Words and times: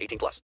18 0.00 0.18
plus. 0.18 0.40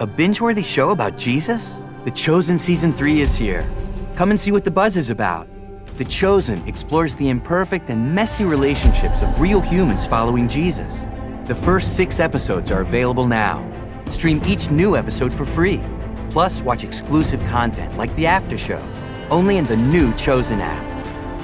A 0.00 0.06
binge 0.06 0.40
worthy 0.40 0.62
show 0.62 0.90
about 0.90 1.16
Jesus? 1.16 1.84
The 2.04 2.10
Chosen 2.10 2.58
Season 2.58 2.92
3 2.92 3.20
is 3.20 3.36
here. 3.36 3.68
Come 4.14 4.30
and 4.30 4.38
see 4.38 4.52
what 4.52 4.64
the 4.64 4.70
buzz 4.70 4.96
is 4.96 5.10
about. 5.10 5.48
The 5.96 6.04
Chosen 6.04 6.66
explores 6.68 7.14
the 7.14 7.28
imperfect 7.30 7.88
and 7.88 8.14
messy 8.14 8.44
relationships 8.44 9.22
of 9.22 9.40
real 9.40 9.60
humans 9.60 10.06
following 10.06 10.48
Jesus. 10.48 11.06
The 11.46 11.54
first 11.54 11.96
six 11.96 12.20
episodes 12.20 12.70
are 12.70 12.82
available 12.82 13.26
now. 13.26 13.64
Stream 14.10 14.42
each 14.46 14.70
new 14.70 14.96
episode 14.96 15.32
for 15.32 15.46
free. 15.46 15.82
Plus, 16.30 16.62
watch 16.62 16.84
exclusive 16.84 17.42
content 17.44 17.96
like 17.96 18.14
the 18.14 18.26
After 18.26 18.58
Show, 18.58 18.82
only 19.30 19.56
in 19.56 19.64
the 19.64 19.76
new 19.76 20.12
Chosen 20.14 20.60
app. 20.60 20.84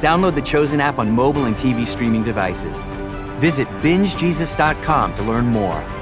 Download 0.03 0.35
the 0.35 0.43
Chosen 0.43 0.81
app 0.81 0.99
on 0.99 1.11
mobile 1.11 1.47
and 1.47 1.57
TV 1.57 1.87
streaming 1.87 2.23
devices. 2.23 2.95
Visit 3.39 3.69
bingejesus.com 3.79 5.15
to 5.15 5.23
learn 5.23 5.47
more. 5.47 6.02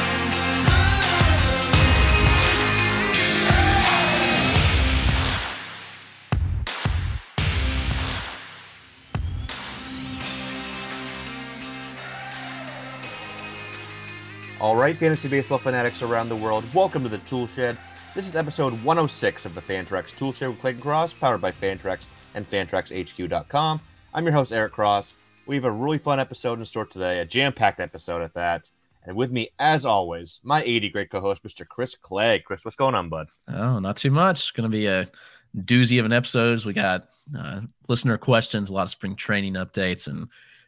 All 14.61 14.75
right, 14.75 14.95
fantasy 14.95 15.27
baseball 15.27 15.57
fanatics 15.57 16.03
around 16.03 16.29
the 16.29 16.35
world, 16.35 16.63
welcome 16.71 17.01
to 17.01 17.09
the 17.09 17.17
Tool 17.17 17.47
Shed. 17.47 17.79
This 18.13 18.27
is 18.27 18.35
episode 18.35 18.73
106 18.73 19.47
of 19.47 19.55
the 19.55 19.59
Fantrax 19.61 20.15
Tool 20.15 20.33
Shed 20.33 20.49
with 20.49 20.59
Clayton 20.59 20.81
Cross, 20.81 21.15
powered 21.15 21.41
by 21.41 21.51
Fantrax 21.51 22.05
and 22.35 22.47
FantraxHQ.com. 22.47 23.81
I'm 24.13 24.23
your 24.23 24.33
host, 24.33 24.51
Eric 24.51 24.73
Cross. 24.73 25.15
We 25.47 25.55
have 25.55 25.65
a 25.65 25.71
really 25.71 25.97
fun 25.97 26.19
episode 26.19 26.59
in 26.59 26.65
store 26.65 26.85
today, 26.85 27.21
a 27.21 27.25
jam 27.25 27.53
packed 27.53 27.79
episode 27.79 28.21
at 28.21 28.35
that. 28.35 28.69
And 29.03 29.15
with 29.15 29.31
me, 29.31 29.49
as 29.57 29.83
always, 29.83 30.39
my 30.43 30.61
80 30.61 30.89
great 30.91 31.09
co 31.09 31.21
host, 31.21 31.41
Mr. 31.41 31.67
Chris 31.67 31.95
Clay. 31.95 32.37
Chris, 32.37 32.63
what's 32.63 32.77
going 32.77 32.93
on, 32.93 33.09
bud? 33.09 33.25
Oh, 33.47 33.79
not 33.79 33.97
too 33.97 34.11
much. 34.11 34.53
Going 34.53 34.69
to 34.69 34.77
be 34.77 34.85
a 34.85 35.09
doozy 35.57 35.99
of 35.99 36.05
an 36.05 36.13
episode. 36.13 36.63
We 36.65 36.73
got 36.73 37.07
uh, 37.35 37.61
listener 37.87 38.19
questions, 38.19 38.69
a 38.69 38.73
lot 38.73 38.83
of 38.83 38.91
spring 38.91 39.15
training 39.15 39.55
updates, 39.55 40.05
and 40.07 40.27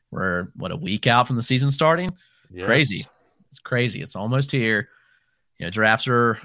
we're, 0.09 0.47
what, 0.55 0.71
a 0.71 0.77
week 0.77 1.05
out 1.05 1.27
from 1.27 1.35
the 1.35 1.43
season 1.43 1.69
starting? 1.69 2.09
Yes. 2.51 2.65
Crazy. 2.65 3.03
It's 3.53 3.59
crazy. 3.59 4.01
It's 4.01 4.15
almost 4.15 4.51
here. 4.51 4.89
You 5.59 5.67
know, 5.67 5.69
drafts 5.69 6.07
are 6.07 6.39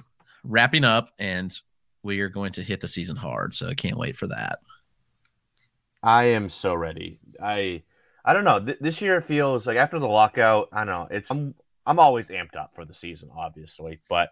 wrapping 0.44 0.84
up, 0.84 1.08
and 1.19 1.58
we 2.02 2.20
are 2.20 2.28
going 2.28 2.52
to 2.52 2.62
hit 2.62 2.82
the 2.82 2.88
season 2.88 3.16
hard. 3.16 3.54
So 3.54 3.66
I 3.69 3.74
can't 3.74 3.96
wait 3.96 4.14
for 4.14 4.26
that. 4.26 4.58
I 6.02 6.24
am 6.24 6.50
so 6.50 6.74
ready. 6.74 7.18
I 7.42 7.82
I 8.26 8.34
don't 8.34 8.44
know. 8.44 8.62
Th- 8.62 8.76
this 8.78 9.00
year 9.00 9.22
feels 9.22 9.66
like 9.66 9.78
after 9.78 9.98
the 9.98 10.06
lockout. 10.06 10.68
I 10.70 10.80
don't 10.80 10.88
know. 10.88 11.08
It's 11.10 11.30
I'm 11.30 11.54
I'm 11.86 11.98
always 11.98 12.28
amped 12.28 12.56
up 12.56 12.72
for 12.74 12.84
the 12.84 12.92
season, 12.92 13.30
obviously, 13.34 14.00
but 14.10 14.28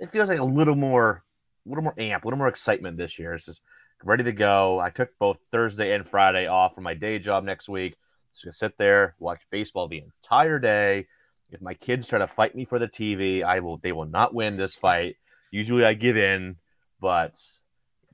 it 0.00 0.10
feels 0.10 0.30
like 0.30 0.38
a 0.38 0.44
little 0.44 0.76
more, 0.76 1.24
a 1.66 1.68
little 1.68 1.84
more 1.84 1.94
amp, 1.98 2.24
a 2.24 2.26
little 2.26 2.38
more 2.38 2.48
excitement 2.48 2.96
this 2.96 3.18
year. 3.18 3.34
It's 3.34 3.44
just 3.44 3.60
ready 4.02 4.24
to 4.24 4.32
go. 4.32 4.80
I 4.80 4.88
took 4.88 5.10
both 5.18 5.36
Thursday 5.52 5.94
and 5.94 6.08
Friday 6.08 6.46
off 6.46 6.74
from 6.74 6.84
my 6.84 6.94
day 6.94 7.18
job 7.18 7.44
next 7.44 7.68
week. 7.68 7.96
Just 8.32 8.44
gonna 8.44 8.52
sit 8.52 8.78
there, 8.78 9.14
watch 9.18 9.42
baseball 9.50 9.88
the 9.88 10.02
entire 10.02 10.58
day. 10.58 11.06
If 11.50 11.60
my 11.60 11.74
kids 11.74 12.08
try 12.08 12.18
to 12.18 12.26
fight 12.26 12.54
me 12.54 12.64
for 12.64 12.78
the 12.78 12.88
TV, 12.88 13.42
I 13.42 13.60
will. 13.60 13.76
They 13.78 13.92
will 13.92 14.06
not 14.06 14.34
win 14.34 14.56
this 14.56 14.74
fight. 14.74 15.16
Usually, 15.50 15.84
I 15.84 15.94
give 15.94 16.16
in, 16.16 16.56
but 17.00 17.34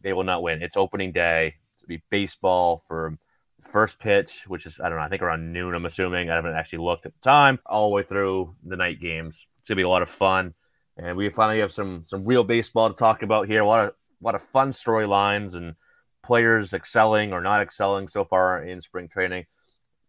they 0.03 0.13
will 0.13 0.25
not 0.25 0.43
win. 0.43 0.63
It's 0.63 0.77
opening 0.77 1.13
day. 1.13 1.55
It's 1.75 1.85
be 1.85 2.03
baseball 2.11 2.79
for 2.79 3.19
first 3.63 4.01
pitch, 4.01 4.45
which 4.47 4.67
is 4.67 4.81
I 4.81 4.89
don't 4.89 4.99
know. 4.99 5.05
I 5.05 5.09
think 5.09 5.23
around 5.23 5.53
noon. 5.53 5.75
I'm 5.75 5.87
assuming. 5.87 6.31
I 6.31 6.35
haven't 6.35 6.55
actually 6.55 6.81
looked 6.85 7.07
at 7.07 7.15
the 7.15 7.21
time. 7.21 7.59
All 7.67 7.89
the 7.89 7.95
way 7.95 8.03
through 8.03 8.55
the 8.65 8.77
night 8.77 9.01
games. 9.01 9.47
It's 9.59 9.69
gonna 9.69 9.77
be 9.77 9.83
a 9.83 9.89
lot 9.89 10.03
of 10.03 10.09
fun, 10.09 10.55
and 10.97 11.17
we 11.17 11.29
finally 11.31 11.61
have 11.61 11.73
some 11.73 12.03
some 12.05 12.25
real 12.25 12.45
baseball 12.45 12.91
to 12.91 12.97
talk 12.97 13.23
about 13.23 13.47
here. 13.47 13.63
A 13.63 13.67
lot 13.67 13.87
of 13.87 13.91
a 13.91 14.25
lot 14.25 14.35
of 14.35 14.43
fun 14.43 14.71
storylines 14.71 15.57
and 15.57 15.75
players 16.23 16.75
excelling 16.75 17.33
or 17.33 17.41
not 17.41 17.63
excelling 17.63 18.09
so 18.09 18.25
far 18.25 18.63
in 18.63 18.81
spring 18.81 19.09
training. 19.09 19.47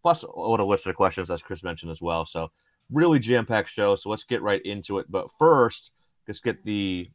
Plus, 0.01 0.23
a 0.23 0.29
lot 0.29 0.59
of 0.59 0.67
listener 0.67 0.93
questions, 0.93 1.29
as 1.29 1.41
Chris 1.41 1.63
mentioned 1.63 1.91
as 1.91 2.01
well. 2.01 2.25
So 2.25 2.51
really 2.91 3.19
jam-packed 3.19 3.69
show. 3.69 3.95
So 3.95 4.09
let's 4.09 4.23
get 4.23 4.41
right 4.41 4.61
into 4.63 4.99
it. 4.99 5.07
But 5.09 5.29
first, 5.39 5.91
let's 6.27 6.39
get 6.39 6.63
the 6.63 7.09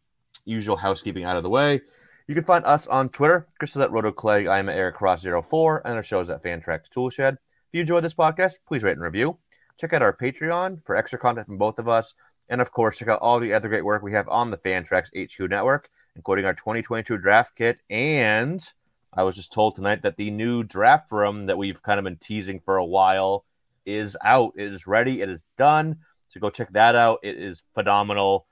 usual 0.44 0.76
housekeeping 0.76 1.24
out 1.24 1.36
of 1.36 1.42
the 1.42 1.50
way. 1.50 1.80
You 2.28 2.34
can 2.34 2.44
find 2.44 2.64
us 2.64 2.86
on 2.88 3.08
Twitter. 3.08 3.46
Chris 3.58 3.76
is 3.76 3.82
at 3.82 3.90
RotoClegg. 3.90 4.48
I 4.48 4.58
am 4.58 4.68
at 4.68 4.76
Eric 4.76 4.96
Cross04, 4.96 5.82
and 5.84 5.94
our 5.94 6.02
show 6.02 6.20
is 6.20 6.30
at 6.30 6.42
Fantrax 6.42 6.88
Toolshed. 6.88 7.34
If 7.34 7.38
you 7.72 7.80
enjoyed 7.80 8.02
this 8.02 8.14
podcast, 8.14 8.58
please 8.66 8.82
rate 8.82 8.92
and 8.92 9.02
review. 9.02 9.38
Check 9.78 9.92
out 9.92 10.02
our 10.02 10.16
Patreon 10.16 10.84
for 10.84 10.96
extra 10.96 11.18
content 11.18 11.46
from 11.46 11.58
both 11.58 11.78
of 11.78 11.88
us. 11.88 12.14
And 12.48 12.60
of 12.60 12.72
course, 12.72 12.98
check 12.98 13.08
out 13.08 13.20
all 13.20 13.38
the 13.38 13.52
other 13.52 13.68
great 13.68 13.84
work 13.84 14.02
we 14.02 14.12
have 14.12 14.28
on 14.28 14.50
the 14.50 14.56
Fantrax 14.56 15.08
HQ 15.16 15.50
network, 15.50 15.88
including 16.14 16.46
our 16.46 16.54
2022 16.54 17.18
draft 17.18 17.54
kit. 17.56 17.78
And 17.90 18.60
I 19.12 19.22
was 19.22 19.36
just 19.36 19.52
told 19.52 19.74
tonight 19.74 20.02
that 20.02 20.16
the 20.16 20.30
new 20.30 20.62
draft 20.64 21.12
room 21.12 21.46
that 21.46 21.58
we've 21.58 21.82
kind 21.82 21.98
of 21.98 22.04
been 22.04 22.16
teasing 22.16 22.60
for 22.60 22.76
a 22.76 22.84
while 22.84 23.44
is 23.86 24.16
out. 24.22 24.52
It 24.56 24.72
is 24.72 24.86
ready. 24.86 25.22
It 25.22 25.28
is 25.28 25.44
done. 25.56 25.98
So 26.28 26.40
go 26.40 26.50
check 26.50 26.72
that 26.72 26.96
out. 26.96 27.20
It 27.22 27.36
is 27.36 27.62
phenomenal. 27.74 28.46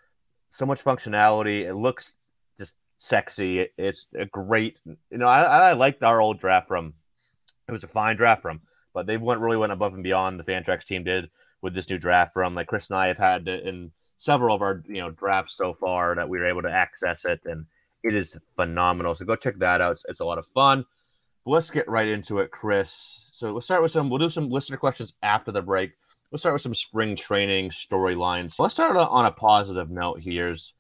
So 0.50 0.64
much 0.64 0.82
functionality. 0.82 1.62
It 1.62 1.74
looks 1.74 2.14
just 2.56 2.74
sexy. 2.96 3.60
It, 3.60 3.72
it's 3.76 4.08
a 4.14 4.26
great. 4.26 4.80
You 4.86 5.18
know, 5.18 5.26
I, 5.26 5.42
I 5.42 5.72
liked 5.72 6.02
our 6.02 6.20
old 6.20 6.38
draft 6.38 6.70
room. 6.70 6.94
It 7.68 7.72
was 7.72 7.84
a 7.84 7.88
fine 7.88 8.16
draft 8.16 8.44
room, 8.44 8.60
but 8.92 9.06
they 9.06 9.16
went 9.16 9.40
really 9.40 9.56
went 9.56 9.72
above 9.72 9.94
and 9.94 10.02
beyond. 10.02 10.38
The 10.38 10.44
Fantrax 10.44 10.84
team 10.84 11.04
did 11.04 11.30
with 11.62 11.74
this 11.74 11.88
new 11.88 11.98
draft 11.98 12.32
from 12.34 12.54
like 12.54 12.66
Chris 12.66 12.90
and 12.90 12.98
I 12.98 13.08
have 13.08 13.18
had 13.18 13.48
in 13.48 13.90
several 14.18 14.54
of 14.54 14.62
our 14.62 14.82
you 14.86 15.00
know 15.00 15.10
drafts 15.10 15.56
so 15.56 15.74
far 15.74 16.14
that 16.14 16.28
we 16.28 16.38
were 16.38 16.46
able 16.46 16.62
to 16.62 16.70
access 16.70 17.24
it, 17.24 17.46
and 17.46 17.66
it 18.02 18.14
is 18.14 18.36
phenomenal. 18.54 19.14
So 19.14 19.24
go 19.24 19.34
check 19.34 19.56
that 19.56 19.80
out. 19.80 19.92
It's, 19.92 20.04
it's 20.08 20.20
a 20.20 20.24
lot 20.26 20.38
of 20.38 20.46
fun. 20.48 20.84
But 21.44 21.50
let's 21.50 21.70
get 21.70 21.88
right 21.88 22.06
into 22.06 22.38
it, 22.38 22.50
Chris. 22.50 23.23
So 23.34 23.50
we'll 23.50 23.62
start 23.62 23.82
with 23.82 23.90
some. 23.90 24.08
We'll 24.10 24.20
do 24.20 24.28
some 24.28 24.48
listener 24.48 24.76
questions 24.76 25.14
after 25.20 25.50
the 25.50 25.60
break. 25.60 25.90
We'll 26.30 26.38
start 26.38 26.52
with 26.52 26.62
some 26.62 26.72
spring 26.72 27.16
training 27.16 27.70
storylines. 27.70 28.52
So 28.52 28.62
Let's 28.62 28.76
start 28.76 28.96
on 28.96 29.26
a 29.26 29.32
positive 29.32 29.90
note. 29.90 30.20
Here's 30.20 30.74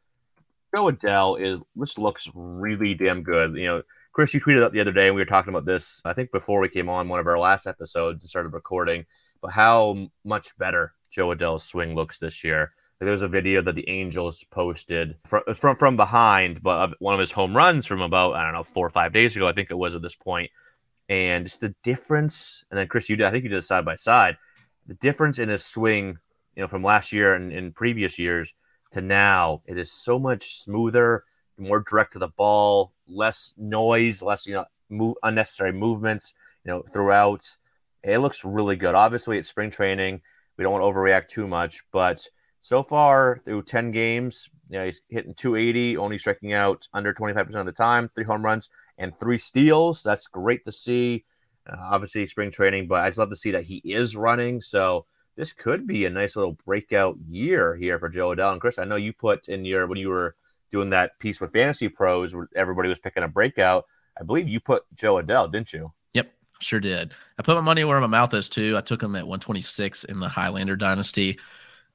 Jo 0.72 0.84
Adell 0.84 1.40
is 1.40 1.58
this 1.74 1.98
looks 1.98 2.30
really 2.32 2.94
damn 2.94 3.24
good. 3.24 3.56
You 3.56 3.66
know, 3.66 3.82
Chris, 4.12 4.32
you 4.32 4.40
tweeted 4.40 4.62
up 4.62 4.72
the 4.72 4.80
other 4.80 4.92
day, 4.92 5.08
and 5.08 5.16
we 5.16 5.20
were 5.20 5.26
talking 5.26 5.52
about 5.52 5.64
this. 5.64 6.00
I 6.04 6.12
think 6.12 6.30
before 6.30 6.60
we 6.60 6.68
came 6.68 6.88
on 6.88 7.08
one 7.08 7.18
of 7.18 7.26
our 7.26 7.40
last 7.40 7.66
episodes 7.66 8.22
and 8.22 8.30
started 8.30 8.52
recording, 8.52 9.04
but 9.42 9.50
how 9.50 10.08
much 10.24 10.56
better 10.56 10.94
Jo 11.10 11.34
Adell's 11.34 11.64
swing 11.64 11.96
looks 11.96 12.20
this 12.20 12.44
year. 12.44 12.72
There's 13.00 13.22
a 13.22 13.28
video 13.28 13.62
that 13.62 13.74
the 13.74 13.88
Angels 13.88 14.44
posted 14.44 15.16
from 15.26 15.42
from, 15.56 15.74
from 15.74 15.96
behind, 15.96 16.62
but 16.62 16.94
one 17.00 17.14
of 17.14 17.20
his 17.20 17.32
home 17.32 17.56
runs 17.56 17.84
from 17.84 18.00
about 18.00 18.34
I 18.34 18.44
don't 18.44 18.54
know 18.54 18.62
four 18.62 18.86
or 18.86 18.90
five 18.90 19.12
days 19.12 19.34
ago, 19.34 19.48
I 19.48 19.52
think 19.52 19.72
it 19.72 19.76
was 19.76 19.96
at 19.96 20.02
this 20.02 20.14
point, 20.14 20.52
and 21.08 21.44
just 21.44 21.60
the 21.60 21.74
difference. 21.82 22.64
And 22.70 22.78
then 22.78 22.88
Chris, 22.88 23.08
you 23.08 23.16
did 23.16 23.26
I 23.26 23.30
think 23.30 23.44
you 23.44 23.50
did 23.50 23.58
a 23.58 23.62
side 23.62 23.84
by 23.84 23.96
side, 23.96 24.36
the 24.86 24.94
difference 24.94 25.38
in 25.38 25.48
his 25.48 25.64
swing, 25.64 26.18
you 26.56 26.62
know, 26.62 26.68
from 26.68 26.82
last 26.82 27.12
year 27.12 27.34
and 27.34 27.52
in 27.52 27.72
previous 27.72 28.18
years 28.18 28.54
to 28.92 29.00
now. 29.00 29.62
It 29.66 29.78
is 29.78 29.92
so 29.92 30.18
much 30.18 30.56
smoother, 30.56 31.24
more 31.58 31.80
direct 31.80 32.14
to 32.14 32.18
the 32.18 32.28
ball, 32.28 32.92
less 33.08 33.54
noise, 33.56 34.22
less 34.22 34.46
you 34.46 34.54
know 34.54 34.64
move, 34.88 35.16
unnecessary 35.22 35.72
movements, 35.72 36.34
you 36.64 36.72
know, 36.72 36.82
throughout. 36.82 37.44
It 38.02 38.18
looks 38.18 38.44
really 38.44 38.76
good. 38.76 38.94
Obviously, 38.94 39.38
it's 39.38 39.48
spring 39.48 39.70
training. 39.70 40.20
We 40.56 40.62
don't 40.62 40.72
want 40.72 40.84
to 40.84 40.88
overreact 40.88 41.28
too 41.28 41.48
much, 41.48 41.82
but 41.90 42.26
so 42.60 42.82
far 42.82 43.38
through 43.38 43.62
10 43.64 43.90
games, 43.90 44.48
you 44.70 44.78
know, 44.78 44.84
he's 44.84 45.02
hitting 45.08 45.34
280, 45.34 45.96
only 45.96 46.18
striking 46.18 46.52
out 46.52 46.88
under 46.94 47.12
25% 47.12 47.54
of 47.56 47.66
the 47.66 47.72
time, 47.72 48.08
three 48.08 48.24
home 48.24 48.44
runs 48.44 48.70
and 48.98 49.14
three 49.16 49.38
steals. 49.38 50.02
That's 50.02 50.26
great 50.26 50.64
to 50.64 50.72
see. 50.72 51.24
Uh, 51.68 51.76
obviously, 51.80 52.26
spring 52.26 52.50
training, 52.50 52.86
but 52.88 53.02
I 53.02 53.08
just 53.08 53.18
love 53.18 53.30
to 53.30 53.36
see 53.36 53.52
that 53.52 53.64
he 53.64 53.80
is 53.84 54.16
running. 54.16 54.60
So 54.60 55.06
this 55.36 55.52
could 55.52 55.86
be 55.86 56.04
a 56.04 56.10
nice 56.10 56.36
little 56.36 56.58
breakout 56.64 57.16
year 57.26 57.74
here 57.74 57.98
for 57.98 58.08
Jo 58.08 58.34
Adell. 58.34 58.52
And 58.52 58.60
Chris, 58.60 58.78
I 58.78 58.84
know 58.84 58.96
you 58.96 59.12
put 59.12 59.48
in 59.48 59.64
your, 59.64 59.86
when 59.86 59.98
you 59.98 60.08
were 60.08 60.36
doing 60.70 60.90
that 60.90 61.18
piece 61.18 61.40
with 61.40 61.52
Fantasy 61.52 61.88
Pros 61.88 62.34
where 62.34 62.48
everybody 62.54 62.88
was 62.88 62.98
picking 62.98 63.22
a 63.22 63.28
breakout, 63.28 63.86
I 64.20 64.24
believe 64.24 64.48
you 64.48 64.60
put 64.60 64.84
Jo 64.94 65.16
Adell, 65.16 65.50
didn't 65.50 65.72
you? 65.72 65.92
Yep, 66.12 66.30
sure 66.60 66.80
did. 66.80 67.14
I 67.38 67.42
put 67.42 67.56
my 67.56 67.62
money 67.62 67.84
where 67.84 68.00
my 68.00 68.06
mouth 68.06 68.34
is 68.34 68.48
too. 68.48 68.76
I 68.76 68.80
took 68.80 69.02
him 69.02 69.16
at 69.16 69.26
126 69.26 70.04
in 70.04 70.20
the 70.20 70.28
Highlander 70.28 70.76
dynasty. 70.76 71.38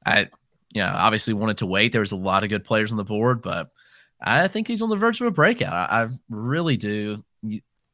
I 0.06 0.30
you 0.72 0.82
know, 0.82 0.92
obviously 0.94 1.34
wanted 1.34 1.58
to 1.58 1.66
wait. 1.66 1.92
There 1.92 2.02
was 2.02 2.12
a 2.12 2.18
lot 2.18 2.44
of 2.44 2.50
good 2.50 2.64
players 2.64 2.92
on 2.92 2.98
the 2.98 3.04
board, 3.04 3.42
but 3.42 3.72
I 4.22 4.48
think 4.48 4.68
he's 4.68 4.82
on 4.82 4.90
the 4.90 4.96
verge 4.96 5.22
of 5.22 5.28
a 5.28 5.32
breakout. 5.32 5.74
I, 5.74 6.04
I 6.04 6.10
really 6.30 6.78
do. 6.78 7.24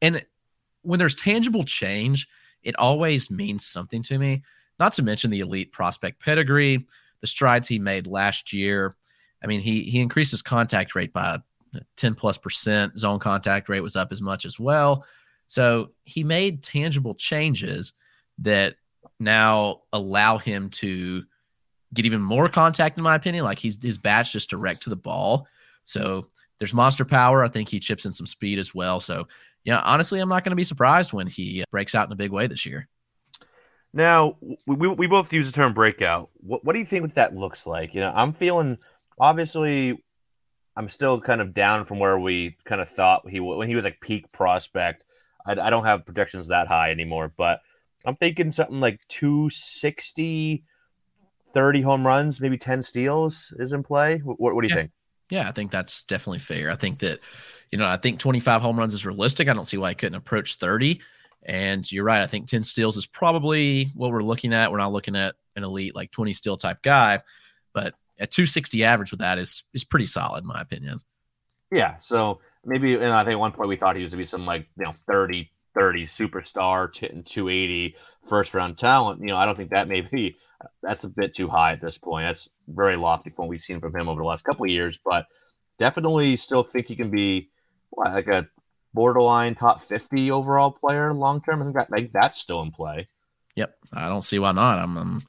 And 0.02 0.24
when 0.82 0.98
there's 0.98 1.14
tangible 1.14 1.64
change, 1.64 2.28
it 2.62 2.76
always 2.76 3.30
means 3.30 3.64
something 3.64 4.02
to 4.04 4.18
me. 4.18 4.42
Not 4.78 4.94
to 4.94 5.02
mention 5.02 5.30
the 5.30 5.40
elite 5.40 5.72
prospect 5.72 6.20
pedigree, 6.20 6.86
the 7.20 7.26
strides 7.26 7.68
he 7.68 7.78
made 7.78 8.06
last 8.06 8.52
year. 8.52 8.96
I 9.42 9.46
mean, 9.46 9.60
he 9.60 9.82
he 9.82 10.00
increased 10.00 10.32
his 10.32 10.42
contact 10.42 10.94
rate 10.94 11.12
by 11.12 11.38
10 11.96 12.14
plus 12.14 12.38
percent. 12.38 12.98
Zone 12.98 13.18
contact 13.18 13.68
rate 13.68 13.80
was 13.80 13.96
up 13.96 14.12
as 14.12 14.20
much 14.20 14.44
as 14.44 14.58
well. 14.58 15.06
So 15.46 15.90
he 16.04 16.24
made 16.24 16.62
tangible 16.62 17.14
changes 17.14 17.92
that 18.38 18.76
now 19.18 19.82
allow 19.92 20.38
him 20.38 20.70
to 20.70 21.24
get 21.94 22.04
even 22.04 22.20
more 22.20 22.48
contact, 22.48 22.98
in 22.98 23.04
my 23.04 23.14
opinion. 23.14 23.44
Like 23.44 23.58
he's 23.58 23.82
his 23.82 23.98
bat's 23.98 24.32
just 24.32 24.50
direct 24.50 24.82
to 24.82 24.90
the 24.90 24.96
ball. 24.96 25.46
So 25.86 26.28
there's 26.58 26.74
monster 26.74 27.04
power. 27.04 27.42
I 27.42 27.48
think 27.48 27.70
he 27.70 27.80
chips 27.80 28.04
in 28.04 28.12
some 28.12 28.26
speed 28.26 28.58
as 28.58 28.74
well. 28.74 29.00
So 29.00 29.26
yeah, 29.64 29.80
honestly, 29.80 30.20
I'm 30.20 30.28
not 30.28 30.44
going 30.44 30.50
to 30.50 30.56
be 30.56 30.64
surprised 30.64 31.12
when 31.12 31.26
he 31.26 31.64
breaks 31.70 31.94
out 31.94 32.06
in 32.06 32.12
a 32.12 32.16
big 32.16 32.30
way 32.30 32.46
this 32.46 32.66
year. 32.66 32.88
Now 33.92 34.36
we, 34.66 34.88
we 34.88 35.06
both 35.06 35.32
use 35.32 35.50
the 35.50 35.56
term 35.56 35.72
breakout. 35.72 36.28
What 36.36 36.64
what 36.64 36.74
do 36.74 36.78
you 36.78 36.84
think 36.84 37.14
that 37.14 37.34
looks 37.34 37.66
like? 37.66 37.94
You 37.94 38.00
know, 38.00 38.12
I'm 38.14 38.34
feeling 38.34 38.76
obviously 39.18 40.04
I'm 40.76 40.90
still 40.90 41.20
kind 41.20 41.40
of 41.40 41.54
down 41.54 41.86
from 41.86 41.98
where 41.98 42.18
we 42.18 42.58
kind 42.64 42.82
of 42.82 42.90
thought 42.90 43.28
he 43.28 43.40
when 43.40 43.68
he 43.68 43.74
was 43.74 43.84
like 43.84 44.00
peak 44.00 44.30
prospect. 44.32 45.04
I, 45.46 45.52
I 45.52 45.70
don't 45.70 45.84
have 45.84 46.04
projections 46.04 46.48
that 46.48 46.66
high 46.66 46.90
anymore, 46.90 47.32
but 47.36 47.60
I'm 48.04 48.16
thinking 48.16 48.52
something 48.52 48.80
like 48.80 49.06
260 49.08 50.64
30 51.56 51.80
home 51.80 52.06
runs, 52.06 52.38
maybe 52.38 52.58
10 52.58 52.82
steals 52.82 53.54
is 53.58 53.72
in 53.72 53.82
play. 53.82 54.18
What, 54.18 54.38
what 54.38 54.60
do 54.60 54.68
you 54.68 54.74
yeah. 54.74 54.82
think? 54.82 54.90
Yeah, 55.30 55.48
I 55.48 55.52
think 55.52 55.70
that's 55.70 56.02
definitely 56.02 56.38
fair. 56.38 56.70
I 56.70 56.76
think 56.76 57.00
that, 57.00 57.20
you 57.70 57.78
know, 57.78 57.86
I 57.86 57.96
think 57.96 58.18
25 58.20 58.62
home 58.62 58.78
runs 58.78 58.94
is 58.94 59.06
realistic. 59.06 59.48
I 59.48 59.54
don't 59.54 59.64
see 59.64 59.76
why 59.76 59.90
he 59.90 59.94
couldn't 59.94 60.14
approach 60.14 60.54
30. 60.54 61.00
And 61.44 61.90
you're 61.90 62.04
right. 62.04 62.22
I 62.22 62.26
think 62.26 62.48
10 62.48 62.64
steals 62.64 62.96
is 62.96 63.06
probably 63.06 63.86
what 63.94 64.10
we're 64.10 64.22
looking 64.22 64.52
at. 64.52 64.70
We're 64.70 64.78
not 64.78 64.92
looking 64.92 65.16
at 65.16 65.34
an 65.54 65.64
elite 65.64 65.94
like 65.94 66.10
20 66.10 66.32
steal 66.32 66.56
type 66.56 66.82
guy, 66.82 67.20
but 67.72 67.94
a 68.18 68.26
260 68.26 68.84
average 68.84 69.10
with 69.10 69.20
that 69.20 69.38
is 69.38 69.64
is 69.72 69.84
pretty 69.84 70.06
solid, 70.06 70.42
in 70.42 70.48
my 70.48 70.60
opinion. 70.60 71.00
Yeah. 71.70 71.98
So 72.00 72.40
maybe, 72.64 72.94
and 72.94 73.06
I 73.06 73.24
think 73.24 73.32
at 73.32 73.40
one 73.40 73.52
point 73.52 73.68
we 73.68 73.76
thought 73.76 73.96
he 73.96 74.02
was 74.02 74.12
to 74.12 74.16
be 74.16 74.24
some 74.24 74.46
like, 74.46 74.68
you 74.78 74.84
know, 74.84 74.94
30, 75.10 75.50
30 75.78 76.06
superstar, 76.06 76.96
hitting 76.96 77.22
280 77.22 77.96
first 78.28 78.54
round 78.54 78.78
talent. 78.78 79.20
You 79.20 79.26
know, 79.26 79.36
I 79.36 79.46
don't 79.46 79.56
think 79.56 79.70
that 79.70 79.88
may 79.88 80.00
be 80.00 80.36
that's 80.82 81.04
a 81.04 81.08
bit 81.08 81.34
too 81.34 81.48
high 81.48 81.72
at 81.72 81.80
this 81.80 81.98
point. 81.98 82.26
That's 82.26 82.48
very 82.68 82.96
lofty 82.96 83.30
from 83.30 83.44
what 83.44 83.50
we've 83.50 83.60
seen 83.60 83.80
from 83.80 83.94
him 83.94 84.08
over 84.08 84.20
the 84.20 84.26
last 84.26 84.44
couple 84.44 84.64
of 84.64 84.70
years, 84.70 84.98
but 85.04 85.26
definitely 85.78 86.36
still 86.36 86.62
think 86.62 86.86
he 86.86 86.96
can 86.96 87.10
be 87.10 87.50
what, 87.90 88.12
like 88.12 88.28
a 88.28 88.48
borderline 88.94 89.54
top 89.54 89.82
50 89.82 90.30
overall 90.30 90.70
player 90.70 91.12
long 91.12 91.40
term. 91.42 91.60
I 91.60 91.64
think, 91.64 91.76
that, 91.76 91.90
think 91.90 92.12
that's 92.12 92.38
still 92.38 92.62
in 92.62 92.70
play. 92.70 93.08
Yep. 93.54 93.76
I 93.92 94.08
don't 94.08 94.22
see 94.22 94.38
why 94.38 94.52
not. 94.52 94.78
I'm, 94.78 94.96
I'm 94.96 95.22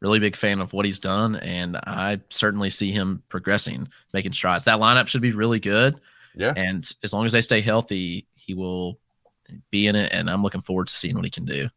really 0.00 0.18
big 0.18 0.36
fan 0.36 0.60
of 0.60 0.72
what 0.72 0.84
he's 0.84 0.98
done, 0.98 1.36
and 1.36 1.76
I 1.76 2.20
certainly 2.30 2.70
see 2.70 2.92
him 2.92 3.22
progressing, 3.28 3.88
making 4.12 4.32
strides. 4.32 4.66
That 4.66 4.80
lineup 4.80 5.08
should 5.08 5.22
be 5.22 5.32
really 5.32 5.60
good. 5.60 5.96
Yeah. 6.34 6.52
And 6.56 6.86
as 7.02 7.12
long 7.12 7.24
as 7.24 7.32
they 7.32 7.40
stay 7.40 7.60
healthy, 7.60 8.26
he 8.34 8.54
will 8.54 8.98
be 9.70 9.86
in 9.86 9.96
it, 9.96 10.12
and 10.12 10.28
I'm 10.28 10.42
looking 10.42 10.62
forward 10.62 10.88
to 10.88 10.94
seeing 10.94 11.14
what 11.14 11.24
he 11.24 11.30
can 11.30 11.44
do. 11.44 11.68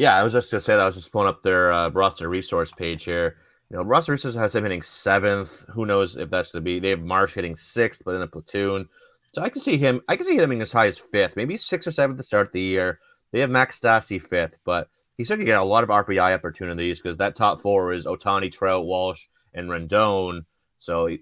Yeah, 0.00 0.16
I 0.16 0.22
was 0.22 0.32
just 0.32 0.50
gonna 0.50 0.62
say 0.62 0.72
that 0.72 0.80
I 0.80 0.86
was 0.86 0.94
just 0.94 1.12
pulling 1.12 1.28
up 1.28 1.42
their 1.42 1.70
uh, 1.70 1.90
roster 1.90 2.30
resource 2.30 2.72
page 2.72 3.04
here. 3.04 3.36
You 3.68 3.76
know, 3.76 3.82
roster 3.82 4.12
resource 4.12 4.34
has 4.34 4.54
him 4.54 4.62
hitting 4.62 4.80
seventh. 4.80 5.66
Who 5.74 5.84
knows 5.84 6.16
if 6.16 6.30
that's 6.30 6.52
gonna 6.52 6.62
be? 6.62 6.78
They 6.80 6.88
have 6.88 7.02
Marsh 7.02 7.34
hitting 7.34 7.54
sixth, 7.54 8.00
but 8.02 8.14
in 8.14 8.22
the 8.22 8.26
platoon. 8.26 8.88
So 9.34 9.42
I 9.42 9.50
can 9.50 9.60
see 9.60 9.76
him. 9.76 10.00
I 10.08 10.16
can 10.16 10.24
see 10.24 10.38
him 10.38 10.52
as 10.52 10.72
high 10.72 10.86
as 10.86 10.98
fifth, 10.98 11.36
maybe 11.36 11.58
sixth 11.58 11.86
or 11.86 11.90
seventh 11.90 12.16
to 12.16 12.24
start 12.24 12.50
the 12.50 12.62
year. 12.62 12.98
They 13.30 13.40
have 13.40 13.50
Max 13.50 13.78
Stassi 13.78 14.22
fifth, 14.22 14.56
but 14.64 14.88
he's 15.18 15.28
going 15.28 15.40
to 15.40 15.44
get 15.44 15.58
a 15.58 15.62
lot 15.62 15.84
of 15.84 15.90
RBI 15.90 16.34
opportunities 16.34 17.02
because 17.02 17.18
that 17.18 17.36
top 17.36 17.60
four 17.60 17.92
is 17.92 18.06
Ohtani, 18.06 18.50
Trout, 18.50 18.86
Walsh, 18.86 19.26
and 19.52 19.68
Rendon. 19.68 20.46
So 20.78 21.08
he, 21.08 21.20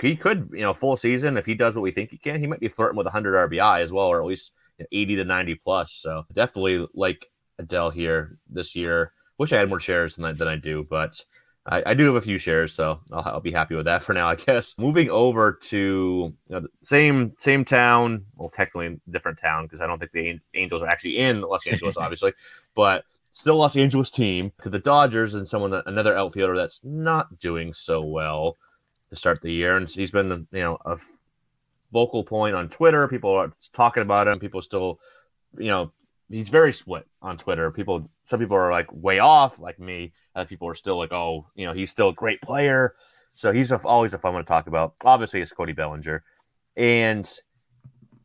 he, 0.00 0.16
could, 0.16 0.50
you 0.52 0.62
know, 0.62 0.74
full 0.74 0.96
season 0.96 1.36
if 1.36 1.46
he 1.46 1.54
does 1.54 1.76
what 1.76 1.82
we 1.82 1.92
think 1.92 2.10
he 2.10 2.18
can, 2.18 2.40
he 2.40 2.48
might 2.48 2.58
be 2.58 2.66
flirting 2.66 2.96
with 2.96 3.06
100 3.06 3.50
RBI 3.50 3.80
as 3.80 3.92
well, 3.92 4.08
or 4.08 4.20
at 4.20 4.26
least 4.26 4.52
you 4.78 4.82
know, 4.82 4.88
80 4.90 5.16
to 5.16 5.24
90 5.24 5.54
plus. 5.54 5.92
So 5.92 6.24
definitely 6.34 6.88
like 6.92 7.24
Adell 7.60 7.92
here 7.92 8.38
this 8.48 8.76
year. 8.76 9.12
Wish 9.38 9.52
I 9.52 9.58
had 9.58 9.68
more 9.68 9.80
shares 9.80 10.16
than 10.16 10.24
I, 10.24 10.32
than 10.32 10.48
I 10.48 10.56
do, 10.56 10.86
but 10.88 11.22
I, 11.66 11.82
I, 11.86 11.94
do 11.94 12.06
have 12.06 12.14
a 12.14 12.20
few 12.20 12.38
shares, 12.38 12.72
so 12.72 13.00
I'll, 13.12 13.22
I'll, 13.26 13.40
be 13.40 13.52
happy 13.52 13.74
with 13.74 13.86
that 13.86 14.02
for 14.04 14.12
now, 14.12 14.28
I 14.28 14.36
guess. 14.36 14.78
Moving 14.78 15.10
over 15.10 15.52
to 15.62 16.34
you 16.48 16.54
know, 16.54 16.60
the 16.60 16.68
same 16.82 17.34
same 17.38 17.64
town, 17.64 18.26
well, 18.36 18.50
technically 18.50 19.00
different 19.10 19.40
town 19.40 19.64
because 19.64 19.80
I 19.80 19.86
don't 19.86 19.98
think 19.98 20.12
the 20.12 20.40
Angels 20.54 20.82
are 20.82 20.88
actually 20.88 21.18
in 21.18 21.40
Los 21.42 21.66
Angeles, 21.70 21.96
obviously, 21.96 22.32
but 22.74 23.04
still 23.32 23.56
Los 23.56 23.76
Angeles 23.76 24.10
team 24.10 24.52
to 24.62 24.70
the 24.70 24.78
Dodgers 24.78 25.34
and 25.34 25.46
someone 25.46 25.82
another 25.86 26.16
outfielder 26.16 26.56
that's 26.56 26.82
not 26.84 27.38
doing 27.38 27.72
so 27.72 28.02
well 28.02 28.56
to 29.10 29.16
start 29.16 29.42
the 29.42 29.52
year, 29.52 29.76
and 29.76 29.90
he's 29.90 30.10
been 30.10 30.46
you 30.52 30.60
know 30.60 30.78
a 30.86 30.98
vocal 31.92 32.24
point 32.24 32.54
on 32.54 32.68
Twitter. 32.68 33.08
People 33.08 33.30
are 33.30 33.52
talking 33.72 34.02
about 34.02 34.28
him. 34.28 34.38
People 34.38 34.62
still 34.62 35.00
you 35.58 35.68
know 35.68 35.92
he's 36.28 36.48
very 36.48 36.72
split 36.72 37.06
on 37.22 37.36
Twitter. 37.36 37.70
People, 37.70 38.10
some 38.24 38.40
people 38.40 38.56
are 38.56 38.70
like 38.70 38.88
way 38.92 39.18
off, 39.18 39.58
like 39.58 39.78
me. 39.78 40.12
Other 40.34 40.48
people 40.48 40.68
are 40.68 40.74
still 40.74 40.96
like, 40.96 41.12
oh, 41.12 41.46
you 41.54 41.66
know, 41.66 41.72
he's 41.72 41.90
still 41.90 42.10
a 42.10 42.14
great 42.14 42.40
player. 42.40 42.94
So 43.34 43.52
he's 43.52 43.72
a, 43.72 43.80
always 43.84 44.14
a 44.14 44.18
fun 44.18 44.34
one 44.34 44.42
to 44.42 44.48
talk 44.48 44.66
about. 44.66 44.94
Obviously, 45.04 45.40
it's 45.40 45.52
Cody 45.52 45.72
Bellinger, 45.72 46.24
and 46.76 47.30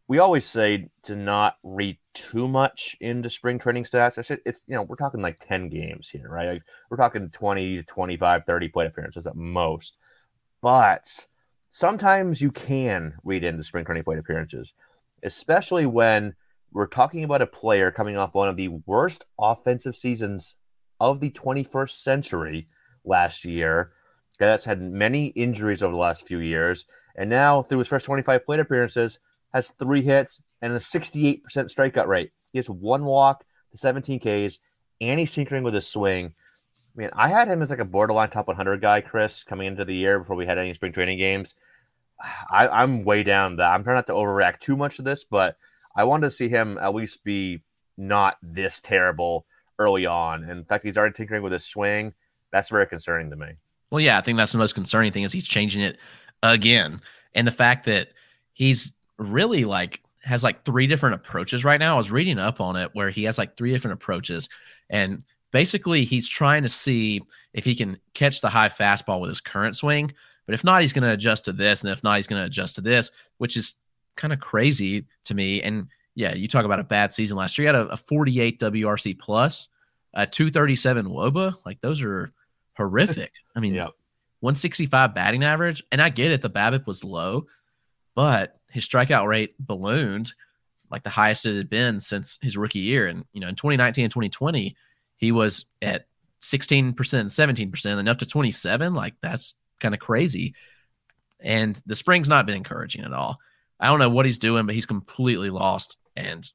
we 0.07 0.19
always 0.19 0.45
say 0.45 0.89
to 1.03 1.15
not 1.15 1.57
read 1.63 1.97
too 2.13 2.47
much 2.47 2.97
into 2.99 3.29
spring 3.29 3.59
training 3.59 3.83
stats. 3.83 4.17
I 4.17 4.21
said 4.21 4.39
it's 4.45 4.63
you 4.67 4.75
know 4.75 4.83
we're 4.83 4.95
talking 4.95 5.21
like 5.21 5.39
10 5.39 5.69
games 5.69 6.09
here, 6.09 6.29
right? 6.29 6.47
Like 6.47 6.63
we're 6.89 6.97
talking 6.97 7.29
20, 7.29 7.83
25, 7.83 8.43
30 8.45 8.67
plate 8.69 8.87
appearances 8.87 9.27
at 9.27 9.35
most. 9.35 9.97
But 10.61 11.27
sometimes 11.69 12.41
you 12.41 12.51
can 12.51 13.13
read 13.23 13.43
into 13.43 13.63
spring 13.63 13.85
training 13.85 14.03
plate 14.03 14.19
appearances, 14.19 14.73
especially 15.23 15.85
when 15.85 16.35
we're 16.71 16.87
talking 16.87 17.23
about 17.23 17.41
a 17.41 17.47
player 17.47 17.91
coming 17.91 18.17
off 18.17 18.35
one 18.35 18.47
of 18.47 18.57
the 18.57 18.69
worst 18.85 19.25
offensive 19.39 19.95
seasons 19.95 20.55
of 20.99 21.19
the 21.19 21.31
21st 21.31 21.91
century 21.91 22.67
last 23.03 23.45
year. 23.45 23.91
Guy 24.39 24.47
that's 24.47 24.65
had 24.65 24.81
many 24.81 25.27
injuries 25.27 25.83
over 25.83 25.91
the 25.91 25.99
last 25.99 26.27
few 26.27 26.39
years, 26.39 26.85
and 27.15 27.29
now 27.29 27.61
through 27.61 27.79
his 27.79 27.87
first 27.87 28.05
25 28.05 28.45
plate 28.45 28.59
appearances, 28.59 29.19
has 29.53 29.71
three 29.71 30.01
hits 30.01 30.41
and 30.61 30.73
a 30.73 30.79
68% 30.79 31.41
strikeout 31.43 32.07
rate. 32.07 32.31
He 32.51 32.57
has 32.57 32.69
one 32.69 33.05
walk 33.05 33.43
to 33.71 33.77
17 33.77 34.19
Ks, 34.19 34.59
and 34.99 35.19
he's 35.19 35.33
tinkering 35.33 35.63
with 35.63 35.73
his 35.73 35.87
swing. 35.87 36.27
I 36.27 36.99
mean, 36.99 37.09
I 37.13 37.27
had 37.27 37.47
him 37.47 37.61
as 37.61 37.69
like 37.69 37.79
a 37.79 37.85
borderline 37.85 38.29
top 38.29 38.47
100 38.47 38.81
guy, 38.81 39.01
Chris, 39.01 39.43
coming 39.43 39.67
into 39.67 39.85
the 39.85 39.95
year 39.95 40.19
before 40.19 40.35
we 40.35 40.45
had 40.45 40.57
any 40.57 40.73
spring 40.73 40.91
training 40.91 41.17
games. 41.17 41.55
I, 42.49 42.83
am 42.83 43.03
way 43.03 43.23
down 43.23 43.57
that. 43.57 43.71
I'm 43.71 43.83
trying 43.83 43.95
not 43.95 44.07
to 44.07 44.13
overreact 44.13 44.59
too 44.59 44.77
much 44.77 44.97
to 44.97 45.01
this, 45.01 45.23
but 45.23 45.57
I 45.95 46.03
wanted 46.03 46.27
to 46.27 46.31
see 46.31 46.49
him 46.49 46.77
at 46.81 46.95
least 46.95 47.23
be 47.23 47.61
not 47.97 48.37
this 48.41 48.79
terrible 48.79 49.45
early 49.79 50.05
on. 50.05 50.43
And 50.43 50.61
the 50.61 50.65
fact 50.65 50.83
he's 50.83 50.97
already 50.97 51.13
tinkering 51.13 51.43
with 51.43 51.53
his 51.53 51.65
swing, 51.65 52.13
that's 52.51 52.69
very 52.69 52.87
concerning 52.87 53.29
to 53.29 53.35
me. 53.35 53.53
Well, 53.89 54.01
yeah, 54.01 54.17
I 54.17 54.21
think 54.21 54.37
that's 54.37 54.51
the 54.51 54.57
most 54.57 54.75
concerning 54.75 55.11
thing 55.11 55.23
is 55.23 55.31
he's 55.31 55.47
changing 55.47 55.81
it 55.81 55.97
again. 56.43 57.01
And 57.33 57.47
the 57.47 57.51
fact 57.51 57.85
that 57.85 58.09
he's 58.53 58.93
really 59.17 59.65
like 59.65 60.01
has 60.23 60.43
like 60.43 60.63
three 60.63 60.87
different 60.87 61.15
approaches 61.15 61.65
right 61.65 61.79
now. 61.79 61.95
I 61.95 61.97
was 61.97 62.11
reading 62.11 62.39
up 62.39 62.61
on 62.61 62.75
it 62.75 62.91
where 62.93 63.09
he 63.09 63.23
has 63.23 63.37
like 63.37 63.57
three 63.57 63.71
different 63.71 63.93
approaches. 63.93 64.49
And 64.89 65.23
basically 65.51 66.03
he's 66.03 66.29
trying 66.29 66.63
to 66.63 66.69
see 66.69 67.21
if 67.53 67.65
he 67.65 67.75
can 67.75 67.97
catch 68.13 68.41
the 68.41 68.49
high 68.49 68.69
fastball 68.69 69.19
with 69.19 69.29
his 69.29 69.41
current 69.41 69.75
swing. 69.75 70.11
But 70.45 70.53
if 70.53 70.63
not, 70.63 70.81
he's 70.81 70.93
going 70.93 71.03
to 71.03 71.13
adjust 71.13 71.45
to 71.45 71.53
this. 71.53 71.81
And 71.81 71.91
if 71.91 72.03
not, 72.03 72.17
he's 72.17 72.27
going 72.27 72.41
to 72.41 72.45
adjust 72.45 72.75
to 72.75 72.81
this, 72.81 73.11
which 73.37 73.57
is 73.57 73.75
kind 74.21 74.33
of 74.33 74.39
crazy 74.39 75.05
to 75.25 75.33
me. 75.33 75.61
And 75.61 75.87
yeah, 76.15 76.35
you 76.35 76.47
talk 76.47 76.65
about 76.65 76.79
a 76.79 76.83
bad 76.83 77.11
season 77.11 77.37
last 77.37 77.57
year. 77.57 77.63
He 77.63 77.75
had 77.75 77.87
a, 77.87 77.93
a 77.93 77.97
48 77.97 78.59
WRC 78.59 79.17
plus, 79.19 79.67
a 80.13 80.27
237 80.27 81.07
WOBA. 81.07 81.55
Like 81.65 81.81
those 81.81 82.01
are 82.03 82.31
horrific. 82.77 83.33
I 83.55 83.59
mean, 83.59 83.73
yep. 83.73 83.91
165 84.41 85.15
batting 85.15 85.43
average. 85.43 85.83
And 85.91 86.01
I 86.01 86.09
get 86.09 86.31
it. 86.31 86.41
The 86.41 86.49
BABIP 86.49 86.85
was 86.85 87.03
low, 87.03 87.47
but 88.15 88.59
his 88.69 88.87
strikeout 88.87 89.27
rate 89.27 89.55
ballooned 89.59 90.33
like 90.91 91.03
the 91.03 91.09
highest 91.09 91.45
it 91.45 91.55
had 91.55 91.69
been 91.69 91.99
since 91.99 92.37
his 92.41 92.57
rookie 92.57 92.79
year. 92.79 93.07
And, 93.07 93.25
you 93.33 93.39
know, 93.39 93.47
in 93.47 93.55
2019 93.55 94.03
and 94.03 94.11
2020, 94.11 94.75
he 95.15 95.31
was 95.31 95.65
at 95.81 96.05
16%, 96.41 96.93
17%, 96.93 97.97
and 97.97 98.09
up 98.09 98.19
to 98.19 98.25
27. 98.25 98.93
Like 98.93 99.15
that's 99.21 99.55
kind 99.79 99.95
of 99.95 100.01
crazy. 100.01 100.53
And 101.39 101.81
the 101.85 101.95
spring's 101.95 102.29
not 102.29 102.45
been 102.45 102.55
encouraging 102.55 103.03
at 103.03 103.13
all. 103.13 103.39
I 103.81 103.87
don't 103.87 103.99
know 103.99 104.09
what 104.09 104.25
he's 104.25 104.37
doing, 104.37 104.65
but 104.65 104.75
he's 104.75 104.85
completely 104.85 105.49
lost. 105.49 105.97
And 106.15 106.49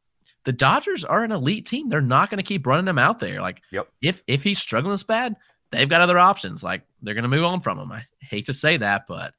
the 0.44 0.52
Dodgers 0.52 1.04
are 1.04 1.24
an 1.24 1.32
elite 1.32 1.66
team. 1.66 1.88
They're 1.88 2.00
not 2.00 2.30
going 2.30 2.38
to 2.38 2.44
keep 2.44 2.66
running 2.66 2.86
him 2.86 2.98
out 2.98 3.18
there. 3.18 3.40
Like, 3.40 3.62
yep. 3.70 3.88
if 4.00 4.22
if 4.26 4.44
he's 4.44 4.60
struggling 4.60 4.92
this 4.92 5.02
bad, 5.02 5.34
they've 5.72 5.88
got 5.88 6.00
other 6.00 6.18
options. 6.18 6.62
Like, 6.62 6.82
they're 7.02 7.14
going 7.14 7.24
to 7.24 7.28
move 7.28 7.44
on 7.44 7.60
from 7.60 7.78
him. 7.78 7.90
I 7.90 8.04
hate 8.20 8.46
to 8.46 8.54
say 8.54 8.76
that, 8.76 9.06
but 9.08 9.34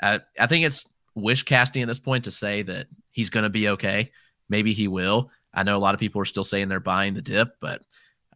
I, 0.00 0.20
I 0.38 0.46
think 0.46 0.66
it's 0.66 0.84
wish 1.14 1.42
casting 1.44 1.82
at 1.82 1.88
this 1.88 1.98
point 1.98 2.24
to 2.24 2.30
say 2.30 2.62
that 2.62 2.86
he's 3.10 3.30
going 3.30 3.44
to 3.44 3.50
be 3.50 3.70
okay. 3.70 4.10
Maybe 4.48 4.72
he 4.72 4.86
will. 4.86 5.30
I 5.52 5.62
know 5.62 5.76
a 5.76 5.78
lot 5.78 5.94
of 5.94 6.00
people 6.00 6.20
are 6.20 6.26
still 6.26 6.44
saying 6.44 6.68
they're 6.68 6.80
buying 6.80 7.14
the 7.14 7.22
dip, 7.22 7.48
but 7.60 7.82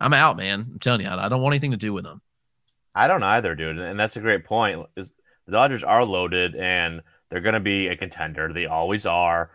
I'm 0.01 0.13
out, 0.13 0.37
man. 0.37 0.67
I'm 0.73 0.79
telling 0.79 1.03
you, 1.03 1.09
I 1.09 1.29
don't 1.29 1.43
want 1.43 1.53
anything 1.53 1.71
to 1.73 1.77
do 1.77 1.93
with 1.93 2.07
him. 2.07 2.21
I 2.95 3.09
don't 3.09 3.23
either, 3.23 3.55
dude. 3.55 3.79
And 3.79 3.99
that's 3.99 4.17
a 4.17 4.21
great 4.21 4.45
point. 4.45 4.87
Is 4.97 5.13
the 5.47 5.53
Dodgers 5.53 5.85
are 5.85 6.05
loaded 6.05 6.55
and 6.57 7.03
they're 7.35 7.43
going 7.43 7.55
to 7.55 7.61
be 7.61 7.89
a 7.89 7.97
contender. 7.97 8.53
They 8.53 8.67
always 8.67 9.07
are. 9.07 9.51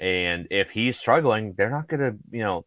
And 0.00 0.48
if 0.50 0.68
he's 0.70 0.98
struggling, 0.98 1.54
they're 1.56 1.70
not 1.70 1.86
going 1.86 2.00
to, 2.00 2.18
you 2.32 2.42
know, 2.42 2.66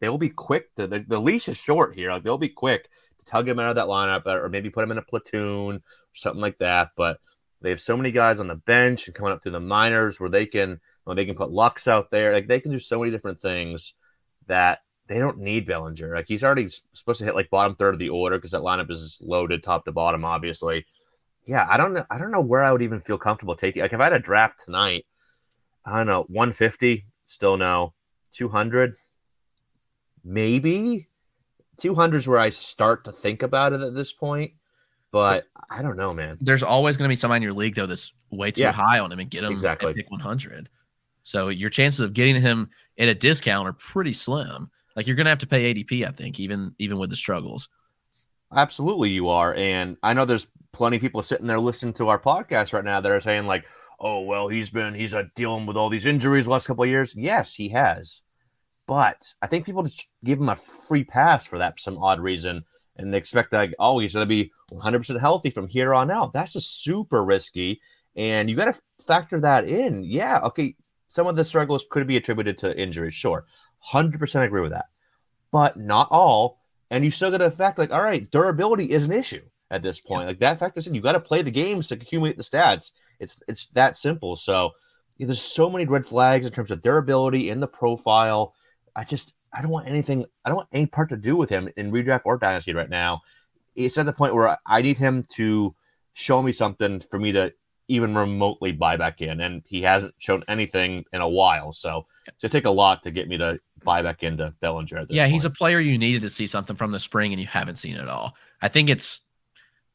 they'll 0.00 0.18
be 0.18 0.30
quick. 0.30 0.74
To, 0.74 0.88
the, 0.88 0.98
the 1.06 1.20
leash 1.20 1.48
is 1.48 1.56
short 1.56 1.94
here. 1.94 2.10
Like 2.10 2.24
they'll 2.24 2.36
be 2.36 2.48
quick 2.48 2.88
to 3.20 3.24
tug 3.24 3.48
him 3.48 3.60
out 3.60 3.70
of 3.70 3.76
that 3.76 3.86
lineup 3.86 4.26
or 4.26 4.48
maybe 4.48 4.68
put 4.68 4.82
him 4.82 4.90
in 4.90 4.98
a 4.98 5.02
platoon 5.02 5.76
or 5.76 5.80
something 6.14 6.40
like 6.40 6.58
that. 6.58 6.88
But 6.96 7.20
they 7.60 7.70
have 7.70 7.80
so 7.80 7.96
many 7.96 8.10
guys 8.10 8.40
on 8.40 8.48
the 8.48 8.56
bench 8.56 9.06
and 9.06 9.14
coming 9.14 9.32
up 9.32 9.44
through 9.44 9.52
the 9.52 9.60
minors 9.60 10.18
where 10.18 10.28
they 10.28 10.44
can, 10.44 10.80
you 11.06 11.14
they 11.14 11.24
can 11.24 11.36
put 11.36 11.52
Lux 11.52 11.86
out 11.86 12.10
there. 12.10 12.32
Like 12.32 12.48
they 12.48 12.58
can 12.58 12.72
do 12.72 12.80
so 12.80 12.98
many 12.98 13.12
different 13.12 13.40
things 13.40 13.94
that 14.48 14.80
they 15.06 15.20
don't 15.20 15.38
need 15.38 15.68
Bellinger. 15.68 16.16
Like 16.16 16.26
he's 16.26 16.42
already 16.42 16.68
supposed 16.94 17.20
to 17.20 17.26
hit 17.26 17.36
like 17.36 17.48
bottom 17.48 17.76
third 17.76 17.94
of 17.94 18.00
the 18.00 18.08
order 18.08 18.38
because 18.38 18.50
that 18.50 18.62
lineup 18.62 18.90
is 18.90 19.20
loaded 19.22 19.62
top 19.62 19.84
to 19.84 19.92
bottom, 19.92 20.24
obviously. 20.24 20.84
Yeah, 21.50 21.66
I 21.68 21.76
don't 21.78 21.94
know. 21.94 22.04
I 22.08 22.16
don't 22.16 22.30
know 22.30 22.40
where 22.40 22.62
I 22.62 22.70
would 22.70 22.80
even 22.80 23.00
feel 23.00 23.18
comfortable 23.18 23.56
taking. 23.56 23.82
Like 23.82 23.92
if 23.92 23.98
I 23.98 24.04
had 24.04 24.12
a 24.12 24.20
draft 24.20 24.62
tonight, 24.64 25.04
I 25.84 25.96
don't 25.96 26.06
know, 26.06 26.22
150, 26.28 27.04
still 27.26 27.56
no. 27.56 27.92
200, 28.30 28.94
maybe. 30.22 31.08
200 31.78 32.18
is 32.18 32.28
where 32.28 32.38
I 32.38 32.50
start 32.50 33.02
to 33.06 33.10
think 33.10 33.42
about 33.42 33.72
it 33.72 33.80
at 33.80 33.96
this 33.96 34.12
point. 34.12 34.52
But 35.10 35.48
I 35.68 35.82
don't 35.82 35.96
know, 35.96 36.14
man. 36.14 36.38
There's 36.40 36.62
always 36.62 36.96
going 36.96 37.08
to 37.08 37.12
be 37.12 37.16
somebody 37.16 37.38
in 37.38 37.42
your 37.42 37.52
league 37.52 37.74
though 37.74 37.86
that's 37.86 38.12
way 38.30 38.52
too 38.52 38.62
yeah, 38.62 38.70
high 38.70 39.00
on 39.00 39.10
him 39.10 39.18
and 39.18 39.28
get 39.28 39.42
him 39.42 39.50
exactly 39.50 39.92
pick 39.92 40.08
100. 40.08 40.68
So 41.24 41.48
your 41.48 41.68
chances 41.68 41.98
of 41.98 42.12
getting 42.12 42.40
him 42.40 42.70
at 42.96 43.08
a 43.08 43.14
discount 43.14 43.66
are 43.66 43.72
pretty 43.72 44.12
slim. 44.12 44.70
Like 44.94 45.08
you're 45.08 45.16
gonna 45.16 45.30
have 45.30 45.40
to 45.40 45.48
pay 45.48 45.74
ADP, 45.74 46.06
I 46.06 46.12
think, 46.12 46.38
even 46.38 46.76
even 46.78 46.96
with 46.98 47.10
the 47.10 47.16
struggles. 47.16 47.68
Absolutely, 48.54 49.10
you 49.10 49.28
are, 49.28 49.52
and 49.54 49.96
I 50.00 50.14
know 50.14 50.24
there's 50.24 50.48
plenty 50.72 50.96
of 50.96 51.02
people 51.02 51.22
sitting 51.22 51.46
there 51.46 51.60
listening 51.60 51.94
to 51.94 52.08
our 52.08 52.20
podcast 52.20 52.72
right 52.72 52.84
now 52.84 53.00
that 53.00 53.12
are 53.12 53.20
saying 53.20 53.46
like, 53.46 53.66
"Oh, 53.98 54.22
well, 54.22 54.48
he's 54.48 54.70
been 54.70 54.94
he's 54.94 55.14
uh, 55.14 55.24
dealing 55.34 55.66
with 55.66 55.76
all 55.76 55.88
these 55.88 56.06
injuries 56.06 56.46
the 56.46 56.52
last 56.52 56.66
couple 56.66 56.84
of 56.84 56.90
years." 56.90 57.14
Yes, 57.16 57.54
he 57.54 57.68
has, 57.70 58.22
but 58.86 59.34
I 59.42 59.46
think 59.46 59.66
people 59.66 59.82
just 59.82 60.08
give 60.24 60.38
him 60.38 60.48
a 60.48 60.56
free 60.56 61.04
pass 61.04 61.46
for 61.46 61.58
that 61.58 61.74
for 61.74 61.78
some 61.78 61.98
odd 61.98 62.20
reason, 62.20 62.64
and 62.96 63.12
they 63.12 63.18
expect 63.18 63.50
that 63.52 63.74
oh, 63.78 63.98
he's 63.98 64.14
gonna 64.14 64.26
be 64.26 64.52
100 64.70 64.98
percent 64.98 65.20
healthy 65.20 65.50
from 65.50 65.68
here 65.68 65.94
on 65.94 66.10
out. 66.10 66.32
That's 66.32 66.52
just 66.52 66.82
super 66.82 67.24
risky, 67.24 67.80
and 68.16 68.50
you 68.50 68.56
got 68.56 68.74
to 68.74 68.80
factor 69.06 69.40
that 69.40 69.68
in. 69.68 70.04
Yeah, 70.04 70.40
okay, 70.44 70.76
some 71.10 71.26
of 71.26 71.34
the 71.34 71.44
struggles 71.44 71.84
could 71.90 72.06
be 72.06 72.16
attributed 72.16 72.58
to 72.58 72.80
injuries, 72.80 73.14
sure. 73.14 73.44
100% 73.92 74.44
agree 74.44 74.60
with 74.60 74.70
that. 74.70 74.86
But 75.50 75.76
not 75.76 76.08
all. 76.10 76.60
And 76.88 77.04
you 77.04 77.10
still 77.10 77.30
got 77.30 77.38
to 77.38 77.50
fact 77.50 77.78
like, 77.78 77.92
all 77.92 78.02
right, 78.02 78.30
durability 78.30 78.84
is 78.84 79.06
an 79.06 79.12
issue 79.12 79.42
at 79.70 79.82
this 79.82 80.00
point. 80.00 80.22
Yeah. 80.22 80.28
Like 80.28 80.40
that 80.40 80.58
factors 80.58 80.86
in. 80.86 80.94
You 80.94 81.00
got 81.00 81.12
to 81.12 81.20
play 81.20 81.42
the 81.42 81.50
games 81.50 81.88
to 81.88 81.94
accumulate 81.94 82.36
the 82.36 82.42
stats. 82.42 82.92
It's 83.18 83.42
it's 83.48 83.66
that 83.68 83.96
simple. 83.96 84.36
So 84.36 84.72
yeah, 85.18 85.26
there's 85.26 85.42
so 85.42 85.70
many 85.70 85.84
red 85.84 86.06
flags 86.06 86.46
in 86.46 86.52
terms 86.52 86.70
of 86.70 86.82
durability 86.82 87.50
in 87.50 87.60
the 87.60 87.68
profile. 87.68 88.54
I 88.96 89.04
just 89.04 89.34
I 89.52 89.62
don't 89.62 89.70
want 89.70 89.88
anything. 89.88 90.24
I 90.44 90.48
don't 90.48 90.56
want 90.56 90.68
any 90.72 90.86
part 90.86 91.08
to 91.10 91.16
do 91.16 91.36
with 91.36 91.50
him 91.50 91.68
in 91.76 91.92
redraft 91.92 92.22
or 92.24 92.38
dynasty 92.38 92.74
right 92.74 92.90
now. 92.90 93.20
It's 93.74 93.98
at 93.98 94.06
the 94.06 94.12
point 94.12 94.34
where 94.34 94.56
I 94.66 94.82
need 94.82 94.98
him 94.98 95.26
to 95.34 95.74
show 96.12 96.42
me 96.42 96.52
something 96.52 97.00
for 97.10 97.18
me 97.18 97.32
to 97.32 97.52
even 97.88 98.14
remotely 98.14 98.70
buy 98.70 98.96
back 98.96 99.20
in, 99.20 99.40
and 99.40 99.62
he 99.66 99.82
hasn't 99.82 100.14
shown 100.18 100.44
anything 100.48 101.04
in 101.12 101.20
a 101.20 101.28
while. 101.28 101.72
So 101.72 102.06
it's 102.26 102.40
going 102.40 102.50
take 102.50 102.64
a 102.64 102.70
lot 102.70 103.02
to 103.02 103.10
get 103.10 103.28
me 103.28 103.36
to 103.38 103.58
buy 103.82 104.02
back 104.02 104.22
into 104.22 104.54
Bellinger. 104.60 105.06
yeah, 105.08 105.24
point. 105.24 105.32
he's 105.32 105.44
a 105.44 105.50
player 105.50 105.80
you 105.80 105.98
needed 105.98 106.22
to 106.22 106.30
see 106.30 106.46
something 106.46 106.76
from 106.76 106.92
the 106.92 107.00
spring, 107.00 107.32
and 107.32 107.40
you 107.40 107.48
haven't 107.48 107.76
seen 107.76 107.96
it 107.96 108.08
all. 108.08 108.36
I 108.62 108.68
think 108.68 108.90
it's 108.90 109.22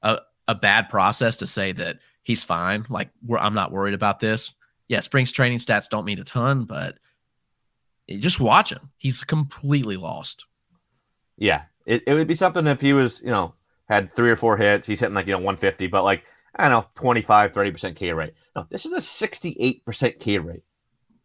a 0.06 0.22
a 0.48 0.56
bad 0.56 0.90
process 0.90 1.38
to 1.38 1.48
say 1.48 1.72
that 1.74 1.98
he's 2.24 2.44
fine. 2.44 2.86
Like 2.90 3.10
I'm 3.38 3.54
not 3.54 3.72
worried 3.72 3.94
about 3.94 4.20
this. 4.20 4.54
Yeah, 4.88 5.00
spring's 5.00 5.32
training 5.32 5.58
stats 5.58 5.90
don't 5.90 6.06
mean 6.06 6.20
a 6.20 6.24
ton, 6.24 6.66
but 6.66 6.98
just 8.08 8.40
watch 8.40 8.72
him. 8.72 8.92
He's 8.98 9.24
completely 9.24 9.98
lost. 9.98 10.46
Yeah, 11.38 11.64
it, 11.86 12.04
it 12.08 12.14
would 12.14 12.28
be 12.28 12.36
something 12.36 12.68
if 12.68 12.80
he 12.80 12.94
was, 12.94 13.22
you 13.22 13.32
know, 13.32 13.56
had 13.90 14.12
three 14.12 14.30
or 14.30 14.36
four 14.36 14.58
hits. 14.58 14.88
He's 14.88 15.00
hitting 15.00 15.16
like, 15.16 15.26
you 15.26 15.34
know, 15.34 15.40
150, 15.40 15.88
but 15.88 16.04
like 16.04 16.24
I 16.56 16.70
don't 16.70 16.84
know, 16.84 16.90
25, 16.96 17.52
30% 17.52 17.96
K 17.96 18.14
rate. 18.14 18.34
No, 18.56 18.66
this 18.70 18.86
is 18.86 18.94
a 18.94 18.98
68% 18.98 20.20
K 20.20 20.38
rate. 20.40 20.64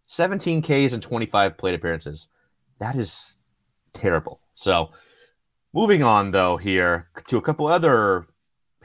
17 0.06 0.62
Ks 0.62 0.92
and 0.92 1.02
25 1.02 1.56
plate 1.56 1.74
appearances. 1.74 2.28
That 2.80 2.96
is 2.96 3.36
terrible. 3.92 4.40
So, 4.54 4.90
moving 5.72 6.02
on 6.02 6.32
though 6.32 6.56
here 6.56 7.08
to 7.28 7.36
a 7.36 7.42
couple 7.42 7.68
other 7.68 8.26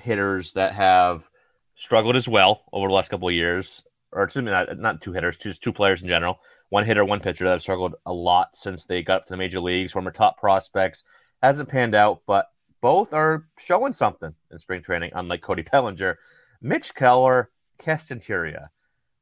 hitters 0.05 0.53
that 0.53 0.73
have 0.73 1.29
struggled 1.75 2.15
as 2.15 2.29
well 2.29 2.63
over 2.71 2.87
the 2.87 2.93
last 2.93 3.09
couple 3.09 3.27
of 3.27 3.33
years, 3.33 3.83
or 4.11 4.23
excuse 4.23 4.45
me, 4.45 4.51
not, 4.51 4.77
not 4.77 5.01
two 5.01 5.11
hitters, 5.11 5.37
just 5.37 5.61
two 5.61 5.73
players 5.73 6.01
in 6.01 6.07
general. 6.07 6.39
One 6.69 6.85
hitter, 6.85 7.03
one 7.03 7.19
pitcher 7.19 7.43
that 7.43 7.51
have 7.51 7.61
struggled 7.61 7.95
a 8.05 8.13
lot 8.13 8.55
since 8.55 8.85
they 8.85 9.03
got 9.03 9.21
up 9.21 9.25
to 9.25 9.33
the 9.33 9.37
major 9.37 9.59
leagues, 9.59 9.91
former 9.91 10.11
top 10.11 10.39
prospects. 10.39 11.03
Hasn't 11.43 11.69
panned 11.69 11.95
out, 11.95 12.21
but 12.25 12.47
both 12.81 13.13
are 13.13 13.45
showing 13.57 13.93
something 13.93 14.33
in 14.51 14.59
spring 14.59 14.81
training, 14.81 15.11
unlike 15.13 15.41
Cody 15.41 15.63
Bellinger. 15.63 16.17
Mitch 16.61 16.95
Keller, 16.95 17.51
Keston 17.77 18.19
Hiura. 18.19 18.67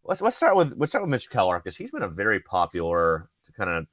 Let's 0.05 0.21
let's 0.21 0.37
start 0.37 0.55
with 0.55 0.73
let's 0.77 0.91
start 0.91 1.03
with 1.03 1.11
Mitch 1.11 1.29
Keller 1.29 1.59
because 1.59 1.77
he's 1.77 1.91
been 1.91 2.03
a 2.03 2.07
very 2.07 2.39
popular 2.39 3.29
kind 3.57 3.69
of 3.69 3.87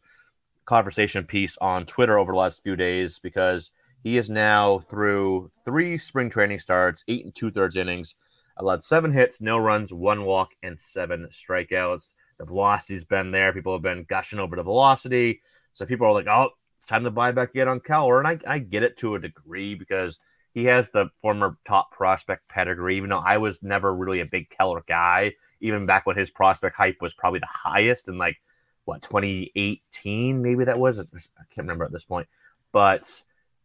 conversation 0.64 1.25
piece 1.25 1.56
on 1.59 1.85
Twitter 1.85 2.18
over 2.18 2.32
the 2.32 2.38
last 2.38 2.62
few 2.62 2.76
days 2.76 3.18
because 3.18 3.70
he 4.02 4.16
is 4.16 4.30
now 4.30 4.78
through 4.78 5.49
three 5.64 5.97
spring 5.97 6.30
training 6.30 6.59
starts, 6.59 7.04
eight 7.09 7.25
and 7.25 7.35
two 7.35 7.50
thirds 7.50 7.76
innings, 7.76 8.14
allowed 8.57 8.83
seven 8.83 9.12
hits, 9.12 9.40
no 9.40 9.59
runs, 9.59 9.92
one 9.92 10.25
walk, 10.25 10.50
and 10.62 10.78
seven 10.78 11.26
strikeouts. 11.30 12.14
The 12.38 12.47
velocity's 12.47 13.04
been 13.04 13.30
there. 13.30 13.52
People 13.52 13.73
have 13.75 13.83
been 13.83 14.04
gushing 14.04 14.38
over 14.38 14.57
the 14.57 14.62
velocity. 14.62 15.42
So 15.73 15.85
people 15.85 16.07
are 16.07 16.12
like, 16.12 16.26
oh, 16.26 16.50
it's 16.76 16.87
time 16.87 17.04
to 17.04 17.11
buy 17.11 17.33
back 17.33 17.54
in 17.54 17.69
on 17.69 17.80
Keller. 17.80 18.19
And 18.19 18.28
I, 18.28 18.38
I 18.47 18.59
get 18.59 18.83
it 18.83 18.97
to 18.99 19.14
a 19.14 19.21
degree 19.21 19.75
because 19.75 20.19
he 20.52 20.64
has 20.64 20.90
the 20.90 21.11
former 21.21 21.59
top 21.66 21.92
prospect 21.92 22.49
pedigree, 22.49 22.97
even 22.97 23.11
though 23.11 23.23
I 23.25 23.38
was 23.38 23.62
never 23.62 23.95
really 23.95 24.21
a 24.21 24.26
big 24.26 24.50
Keller 24.50 24.83
guy, 24.87 25.35
even 25.61 25.87
back 25.87 26.07
when 26.07 26.16
his 26.16 26.30
prospect 26.30 26.76
hype 26.76 26.97
was 27.00 27.14
probably 27.14 27.40
the 27.40 27.47
highest 27.47 28.09
in 28.09 28.19
like 28.19 28.40
what 28.85 29.02
2018, 29.02 30.42
maybe 30.42 30.64
that 30.64 30.78
was. 30.78 30.99
I 31.38 31.42
can't 31.54 31.66
remember 31.66 31.85
at 31.85 31.92
this 31.92 32.07
point, 32.07 32.28
but 32.73 33.23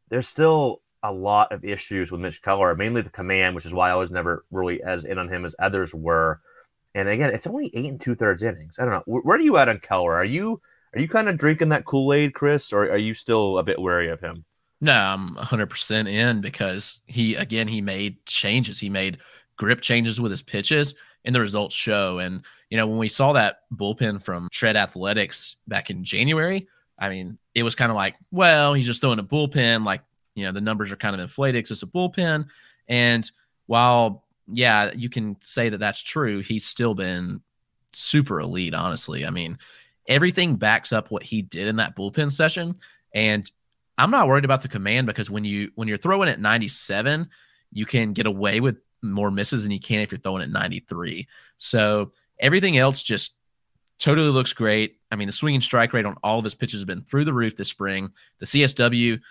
there's 0.09 0.27
still 0.27 0.81
a 1.03 1.11
lot 1.11 1.51
of 1.51 1.63
issues 1.63 2.11
with 2.11 2.21
Mitch 2.21 2.41
Keller, 2.41 2.75
mainly 2.75 3.01
the 3.01 3.09
command, 3.09 3.55
which 3.55 3.65
is 3.65 3.73
why 3.73 3.91
I 3.91 3.95
was 3.95 4.11
never 4.11 4.45
really 4.51 4.81
as 4.81 5.05
in 5.05 5.17
on 5.17 5.29
him 5.29 5.45
as 5.45 5.55
others 5.59 5.93
were. 5.93 6.41
And 6.95 7.07
again, 7.09 7.33
it's 7.33 7.47
only 7.47 7.69
eight 7.73 7.85
and 7.85 8.01
two 8.01 8.15
thirds 8.15 8.41
innings. 8.41 8.79
I 8.79 8.85
don't 8.85 8.93
know. 8.93 9.03
Where, 9.21 9.37
are 9.37 9.41
you 9.41 9.57
at 9.57 9.69
on 9.69 9.79
Keller? 9.79 10.13
Are 10.13 10.25
you 10.25 10.59
are 10.95 10.99
you 10.99 11.07
kind 11.07 11.27
of 11.27 11.37
drinking 11.37 11.69
that 11.69 11.85
Kool 11.85 12.13
Aid, 12.13 12.33
Chris, 12.33 12.71
or 12.71 12.89
are 12.89 12.97
you 12.97 13.13
still 13.13 13.57
a 13.57 13.63
bit 13.63 13.79
wary 13.79 14.07
of 14.07 14.21
him? 14.21 14.45
No, 14.79 14.93
I'm 14.93 15.35
100% 15.35 16.07
in 16.07 16.41
because 16.41 17.01
he, 17.05 17.35
again, 17.35 17.67
he 17.67 17.81
made 17.81 18.25
changes. 18.25 18.79
He 18.79 18.89
made 18.89 19.17
grip 19.57 19.81
changes 19.81 20.21
with 20.21 20.31
his 20.31 20.41
pitches, 20.41 20.93
and 21.25 21.35
the 21.35 21.41
results 21.41 21.75
show. 21.75 22.19
And, 22.19 22.45
you 22.69 22.77
know, 22.77 22.87
when 22.87 22.97
we 22.97 23.07
saw 23.09 23.33
that 23.33 23.59
bullpen 23.73 24.23
from 24.23 24.47
Tread 24.51 24.77
Athletics 24.77 25.57
back 25.67 25.89
in 25.89 26.03
January, 26.03 26.67
I 26.97 27.09
mean, 27.09 27.37
it 27.53 27.63
was 27.63 27.75
kind 27.75 27.91
of 27.91 27.95
like, 27.95 28.15
well, 28.31 28.73
he's 28.73 28.85
just 28.85 29.01
throwing 29.01 29.19
a 29.19 29.23
bullpen. 29.23 29.85
Like, 29.85 30.01
you 30.33 30.45
know, 30.45 30.51
the 30.51 30.61
numbers 30.61 30.91
are 30.91 30.97
kind 30.97 31.15
of 31.15 31.21
inflated 31.21 31.59
because 31.59 31.71
it's 31.71 31.83
a 31.83 31.87
bullpen. 31.87 32.47
And 32.87 33.29
while, 33.65 34.25
yeah, 34.47 34.91
you 34.95 35.09
can 35.09 35.37
say 35.41 35.69
that 35.69 35.79
that's 35.79 36.01
true, 36.01 36.39
he's 36.39 36.65
still 36.65 36.93
been 36.93 37.41
super 37.93 38.39
elite, 38.39 38.73
honestly. 38.73 39.25
I 39.25 39.29
mean, 39.29 39.57
everything 40.07 40.55
backs 40.55 40.93
up 40.93 41.11
what 41.11 41.23
he 41.23 41.41
did 41.41 41.67
in 41.67 41.77
that 41.77 41.95
bullpen 41.95 42.31
session. 42.31 42.75
And 43.13 43.49
I'm 43.97 44.11
not 44.11 44.27
worried 44.27 44.45
about 44.45 44.61
the 44.61 44.67
command 44.67 45.07
because 45.07 45.29
when 45.29 45.45
you 45.45 45.71
when 45.75 45.87
you're 45.87 45.97
throwing 45.97 46.29
at 46.29 46.39
97, 46.39 47.29
you 47.71 47.85
can 47.85 48.13
get 48.13 48.25
away 48.25 48.59
with 48.59 48.77
more 49.01 49.31
misses 49.31 49.63
than 49.63 49.71
you 49.71 49.79
can 49.79 49.99
if 49.99 50.11
you're 50.11 50.19
throwing 50.19 50.43
at 50.43 50.49
93. 50.49 51.27
So 51.57 52.11
everything 52.39 52.77
else 52.77 53.03
just 53.03 53.37
totally 53.99 54.29
looks 54.29 54.53
great. 54.53 54.97
I 55.15 55.17
mean, 55.17 55.27
the 55.27 55.31
swinging 55.31 55.61
strike 55.61 55.93
rate 55.93 56.05
on 56.05 56.17
all 56.23 56.39
of 56.39 56.43
his 56.43 56.55
pitches 56.55 56.81
has 56.81 56.85
been 56.85 57.03
through 57.03 57.23
the 57.23 57.31
roof 57.31 57.55
this 57.55 57.69
spring. 57.69 58.09
The 58.39 58.45
CSW 58.45 59.21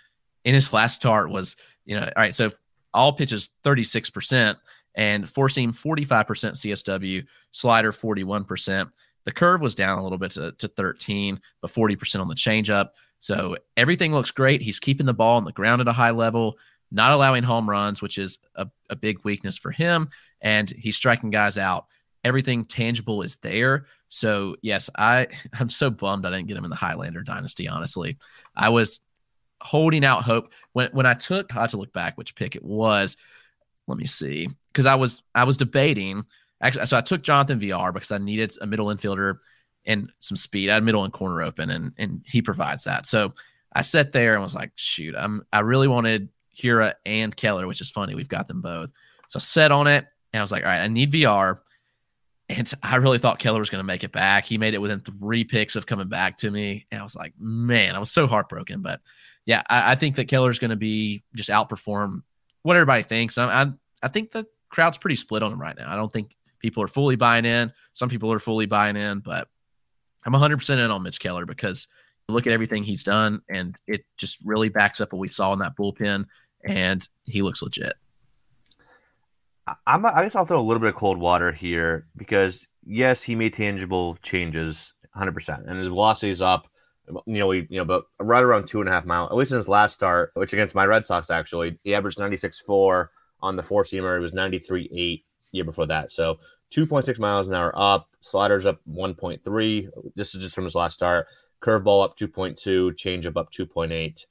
in 0.47 0.55
his 0.55 0.73
last 0.73 0.95
start 0.95 1.31
was, 1.31 1.57
you 1.85 2.01
know, 2.01 2.05
all 2.05 2.13
right, 2.17 2.35
so 2.35 2.49
all 2.95 3.13
pitches 3.13 3.51
36% 3.65 4.57
and 4.95 5.29
four 5.29 5.51
seam 5.51 5.73
45% 5.75 6.07
CSW, 6.07 7.27
slider 7.51 7.93
41%. 7.93 8.91
The 9.25 9.33
curve 9.33 9.61
was 9.61 9.75
down 9.75 9.99
a 9.99 10.03
little 10.03 10.17
bit 10.17 10.31
to, 10.33 10.53
to 10.53 10.69
13, 10.69 11.39
but 11.61 11.71
40% 11.71 12.19
on 12.19 12.29
the 12.29 12.35
changeup. 12.35 12.91
So 13.21 13.59
everything 13.77 14.13
looks 14.15 14.31
great. 14.31 14.63
He's 14.63 14.79
keeping 14.79 15.05
the 15.05 15.13
ball 15.13 15.37
on 15.37 15.45
the 15.45 15.53
ground 15.53 15.83
at 15.83 15.89
a 15.89 15.93
high 15.93 16.13
level, 16.13 16.57
not 16.91 17.13
allowing 17.13 17.43
home 17.43 17.69
runs, 17.69 18.01
which 18.01 18.17
is 18.17 18.39
a, 18.55 18.69
a 18.89 18.97
big 18.97 19.23
weakness 19.23 19.59
for 19.59 19.71
him. 19.71 20.09
And 20.41 20.71
he's 20.71 20.97
striking 20.97 21.29
guys 21.29 21.59
out. 21.59 21.87
Everything 22.25 22.65
tangible 22.65 23.23
is 23.23 23.37
there. 23.37 23.87
So 24.09 24.57
yes, 24.63 24.91
I 24.97 25.29
I'm 25.59 25.71
so 25.71 25.91
bummed 25.91 26.27
I 26.27 26.31
didn't 26.31 26.49
get 26.49 26.57
him 26.57 26.65
in 26.65 26.71
the 26.71 26.77
Highlander 26.77 27.23
dynasty. 27.23 27.69
Honestly, 27.69 28.19
I 28.57 28.71
was 28.71 29.01
holding 29.61 30.05
out 30.05 30.25
hope 30.25 30.53
when 30.73 30.91
when 30.93 31.07
I 31.07 31.15
took. 31.15 31.55
I 31.55 31.61
had 31.63 31.71
to 31.71 31.77
look 31.77 31.93
back 31.93 32.17
which 32.17 32.35
pick 32.35 32.57
it 32.57 32.65
was. 32.65 33.17
Let 33.87 33.99
me 33.99 34.07
see, 34.07 34.49
because 34.73 34.87
I 34.87 34.95
was 34.95 35.23
I 35.35 35.45
was 35.45 35.57
debating 35.57 36.25
Actually, 36.65 36.87
so 36.87 36.97
I 36.97 37.03
took 37.03 37.23
Jonathan 37.23 37.59
Villar 37.59 37.93
because 37.93 38.11
I 38.11 38.17
needed 38.17 38.57
a 38.61 38.67
middle 38.67 38.87
infielder 38.87 39.37
and 39.85 40.11
some 40.19 40.37
speed. 40.37 40.71
I 40.71 40.75
had 40.75 40.83
middle 40.83 41.05
and 41.05 41.13
corner 41.13 41.43
open, 41.43 41.69
and 41.69 41.93
and 41.99 42.23
he 42.25 42.41
provides 42.41 42.85
that. 42.85 43.07
So 43.07 43.35
I 43.73 43.83
sat 43.83 44.13
there 44.13 44.33
and 44.33 44.43
was 44.43 44.55
like, 44.55 44.73
shoot, 44.75 45.15
I'm 45.15 45.43
I 45.53 45.61
really 45.61 45.89
wanted 45.89 46.31
Hiura 46.57 46.95
and 47.05 47.37
Keller, 47.37 47.67
which 47.67 47.83
is 47.83 47.91
funny. 47.91 48.15
We've 48.15 48.29
got 48.29 48.49
them 48.49 48.63
both. 48.63 48.93
So 49.29 49.37
I 49.37 49.41
set 49.41 49.73
on 49.73 49.87
it 49.87 50.07
and 50.33 50.41
I 50.41 50.43
was 50.43 50.53
like, 50.53 50.63
all 50.63 50.71
right, 50.71 50.81
I 50.81 50.89
need 50.89 51.13
Villar. 51.13 51.61
And 52.49 52.73
I 52.83 52.97
really 52.97 53.19
thought 53.19 53.39
Keller 53.39 53.61
was 53.61 53.71
going 53.71 53.81
to 53.81 53.87
make 53.87 54.05
it 54.05 54.13
back. 54.13 54.45
He 54.45 54.59
made 54.59 54.75
it 54.75 54.81
within 54.81 55.01
three 55.01 55.45
picks 55.45 55.77
of 55.77 55.87
coming 55.87 56.09
back 56.09 56.39
to 56.39 56.51
me. 56.51 56.87
And 56.91 57.01
I 57.01 57.05
was 57.05 57.17
like, 57.17 57.35
man, 57.39 57.95
I 57.95 57.99
was 57.99 58.11
so 58.11 58.27
heartbroken. 58.27 58.83
But 58.83 59.01
yeah, 59.47 59.63
I, 59.69 59.93
I 59.93 59.95
think 59.95 60.17
that 60.17 60.29
Keller's 60.29 60.59
going 60.59 60.71
to 60.71 60.77
be 60.77 61.25
just 61.35 61.51
outperform 61.51 62.23
what 62.63 62.77
everybody 62.77 63.03
thinks. 63.03 63.39
I, 63.39 63.47
I, 63.47 63.73
I 64.03 64.09
think 64.09 64.31
the 64.31 64.47
crowd's 64.69 64.99
pretty 64.99 65.17
split 65.17 65.43
on 65.43 65.53
him 65.53 65.61
right 65.61 65.77
now. 65.77 65.93
I 65.93 65.97
don't 65.97 66.13
think 66.13 66.35
People 66.65 66.83
are 66.83 66.89
fully 66.89 67.17
buying 67.17 67.45
in. 67.45 67.71
Some 67.93 68.09
people 68.09 68.33
are 68.33 68.39
fully 68.39 68.65
buying 68.65 68.97
in, 68.97 69.19
but 69.19 69.49
I'm 70.25 70.33
100% 70.33 70.71
in 70.71 70.91
on 70.91 71.03
Mitch 71.03 71.21
Keller 71.21 71.45
because 71.45 71.89
look 72.27 72.47
at 72.47 72.55
everything 72.55 72.85
he's 72.85 73.05
done, 73.05 73.43
and 73.51 73.79
it 73.87 74.07
just 74.17 74.39
really 74.43 74.71
backs 74.71 74.99
up 75.03 75.13
what 75.13 75.19
we 75.19 75.29
saw 75.29 75.53
in 75.53 75.59
that 75.59 75.77
bullpen, 75.77 76.25
and 76.67 77.07
he 77.25 77.43
looks 77.43 77.63
legit. 77.63 77.93
I'm, 79.87 80.05
I 80.05 80.23
guess 80.23 80.35
I'll 80.35 80.45
throw 80.45 80.61
a 80.61 80.63
little 80.63 80.81
bit 80.81 80.91
of 80.91 80.97
cold 80.97 81.19
water 81.19 81.53
here 81.53 82.07
because 82.17 82.67
yes, 82.85 83.23
he 83.23 83.35
made 83.35 83.55
tangible 83.55 84.17
changes, 84.23 84.93
100, 85.13 85.33
percent 85.33 85.65
and 85.67 85.79
his 85.79 85.89
velocity 85.89 86.31
is 86.31 86.43
up. 86.43 86.69
Um, 87.09 87.21
you 87.27 87.39
know, 87.39 87.51
you 87.53 87.67
know, 87.71 87.85
but 87.85 88.05
right 88.19 88.43
around 88.43 88.67
two 88.67 88.81
and 88.81 88.89
a 88.89 88.93
half 88.93 89.05
miles. 89.05 89.31
At 89.31 89.37
least 89.37 89.53
in 89.53 89.57
his 89.57 89.69
last 89.69 89.95
start, 89.95 90.33
which 90.35 90.53
against 90.53 90.75
my 90.75 90.87
Red 90.87 91.07
Sox 91.07 91.31
actually, 91.31 91.79
he 91.83 91.95
averaged 91.95 92.19
96.4 92.19 93.09
on 93.41 93.57
the 93.57 93.63
four 93.63 93.85
seamer. 93.85 94.17
It 94.17 94.21
was 94.21 94.33
93.8 94.33 95.23
year 95.53 95.65
before 95.65 95.87
that. 95.87 96.13
So 96.13 96.39
2.6 96.75 97.19
miles 97.19 97.49
an 97.49 97.55
hour 97.55 97.73
up, 97.77 98.09
sliders 98.21 98.67
up 98.67 98.81
1.3. 98.91 99.89
This 100.15 100.35
is 100.35 100.43
just 100.43 100.55
from 100.55 100.65
his 100.65 100.75
last 100.75 100.95
start. 100.95 101.27
Curveball 101.63 102.05
up 102.05 102.19
2.2, 102.19 102.93
changeup 102.93 103.37
up 103.37 103.51
2.8. 103.53 104.27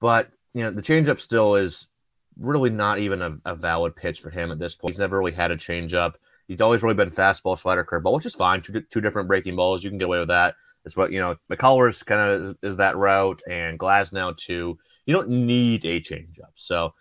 But, 0.00 0.30
you 0.52 0.62
know, 0.62 0.70
the 0.70 0.82
changeup 0.82 1.20
still 1.20 1.54
is 1.54 1.88
really 2.38 2.70
not 2.70 2.98
even 2.98 3.22
a, 3.22 3.38
a, 3.44 3.54
valid 3.54 3.96
pitch 3.96 4.20
for 4.20 4.30
him 4.30 4.50
at 4.50 4.58
this 4.58 4.74
point. 4.74 4.94
He's 4.94 5.00
never 5.00 5.18
really 5.18 5.32
had 5.32 5.50
a 5.50 5.56
changeup. 5.56 6.14
He's 6.48 6.60
always 6.60 6.82
really 6.82 6.94
been 6.94 7.10
fastball, 7.10 7.58
slider, 7.58 7.84
curveball, 7.84 8.14
which 8.14 8.26
is 8.26 8.34
fine. 8.34 8.60
Two, 8.60 8.80
two 8.82 9.00
different 9.00 9.28
breaking 9.28 9.56
balls. 9.56 9.82
You 9.82 9.90
can 9.90 9.98
get 9.98 10.04
away 10.04 10.18
with 10.18 10.28
that. 10.28 10.54
It's 10.84 10.96
what, 10.96 11.10
you 11.10 11.20
know, 11.20 11.36
McCullers 11.50 12.04
kind 12.04 12.20
of 12.20 12.42
is, 12.42 12.54
is, 12.62 12.76
that 12.76 12.96
route 12.96 13.42
and 13.48 13.78
Glasnow 13.78 14.36
too. 14.36 14.78
You 15.06 15.14
don't 15.14 15.28
need 15.28 15.84
a 15.84 16.00
changeup. 16.00 16.52
So 16.54 16.94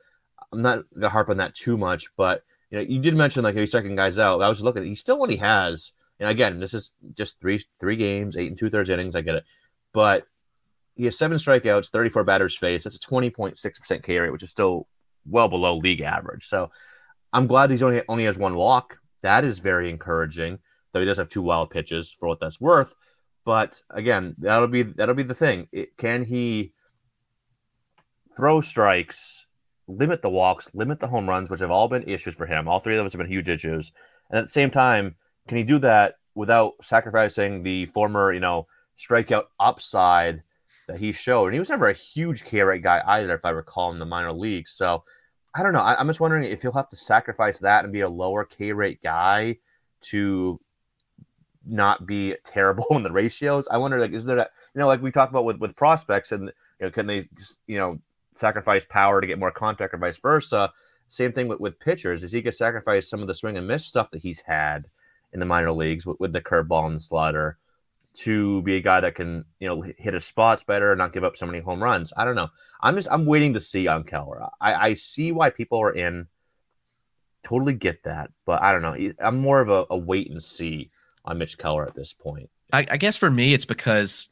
I'm 0.51 0.61
not 0.61 0.85
to 0.99 1.09
harp 1.09 1.29
on 1.29 1.37
that 1.37 1.55
too 1.55 1.77
much, 1.77 2.07
but– 2.15 2.43
you 2.75 2.77
know, 2.77 2.83
you 2.87 2.99
did 2.99 3.15
mention 3.15 3.43
like 3.43 3.55
he's 3.55 3.69
striking 3.69 3.95
guys 3.95 4.19
out. 4.19 4.41
I 4.41 4.49
was 4.49 4.63
looking, 4.63 4.83
he 4.83 4.95
still 4.95 5.21
only 5.21 5.37
has, 5.37 5.91
and 6.19 6.29
again, 6.29 6.59
this 6.59 6.73
is 6.73 6.91
just 7.13 7.39
three 7.39 7.63
three 7.79 7.95
games, 7.95 8.35
eight 8.37 8.47
and 8.47 8.57
two 8.57 8.69
thirds 8.69 8.89
innings. 8.89 9.15
I 9.15 9.21
get 9.21 9.35
it, 9.35 9.45
but 9.93 10.25
he 10.95 11.05
has 11.05 11.17
seven 11.17 11.37
strikeouts, 11.37 11.89
34 11.89 12.23
batters 12.23 12.55
faced. 12.57 12.85
That's 12.85 12.95
a 12.95 12.99
20.6% 12.99 14.03
K 14.03 14.17
rate, 14.17 14.31
which 14.31 14.43
is 14.43 14.49
still 14.49 14.87
well 15.25 15.47
below 15.47 15.77
league 15.77 16.01
average. 16.01 16.45
So 16.45 16.71
I'm 17.33 17.47
glad 17.47 17.71
he's 17.71 17.83
only 17.83 18.01
only 18.07 18.25
has 18.25 18.37
one 18.37 18.55
walk. 18.55 18.99
That 19.21 19.43
is 19.43 19.59
very 19.59 19.89
encouraging. 19.89 20.59
Though 20.91 20.99
he 21.01 21.05
does 21.05 21.17
have 21.17 21.29
two 21.29 21.41
wild 21.41 21.71
pitches 21.71 22.11
for 22.11 22.27
what 22.27 22.39
that's 22.39 22.61
worth. 22.61 22.95
But 23.43 23.81
again, 23.89 24.35
that'll 24.37 24.67
be 24.67 24.83
that'll 24.83 25.15
be 25.15 25.23
the 25.23 25.33
thing. 25.33 25.67
It, 25.71 25.97
can 25.97 26.23
he 26.23 26.73
throw 28.35 28.61
strikes 28.61 29.45
limit 29.87 30.21
the 30.21 30.29
walks, 30.29 30.73
limit 30.73 30.99
the 30.99 31.07
home 31.07 31.29
runs, 31.29 31.49
which 31.49 31.59
have 31.59 31.71
all 31.71 31.87
been 31.87 32.03
issues 32.07 32.35
for 32.35 32.45
him. 32.45 32.67
All 32.67 32.79
three 32.79 32.97
of 32.97 33.03
those 33.03 33.13
have 33.13 33.19
been 33.19 33.29
huge 33.29 33.49
issues. 33.49 33.91
And 34.29 34.39
at 34.39 34.45
the 34.45 34.49
same 34.49 34.71
time, 34.71 35.15
can 35.47 35.57
he 35.57 35.63
do 35.63 35.77
that 35.79 36.15
without 36.33 36.73
sacrificing 36.81 37.63
the 37.63 37.85
former, 37.87 38.33
you 38.33 38.39
know, 38.39 38.67
strikeout 38.97 39.45
upside 39.59 40.43
that 40.87 40.99
he 40.99 41.11
showed? 41.11 41.45
And 41.45 41.53
he 41.53 41.59
was 41.59 41.69
never 41.69 41.87
a 41.87 41.93
huge 41.93 42.43
K 42.43 42.61
rate 42.61 42.83
guy 42.83 43.01
either, 43.05 43.33
if 43.33 43.45
I 43.45 43.49
recall, 43.49 43.91
in 43.91 43.99
the 43.99 44.05
minor 44.05 44.31
leagues. 44.31 44.73
So 44.73 45.03
I 45.53 45.63
don't 45.63 45.73
know. 45.73 45.81
I, 45.81 45.99
am 45.99 46.07
just 46.07 46.19
wondering 46.19 46.43
if 46.43 46.61
he'll 46.61 46.71
have 46.73 46.89
to 46.89 46.95
sacrifice 46.95 47.59
that 47.59 47.83
and 47.83 47.93
be 47.93 48.01
a 48.01 48.09
lower 48.09 48.45
K 48.45 48.73
rate 48.73 49.01
guy 49.01 49.57
to 50.01 50.59
not 51.65 52.05
be 52.05 52.35
terrible 52.43 52.85
in 52.91 53.03
the 53.03 53.11
ratios. 53.11 53.67
I 53.69 53.77
wonder, 53.77 53.99
like, 53.99 54.11
is 54.11 54.25
there 54.25 54.35
that, 54.35 54.51
you 54.73 54.79
know, 54.79 54.87
like 54.87 55.01
we 55.01 55.11
talk 55.11 55.29
about 55.29 55.45
with, 55.45 55.59
with 55.59 55.75
prospects 55.75 56.31
and, 56.31 56.45
you 56.79 56.85
know, 56.85 56.91
can 56.91 57.07
they 57.07 57.27
just, 57.37 57.59
you 57.67 57.77
know, 57.77 57.99
sacrifice 58.37 58.85
power 58.85 59.21
to 59.21 59.27
get 59.27 59.39
more 59.39 59.51
contact 59.51 59.93
or 59.93 59.97
vice 59.97 60.19
versa. 60.19 60.71
Same 61.07 61.31
thing 61.31 61.47
with, 61.47 61.59
with 61.59 61.79
pitchers 61.79 62.23
is 62.23 62.31
he 62.31 62.41
could 62.41 62.55
sacrifice 62.55 63.09
some 63.09 63.21
of 63.21 63.27
the 63.27 63.35
swing 63.35 63.57
and 63.57 63.67
miss 63.67 63.85
stuff 63.85 64.11
that 64.11 64.21
he's 64.21 64.41
had 64.41 64.85
in 65.33 65.39
the 65.39 65.45
minor 65.45 65.71
leagues 65.71 66.05
with, 66.05 66.19
with 66.19 66.33
the 66.33 66.41
curveball 66.41 66.85
and 66.87 66.97
the 66.97 67.01
slider 67.01 67.57
to 68.15 68.61
be 68.63 68.77
a 68.77 68.81
guy 68.81 68.99
that 69.01 69.15
can, 69.15 69.45
you 69.59 69.67
know, 69.67 69.81
hit 69.81 70.13
his 70.13 70.25
spots 70.25 70.63
better 70.63 70.91
and 70.91 70.99
not 70.99 71.13
give 71.13 71.23
up 71.23 71.35
so 71.37 71.45
many 71.45 71.59
home 71.59 71.83
runs. 71.83 72.13
I 72.15 72.25
don't 72.25 72.35
know. 72.35 72.49
I'm 72.81 72.95
just 72.95 73.07
I'm 73.11 73.25
waiting 73.25 73.53
to 73.53 73.61
see 73.61 73.87
on 73.87 74.03
Keller. 74.03 74.41
I, 74.61 74.73
I 74.73 74.93
see 74.93 75.31
why 75.31 75.49
people 75.49 75.79
are 75.81 75.93
in. 75.93 76.27
Totally 77.43 77.73
get 77.73 78.03
that, 78.03 78.31
but 78.45 78.61
I 78.63 78.71
don't 78.71 78.81
know. 78.81 79.11
I'm 79.19 79.37
more 79.37 79.61
of 79.61 79.69
a, 79.69 79.85
a 79.91 79.97
wait 79.97 80.31
and 80.31 80.43
see 80.43 80.89
on 81.25 81.37
Mitch 81.37 81.57
Keller 81.59 81.85
at 81.85 81.93
this 81.93 82.11
point. 82.11 82.49
I, 82.73 82.87
I 82.89 82.97
guess 82.97 83.17
for 83.17 83.29
me, 83.29 83.53
it's 83.53 83.65
because 83.65 84.29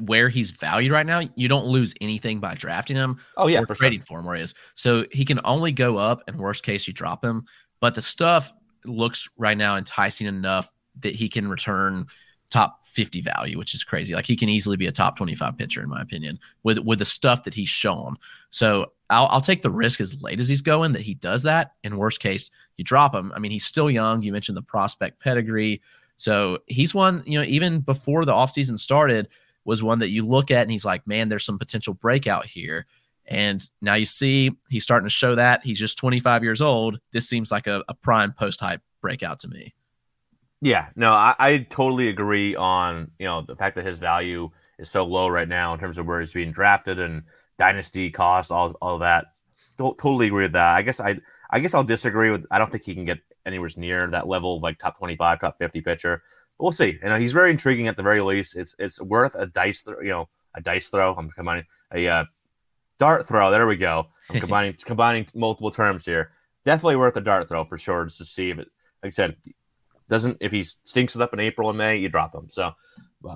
where 0.00 0.28
he's 0.28 0.52
valued 0.52 0.90
right 0.90 1.04
now, 1.04 1.20
you 1.34 1.48
don't 1.48 1.66
lose 1.66 1.94
anything 2.00 2.40
by 2.40 2.54
drafting 2.54 2.96
him. 2.96 3.18
Oh 3.36 3.46
yeah, 3.46 3.60
or 3.60 3.74
trading 3.74 4.00
sure. 4.00 4.06
for 4.06 4.18
him 4.20 4.24
where 4.24 4.36
he 4.36 4.42
is. 4.42 4.54
So 4.74 5.04
he 5.12 5.24
can 5.24 5.40
only 5.44 5.72
go 5.72 5.98
up, 5.98 6.22
and 6.28 6.38
worst 6.38 6.62
case, 6.62 6.86
you 6.86 6.94
drop 6.94 7.22
him. 7.22 7.44
But 7.80 7.94
the 7.94 8.00
stuff 8.00 8.52
looks 8.84 9.28
right 9.36 9.56
now 9.56 9.76
enticing 9.76 10.26
enough 10.26 10.72
that 11.00 11.14
he 11.14 11.28
can 11.28 11.48
return 11.48 12.06
top 12.50 12.84
50 12.84 13.20
value, 13.20 13.58
which 13.58 13.74
is 13.74 13.84
crazy. 13.84 14.14
Like 14.14 14.26
he 14.26 14.36
can 14.36 14.48
easily 14.48 14.76
be 14.76 14.86
a 14.86 14.92
top 14.92 15.16
25 15.16 15.56
pitcher 15.58 15.82
in 15.82 15.88
my 15.88 16.00
opinion 16.00 16.38
with 16.62 16.78
with 16.78 16.98
the 16.98 17.04
stuff 17.04 17.44
that 17.44 17.54
he's 17.54 17.68
shown. 17.68 18.16
So 18.50 18.92
I'll, 19.10 19.26
I'll 19.26 19.40
take 19.40 19.62
the 19.62 19.70
risk 19.70 20.00
as 20.00 20.22
late 20.22 20.40
as 20.40 20.48
he's 20.48 20.62
going 20.62 20.92
that 20.92 21.02
he 21.02 21.14
does 21.14 21.42
that. 21.44 21.72
In 21.84 21.96
worst 21.96 22.20
case, 22.20 22.50
you 22.76 22.84
drop 22.84 23.14
him. 23.14 23.32
I 23.34 23.38
mean, 23.38 23.50
he's 23.52 23.64
still 23.64 23.90
young. 23.90 24.22
You 24.22 24.32
mentioned 24.32 24.56
the 24.56 24.62
prospect 24.62 25.20
pedigree. 25.20 25.82
So 26.16 26.58
he's 26.66 26.94
one, 26.94 27.22
you 27.26 27.38
know, 27.38 27.44
even 27.44 27.80
before 27.80 28.24
the 28.24 28.32
offseason 28.32 28.78
started, 28.78 29.28
was 29.64 29.82
one 29.82 29.98
that 29.98 30.10
you 30.10 30.24
look 30.24 30.50
at 30.50 30.62
and 30.62 30.70
he's 30.70 30.84
like, 30.84 31.06
man, 31.06 31.28
there's 31.28 31.44
some 31.44 31.58
potential 31.58 31.94
breakout 31.94 32.46
here. 32.46 32.86
And 33.26 33.68
now 33.82 33.94
you 33.94 34.06
see 34.06 34.52
he's 34.68 34.84
starting 34.84 35.06
to 35.06 35.10
show 35.10 35.34
that 35.34 35.64
he's 35.64 35.78
just 35.78 35.98
25 35.98 36.44
years 36.44 36.62
old. 36.62 37.00
This 37.12 37.28
seems 37.28 37.50
like 37.50 37.66
a, 37.66 37.82
a 37.88 37.94
prime 37.94 38.32
post 38.32 38.60
hype 38.60 38.80
breakout 39.00 39.40
to 39.40 39.48
me. 39.48 39.74
Yeah, 40.62 40.88
no, 40.96 41.10
I, 41.10 41.34
I 41.38 41.58
totally 41.70 42.08
agree 42.08 42.56
on 42.56 43.10
you 43.18 43.26
know 43.26 43.42
the 43.42 43.56
fact 43.56 43.76
that 43.76 43.84
his 43.84 43.98
value 43.98 44.50
is 44.78 44.90
so 44.90 45.04
low 45.04 45.28
right 45.28 45.48
now 45.48 45.74
in 45.74 45.80
terms 45.80 45.98
of 45.98 46.06
where 46.06 46.20
he's 46.20 46.32
being 46.32 46.52
drafted 46.52 46.98
and 46.98 47.22
dynasty 47.58 48.10
costs, 48.10 48.50
all 48.50 48.74
all 48.80 48.98
that. 48.98 49.26
Don't, 49.78 49.98
totally 49.98 50.28
agree 50.28 50.44
with 50.44 50.52
that. 50.52 50.74
I 50.74 50.82
guess 50.82 51.00
I 51.00 51.18
I 51.50 51.60
guess 51.60 51.74
I'll 51.74 51.84
disagree 51.84 52.30
with. 52.30 52.46
I 52.50 52.58
don't 52.58 52.70
think 52.70 52.84
he 52.84 52.94
can 52.94 53.04
get 53.04 53.20
anywhere 53.44 53.70
near 53.76 54.06
that 54.08 54.28
level 54.28 54.56
of 54.56 54.62
like 54.62 54.78
top 54.78 54.98
twenty 54.98 55.16
five, 55.16 55.40
top 55.40 55.58
fifty 55.58 55.80
pitcher. 55.80 56.22
But 56.58 56.64
we'll 56.64 56.72
see. 56.72 56.98
You 57.02 57.08
know, 57.08 57.18
he's 57.18 57.32
very 57.32 57.50
intriguing 57.50 57.88
at 57.88 57.96
the 57.96 58.02
very 58.02 58.20
least. 58.22 58.56
It's 58.56 58.74
it's 58.78 59.00
worth 59.00 59.34
a 59.34 59.46
dice, 59.46 59.82
th- 59.82 59.98
you 60.02 60.10
know, 60.10 60.28
a 60.54 60.60
dice 60.62 60.88
throw. 60.88 61.14
I'm 61.14 61.30
combining 61.30 61.66
a 61.92 62.08
uh, 62.08 62.24
dart 62.98 63.26
throw. 63.26 63.50
There 63.50 63.66
we 63.66 63.76
go. 63.76 64.06
I'm 64.30 64.40
combining 64.40 64.74
combining 64.74 65.26
multiple 65.34 65.70
terms 65.70 66.06
here. 66.06 66.30
Definitely 66.64 66.96
worth 66.96 67.16
a 67.16 67.20
dart 67.20 67.48
throw 67.48 67.64
for 67.64 67.78
sure, 67.78 68.04
just 68.06 68.18
to 68.18 68.24
see 68.24 68.50
if 68.50 68.58
it. 68.58 68.68
Like 69.02 69.08
I 69.08 69.10
said, 69.10 69.36
doesn't 70.08 70.38
if 70.40 70.52
he 70.52 70.62
stinks 70.62 71.16
it 71.16 71.22
up 71.22 71.32
in 71.32 71.40
April 71.40 71.68
and 71.68 71.78
May, 71.78 71.96
you 71.96 72.08
drop 72.08 72.34
him. 72.34 72.48
So, 72.50 72.74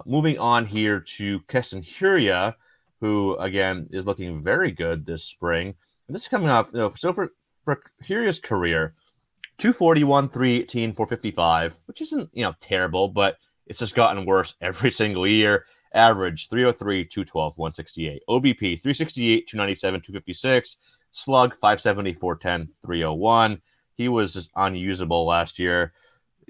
moving 0.07 0.39
on 0.39 0.67
here 0.67 1.01
to 1.01 1.41
Keston 1.41 1.83
Hiura, 1.83 2.55
who 3.01 3.37
again 3.37 3.89
is 3.93 4.07
looking 4.07 4.43
very 4.43 4.71
good 4.71 5.07
this 5.07 5.25
spring. 5.25 5.75
And 6.07 6.15
this 6.15 6.23
is 6.23 6.29
coming 6.29 6.49
off, 6.49 6.73
you 6.73 6.81
know, 6.81 6.91
so 6.91 7.13
for 7.13 7.33
for 7.65 7.83
Hiura's 8.05 8.41
career, 8.41 8.95
241, 9.59 10.29
318, 10.29 10.93
455, 10.93 11.81
which 11.87 12.01
isn't 12.01 12.31
you 12.33 12.43
know 12.43 12.55
terrible, 12.61 13.09
but 13.09 13.39
it's 13.67 13.81
just 13.81 13.95
gotten 13.95 14.27
worse 14.27 14.55
every 14.61 14.91
single 14.93 15.27
year. 15.27 15.67
Average 15.93 16.49
303, 16.51 17.05
212, 17.05 17.59
168. 17.59 18.23
OBP 18.29 18.59
368, 18.81 19.49
297, 19.49 20.01
256. 20.01 20.77
Slug 21.11 21.57
570, 21.57 22.13
410, 22.13 22.73
301. 22.87 23.61
He 23.97 24.09
was 24.09 24.35
just 24.35 24.53
unusable 24.55 25.27
last 25.27 25.59
year 25.59 25.93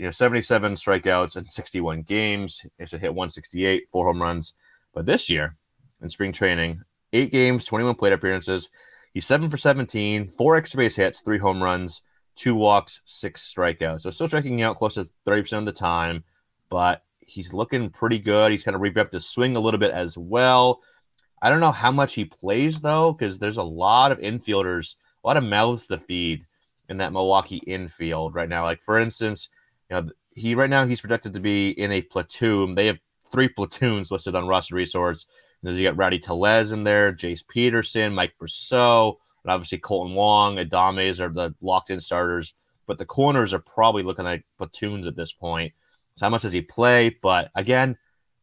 you 0.01 0.07
know, 0.07 0.11
77 0.11 0.73
strikeouts 0.73 1.37
in 1.37 1.45
61 1.45 2.05
games. 2.05 2.65
He 2.79 2.87
to 2.87 2.97
hit 2.97 3.15
168, 3.15 3.89
four 3.93 4.07
home 4.07 4.23
runs. 4.23 4.55
But 4.95 5.05
this 5.05 5.29
year 5.29 5.59
in 6.01 6.09
spring 6.09 6.33
training, 6.33 6.81
eight 7.13 7.31
games, 7.31 7.67
21 7.67 7.97
plate 7.97 8.15
appearances. 8.15 8.71
He's 9.13 9.27
seven 9.27 9.51
for 9.51 9.59
17, 9.59 10.31
four 10.31 10.57
extra 10.57 10.79
base 10.79 10.97
hits, 10.97 11.21
three 11.21 11.37
home 11.37 11.63
runs, 11.63 12.01
two 12.35 12.55
walks, 12.55 13.03
six 13.05 13.53
strikeouts. 13.55 14.01
So 14.01 14.11
still 14.11 14.27
striking 14.27 14.63
out 14.63 14.79
close 14.79 14.95
to 14.95 15.07
30% 15.27 15.59
of 15.59 15.65
the 15.67 15.73
time, 15.73 16.25
but 16.71 17.03
he's 17.19 17.53
looking 17.53 17.91
pretty 17.91 18.21
good. 18.21 18.53
He's 18.53 18.63
kind 18.63 18.75
of 18.75 18.81
revamped 18.81 19.13
his 19.13 19.29
swing 19.29 19.55
a 19.55 19.61
little 19.61 19.81
bit 19.81 19.91
as 19.91 20.17
well. 20.17 20.81
I 21.43 21.51
don't 21.51 21.61
know 21.61 21.73
how 21.73 21.93
much 21.93 22.15
he 22.15 22.25
plays 22.25 22.81
though, 22.81 23.13
because 23.13 23.39
there's 23.39 23.59
a 23.59 23.63
lot 23.63 24.13
of 24.13 24.19
infielders, 24.21 24.97
a 25.23 25.27
lot 25.27 25.37
of 25.37 25.45
mouths 25.45 25.89
to 25.89 25.99
feed 25.99 26.47
in 26.89 26.97
that 26.97 27.13
Milwaukee 27.13 27.63
infield 27.67 28.35
right 28.35 28.49
now. 28.49 28.65
Like 28.65 28.81
for 28.81 28.99
instance, 28.99 29.51
you 29.91 29.97
know, 29.97 30.09
he 30.31 30.55
right 30.55 30.71
now 30.71 30.87
he's 30.87 31.01
projected 31.01 31.35
to 31.35 31.41
be 31.41 31.71
in 31.71 31.91
a 31.91 32.03
platoon. 32.03 32.75
They 32.75 32.87
have 32.87 32.99
three 33.31 33.49
platoons 33.49 34.11
listed 34.11 34.35
on 34.35 34.47
roster 34.47 34.75
resource. 34.75 35.27
And 35.63 35.77
you 35.77 35.87
got 35.87 35.97
Rowdy 35.97 36.19
Tellez 36.19 36.73
in 36.73 36.85
there, 36.85 37.13
Jace 37.13 37.47
Peterson, 37.47 38.15
Mike 38.15 38.35
Brosseau, 38.41 39.17
and 39.45 39.53
obviously 39.53 39.79
Kolten 39.79 40.15
Wong, 40.15 40.57
Adames 40.57 41.21
are 41.21 41.29
the 41.29 41.55
locked 41.61 41.91
in 41.91 42.01
starters. 42.01 42.55
But 42.87 42.99
the 42.99 43.05
corners 43.05 43.53
are 43.53 43.59
probably 43.61 44.03
looking 44.03 44.25
like 44.25 44.45
platoons 44.57 45.07
at 45.07 45.17
this 45.17 45.33
point. 45.33 45.73
So 46.17 46.27
how 46.27 46.31
much 46.31 46.43
does 46.43 46.53
he 46.53 46.63
play? 46.63 47.17
But 47.23 47.51
again, 47.55 47.97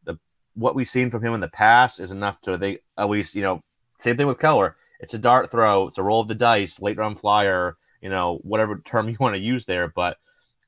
the 0.04 0.18
what 0.54 0.74
we've 0.74 0.88
seen 0.88 1.10
from 1.10 1.22
him 1.22 1.34
in 1.34 1.40
the 1.40 1.48
past 1.48 2.00
is 2.00 2.12
enough 2.12 2.40
to 2.42 2.56
they 2.56 2.78
at 2.96 3.10
least, 3.10 3.34
you 3.34 3.42
know, 3.42 3.62
same 3.98 4.16
thing 4.16 4.26
with 4.26 4.38
Keller. 4.38 4.76
It's 5.00 5.14
a 5.14 5.18
dart 5.18 5.50
throw, 5.50 5.88
it's 5.88 5.98
a 5.98 6.02
roll 6.02 6.20
of 6.20 6.28
the 6.28 6.34
dice, 6.34 6.80
late 6.80 6.98
round 6.98 7.18
flyer, 7.18 7.76
you 8.00 8.08
know, 8.08 8.38
whatever 8.42 8.80
term 8.84 9.08
you 9.10 9.16
want 9.18 9.34
to 9.34 9.40
use 9.40 9.66
there. 9.66 9.88
But 9.88 10.18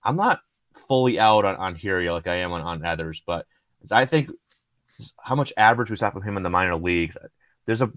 I'm 0.02 0.16
not 0.16 0.40
fully 0.74 1.18
out 1.18 1.44
on, 1.44 1.56
on 1.56 1.76
Hiura 1.76 2.12
like 2.12 2.26
I 2.26 2.36
am 2.36 2.52
on, 2.52 2.62
on 2.62 2.84
others, 2.84 3.22
but 3.26 3.46
I 3.90 4.04
think 4.04 4.30
how 5.22 5.34
much 5.34 5.52
average 5.56 5.90
we 5.90 5.96
saw 5.96 6.10
from 6.10 6.22
him 6.22 6.36
in 6.36 6.42
the 6.42 6.50
minor 6.50 6.76
leagues, 6.76 7.16
there's 7.66 7.82
a 7.82 7.90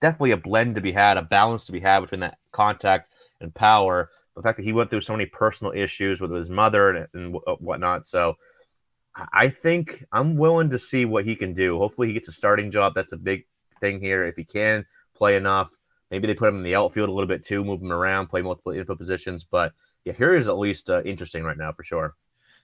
definitely 0.00 0.32
a 0.32 0.36
blend 0.36 0.74
to 0.74 0.80
be 0.80 0.92
had, 0.92 1.16
a 1.16 1.22
balance 1.22 1.66
to 1.66 1.72
be 1.72 1.80
had 1.80 2.00
between 2.00 2.20
that 2.20 2.38
contact 2.52 3.12
and 3.40 3.54
power. 3.54 4.10
The 4.34 4.42
fact 4.42 4.58
that 4.58 4.64
he 4.64 4.72
went 4.72 4.90
through 4.90 5.00
so 5.00 5.14
many 5.14 5.26
personal 5.26 5.72
issues 5.72 6.20
with 6.20 6.30
his 6.30 6.50
mother 6.50 6.90
and, 6.90 7.08
and 7.14 7.36
uh, 7.46 7.54
whatnot. 7.54 8.06
So 8.06 8.36
I 9.32 9.48
think 9.48 10.04
I'm 10.12 10.36
willing 10.36 10.70
to 10.70 10.78
see 10.78 11.06
what 11.06 11.24
he 11.24 11.34
can 11.36 11.54
do. 11.54 11.78
Hopefully, 11.78 12.08
he 12.08 12.12
gets 12.12 12.28
a 12.28 12.32
starting 12.32 12.70
job. 12.70 12.94
That's 12.94 13.12
a 13.12 13.16
big 13.16 13.46
thing 13.80 13.98
here. 13.98 14.26
If 14.26 14.36
he 14.36 14.44
can 14.44 14.84
play 15.14 15.36
enough, 15.36 15.70
maybe 16.10 16.26
they 16.26 16.34
put 16.34 16.50
him 16.50 16.56
in 16.56 16.62
the 16.62 16.74
outfield 16.74 17.08
a 17.08 17.12
little 17.12 17.28
bit 17.28 17.42
too, 17.42 17.64
move 17.64 17.80
him 17.80 17.92
around, 17.92 18.26
play 18.26 18.42
multiple 18.42 18.72
infield 18.72 18.98
positions. 18.98 19.44
But 19.44 19.72
yeah, 20.06 20.12
here 20.12 20.34
is 20.34 20.46
at 20.46 20.56
least 20.56 20.88
uh, 20.88 21.02
interesting 21.02 21.42
right 21.42 21.58
now 21.58 21.72
for 21.72 21.82
sure. 21.82 22.14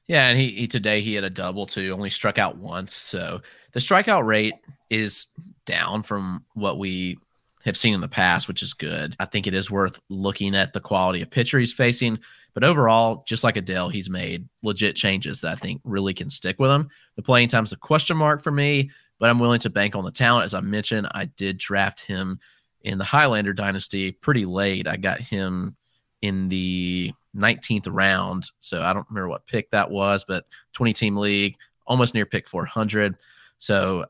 Yeah, 0.06 0.28
and 0.28 0.38
he, 0.38 0.50
he 0.50 0.66
today 0.68 1.00
he 1.00 1.14
had 1.14 1.24
a 1.24 1.30
double 1.30 1.66
too, 1.66 1.90
only 1.90 2.08
struck 2.08 2.38
out 2.38 2.56
once. 2.56 2.94
So 2.94 3.42
the 3.72 3.80
strikeout 3.80 4.24
rate 4.24 4.54
is 4.90 5.26
down 5.66 6.02
from 6.02 6.44
what 6.54 6.78
we 6.78 7.18
have 7.64 7.76
seen 7.76 7.94
in 7.94 8.00
the 8.00 8.08
past, 8.08 8.46
which 8.46 8.62
is 8.62 8.74
good. 8.74 9.16
I 9.18 9.24
think 9.24 9.46
it 9.46 9.54
is 9.54 9.70
worth 9.70 10.00
looking 10.08 10.54
at 10.54 10.72
the 10.72 10.80
quality 10.80 11.20
of 11.20 11.30
pitcher 11.30 11.58
he's 11.58 11.72
facing. 11.72 12.20
But 12.54 12.64
overall, 12.64 13.24
just 13.26 13.44
like 13.44 13.56
Adell, 13.56 13.90
he's 13.90 14.10
made 14.10 14.48
legit 14.62 14.94
changes 14.94 15.40
that 15.40 15.52
I 15.52 15.56
think 15.56 15.80
really 15.84 16.14
can 16.14 16.30
stick 16.30 16.58
with 16.58 16.70
him. 16.70 16.90
The 17.16 17.22
playing 17.22 17.48
time's 17.48 17.72
a 17.72 17.76
question 17.76 18.16
mark 18.16 18.42
for 18.42 18.52
me, 18.52 18.90
but 19.18 19.30
I'm 19.30 19.38
willing 19.38 19.60
to 19.60 19.70
bank 19.70 19.96
on 19.96 20.04
the 20.04 20.10
talent. 20.12 20.44
As 20.44 20.54
I 20.54 20.60
mentioned, 20.60 21.08
I 21.12 21.24
did 21.24 21.58
draft 21.58 22.02
him 22.02 22.38
in 22.82 22.98
the 22.98 23.04
Highlander 23.04 23.52
dynasty 23.52 24.12
pretty 24.12 24.44
late. 24.44 24.86
I 24.86 24.96
got 24.96 25.18
him 25.20 25.76
in 26.20 26.48
the 26.48 27.14
19th 27.36 27.88
round. 27.90 28.50
So 28.58 28.82
I 28.82 28.92
don't 28.92 29.06
remember 29.08 29.28
what 29.28 29.46
pick 29.46 29.70
that 29.70 29.90
was, 29.90 30.24
but 30.24 30.44
20 30.74 30.92
team 30.92 31.16
league, 31.16 31.56
almost 31.86 32.14
near 32.14 32.26
pick 32.26 32.48
400. 32.48 33.16
So 33.58 34.06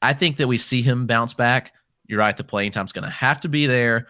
I 0.00 0.12
think 0.12 0.36
that 0.38 0.48
we 0.48 0.58
see 0.58 0.82
him 0.82 1.06
bounce 1.06 1.34
back. 1.34 1.72
You're 2.06 2.18
right, 2.18 2.36
the 2.36 2.44
playing 2.44 2.72
time's 2.72 2.92
going 2.92 3.04
to 3.04 3.10
have 3.10 3.40
to 3.40 3.48
be 3.48 3.66
there, 3.66 4.08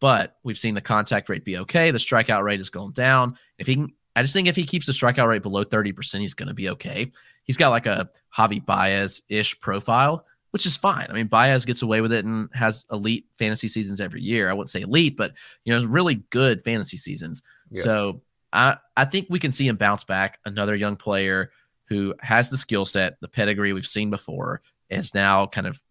but 0.00 0.36
we've 0.42 0.58
seen 0.58 0.74
the 0.74 0.80
contact 0.80 1.28
rate 1.28 1.44
be 1.44 1.58
okay. 1.58 1.90
The 1.90 1.98
strikeout 1.98 2.42
rate 2.42 2.60
is 2.60 2.70
going 2.70 2.92
down. 2.92 3.36
If 3.58 3.66
he 3.66 3.74
can, 3.74 3.92
I 4.14 4.22
just 4.22 4.34
think 4.34 4.48
if 4.48 4.56
he 4.56 4.64
keeps 4.64 4.86
the 4.86 4.92
strikeout 4.92 5.28
rate 5.28 5.42
below 5.42 5.64
30%, 5.64 6.20
he's 6.20 6.34
going 6.34 6.48
to 6.48 6.54
be 6.54 6.70
okay. 6.70 7.10
He's 7.44 7.56
got 7.56 7.70
like 7.70 7.86
a 7.86 8.08
Javi 8.36 8.64
Baez 8.64 9.22
ish 9.28 9.58
profile, 9.60 10.24
which 10.52 10.66
is 10.66 10.76
fine. 10.76 11.06
I 11.08 11.12
mean, 11.12 11.26
Baez 11.26 11.64
gets 11.64 11.82
away 11.82 12.00
with 12.00 12.12
it 12.12 12.24
and 12.24 12.48
has 12.54 12.86
elite 12.92 13.26
fantasy 13.34 13.68
seasons 13.68 14.00
every 14.00 14.22
year. 14.22 14.48
I 14.48 14.52
wouldn't 14.52 14.70
say 14.70 14.82
elite, 14.82 15.16
but 15.16 15.32
you 15.64 15.72
know, 15.72 15.76
it's 15.76 15.86
really 15.86 16.16
good 16.30 16.62
fantasy 16.62 16.96
seasons. 16.96 17.42
So 17.80 18.22
I 18.52 18.76
I 18.96 19.04
think 19.04 19.26
we 19.30 19.38
can 19.38 19.52
see 19.52 19.66
him 19.66 19.76
bounce 19.76 20.04
back. 20.04 20.38
Another 20.44 20.76
young 20.76 20.96
player 20.96 21.50
who 21.86 22.14
has 22.20 22.50
the 22.50 22.58
skill 22.58 22.84
set, 22.84 23.20
the 23.20 23.28
pedigree 23.28 23.72
we've 23.72 23.86
seen 23.86 24.10
before, 24.10 24.62
is 24.90 25.14
now 25.14 25.46
kind 25.46 25.66
of 25.66 25.82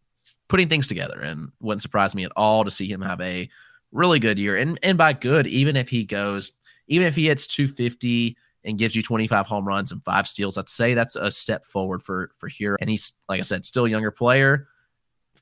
putting 0.48 0.68
things 0.68 0.88
together. 0.88 1.20
And 1.20 1.52
wouldn't 1.60 1.82
surprise 1.82 2.16
me 2.16 2.24
at 2.24 2.32
all 2.36 2.64
to 2.64 2.72
see 2.72 2.88
him 2.88 3.02
have 3.02 3.22
a 3.22 3.50
really 3.92 4.20
good 4.20 4.40
year. 4.40 4.56
And 4.56 4.80
and 4.84 4.98
by 4.98 5.14
good, 5.14 5.48
even 5.48 5.76
if 5.76 5.90
he 5.90 6.06
goes, 6.06 6.54
even 6.88 7.08
if 7.08 7.16
he 7.16 7.28
hits 7.28 7.48
250 7.48 8.38
and 8.64 8.78
gives 8.78 8.96
you 8.96 9.02
25 9.02 9.48
home 9.48 9.68
runs 9.68 9.92
and 9.92 10.04
five 10.04 10.28
steals, 10.28 10.58
I'd 10.58 10.70
say 10.70 10.94
that's 10.94 11.16
a 11.16 11.32
step 11.32 11.66
forward 11.66 12.04
for 12.04 12.32
for 12.38 12.48
here. 12.48 12.78
And 12.80 12.90
he's 12.90 13.14
like 13.30 13.40
I 13.40 13.44
said, 13.44 13.66
still 13.66 13.86
a 13.86 13.90
younger 13.90 14.12
player, 14.12 14.68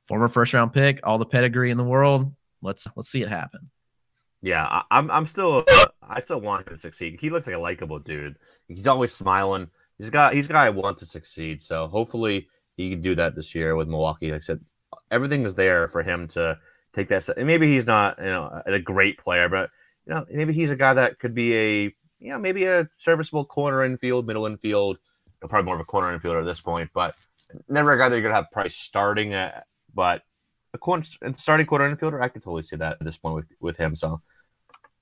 former 0.07 0.27
first 0.27 0.53
round 0.53 0.73
pick, 0.73 0.99
all 1.03 1.17
the 1.17 1.25
pedigree 1.25 1.71
in 1.71 1.77
the 1.77 1.83
world. 1.83 2.33
Let's 2.61 2.87
let's 2.95 3.09
see 3.09 3.21
it 3.21 3.29
happen. 3.29 3.69
Yeah, 4.41 4.65
I, 4.65 4.83
I'm 4.91 5.11
I'm 5.11 5.27
still 5.27 5.65
I 6.01 6.19
still 6.19 6.41
want 6.41 6.67
him 6.67 6.73
to 6.73 6.79
succeed. 6.79 7.19
He 7.19 7.29
looks 7.29 7.47
like 7.47 7.55
a 7.55 7.59
likable 7.59 7.99
dude. 7.99 8.37
He's 8.67 8.87
always 8.87 9.13
smiling. 9.13 9.69
He's 9.97 10.09
got 10.09 10.33
he's 10.33 10.47
got 10.47 10.65
I 10.65 10.69
want 10.69 10.97
to 10.99 11.05
succeed. 11.05 11.61
So 11.61 11.87
hopefully 11.87 12.47
he 12.77 12.89
can 12.89 13.01
do 13.01 13.15
that 13.15 13.35
this 13.35 13.53
year 13.53 13.75
with 13.75 13.89
Milwaukee. 13.89 14.31
Like 14.31 14.37
I 14.37 14.41
said, 14.41 14.61
everything 15.11 15.43
is 15.43 15.55
there 15.55 15.87
for 15.87 16.03
him 16.03 16.27
to 16.29 16.57
take 16.95 17.09
that. 17.09 17.27
And 17.29 17.47
maybe 17.47 17.67
he's 17.67 17.85
not 17.85 18.17
you 18.19 18.25
know 18.25 18.61
a 18.65 18.79
great 18.79 19.17
player, 19.17 19.49
but 19.49 19.69
you 20.07 20.13
know 20.13 20.25
maybe 20.31 20.53
he's 20.53 20.71
a 20.71 20.75
guy 20.75 20.93
that 20.93 21.19
could 21.19 21.33
be 21.33 21.55
a 21.55 21.83
you 22.19 22.31
know 22.31 22.39
maybe 22.39 22.65
a 22.65 22.87
serviceable 22.97 23.45
corner 23.45 23.83
infield, 23.83 24.25
middle 24.25 24.45
infield. 24.45 24.99
Probably 25.47 25.65
more 25.65 25.75
of 25.75 25.81
a 25.81 25.85
corner 25.85 26.17
infielder 26.17 26.39
at 26.39 26.45
this 26.45 26.61
point, 26.61 26.89
but 26.93 27.13
never 27.67 27.91
a 27.91 27.97
guy 27.97 28.09
that 28.09 28.15
you're 28.15 28.23
gonna 28.23 28.35
have 28.35 28.51
Price 28.51 28.75
starting 28.75 29.33
at. 29.33 29.67
But 29.93 30.23
a 30.73 30.77
corner, 30.77 31.03
starting 31.37 31.65
corner 31.65 31.95
infielder, 31.95 32.21
I 32.21 32.29
could 32.29 32.43
totally 32.43 32.63
see 32.63 32.75
that 32.77 32.97
at 32.99 33.05
this 33.05 33.17
point 33.17 33.35
with 33.35 33.45
with 33.59 33.77
him. 33.77 33.95
So 33.95 34.21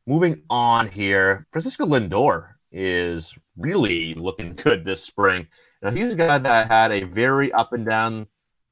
moving 0.05 0.41
on 0.49 0.87
here, 0.87 1.47
Francisco 1.51 1.85
Lindor. 1.85 2.53
is 2.71 3.37
really 3.57 4.13
looking 4.15 4.53
good 4.53 4.83
this 4.83 5.03
spring. 5.03 5.47
Now 5.81 5.91
he's 5.91 6.13
a 6.13 6.15
guy 6.17 6.37
that 6.37 6.67
had 6.67 6.91
a 6.91 7.03
very 7.03 7.51
up 7.53 7.73
and 7.73 7.85
down 7.85 8.27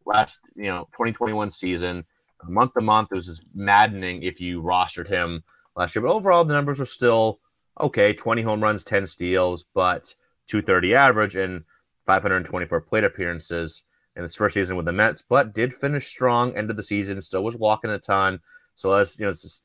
last, 0.05 0.41
you 0.55 0.65
know, 0.65 0.87
2021 0.93 1.51
season. 1.51 2.05
Month 2.47 2.73
to 2.73 2.81
month, 2.81 3.09
it 3.11 3.15
was 3.15 3.25
just 3.25 3.47
maddening 3.55 4.21
if 4.21 4.39
you 4.39 4.61
rostered 4.61 5.07
him 5.07 5.43
last 5.75 5.95
year. 5.95 6.03
But 6.03 6.11
overall, 6.11 6.43
the 6.43 6.53
numbers 6.53 6.79
were 6.79 6.85
still 6.85 7.39
okay 7.79 8.13
20 8.13 8.41
home 8.43 8.61
runs, 8.61 8.83
10 8.83 9.07
steals, 9.07 9.65
but 9.73 10.13
230 10.47 10.93
average 10.93 11.35
and 11.35 11.63
524 12.05 12.81
plate 12.81 13.03
appearances 13.03 13.83
in 14.15 14.23
his 14.23 14.35
first 14.35 14.53
season 14.53 14.75
with 14.77 14.85
the 14.85 14.93
Mets, 14.93 15.21
but 15.21 15.53
did 15.53 15.73
finish 15.73 16.07
strong 16.07 16.55
end 16.55 16.69
of 16.69 16.77
the 16.77 16.83
season, 16.83 17.21
still 17.21 17.43
was 17.43 17.57
walking 17.57 17.91
a 17.91 17.99
ton. 17.99 18.39
So 18.75 18.95
that's, 18.95 19.19
you 19.19 19.25
know, 19.25 19.31
it's 19.31 19.63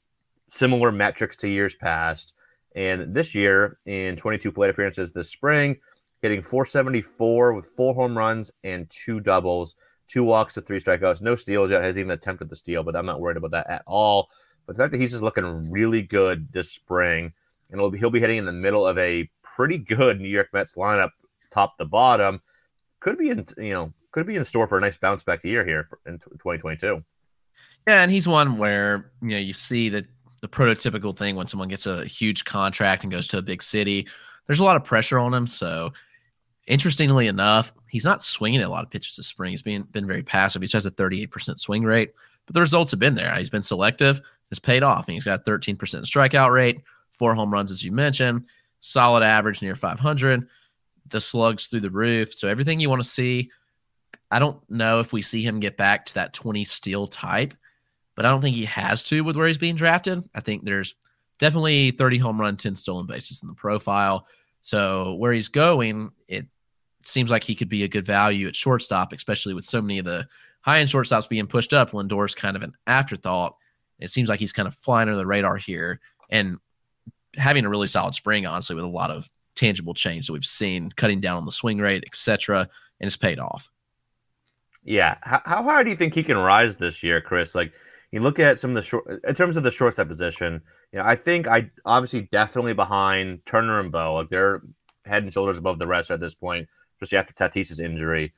similar 0.48 0.90
metrics 0.92 1.36
to 1.36 1.48
years 1.48 1.76
past. 1.76 2.34
And 2.74 3.14
this 3.14 3.34
year, 3.34 3.78
in 3.86 4.16
22 4.16 4.52
plate 4.52 4.70
appearances 4.70 5.12
this 5.12 5.30
spring, 5.30 5.78
hitting 6.22 6.42
474 6.42 7.54
with 7.54 7.72
four 7.76 7.94
home 7.94 8.16
runs 8.16 8.52
and 8.62 8.88
two 8.90 9.20
doubles, 9.20 9.74
two 10.08 10.22
walks 10.24 10.54
to 10.54 10.60
three 10.60 10.80
strikeouts, 10.80 11.22
no 11.22 11.36
steals 11.36 11.70
yet. 11.70 11.82
Has 11.82 11.98
even 11.98 12.10
attempted 12.10 12.48
the 12.48 12.56
steal, 12.56 12.82
but 12.82 12.96
I'm 12.96 13.06
not 13.06 13.20
worried 13.20 13.36
about 13.36 13.52
that 13.52 13.70
at 13.70 13.82
all. 13.86 14.28
But 14.66 14.76
the 14.76 14.82
fact 14.82 14.92
that 14.92 15.00
he's 15.00 15.12
just 15.12 15.22
looking 15.22 15.70
really 15.70 16.02
good 16.02 16.52
this 16.52 16.70
spring, 16.70 17.32
and 17.70 17.92
be, 17.92 17.98
he'll 17.98 18.10
be 18.10 18.20
hitting 18.20 18.38
in 18.38 18.44
the 18.44 18.52
middle 18.52 18.86
of 18.86 18.98
a 18.98 19.28
pretty 19.42 19.78
good 19.78 20.20
New 20.20 20.28
York 20.28 20.50
Mets 20.52 20.74
lineup, 20.74 21.10
top 21.50 21.78
to 21.78 21.84
bottom, 21.84 22.40
could 23.00 23.18
be 23.18 23.30
in 23.30 23.46
you 23.56 23.72
know 23.72 23.92
could 24.12 24.26
be 24.26 24.36
in 24.36 24.44
store 24.44 24.66
for 24.66 24.78
a 24.78 24.80
nice 24.80 24.96
bounce 24.96 25.22
back 25.22 25.44
year 25.44 25.64
here 25.64 25.88
in 26.06 26.18
2022. 26.18 27.02
Yeah, 27.86 28.02
and 28.02 28.10
he's 28.10 28.28
one 28.28 28.58
where 28.58 29.12
you 29.22 29.30
know 29.30 29.38
you 29.38 29.54
see 29.54 29.88
that 29.90 30.06
the 30.40 30.48
prototypical 30.48 31.16
thing 31.16 31.36
when 31.36 31.46
someone 31.46 31.68
gets 31.68 31.86
a 31.86 32.04
huge 32.04 32.44
contract 32.44 33.04
and 33.04 33.12
goes 33.12 33.28
to 33.28 33.38
a 33.38 33.42
big 33.42 33.62
city. 33.62 34.06
There's 34.46 34.60
a 34.60 34.64
lot 34.64 34.76
of 34.76 34.84
pressure 34.84 35.18
on 35.18 35.34
him. 35.34 35.46
So, 35.46 35.92
interestingly 36.66 37.26
enough, 37.26 37.72
he's 37.88 38.04
not 38.04 38.22
swinging 38.22 38.62
a 38.62 38.68
lot 38.68 38.84
of 38.84 38.90
pitches 38.90 39.16
this 39.16 39.26
spring. 39.26 39.50
He's 39.50 39.62
been 39.62 39.82
been 39.82 40.06
very 40.06 40.22
passive. 40.22 40.62
He 40.62 40.68
has 40.72 40.86
a 40.86 40.90
38% 40.90 41.58
swing 41.58 41.84
rate, 41.84 42.12
but 42.46 42.54
the 42.54 42.60
results 42.60 42.90
have 42.90 43.00
been 43.00 43.14
there. 43.14 43.34
He's 43.36 43.50
been 43.50 43.62
selective. 43.62 44.20
It's 44.50 44.60
paid 44.60 44.82
off. 44.82 45.06
And 45.06 45.14
he's 45.14 45.24
got 45.24 45.44
13% 45.44 45.76
strikeout 45.76 46.52
rate, 46.52 46.80
four 47.12 47.34
home 47.34 47.52
runs, 47.52 47.70
as 47.70 47.84
you 47.84 47.92
mentioned, 47.92 48.46
solid 48.80 49.22
average 49.22 49.62
near 49.62 49.74
500. 49.74 50.48
The 51.06 51.20
slugs 51.20 51.66
through 51.66 51.80
the 51.80 51.90
roof. 51.90 52.34
So 52.34 52.48
everything 52.48 52.80
you 52.80 52.90
want 52.90 53.02
to 53.02 53.08
see. 53.08 53.50
I 54.30 54.38
don't 54.38 54.58
know 54.70 55.00
if 55.00 55.12
we 55.12 55.22
see 55.22 55.42
him 55.42 55.60
get 55.60 55.76
back 55.76 56.06
to 56.06 56.14
that 56.14 56.32
20 56.32 56.64
steal 56.64 57.06
type 57.08 57.54
but 58.20 58.26
I 58.26 58.28
don't 58.28 58.42
think 58.42 58.56
he 58.56 58.66
has 58.66 59.02
to 59.04 59.24
with 59.24 59.34
where 59.34 59.46
he's 59.46 59.56
being 59.56 59.76
drafted. 59.76 60.22
I 60.34 60.40
think 60.40 60.62
there's 60.62 60.94
definitely 61.38 61.90
30 61.90 62.18
home 62.18 62.38
run, 62.38 62.58
10 62.58 62.76
stolen 62.76 63.06
bases 63.06 63.42
in 63.42 63.48
the 63.48 63.54
profile. 63.54 64.26
So 64.60 65.14
where 65.14 65.32
he's 65.32 65.48
going, 65.48 66.10
it 66.28 66.46
seems 67.02 67.30
like 67.30 67.44
he 67.44 67.54
could 67.54 67.70
be 67.70 67.82
a 67.82 67.88
good 67.88 68.04
value 68.04 68.46
at 68.46 68.54
shortstop, 68.54 69.14
especially 69.14 69.54
with 69.54 69.64
so 69.64 69.80
many 69.80 69.98
of 69.98 70.04
the 70.04 70.26
high 70.60 70.80
end 70.80 70.90
shortstops 70.90 71.30
being 71.30 71.46
pushed 71.46 71.72
up. 71.72 71.94
Lindor's 71.94 72.34
kind 72.34 72.56
of 72.56 72.62
an 72.62 72.74
afterthought. 72.86 73.56
It 73.98 74.10
seems 74.10 74.28
like 74.28 74.38
he's 74.38 74.52
kind 74.52 74.68
of 74.68 74.74
flying 74.74 75.08
under 75.08 75.16
the 75.16 75.26
radar 75.26 75.56
here 75.56 75.98
and 76.28 76.58
having 77.36 77.64
a 77.64 77.70
really 77.70 77.88
solid 77.88 78.12
spring, 78.12 78.44
honestly, 78.44 78.76
with 78.76 78.84
a 78.84 78.88
lot 78.88 79.10
of 79.10 79.30
tangible 79.54 79.94
change 79.94 80.26
that 80.26 80.34
we've 80.34 80.44
seen, 80.44 80.90
cutting 80.90 81.20
down 81.20 81.38
on 81.38 81.46
the 81.46 81.52
swing 81.52 81.78
rate, 81.78 82.04
etc., 82.06 82.68
and 83.00 83.06
it's 83.06 83.16
paid 83.16 83.38
off. 83.38 83.70
Yeah. 84.90 85.18
How, 85.22 85.40
how 85.44 85.62
high 85.62 85.84
do 85.84 85.90
you 85.90 85.94
think 85.94 86.14
he 86.14 86.24
can 86.24 86.36
rise 86.36 86.74
this 86.74 87.04
year, 87.04 87.20
Chris? 87.20 87.54
Like, 87.54 87.72
you 88.10 88.18
look 88.18 88.40
at 88.40 88.58
some 88.58 88.70
of 88.70 88.74
the 88.74 88.82
short 88.82 89.22
in 89.24 89.34
terms 89.36 89.56
of 89.56 89.62
the 89.62 89.70
shortstop 89.70 90.08
position. 90.08 90.60
You 90.92 90.98
know, 90.98 91.04
I 91.04 91.14
think 91.14 91.46
I 91.46 91.70
obviously 91.84 92.22
definitely 92.22 92.74
behind 92.74 93.46
Turner 93.46 93.78
and 93.78 93.92
Bo. 93.92 94.14
Like 94.14 94.30
they're 94.30 94.62
head 95.06 95.22
and 95.22 95.32
shoulders 95.32 95.58
above 95.58 95.78
the 95.78 95.86
rest 95.86 96.10
at 96.10 96.18
this 96.18 96.34
point, 96.34 96.68
especially 96.96 97.18
after 97.18 97.32
Tatis's 97.32 97.78
injury. 97.78 98.34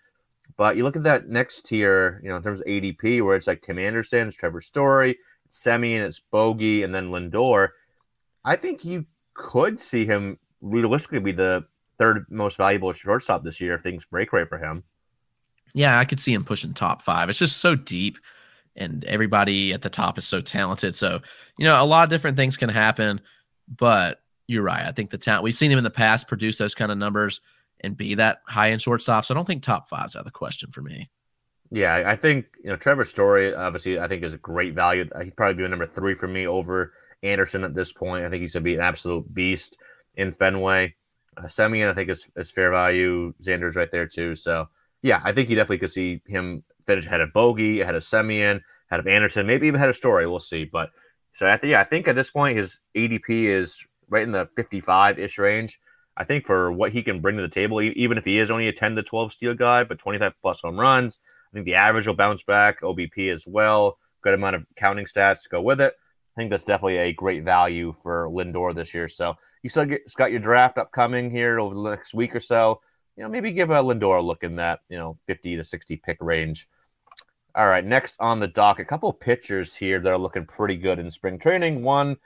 But 0.59 0.77
you 0.77 0.83
look 0.83 0.97
at 0.97 1.05
that 1.05 1.27
next 1.27 1.63
tier, 1.63 2.21
you 2.23 2.29
know, 2.29 2.37
in 2.37 2.43
terms 2.43 2.61
of 2.61 2.67
ADP, 2.67 3.23
where 3.23 3.35
it's 3.35 3.47
like 3.47 3.63
Tim 3.63 3.79
Anderson, 3.79 4.29
it's 4.29 4.37
Trevor 4.37 4.61
Story, 4.61 5.17
it's 5.47 5.65
Semien, 5.65 6.03
it's 6.03 6.21
Bogey, 6.21 6.83
and 6.83 6.95
then 6.95 7.09
Lindor. 7.09 7.69
I 8.45 8.57
think 8.57 8.85
you 8.85 9.07
could 9.33 9.81
see 9.81 10.05
him 10.05 10.39
realistically 10.61 11.21
be 11.21 11.33
the 11.33 11.65
third 11.97 12.27
most 12.29 12.59
valuable 12.59 12.93
shortstop 12.93 13.43
this 13.43 13.59
year 13.59 13.73
if 13.73 13.81
things 13.81 14.05
break 14.05 14.35
right 14.35 14.47
for 14.47 14.59
him. 14.59 14.85
Yeah, 15.75 15.99
I 15.99 16.05
could 16.05 16.21
see 16.21 16.35
him 16.35 16.45
pushing 16.45 16.75
top 16.75 17.03
five. 17.03 17.29
It's 17.29 17.39
just 17.39 17.59
so 17.59 17.75
deep 17.75 18.19
and 18.77 19.05
everybody 19.05 19.73
at 19.73 19.83
the 19.83 19.91
top 19.91 20.19
is 20.19 20.27
so 20.27 20.41
talented. 20.41 20.95
So, 20.95 21.21
you 21.59 21.65
know, 21.65 21.83
a 21.83 21.85
lot 21.85 22.05
of 22.05 22.11
different 22.11 22.37
things 22.37 22.57
can 22.57 22.69
happen, 22.69 23.21
but 23.69 24.21
you're 24.47 24.63
right. 24.63 24.85
I 24.87 24.93
think 24.93 25.11
the 25.11 25.19
talent 25.19 25.45
we've 25.45 25.55
seen 25.55 25.71
him 25.71 25.79
in 25.79 25.85
the 25.85 25.91
past 25.91 26.29
produce 26.29 26.59
those 26.59 26.75
kind 26.75 26.93
of 26.93 26.99
numbers 26.99 27.41
and 27.81 27.97
be 27.97 28.15
that 28.15 28.43
high 28.47 28.71
end 28.71 28.83
shortstop. 28.83 29.25
So 29.25 29.35
I 29.35 29.37
don't 29.37 29.47
think 29.47 29.63
top 29.63 29.89
five's 29.89 30.17
out 30.17 30.21
of 30.21 30.25
the 30.27 30.31
question 30.31 30.71
for 30.71 30.83
me. 30.83 31.11
Yeah, 31.71 32.03
I 32.07 32.17
think 32.17 32.47
you 32.63 32.69
know 32.69 32.77
Trevor 32.77 33.05
Story 33.05 33.55
obviously 33.55 33.99
I 33.99 34.07
think 34.07 34.23
is 34.23 34.35
a 34.35 34.39
great 34.39 34.75
value. 34.75 35.09
He'd 35.23 35.37
probably 35.37 35.55
be 35.55 35.65
a 35.65 35.69
number 35.69 35.87
three 35.87 36.15
for 36.15 36.29
me 36.29 36.47
over 36.47 36.93
Anderson 37.23 37.65
at 37.65 37.75
this 37.75 37.93
point. 37.93 38.25
I 38.25 38.31
think 38.31 38.43
he's 38.43 38.53
gonna 38.53 38.63
be 38.63 38.75
an 38.75 38.81
absolute 38.81 39.33
beast 39.33 39.79
in 40.17 40.33
Fenway. 40.33 40.95
Uh, 41.37 41.45
Semien 41.45 41.89
I 41.89 41.95
think 41.95 42.11
is, 42.11 42.29
is 42.37 42.51
fair 42.51 42.71
value. 42.71 43.33
Xander's 43.43 43.77
right 43.77 43.91
there 43.91 44.07
too. 44.07 44.35
So 44.35 44.69
yeah, 45.03 45.21
I 45.25 45.33
think 45.33 45.51
you 45.51 45.57
definitely 45.57 45.79
could 45.79 45.91
see 45.91 46.23
him 46.27 46.63
finish 46.87 47.07
ahead 47.07 47.21
of 47.21 47.33
Bogey, 47.33 47.81
ahead 47.81 47.95
of 47.95 48.03
Semien, 48.03 48.61
ahead 48.91 49.01
of 49.01 49.07
Anderson, 49.07 49.47
maybe 49.47 49.67
even 49.67 49.77
ahead 49.79 49.91
of 49.91 49.97
Story. 49.97 50.27
We'll 50.27 50.41
see. 50.41 50.65
But 50.65 50.91
so 51.33 51.49
I 51.49 51.57
think 51.57 51.73
yeah, 51.73 51.81
I 51.81 51.85
think 51.85 52.09
at 52.09 52.15
this 52.15 52.31
point 52.31 52.59
his 52.59 52.81
ADP 52.97 53.29
is 53.29 53.87
right 54.09 54.23
in 54.23 54.33
the 54.33 54.49
55 54.57 55.19
ish 55.19 55.39
range. 55.39 55.81
I 56.17 56.25
think 56.25 56.47
for 56.47 56.71
what 56.71 56.93
he 56.93 57.03
can 57.03 57.21
bring 57.21 57.37
to 57.37 57.43
the 57.43 57.49
table, 57.49 57.81
even 57.81 58.19
if 58.19 58.25
he 58.25 58.39
is 58.39 58.51
only 58.51 58.69
a 58.69 58.73
10 58.73 58.97
to 58.97 59.03
12 59.03 59.33
steal 59.33 59.55
guy, 59.55 59.83
but 59.85 59.99
25 59.99 60.35
plus 60.43 60.61
home 60.61 60.79
runs, 60.79 61.21
I 61.51 61.57
think 61.57 61.65
the 61.65 61.75
average 61.75 62.07
will 62.07 62.15
bounce 62.15 62.45
back. 62.45 62.83
OBP 62.83 63.33
as 63.33 63.47
well, 63.47 63.99
good 64.21 64.35
amount 64.35 64.57
of 64.57 64.67
counting 64.77 65.07
stats 65.07 65.43
to 65.45 65.49
go 65.49 65.63
with 65.63 65.81
it. 65.81 65.95
I 66.37 66.41
think 66.41 66.51
that's 66.51 66.65
definitely 66.65 66.99
a 66.99 67.13
great 67.13 67.45
value 67.45 67.95
for 68.03 68.29
Lindor 68.29 68.75
this 68.75 68.93
year. 68.95 69.09
So 69.09 69.37
you 69.63 69.71
still 69.71 69.87
get, 69.87 70.03
got 70.17 70.31
your 70.31 70.41
draft 70.41 70.79
upcoming 70.79 71.31
here 71.31 71.59
over 71.59 71.75
the 71.75 71.91
next 71.91 72.15
week 72.15 72.37
or 72.37 72.41
so 72.41 72.81
you 73.17 73.23
know, 73.23 73.29
maybe 73.29 73.53
give 73.53 73.71
a 73.71 73.75
Lindor 73.75 74.19
a 74.19 74.23
look 74.23 74.43
in 74.43 74.57
that, 74.57 74.81
you 74.89 74.99
know, 74.99 75.19
50 75.27 75.57
to 75.57 75.65
60 75.65 75.97
pick 75.97 76.19
range. 76.21 76.69
All 77.55 77.67
right, 77.67 77.85
next 77.85 78.17
on 78.19 78.41
the 78.41 78.49
dock, 78.49 78.79
a 78.79 78.85
couple 78.85 79.13
pitchers 79.13 79.75
here 79.75 80.01
that 80.01 80.11
are 80.11 80.19
looking 80.19 80.47
pretty 80.47 80.77
good 80.77 80.99
in 80.99 81.11
spring 81.11 81.39
training. 81.39 81.83
One 81.83 82.17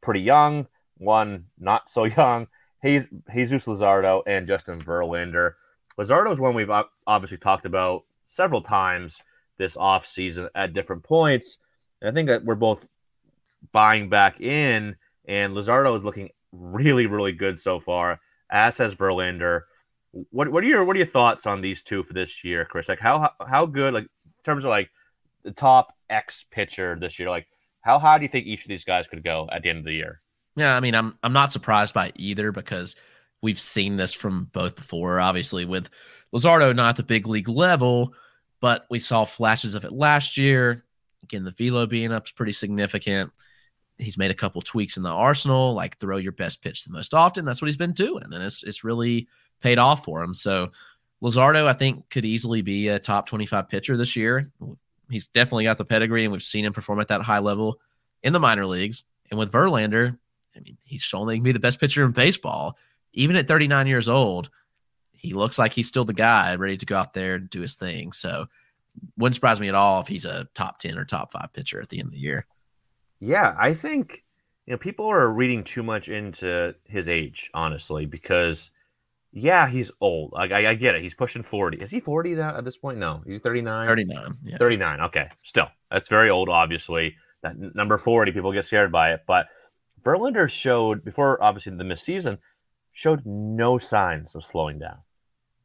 pretty 0.00 0.20
young, 0.20 0.66
one 0.98 1.46
not 1.58 1.88
so 1.88 2.04
young. 2.04 2.48
He's 2.82 3.08
Jesus 3.32 3.66
Luzardo 3.66 4.22
and 4.26 4.48
Justin 4.48 4.82
Verlander. 4.82 5.54
Luzardo 5.96 6.32
is 6.32 6.40
one 6.40 6.54
we've 6.54 6.70
obviously 7.06 7.38
talked 7.38 7.64
about 7.64 8.04
several 8.26 8.62
times 8.62 9.20
this 9.58 9.76
offseason 9.76 10.48
at 10.54 10.72
different 10.72 11.04
points. 11.04 11.58
And 12.00 12.10
I 12.10 12.12
think 12.12 12.28
that 12.28 12.44
we're 12.44 12.56
both 12.56 12.88
buying 13.70 14.08
back 14.08 14.40
in, 14.40 14.96
and 15.26 15.54
Luzardo 15.54 15.96
is 15.96 16.02
looking 16.02 16.30
really, 16.50 17.06
really 17.06 17.32
good 17.32 17.60
so 17.60 17.78
far, 17.78 18.20
as 18.50 18.78
has 18.78 18.96
Verlander. 18.96 19.62
What 20.12 20.50
what 20.50 20.62
are 20.62 20.66
your 20.66 20.84
what 20.84 20.94
are 20.94 20.98
your 20.98 21.06
thoughts 21.06 21.46
on 21.46 21.60
these 21.60 21.82
two 21.82 22.02
for 22.02 22.12
this 22.12 22.44
year, 22.44 22.64
Chris? 22.64 22.88
Like 22.88 23.00
how 23.00 23.30
how 23.46 23.66
good 23.66 23.94
like 23.94 24.04
in 24.04 24.44
terms 24.44 24.64
of 24.64 24.70
like 24.70 24.90
the 25.42 25.52
top 25.52 25.94
X 26.10 26.44
pitcher 26.50 26.96
this 27.00 27.18
year, 27.18 27.30
like 27.30 27.46
how 27.80 27.98
high 27.98 28.18
do 28.18 28.24
you 28.24 28.28
think 28.28 28.46
each 28.46 28.62
of 28.62 28.68
these 28.68 28.84
guys 28.84 29.08
could 29.08 29.24
go 29.24 29.48
at 29.50 29.62
the 29.62 29.70
end 29.70 29.78
of 29.78 29.84
the 29.84 29.92
year? 29.92 30.20
Yeah, 30.56 30.76
I 30.76 30.80
mean, 30.80 30.94
I'm 30.94 31.18
I'm 31.22 31.32
not 31.32 31.52
surprised 31.52 31.94
by 31.94 32.12
either 32.16 32.52
because 32.52 32.96
we've 33.42 33.60
seen 33.60 33.96
this 33.96 34.12
from 34.12 34.50
both 34.52 34.76
before. 34.76 35.18
Obviously, 35.18 35.64
with 35.64 35.88
Luzardo 36.34 36.74
not 36.74 36.90
at 36.90 36.96
the 36.96 37.02
big 37.02 37.26
league 37.26 37.48
level, 37.48 38.14
but 38.60 38.86
we 38.90 38.98
saw 38.98 39.24
flashes 39.24 39.74
of 39.74 39.84
it 39.84 39.92
last 39.92 40.36
year. 40.36 40.84
Again, 41.22 41.44
the 41.44 41.52
velo 41.52 41.86
being 41.86 42.12
up 42.12 42.26
is 42.26 42.32
pretty 42.32 42.52
significant. 42.52 43.30
He's 43.98 44.18
made 44.18 44.30
a 44.30 44.34
couple 44.34 44.60
tweaks 44.62 44.96
in 44.96 45.02
the 45.02 45.10
arsenal, 45.10 45.74
like 45.74 45.98
throw 45.98 46.16
your 46.16 46.32
best 46.32 46.62
pitch 46.62 46.84
the 46.84 46.92
most 46.92 47.14
often. 47.14 47.44
That's 47.44 47.62
what 47.62 47.66
he's 47.66 47.76
been 47.76 47.92
doing, 47.92 48.24
and 48.24 48.42
it's 48.42 48.62
it's 48.62 48.84
really 48.84 49.28
paid 49.62 49.78
off 49.78 50.04
for 50.04 50.22
him. 50.22 50.34
So 50.34 50.72
Luzardo, 51.22 51.66
I 51.66 51.72
think, 51.72 52.10
could 52.10 52.24
easily 52.24 52.62
be 52.62 52.88
a 52.88 52.98
top 52.98 53.26
25 53.26 53.68
pitcher 53.68 53.96
this 53.96 54.16
year. 54.16 54.50
He's 55.08 55.28
definitely 55.28 55.64
got 55.64 55.78
the 55.78 55.84
pedigree, 55.84 56.24
and 56.24 56.32
we've 56.32 56.42
seen 56.42 56.64
him 56.64 56.72
perform 56.72 57.00
at 57.00 57.08
that 57.08 57.22
high 57.22 57.38
level 57.38 57.80
in 58.22 58.32
the 58.32 58.40
minor 58.40 58.66
leagues. 58.66 59.04
And 59.30 59.38
with 59.38 59.52
Verlander, 59.52 60.18
I 60.56 60.60
mean, 60.60 60.76
he's 60.84 61.02
shown 61.02 61.26
that 61.26 61.34
he 61.34 61.38
can 61.38 61.44
be 61.44 61.52
the 61.52 61.60
best 61.60 61.80
pitcher 61.80 62.04
in 62.04 62.10
baseball. 62.10 62.76
Even 63.12 63.36
at 63.36 63.46
39 63.46 63.86
years 63.86 64.08
old, 64.08 64.50
he 65.12 65.32
looks 65.32 65.58
like 65.58 65.72
he's 65.72 65.86
still 65.86 66.04
the 66.04 66.12
guy 66.12 66.56
ready 66.56 66.76
to 66.76 66.86
go 66.86 66.96
out 66.96 67.14
there 67.14 67.36
and 67.36 67.48
do 67.48 67.60
his 67.60 67.76
thing. 67.76 68.12
So 68.12 68.46
wouldn't 69.16 69.34
surprise 69.34 69.60
me 69.60 69.68
at 69.68 69.74
all 69.74 70.00
if 70.00 70.08
he's 70.08 70.24
a 70.24 70.48
top 70.54 70.78
10 70.78 70.98
or 70.98 71.04
top 71.04 71.32
five 71.32 71.52
pitcher 71.52 71.80
at 71.80 71.88
the 71.88 72.00
end 72.00 72.08
of 72.08 72.12
the 72.12 72.18
year. 72.18 72.46
Yeah, 73.20 73.54
I 73.58 73.74
think 73.74 74.24
you 74.66 74.72
know 74.72 74.78
people 74.78 75.06
are 75.06 75.32
reading 75.32 75.62
too 75.62 75.84
much 75.84 76.08
into 76.08 76.74
his 76.84 77.08
age, 77.08 77.48
honestly, 77.54 78.06
because– 78.06 78.70
yeah, 79.32 79.66
he's 79.66 79.90
old. 80.00 80.34
I, 80.36 80.44
I, 80.44 80.70
I, 80.70 80.74
get 80.74 80.94
it. 80.94 81.02
He's 81.02 81.14
pushing 81.14 81.42
40. 81.42 81.78
Is 81.78 81.90
he 81.90 82.00
40 82.00 82.34
now 82.34 82.56
at 82.56 82.64
this 82.64 82.76
point? 82.76 82.98
No, 82.98 83.22
he's 83.26 83.40
39. 83.40 83.88
39. 83.88 84.38
Yeah. 84.44 84.56
39. 84.58 85.00
Okay. 85.00 85.28
Still, 85.42 85.68
that's 85.90 86.08
very 86.08 86.28
old, 86.28 86.50
obviously. 86.50 87.16
That 87.42 87.56
number 87.74 87.96
40, 87.96 88.32
people 88.32 88.52
get 88.52 88.66
scared 88.66 88.92
by 88.92 89.14
it. 89.14 89.22
But 89.26 89.46
Verlander 90.02 90.50
showed 90.50 91.02
before, 91.02 91.42
obviously, 91.42 91.74
the 91.76 91.84
missed 91.84 92.04
season, 92.04 92.38
showed 92.92 93.24
no 93.24 93.78
signs 93.78 94.34
of 94.34 94.44
slowing 94.44 94.78
down. 94.78 94.98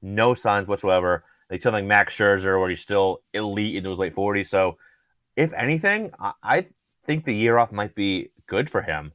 No 0.01 0.33
signs 0.33 0.69
whatsoever. 0.69 1.25
They 1.49 1.57
took 1.57 1.73
like 1.73 1.85
Max 1.85 2.15
Scherzer, 2.15 2.59
where 2.59 2.69
he's 2.69 2.81
still 2.81 3.21
elite 3.33 3.75
into 3.75 3.89
his 3.89 3.99
late 3.99 4.15
40s. 4.15 4.47
So, 4.47 4.77
if 5.35 5.53
anything, 5.53 6.11
I, 6.19 6.33
I 6.41 6.65
think 7.03 7.25
the 7.25 7.35
year 7.35 7.57
off 7.57 7.73
might 7.73 7.95
be 7.95 8.31
good 8.47 8.69
for 8.69 8.81
him. 8.81 9.11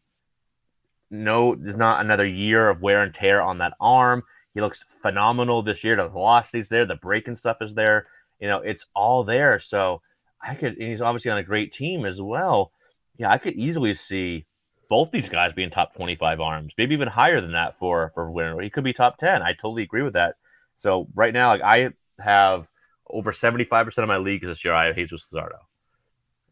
No, 1.11 1.55
there's 1.55 1.77
not 1.77 2.01
another 2.01 2.27
year 2.27 2.69
of 2.69 2.81
wear 2.81 3.03
and 3.03 3.15
tear 3.15 3.43
on 3.43 3.59
that 3.59 3.75
arm. 3.81 4.25
He 4.55 4.61
looks 4.61 4.85
phenomenal 5.01 5.63
this 5.63 5.83
year. 5.83 5.97
The 5.97 6.09
velocity's 6.09 6.69
there, 6.69 6.85
the 6.85 6.97
breaking 6.97 7.37
stuff 7.37 7.59
is 7.61 7.75
there. 7.75 8.07
You 8.39 8.49
know, 8.49 8.59
it's 8.59 8.87
all 8.95 9.25
there. 9.25 9.59
So 9.61 10.03
I 10.41 10.55
could, 10.55 10.77
and 10.79 10.91
he's 10.91 11.01
obviously 11.01 11.31
on 11.31 11.39
a 11.39 11.43
great 11.43 11.73
team 11.73 12.05
as 12.05 12.21
well. 12.21 12.73
Yeah, 13.17 13.31
I 13.31 13.39
could 13.39 13.55
easily 13.55 13.95
see 13.95 14.47
both 14.89 15.11
these 15.11 15.29
guys 15.29 15.53
being 15.53 15.71
top 15.71 15.95
25 15.95 16.41
arms, 16.41 16.75
maybe 16.77 16.95
even 16.95 17.09
higher 17.09 17.41
than 17.41 17.53
that 17.53 17.79
for 17.79 18.11
for 18.15 18.31
winner. 18.31 18.61
He 18.61 18.71
could 18.71 18.85
be 18.85 18.93
top 18.93 19.19
10. 19.19 19.43
I 19.43 19.53
totally 19.53 19.83
agree 19.83 20.03
with 20.03 20.15
that. 20.15 20.37
So 20.77 21.09
right 21.15 21.33
now, 21.33 21.49
like 21.49 21.63
I 21.63 21.93
have 22.19 22.71
over 23.09 23.33
75% 23.33 23.97
of 23.99 24.09
my 24.09 24.17
leagues 24.17 24.47
this 24.47 24.65
year, 24.65 24.75
I 24.75 24.87
have 24.87 24.97
Jesus 24.97 25.27
Luzardo. 25.33 25.59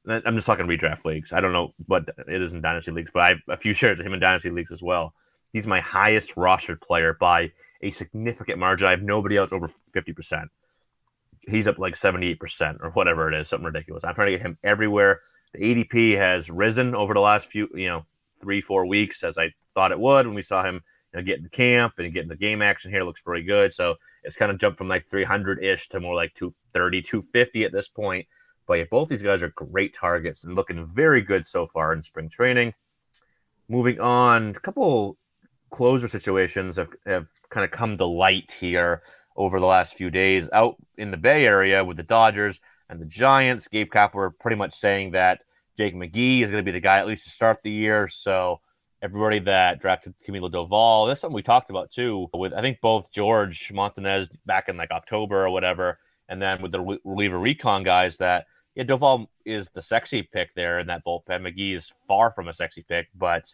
I'm 0.06 0.36
just 0.36 0.46
talking 0.46 0.66
redraft 0.66 1.04
leagues. 1.04 1.32
I 1.32 1.40
don't 1.40 1.52
know 1.52 1.74
what 1.86 2.08
it 2.26 2.40
is 2.40 2.52
in 2.52 2.62
dynasty 2.62 2.90
leagues, 2.92 3.10
but 3.12 3.22
I 3.22 3.28
have 3.30 3.38
a 3.48 3.56
few 3.56 3.74
shares 3.74 4.00
of 4.00 4.06
him 4.06 4.14
in 4.14 4.20
dynasty 4.20 4.50
leagues 4.50 4.72
as 4.72 4.82
well. 4.82 5.14
He's 5.52 5.66
my 5.66 5.80
highest 5.80 6.36
rostered 6.36 6.80
player 6.80 7.16
by 7.20 7.52
a 7.82 7.90
significant 7.90 8.58
margin. 8.58 8.86
I 8.86 8.92
have 8.92 9.02
nobody 9.02 9.36
else 9.36 9.52
over 9.52 9.70
50%. 9.92 10.46
He's 11.48 11.66
up 11.66 11.78
like 11.78 11.94
78% 11.94 12.82
or 12.82 12.90
whatever 12.90 13.32
it 13.32 13.40
is, 13.40 13.48
something 13.48 13.66
ridiculous. 13.66 14.04
I'm 14.04 14.14
trying 14.14 14.32
to 14.32 14.38
get 14.38 14.42
him 14.42 14.58
everywhere. 14.62 15.20
The 15.54 15.60
ADP 15.60 16.16
has 16.16 16.50
risen 16.50 16.94
over 16.94 17.14
the 17.14 17.20
last 17.20 17.50
few, 17.50 17.68
you 17.74 17.88
know, 17.88 18.04
three, 18.40 18.60
four 18.60 18.86
weeks 18.86 19.24
as 19.24 19.38
I 19.38 19.52
thought 19.74 19.92
it 19.92 19.98
would 19.98 20.26
when 20.26 20.34
we 20.34 20.42
saw 20.42 20.62
him 20.62 20.82
you 21.12 21.18
know, 21.18 21.24
get 21.24 21.38
in 21.38 21.48
camp 21.48 21.94
and 21.98 22.12
get 22.12 22.22
in 22.22 22.28
the 22.28 22.36
game 22.36 22.62
action 22.62 22.90
here. 22.90 23.02
Looks 23.02 23.22
pretty 23.22 23.44
good. 23.44 23.72
So 23.72 23.96
it's 24.22 24.36
kind 24.36 24.52
of 24.52 24.58
jumped 24.58 24.78
from 24.78 24.88
like 24.88 25.06
300 25.06 25.62
ish 25.62 25.88
to 25.90 26.00
more 26.00 26.14
like 26.14 26.34
230, 26.34 27.02
250 27.02 27.64
at 27.64 27.72
this 27.72 27.88
point. 27.88 28.26
But 28.66 28.74
yeah, 28.74 28.84
both 28.90 29.08
these 29.08 29.22
guys 29.22 29.42
are 29.42 29.48
great 29.48 29.94
targets 29.94 30.44
and 30.44 30.54
looking 30.54 30.86
very 30.86 31.22
good 31.22 31.46
so 31.46 31.66
far 31.66 31.92
in 31.92 32.02
spring 32.02 32.28
training. 32.28 32.74
Moving 33.68 34.00
on, 34.00 34.50
a 34.50 34.60
couple 34.60 35.16
closer 35.70 36.09
situations 36.09 36.76
have, 36.76 36.88
have 37.06 37.26
kind 37.48 37.64
of 37.64 37.70
come 37.70 37.96
to 37.96 38.04
light 38.04 38.52
here 38.59 39.02
over 39.37 39.61
the 39.61 39.66
last 39.66 39.94
few 39.94 40.11
days 40.11 40.48
out 40.52 40.76
in 40.98 41.11
the 41.11 41.16
Bay 41.16 41.46
Area 41.46 41.85
with 41.85 41.96
the 41.96 42.02
Dodgers 42.02 42.61
and 42.88 43.00
the 43.00 43.06
Giants. 43.06 43.68
Gabe 43.68 43.90
Kapler 43.90 44.33
pretty 44.38 44.56
much 44.56 44.74
saying 44.74 45.12
that 45.12 45.40
Jake 45.76 45.94
McGee 45.94 46.42
is 46.42 46.50
going 46.50 46.62
to 46.62 46.68
be 46.68 46.72
the 46.72 46.80
guy 46.80 46.98
at 46.98 47.06
least 47.06 47.24
to 47.24 47.30
start 47.30 47.62
the 47.62 47.70
year. 47.70 48.09
So 48.09 48.61
everybody 49.00 49.38
that 49.40 49.80
drafted 49.80 50.14
Camilo 50.26 50.52
Doval, 50.52 51.09
that's 51.09 51.20
something 51.20 51.35
we 51.35 51.42
talked 51.42 51.70
about 51.70 51.90
too. 51.90 52.28
With 52.35 52.52
I 52.52 52.61
think 52.61 52.80
both 52.80 53.11
George 53.11 53.70
Montanez 53.72 54.28
back 54.44 54.68
in 54.68 54.76
like 54.76 54.90
October 54.90 55.46
or 55.46 55.50
whatever, 55.50 55.98
and 56.28 56.40
then 56.40 56.61
with 56.61 56.72
the 56.72 56.98
reliever 57.04 57.38
recon 57.38 57.83
guys 57.83 58.16
that 58.18 58.46
yeah, 58.74 58.85
Doval 58.85 59.26
is 59.44 59.68
the 59.68 59.83
sexy 59.83 60.22
pick 60.22 60.54
there 60.54 60.78
in 60.78 60.87
that 60.88 61.04
bullpen. 61.04 61.42
McGee 61.42 61.74
is 61.74 61.92
far 62.06 62.30
from 62.30 62.48
a 62.48 62.54
sexy 62.54 62.83
pick, 62.83 63.09
but 63.16 63.52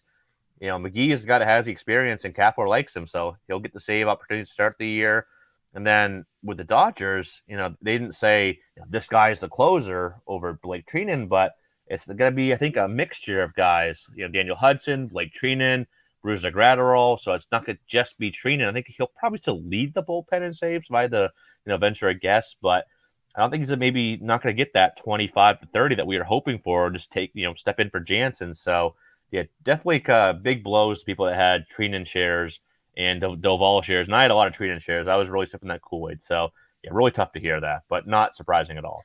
you 0.61 0.69
know 0.69 0.79
McGee 0.79 1.11
has 1.11 1.25
got 1.25 1.43
has 1.43 1.67
the 1.67 1.73
experience 1.73 2.25
and 2.25 2.35
Kapler 2.35 2.69
likes 2.69 2.95
him, 2.95 3.07
so 3.07 3.37
he'll 3.47 3.61
get 3.61 3.73
the 3.73 3.81
save 3.81 4.09
opportunity 4.09 4.45
to 4.45 4.51
start 4.51 4.77
the 4.79 4.89
year. 4.89 5.27
And 5.75 5.87
then 5.87 6.25
with 6.43 6.57
the 6.57 6.65
Dodgers, 6.65 7.43
you 7.47 7.57
know, 7.57 7.75
they 7.83 7.99
didn't 7.99 8.15
say 8.15 8.61
this 8.89 9.09
guy 9.09 9.31
is 9.31 9.41
the 9.41 9.49
closer 9.49 10.17
over 10.27 10.59
Blake 10.63 10.87
Treinen, 10.87 11.29
but 11.29 11.53
it's 11.87 12.07
going 12.07 12.19
to 12.19 12.31
be, 12.31 12.53
I 12.53 12.57
think, 12.57 12.77
a 12.77 12.89
mixture 12.89 13.43
of 13.43 13.55
guys. 13.55 14.07
You 14.15 14.25
know, 14.25 14.33
Daniel 14.33 14.57
Hudson, 14.57 15.07
Blake 15.07 15.35
Treinen, 15.35 15.87
Brusdar 16.25 16.53
Graterol. 16.53 17.21
So 17.21 17.35
it's 17.35 17.47
not 17.53 17.67
going 17.67 17.77
to 17.77 17.83
just 17.87 18.19
be 18.19 18.33
Treinen. 18.33 18.67
I 18.67 18.73
think 18.73 18.87
he'll 18.89 19.13
probably 19.19 19.39
still 19.39 19.63
lead 19.63 19.95
the 19.95 20.03
bullpen 20.03 20.43
in 20.43 20.55
saves 20.55 20.89
by 20.89 21.07
the 21.07 21.31
you 21.65 21.71
know 21.71 21.77
venture 21.77 22.09
a 22.09 22.15
guess, 22.15 22.57
but 22.61 22.87
I 23.35 23.41
don't 23.41 23.51
think 23.51 23.63
he's 23.63 23.77
maybe 23.77 24.17
not 24.17 24.43
going 24.43 24.57
to 24.57 24.57
get 24.57 24.73
that 24.73 24.97
25 24.97 25.61
to 25.61 25.67
30 25.67 25.97
that 25.97 26.07
we 26.07 26.17
are 26.17 26.25
hoping 26.25 26.59
for. 26.59 26.87
or 26.87 26.91
Just 26.91 27.13
take 27.13 27.31
you 27.35 27.45
know 27.45 27.55
step 27.55 27.79
in 27.81 27.91
for 27.91 28.01
Jansen. 28.01 28.55
So 28.55 28.95
yeah, 29.31 29.43
definitely 29.65 30.05
uh, 30.07 30.33
big 30.35 30.63
blows 30.63 31.01
to 31.01 31.05
people 31.05 31.27
that 31.27 31.35
had 31.35 31.67
Treinen 31.69 32.07
shares 32.07 32.61
and 32.97 33.21
Doval 33.21 33.83
shares. 33.83 34.07
And 34.07 34.17
I 34.17 34.23
had 34.23 34.31
a 34.31 34.35
lot 34.35 34.47
of 34.47 34.55
Treinen 34.55 34.81
shares. 34.81 35.09
I 35.09 35.17
was 35.17 35.29
really 35.29 35.47
sipping 35.47 35.69
that 35.69 35.83
Kool 35.83 36.11
Aid. 36.11 36.23
So 36.23 36.51
yeah, 36.83 36.91
really 36.93 37.11
tough 37.11 37.33
to 37.33 37.41
hear 37.41 37.61
that, 37.61 37.83
but 37.89 38.07
not 38.07 38.37
surprising 38.37 38.79
at 38.79 38.85
all. 38.85 39.05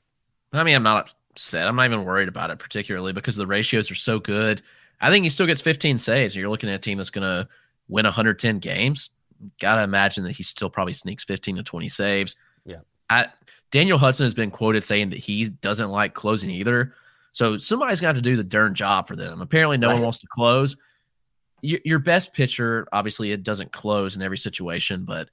I 0.53 0.63
mean, 0.63 0.75
I'm 0.75 0.83
not 0.83 1.13
upset. 1.31 1.67
I'm 1.67 1.75
not 1.75 1.85
even 1.85 2.05
worried 2.05 2.27
about 2.27 2.49
it 2.49 2.59
particularly 2.59 3.13
because 3.13 3.35
the 3.35 3.47
ratios 3.47 3.89
are 3.89 3.95
so 3.95 4.19
good. 4.19 4.61
I 4.99 5.09
think 5.09 5.23
he 5.23 5.29
still 5.29 5.47
gets 5.47 5.61
15 5.61 5.97
saves. 5.97 6.35
You're 6.35 6.49
looking 6.49 6.69
at 6.69 6.75
a 6.75 6.79
team 6.79 6.97
that's 6.97 7.09
going 7.09 7.27
to 7.27 7.47
win 7.87 8.05
110 8.05 8.59
games. 8.59 9.09
Got 9.59 9.75
to 9.75 9.83
imagine 9.83 10.23
that 10.25 10.33
he 10.33 10.43
still 10.43 10.69
probably 10.69 10.93
sneaks 10.93 11.23
15 11.23 11.55
to 11.55 11.63
20 11.63 11.89
saves. 11.89 12.35
Yeah. 12.65 12.81
I, 13.09 13.27
Daniel 13.71 13.97
Hudson 13.97 14.25
has 14.25 14.35
been 14.35 14.51
quoted 14.51 14.83
saying 14.83 15.09
that 15.09 15.19
he 15.19 15.49
doesn't 15.49 15.89
like 15.89 16.13
closing 16.13 16.51
either. 16.51 16.93
So 17.31 17.57
somebody's 17.57 18.01
got 18.01 18.15
to 18.15 18.21
do 18.21 18.35
the 18.35 18.43
darn 18.43 18.73
job 18.73 19.07
for 19.07 19.15
them. 19.15 19.41
Apparently, 19.41 19.77
no 19.77 19.87
right. 19.87 19.93
one 19.93 20.03
wants 20.03 20.19
to 20.19 20.27
close. 20.27 20.75
Your 21.61 21.99
best 21.99 22.33
pitcher, 22.33 22.87
obviously, 22.91 23.31
it 23.31 23.43
doesn't 23.43 23.71
close 23.71 24.15
in 24.15 24.21
every 24.23 24.37
situation, 24.37 25.05
but 25.05 25.29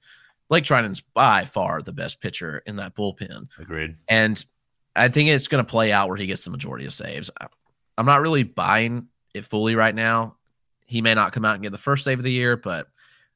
Blake 0.47 0.63
Treinen's 0.63 1.01
by 1.01 1.45
far 1.45 1.81
the 1.81 1.91
best 1.91 2.21
pitcher 2.21 2.61
in 2.65 2.75
that 2.77 2.95
bullpen. 2.95 3.47
Agreed. 3.57 3.95
And 4.07 4.43
I 4.95 5.07
think 5.07 5.29
it's 5.29 5.47
going 5.47 5.63
to 5.63 5.69
play 5.69 5.91
out 5.91 6.07
where 6.07 6.17
he 6.17 6.27
gets 6.27 6.43
the 6.43 6.51
majority 6.51 6.85
of 6.85 6.93
saves. 6.93 7.31
I'm 7.97 8.05
not 8.05 8.21
really 8.21 8.43
buying 8.43 9.07
it 9.33 9.45
fully 9.45 9.75
right 9.75 9.93
now. 9.93 10.35
He 10.85 11.01
may 11.01 11.13
not 11.13 11.33
come 11.33 11.45
out 11.45 11.55
and 11.55 11.63
get 11.63 11.71
the 11.71 11.77
first 11.77 12.03
save 12.03 12.19
of 12.19 12.23
the 12.23 12.31
year, 12.31 12.57
but 12.57 12.87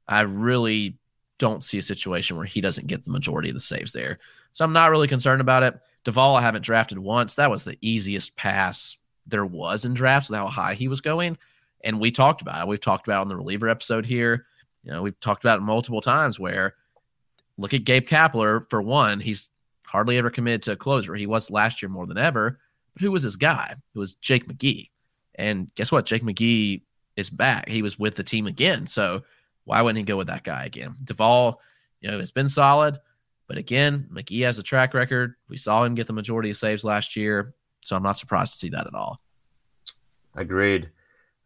I 0.08 0.22
really 0.22 0.98
don't 1.38 1.64
see 1.64 1.78
a 1.78 1.84
situation 1.84 2.38
where 2.38 2.46
he 2.46 2.62
doesn't 2.62 2.88
get 2.88 3.04
the 3.04 3.12
majority 3.12 3.50
of 3.50 3.56
the 3.56 3.62
saves 3.62 3.92
there. 3.92 4.20
So 4.54 4.64
I'm 4.66 4.74
not 4.74 4.92
really 4.92 5.08
concerned 5.08 5.42
about 5.42 5.64
it. 5.64 5.80
Doval, 6.06 6.38
I 6.38 6.42
haven't 6.42 6.66
drafted 6.66 7.00
once. 7.00 7.36
That 7.36 7.52
was 7.52 7.64
the 7.64 7.78
easiest 7.82 8.36
pass 8.36 8.98
there 9.26 9.46
was 9.46 9.86
in 9.86 9.94
drafts 9.94 10.30
with 10.30 10.38
how 10.38 10.48
high 10.48 10.74
he 10.74 10.88
was 10.88 11.02
going. 11.02 11.38
And 11.84 12.00
we 12.00 12.12
talked 12.12 12.42
about 12.42 12.62
it. 12.62 12.68
We've 12.68 12.80
talked 12.80 13.08
about 13.08 13.20
it 13.20 13.22
on 13.22 13.30
the 13.30 13.36
reliever 13.36 13.70
episode 13.70 14.06
here. 14.06 14.46
You 14.84 14.92
know, 14.92 15.02
we've 15.02 15.20
talked 15.20 15.44
about 15.44 15.60
it 15.60 15.64
multiple 15.64 16.02
times 16.02 16.40
where 16.40 16.76
look 17.58 17.74
at 17.74 17.86
Gabe 17.86 18.08
Kapler 18.08 18.70
for 18.70 18.82
one. 18.82 19.20
He's 19.20 19.50
hardly 19.86 20.18
ever 20.18 20.30
committed 20.30 20.64
to 20.64 20.72
a 20.74 20.76
closer. 20.76 21.16
He 21.16 21.28
was 21.28 21.50
last 21.50 21.82
year 21.82 21.90
more 21.90 22.06
than 22.06 22.18
ever. 22.18 22.60
But 22.94 23.02
who 23.02 23.12
was 23.12 23.24
his 23.24 23.36
guy? 23.36 23.76
It 23.96 24.00
was 24.00 24.16
Jake 24.16 24.48
McGee. 24.48 24.90
And 25.36 25.74
guess 25.76 25.92
what? 25.92 26.06
Jake 26.06 26.24
McGee 26.24 26.82
is 27.16 27.30
back. 27.30 27.70
He 27.70 27.82
was 27.82 27.98
with 27.98 28.16
the 28.16 28.24
team 28.24 28.48
again. 28.48 28.88
So 28.88 29.24
why 29.66 29.82
wouldn't 29.82 29.98
he 29.98 30.04
go 30.04 30.18
with 30.18 30.28
that 30.28 30.44
guy 30.44 30.66
again? 30.66 30.96
Doval, 31.04 31.58
you 32.02 32.12
know, 32.12 32.20
has 32.20 32.32
been 32.32 32.48
solid. 32.48 32.98
But 33.54 33.60
again, 33.60 34.10
McGee 34.12 34.44
has 34.46 34.58
a 34.58 34.64
track 34.64 34.96
record. 34.96 35.36
We 35.48 35.58
saw 35.58 35.84
him 35.84 35.94
get 35.94 36.08
the 36.08 36.14
majority 36.14 36.50
of 36.50 36.58
saves 36.58 36.84
last 36.84 37.16
year. 37.16 37.54
So 37.82 37.96
I'm 37.96 38.02
not 38.02 38.18
surprised 38.18 38.54
to 38.54 38.58
see 38.58 38.70
that 38.70 38.88
at 38.88 38.96
all. 38.96 39.22
Agreed. 40.34 40.90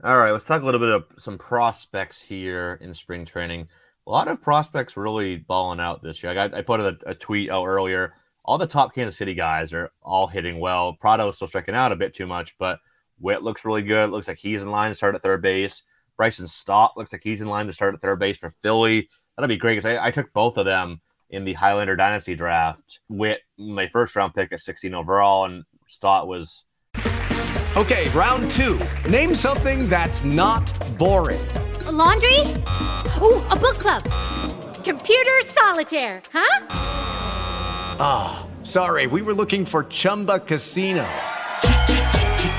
All 0.05 0.17
right, 0.17 0.31
let's 0.31 0.45
talk 0.45 0.61
a 0.61 0.65
little 0.65 0.79
bit 0.79 0.91
of 0.91 1.05
some 1.17 1.37
prospects 1.37 2.21
here 2.21 2.79
in 2.81 2.93
spring 2.93 3.25
training. 3.25 3.67
A 4.05 4.09
lot 4.09 4.29
of 4.29 4.41
prospects 4.41 4.95
really 4.95 5.35
balling 5.35 5.81
out 5.81 6.01
this 6.01 6.23
year. 6.23 6.31
I, 6.31 6.35
got, 6.35 6.53
I 6.53 6.61
put 6.61 6.79
a, 6.79 6.97
a 7.05 7.13
tweet 7.13 7.49
out 7.49 7.65
earlier 7.65 8.13
all 8.47 8.57
the 8.57 8.65
top 8.65 8.95
Kansas 8.95 9.17
City 9.17 9.33
guys 9.33 9.73
are 9.73 9.91
all 10.01 10.25
hitting 10.25 10.59
well. 10.59 10.93
Pratto 10.93 11.27
is 11.27 11.35
still 11.35 11.49
striking 11.49 11.75
out 11.75 11.91
a 11.91 11.97
bit 11.97 12.13
too 12.13 12.25
much, 12.25 12.57
but 12.57 12.79
Witt 13.19 13.43
looks 13.43 13.65
really 13.65 13.81
good. 13.81 14.09
Looks 14.09 14.29
like 14.29 14.37
he's 14.37 14.63
in 14.63 14.71
line 14.71 14.89
to 14.89 14.95
start 14.95 15.15
at 15.15 15.21
third 15.21 15.41
base. 15.41 15.83
Bryson 16.15 16.47
Stott 16.47 16.95
looks 16.95 17.11
like 17.11 17.21
he's 17.21 17.41
in 17.41 17.49
line 17.49 17.67
to 17.67 17.73
start 17.73 17.93
at 17.93 18.01
third 18.01 18.19
base 18.19 18.37
for 18.37 18.51
Philly. 18.63 19.09
That'll 19.35 19.49
be 19.49 19.57
great 19.57 19.75
because 19.75 19.97
I, 19.97 20.07
I, 20.07 20.11
took 20.11 20.31
both 20.33 20.57
of 20.57 20.65
them 20.65 21.01
in 21.29 21.45
the 21.45 21.53
Highlander 21.53 21.95
Dynasty 21.95 22.35
draft. 22.35 22.99
with 23.09 23.39
my 23.57 23.87
first 23.87 24.15
round 24.15 24.33
pick 24.33 24.51
at 24.51 24.59
16 24.59 24.93
overall, 24.93 25.45
and 25.45 25.63
Stott 25.87 26.27
was. 26.27 26.65
Okay, 27.75 28.09
round 28.09 28.49
two. 28.51 28.79
Name 29.09 29.35
something 29.35 29.87
that's 29.87 30.23
not 30.23 30.65
boring. 30.97 31.45
A 31.85 31.91
laundry? 31.91 32.39
Ooh, 33.21 33.41
a 33.49 33.55
book 33.55 33.77
club. 33.77 34.03
Computer 34.83 35.39
solitaire, 35.45 36.21
huh? 36.33 36.67
Ah, 37.99 38.45
oh, 38.45 38.63
sorry, 38.63 39.07
we 39.07 39.21
were 39.21 39.33
looking 39.33 39.65
for 39.65 39.83
Chumba 39.83 40.39
Casino. 40.39 41.07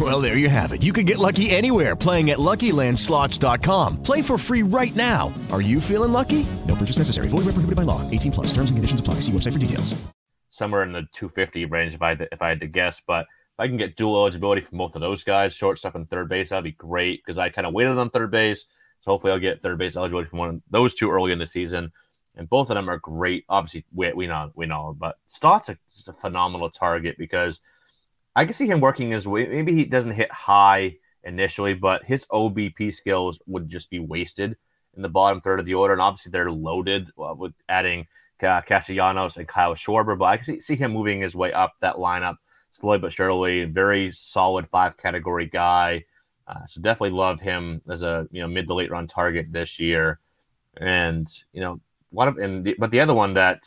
Well, 0.00 0.22
there 0.22 0.38
you 0.38 0.48
have 0.48 0.72
it. 0.72 0.82
You 0.82 0.94
can 0.94 1.04
get 1.04 1.18
lucky 1.18 1.50
anywhere 1.50 1.94
playing 1.94 2.30
at 2.30 2.38
LuckyLandSlots.com. 2.38 4.02
Play 4.02 4.22
for 4.22 4.38
free 4.38 4.62
right 4.62 4.94
now. 4.96 5.30
Are 5.52 5.60
you 5.60 5.78
feeling 5.78 6.10
lucky? 6.10 6.46
No 6.66 6.74
purchase 6.74 6.96
necessary. 6.96 7.28
Void 7.28 7.44
where 7.44 7.52
prohibited 7.52 7.76
by 7.76 7.82
law. 7.82 8.00
18 8.10 8.32
plus. 8.32 8.46
Terms 8.54 8.70
and 8.70 8.78
conditions 8.78 9.00
apply. 9.00 9.16
See 9.16 9.32
website 9.32 9.52
for 9.52 9.58
details. 9.58 10.02
Somewhere 10.48 10.84
in 10.84 10.92
the 10.92 11.02
250 11.12 11.66
range, 11.66 11.92
if 11.92 12.02
I 12.02 12.12
if 12.12 12.40
I 12.40 12.48
had 12.48 12.60
to 12.60 12.66
guess, 12.66 13.02
but 13.06 13.26
if 13.26 13.58
I 13.58 13.68
can 13.68 13.76
get 13.76 13.94
dual 13.94 14.16
eligibility 14.16 14.62
from 14.62 14.78
both 14.78 14.94
of 14.94 15.02
those 15.02 15.22
guys, 15.22 15.52
shortstop 15.52 15.94
and 15.94 16.08
third 16.08 16.30
base, 16.30 16.48
that'd 16.48 16.64
be 16.64 16.72
great 16.72 17.22
because 17.22 17.36
I 17.36 17.50
kind 17.50 17.66
of 17.66 17.74
waited 17.74 17.98
on 17.98 18.08
third 18.08 18.30
base. 18.30 18.68
So 19.00 19.10
hopefully 19.10 19.34
I'll 19.34 19.38
get 19.38 19.62
third 19.62 19.76
base 19.76 19.96
eligibility 19.96 20.30
from 20.30 20.38
one 20.38 20.48
of 20.48 20.62
those 20.70 20.94
two 20.94 21.10
early 21.10 21.32
in 21.32 21.38
the 21.38 21.46
season. 21.46 21.92
And 22.36 22.48
both 22.48 22.70
of 22.70 22.76
them 22.76 22.88
are 22.88 22.98
great. 22.98 23.44
Obviously, 23.50 23.84
we, 23.92 24.10
we 24.14 24.26
know 24.26 24.50
we 24.54 24.64
know, 24.64 24.96
but 24.98 25.18
Stott's 25.26 25.68
a, 25.68 25.76
just 25.90 26.08
a 26.08 26.14
phenomenal 26.14 26.70
target 26.70 27.16
because 27.18 27.60
I 28.40 28.46
can 28.46 28.54
see 28.54 28.66
him 28.66 28.80
working 28.80 29.10
his 29.10 29.28
way. 29.28 29.46
Maybe 29.46 29.74
he 29.74 29.84
doesn't 29.84 30.12
hit 30.12 30.32
high 30.32 30.96
initially, 31.24 31.74
but 31.74 32.04
his 32.04 32.24
OBP 32.32 32.94
skills 32.94 33.38
would 33.46 33.68
just 33.68 33.90
be 33.90 33.98
wasted 33.98 34.56
in 34.96 35.02
the 35.02 35.10
bottom 35.10 35.42
third 35.42 35.60
of 35.60 35.66
the 35.66 35.74
order. 35.74 35.92
And 35.92 36.00
obviously, 36.00 36.32
they're 36.32 36.50
loaded 36.50 37.10
uh, 37.22 37.34
with 37.36 37.52
adding 37.68 38.06
Castellanos 38.38 39.36
and 39.36 39.46
Kyle 39.46 39.74
Schwarber. 39.74 40.16
But 40.16 40.24
I 40.24 40.36
can 40.38 40.58
see, 40.62 40.74
him 40.74 40.92
moving 40.92 41.20
his 41.20 41.36
way 41.36 41.52
up 41.52 41.74
that 41.80 41.96
lineup 41.96 42.36
slowly 42.70 42.98
but 42.98 43.12
surely. 43.12 43.66
Very 43.66 44.10
solid 44.10 44.66
five 44.68 44.96
category 44.96 45.44
guy. 45.44 46.06
Uh, 46.46 46.64
so 46.66 46.80
definitely 46.80 47.18
love 47.18 47.40
him 47.40 47.82
as 47.90 48.02
a 48.02 48.26
you 48.30 48.40
know 48.40 48.48
mid 48.48 48.68
to 48.68 48.72
late 48.72 48.90
run 48.90 49.06
target 49.06 49.52
this 49.52 49.78
year. 49.78 50.18
And 50.78 51.28
you 51.52 51.60
know 51.60 51.78
what? 52.08 52.38
And 52.38 52.64
the, 52.64 52.74
but 52.78 52.90
the 52.90 53.00
other 53.00 53.12
one 53.12 53.34
that 53.34 53.64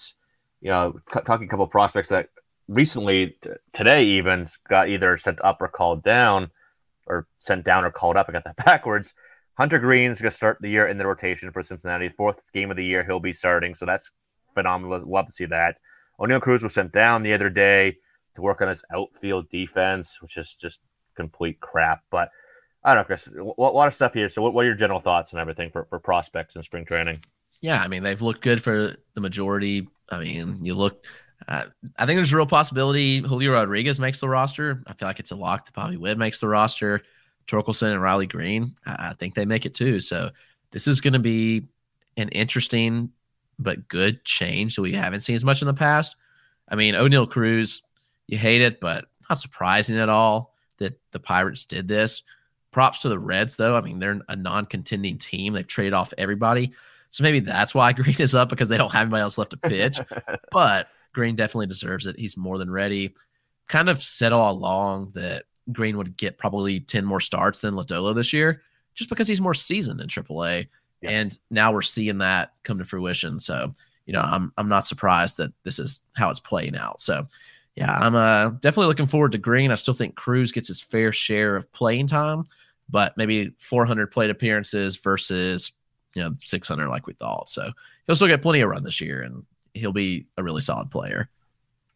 you 0.61 0.69
know 0.69 0.99
talking 1.11 1.45
a 1.45 1.47
couple 1.47 1.67
prospects 1.67 2.09
that 2.09 2.29
recently 2.67 3.37
t- 3.41 3.49
today 3.73 4.05
even 4.05 4.47
got 4.67 4.89
either 4.89 5.17
sent 5.17 5.43
up 5.43 5.61
or 5.61 5.67
called 5.67 6.03
down, 6.03 6.51
or 7.05 7.27
sent 7.37 7.65
down 7.65 7.83
or 7.83 7.91
called 7.91 8.17
up. 8.17 8.27
I 8.29 8.31
got 8.31 8.43
that 8.45 8.55
backwards. 8.65 9.13
Hunter 9.55 9.79
Greene's 9.79 10.19
going 10.19 10.31
to 10.31 10.35
start 10.35 10.57
the 10.61 10.69
year 10.69 10.87
in 10.87 10.97
the 10.97 11.05
rotation 11.05 11.51
for 11.51 11.61
Cincinnati. 11.61 12.09
Fourth 12.09 12.51
game 12.53 12.71
of 12.71 12.77
the 12.77 12.85
year, 12.85 13.03
he'll 13.03 13.19
be 13.19 13.33
starting, 13.33 13.75
so 13.75 13.85
that's 13.85 14.09
phenomenal. 14.55 15.03
Love 15.05 15.27
to 15.27 15.31
see 15.31 15.45
that. 15.45 15.77
Oneil 16.19 16.41
Cruz 16.41 16.63
was 16.63 16.73
sent 16.73 16.91
down 16.91 17.23
the 17.23 17.33
other 17.33 17.49
day 17.49 17.97
to 18.35 18.41
work 18.41 18.61
on 18.61 18.67
his 18.67 18.83
outfield 18.93 19.49
defense, 19.49 20.21
which 20.21 20.37
is 20.37 20.55
just 20.55 20.79
complete 21.15 21.59
crap. 21.59 22.01
But 22.09 22.29
I 22.83 22.93
don't 22.93 23.03
know, 23.03 23.05
Chris. 23.05 23.27
A 23.27 23.43
lot 23.43 23.87
of 23.87 23.93
stuff 23.93 24.13
here. 24.13 24.29
So, 24.29 24.41
what, 24.41 24.53
what 24.53 24.63
are 24.63 24.67
your 24.67 24.75
general 24.75 24.99
thoughts 24.99 25.31
and 25.31 25.39
everything 25.39 25.69
for, 25.69 25.85
for 25.85 25.99
prospects 25.99 26.55
in 26.55 26.63
spring 26.63 26.85
training? 26.85 27.19
Yeah, 27.61 27.81
I 27.81 27.87
mean 27.87 28.03
they've 28.03 28.21
looked 28.21 28.41
good 28.41 28.61
for 28.61 28.95
the 29.13 29.21
majority. 29.21 29.87
I 30.09 30.19
mean, 30.19 30.59
you 30.63 30.75
look. 30.75 31.05
Uh, 31.47 31.65
I 31.97 32.05
think 32.05 32.17
there's 32.17 32.31
a 32.31 32.37
real 32.37 32.45
possibility 32.45 33.19
Julio 33.19 33.53
Rodriguez 33.53 33.99
makes 33.99 34.19
the 34.19 34.29
roster. 34.29 34.83
I 34.87 34.93
feel 34.93 35.07
like 35.07 35.19
it's 35.19 35.31
a 35.31 35.35
lock 35.35 35.65
that 35.65 35.73
Bobby 35.73 35.97
Witt 35.97 36.17
makes 36.17 36.39
the 36.39 36.47
roster. 36.47 37.01
Torkelson 37.47 37.91
and 37.91 38.01
Riley 38.01 38.27
Greene, 38.27 38.75
I, 38.85 39.09
I 39.09 39.13
think 39.13 39.35
they 39.35 39.45
make 39.45 39.65
it 39.65 39.73
too. 39.73 39.99
So 39.99 40.29
this 40.71 40.87
is 40.87 41.01
going 41.01 41.13
to 41.13 41.19
be 41.19 41.67
an 42.17 42.29
interesting 42.29 43.11
but 43.59 43.87
good 43.87 44.23
change 44.25 44.75
that 44.75 44.81
we 44.81 44.93
haven't 44.93 45.21
seen 45.21 45.35
as 45.35 45.45
much 45.45 45.61
in 45.61 45.67
the 45.67 45.73
past. 45.73 46.15
I 46.69 46.75
mean, 46.75 46.95
Oneil 46.95 47.29
Cruz, 47.29 47.83
you 48.27 48.37
hate 48.37 48.61
it, 48.61 48.79
but 48.79 49.05
not 49.29 49.39
surprising 49.39 49.97
at 49.97 50.09
all 50.09 50.53
that 50.77 50.99
the 51.11 51.19
Pirates 51.19 51.65
did 51.65 51.87
this. 51.87 52.23
Props 52.71 53.01
to 53.01 53.09
the 53.09 53.19
Reds, 53.19 53.55
though. 53.55 53.75
I 53.75 53.81
mean, 53.81 53.99
they're 53.99 54.21
a 54.29 54.35
non 54.35 54.65
contending 54.65 55.17
team. 55.17 55.53
They've 55.53 55.67
traded 55.67 55.93
off 55.93 56.13
everybody. 56.17 56.71
So 57.09 57.23
maybe 57.23 57.39
that's 57.39 57.75
why 57.75 57.93
Greene 57.93 58.15
is 58.19 58.33
up 58.33 58.49
because 58.49 58.69
they 58.69 58.77
don't 58.77 58.91
have 58.91 59.03
anybody 59.03 59.21
else 59.21 59.37
left 59.37 59.51
to 59.51 59.57
pitch. 59.57 59.99
but 60.51 60.87
Greene 61.13 61.35
definitely 61.35 61.67
deserves 61.67 62.05
it. 62.05 62.17
He's 62.17 62.37
more 62.37 62.57
than 62.57 62.71
ready. 62.71 63.13
Kind 63.67 63.89
of 63.89 64.01
said 64.01 64.33
all 64.33 64.53
along 64.53 65.11
that 65.15 65.43
Greene 65.71 65.97
would 65.97 66.17
get 66.17 66.37
probably 66.37 66.79
10 66.79 67.05
more 67.05 67.19
starts 67.19 67.61
than 67.61 67.75
Lodolo 67.75 68.13
this 68.13 68.33
year 68.33 68.61
just 68.93 69.09
because 69.09 69.27
he's 69.27 69.41
more 69.41 69.53
seasoned 69.53 70.01
in 70.01 70.07
AAA. 70.07 70.67
Yeah. 71.01 71.09
And 71.09 71.37
now 71.49 71.71
we're 71.71 71.81
seeing 71.81 72.19
that 72.19 72.53
come 72.63 72.77
to 72.77 72.85
fruition. 72.85 73.39
So, 73.39 73.73
you 74.05 74.13
know, 74.13 74.21
I'm 74.21 74.51
I'm 74.57 74.69
not 74.69 74.87
surprised 74.87 75.37
that 75.37 75.53
this 75.63 75.79
is 75.79 76.01
how 76.13 76.29
it's 76.29 76.39
playing 76.39 76.75
out. 76.75 77.01
So, 77.01 77.27
yeah, 77.75 77.91
I'm 77.91 78.15
uh, 78.15 78.51
definitely 78.51 78.87
looking 78.87 79.07
forward 79.07 79.31
to 79.33 79.37
Greene. 79.37 79.71
I 79.71 79.75
still 79.75 79.93
think 79.93 80.15
Cruz 80.15 80.51
gets 80.51 80.67
his 80.67 80.81
fair 80.81 81.11
share 81.11 81.55
of 81.55 81.71
playing 81.73 82.07
time, 82.07 82.43
but 82.89 83.17
maybe 83.17 83.53
400 83.59 84.11
plate 84.11 84.29
appearances 84.29 84.95
versus 84.97 85.73
you 86.13 86.21
know 86.21 86.33
600 86.41 86.89
like 86.89 87.07
we 87.07 87.13
thought. 87.13 87.49
So 87.49 87.71
he'll 88.05 88.15
still 88.15 88.27
get 88.27 88.41
plenty 88.41 88.61
of 88.61 88.69
run 88.69 88.83
this 88.83 89.01
year, 89.01 89.21
and 89.21 89.43
he'll 89.73 89.93
be 89.93 90.27
a 90.37 90.43
really 90.43 90.61
solid 90.61 90.91
player. 90.91 91.29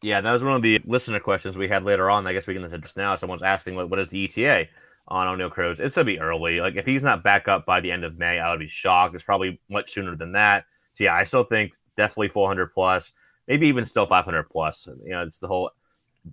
Yeah, 0.02 0.22
that 0.22 0.32
was 0.32 0.44
one 0.44 0.54
of 0.54 0.62
the 0.62 0.80
listener 0.86 1.20
questions 1.20 1.58
we 1.58 1.68
had 1.68 1.84
later 1.84 2.10
on. 2.10 2.28
I 2.28 2.34
guess 2.34 2.48
we 2.48 2.54
can 2.54 2.64
listen 2.64 2.82
just 2.82 2.98
now. 2.98 3.16
Someone's 3.16 3.42
asking, 3.42 3.76
what, 3.76 3.90
what 3.90 4.00
is 4.00 4.10
the 4.10 4.26
ETA 4.26 4.68
on 5.08 5.28
Oneil 5.28 5.52
Cruz? 5.52 5.80
It's 5.80 5.96
to 5.96 6.04
be 6.04 6.20
early. 6.20 6.60
Like, 6.60 6.76
if 6.76 6.86
he's 6.86 7.04
not 7.04 7.24
back 7.24 7.48
up 7.48 7.66
by 7.66 7.80
the 7.80 7.92
end 7.92 8.04
of 8.04 8.20
May, 8.20 8.40
I 8.40 8.52
would 8.52 8.60
be 8.60 8.68
shocked. 8.68 9.16
It's 9.16 9.24
probably 9.24 9.60
much 9.70 9.92
sooner 9.94 10.16
than 10.16 10.34
that. 10.34 10.66
So, 10.94 11.06
yeah, 11.06 11.16
I 11.16 11.24
still 11.24 11.44
think 11.44 11.74
definitely 11.96 12.28
400 12.30 12.74
plus, 12.74 13.12
maybe 13.48 13.68
even 13.68 13.86
still 13.86 14.06
500 14.06 14.44
plus. 14.50 14.88
You 15.04 15.12
know, 15.12 15.24
it's 15.24 15.40
the 15.40 15.48
whole 15.48 15.72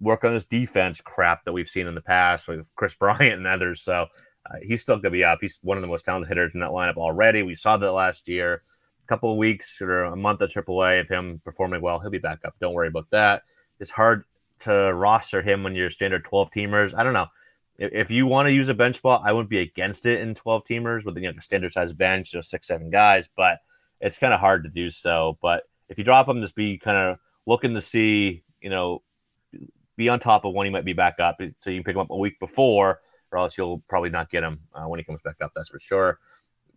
work 0.01 0.25
on 0.25 0.33
this 0.33 0.45
defense 0.45 1.01
crap 1.01 1.45
that 1.45 1.53
we've 1.53 1.69
seen 1.69 1.87
in 1.87 1.95
the 1.95 2.01
past 2.03 2.49
with 2.49 2.67
Chris 2.75 2.95
Bryant 2.99 3.39
and 3.39 3.47
others. 3.47 3.81
So, 3.81 4.09
uh, 4.51 4.59
he's 4.63 4.83
still 4.83 5.01
to 5.01 5.11
be 5.11 5.25
up. 5.25 5.39
He's 5.41 5.59
one 5.63 5.79
of 5.79 5.83
the 5.83 5.89
most 5.89 6.05
talented 6.05 6.29
hitters 6.29 6.53
in 6.53 6.61
that 6.61 6.71
lineup 6.71 6.97
already. 6.97 7.43
We 7.43 7.55
saw 7.55 7.79
that 7.79 7.93
last 7.93 8.29
year. 8.29 8.63
Couple 9.07 9.31
of 9.31 9.37
weeks 9.37 9.83
or 9.83 10.05
a 10.05 10.17
month 10.17 10.41
at 10.41 10.51
AAA 10.51 11.01
of 11.01 11.09
him 11.09 11.41
performing 11.45 11.83
well, 11.83 11.99
he'll 11.99 12.11
be 12.11 12.19
back 12.19 12.41
up. 12.45 12.55
Don't 12.61 12.73
worry 12.75 12.89
about 12.89 13.11
that 13.11 13.43
it's 13.81 13.91
hard 13.91 14.25
to 14.61 14.93
roster 14.95 15.43
him 15.43 15.63
when 15.63 15.75
you're 15.75 15.91
standard 15.91 16.25
12 16.25 16.51
teamers. 16.51 16.95
I 16.97 17.03
don't 17.03 17.13
know. 17.13 17.27
If, 17.77 17.93
if 17.93 18.11
you 18.11 18.27
want 18.27 18.47
to 18.47 18.53
use 18.53 18.69
a 18.69 18.75
bench 18.75 18.97
spot, 18.97 19.23
I 19.25 19.33
wouldn't 19.33 19.51
be 19.51 19.59
against 19.61 20.07
it 20.07 20.21
in 20.21 20.35
12 20.35 20.65
teamers 20.65 21.05
with 21.05 21.17
you 21.17 21.31
know, 21.31 21.39
a 21.39 21.43
standard 21.43 21.73
size 21.73 21.93
bench, 21.93 22.33
just 22.33 22.51
six, 22.51 22.69
seven 22.69 22.91
guys, 22.91 23.29
but 23.37 23.61
it's 24.01 24.19
kind 24.19 24.33
of 24.33 24.41
hard 24.41 24.65
to 24.65 24.71
do 24.71 24.91
so. 24.91 25.39
But 25.43 25.65
if 25.89 25.99
you 25.99 26.05
drop 26.05 26.29
him, 26.29 26.41
just 26.41 26.55
be 26.55 26.79
kind 26.79 26.97
of 26.97 27.19
looking 27.47 27.75
to 27.75 27.83
see, 27.83 28.43
you 28.61 28.71
know, 28.71 29.03
be 29.97 30.09
on 30.09 30.19
top 30.19 30.45
of 30.45 30.55
when 30.55 30.67
he 30.67 30.73
might 30.73 30.85
be 30.85 30.93
back 30.93 31.21
up 31.21 31.41
so 31.61 31.71
you 31.71 31.79
can 31.79 31.85
pick 31.85 31.95
him 31.95 32.01
up 32.01 32.11
a 32.11 32.17
week 32.17 32.39
before, 32.41 33.01
or 33.31 33.39
else 33.39 33.59
you'll 33.59 33.81
probably 33.89 34.11
not 34.11 34.31
get 34.31 34.43
him 34.43 34.61
uh, 34.75 34.85
when 34.85 34.99
he 34.99 35.05
comes 35.05 35.23
back 35.23 35.37
up. 35.41 35.53
That's 35.55 35.69
for 35.69 35.81
sure. 35.81 36.19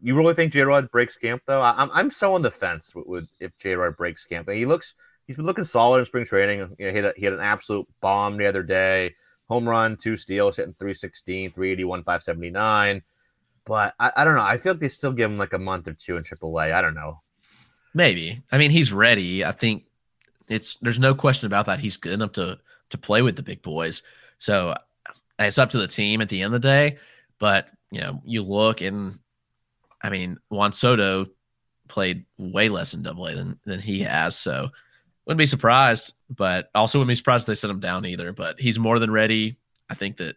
You 0.02 0.16
really 0.16 0.34
think 0.34 0.52
J 0.54 0.62
Rod 0.62 0.92
breaks 0.92 1.18
camp 1.18 1.42
though? 1.46 1.62
I'm 1.62 1.90
I'm 1.94 2.12
so 2.12 2.34
on 2.34 2.42
the 2.42 2.52
fence 2.52 2.94
with, 2.96 3.08
with 3.08 3.28
if 3.40 3.58
J 3.58 3.76
Rod 3.76 3.98
breaks 3.98 4.26
camp. 4.26 4.50
he 4.50 4.66
looks 4.66 4.94
he's 5.28 5.36
been 5.36 5.46
looking 5.46 5.64
solid 5.64 6.00
in 6.00 6.06
spring 6.06 6.26
training. 6.26 6.76
You 6.80 6.86
know, 6.86 6.92
he 6.92 6.96
had, 6.96 7.06
a, 7.06 7.14
he 7.16 7.26
had 7.26 7.34
an 7.34 7.42
absolute 7.42 7.88
bomb 8.02 8.38
the 8.38 8.46
other 8.46 8.64
day. 8.64 9.14
Home 9.50 9.68
run, 9.68 9.96
two 9.96 10.18
steals, 10.18 10.58
hitting 10.58 10.74
316, 10.74 11.52
381, 11.52 12.00
579. 12.00 13.02
But 13.66 13.94
I, 14.00 14.12
I 14.18 14.26
don't 14.26 14.36
know. 14.36 14.44
I 14.44 14.58
feel 14.58 14.74
like 14.74 14.82
they 14.82 14.88
still 14.88 15.12
give 15.12 15.32
him 15.32 15.38
like 15.38 15.54
a 15.54 15.60
month 15.60 15.88
or 15.88 15.94
two 15.94 16.18
in 16.18 16.24
AAA. 16.24 16.74
I 16.74 16.82
don't 16.82 16.96
know. 16.96 17.22
Maybe. 17.94 18.42
I 18.52 18.58
mean, 18.58 18.72
he's 18.72 18.94
ready. 18.94 19.44
I 19.44 19.52
think 19.52 19.84
it's 20.48 20.78
there's 20.78 21.00
no 21.00 21.14
question 21.14 21.48
about 21.48 21.66
that. 21.66 21.80
He's 21.80 21.98
good 21.98 22.14
enough 22.14 22.34
to 22.34 22.60
to 22.90 22.98
play 22.98 23.22
with 23.22 23.36
the 23.36 23.44
big 23.44 23.62
boys. 23.62 24.04
So 24.38 24.76
it's 25.40 25.58
up 25.58 25.70
to 25.72 25.78
the 25.78 25.88
team 25.88 26.22
at 26.22 26.30
the 26.30 26.42
end 26.42 26.54
of 26.54 26.62
the 26.62 26.68
day. 26.68 26.98
But 27.40 27.68
you 27.92 28.02
know, 28.02 28.22
you 28.26 28.44
look 28.44 28.82
and 28.82 29.20
I 30.02 30.10
mean, 30.10 30.38
Juan 30.50 30.72
Soto 30.74 31.28
played 31.88 32.26
way 32.38 32.70
less 32.70 32.94
in 32.94 33.02
Double 33.02 33.28
A 33.28 33.36
than 33.36 33.60
than 33.66 33.80
he 33.80 34.02
has. 34.02 34.36
So 34.38 34.70
wouldn't 35.26 35.40
be 35.40 35.46
surprised, 35.46 36.14
but 36.30 36.70
also 36.74 37.00
wouldn't 37.00 37.10
be 37.10 37.16
surprised 37.16 37.44
if 37.44 37.48
they 37.48 37.56
sent 37.56 37.72
him 37.72 37.80
down 37.80 38.06
either. 38.06 38.34
But 38.34 38.60
he's 38.60 38.80
more 38.80 39.00
than 39.00 39.12
ready. 39.12 39.58
I 39.90 39.96
think 39.96 40.18
that 40.18 40.36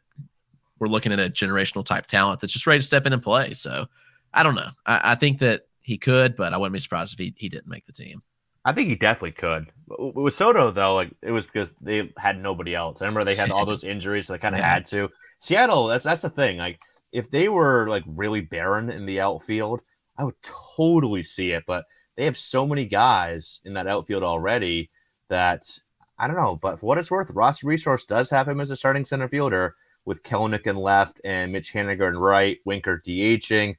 we're 0.78 0.88
looking 0.88 1.12
at 1.12 1.20
a 1.20 1.30
generational 1.30 1.84
type 1.84 2.06
talent 2.06 2.40
that's 2.40 2.52
just 2.52 2.66
ready 2.66 2.80
to 2.80 2.86
step 2.86 3.06
in 3.06 3.12
and 3.12 3.22
play. 3.22 3.54
So 3.54 3.86
I 4.32 4.42
don't 4.42 4.54
know. 4.54 4.70
I, 4.86 5.12
I 5.12 5.14
think 5.14 5.38
that 5.40 5.66
he 5.80 5.98
could, 5.98 6.36
but 6.36 6.52
I 6.52 6.56
wouldn't 6.56 6.72
be 6.72 6.80
surprised 6.80 7.12
if 7.12 7.18
he, 7.18 7.34
he 7.36 7.48
didn't 7.48 7.68
make 7.68 7.84
the 7.84 7.92
team. 7.92 8.22
I 8.64 8.72
think 8.72 8.88
he 8.88 8.94
definitely 8.94 9.32
could. 9.32 9.72
With 9.88 10.34
Soto, 10.34 10.70
though, 10.70 10.94
like 10.94 11.12
it 11.22 11.30
was 11.30 11.46
because 11.46 11.72
they 11.80 12.12
had 12.18 12.40
nobody 12.40 12.74
else. 12.74 13.00
I 13.00 13.06
remember 13.06 13.24
they 13.24 13.34
had 13.34 13.50
all 13.50 13.64
those 13.66 13.84
injuries, 13.84 14.26
so 14.26 14.34
they 14.34 14.38
kind 14.38 14.54
of 14.54 14.60
yeah. 14.60 14.74
had 14.74 14.86
to. 14.86 15.10
Seattle, 15.38 15.86
that's 15.86 16.04
that's 16.04 16.22
the 16.22 16.30
thing. 16.30 16.58
Like 16.58 16.78
if 17.12 17.30
they 17.30 17.48
were 17.48 17.88
like 17.88 18.04
really 18.06 18.40
barren 18.40 18.90
in 18.90 19.06
the 19.06 19.20
outfield, 19.20 19.82
I 20.18 20.24
would 20.24 20.40
totally 20.42 21.22
see 21.22 21.52
it. 21.52 21.64
But 21.66 21.84
they 22.16 22.24
have 22.24 22.36
so 22.36 22.66
many 22.66 22.86
guys 22.86 23.60
in 23.64 23.74
that 23.74 23.86
outfield 23.86 24.22
already 24.22 24.90
that 25.28 25.78
I 26.18 26.26
don't 26.26 26.36
know. 26.36 26.56
But 26.56 26.78
for 26.78 26.86
what 26.86 26.98
it's 26.98 27.10
worth, 27.10 27.30
Roster 27.30 27.66
Resource 27.66 28.04
does 28.04 28.30
have 28.30 28.48
him 28.48 28.60
as 28.60 28.70
a 28.70 28.76
starting 28.76 29.04
center 29.04 29.28
fielder 29.28 29.74
with 30.04 30.22
Kelenic 30.22 30.66
in 30.66 30.76
left 30.76 31.20
and 31.24 31.52
Mitch 31.52 31.72
Haniger 31.72 32.08
in 32.08 32.18
right, 32.18 32.58
Winker 32.64 32.96
DHing. 32.96 33.76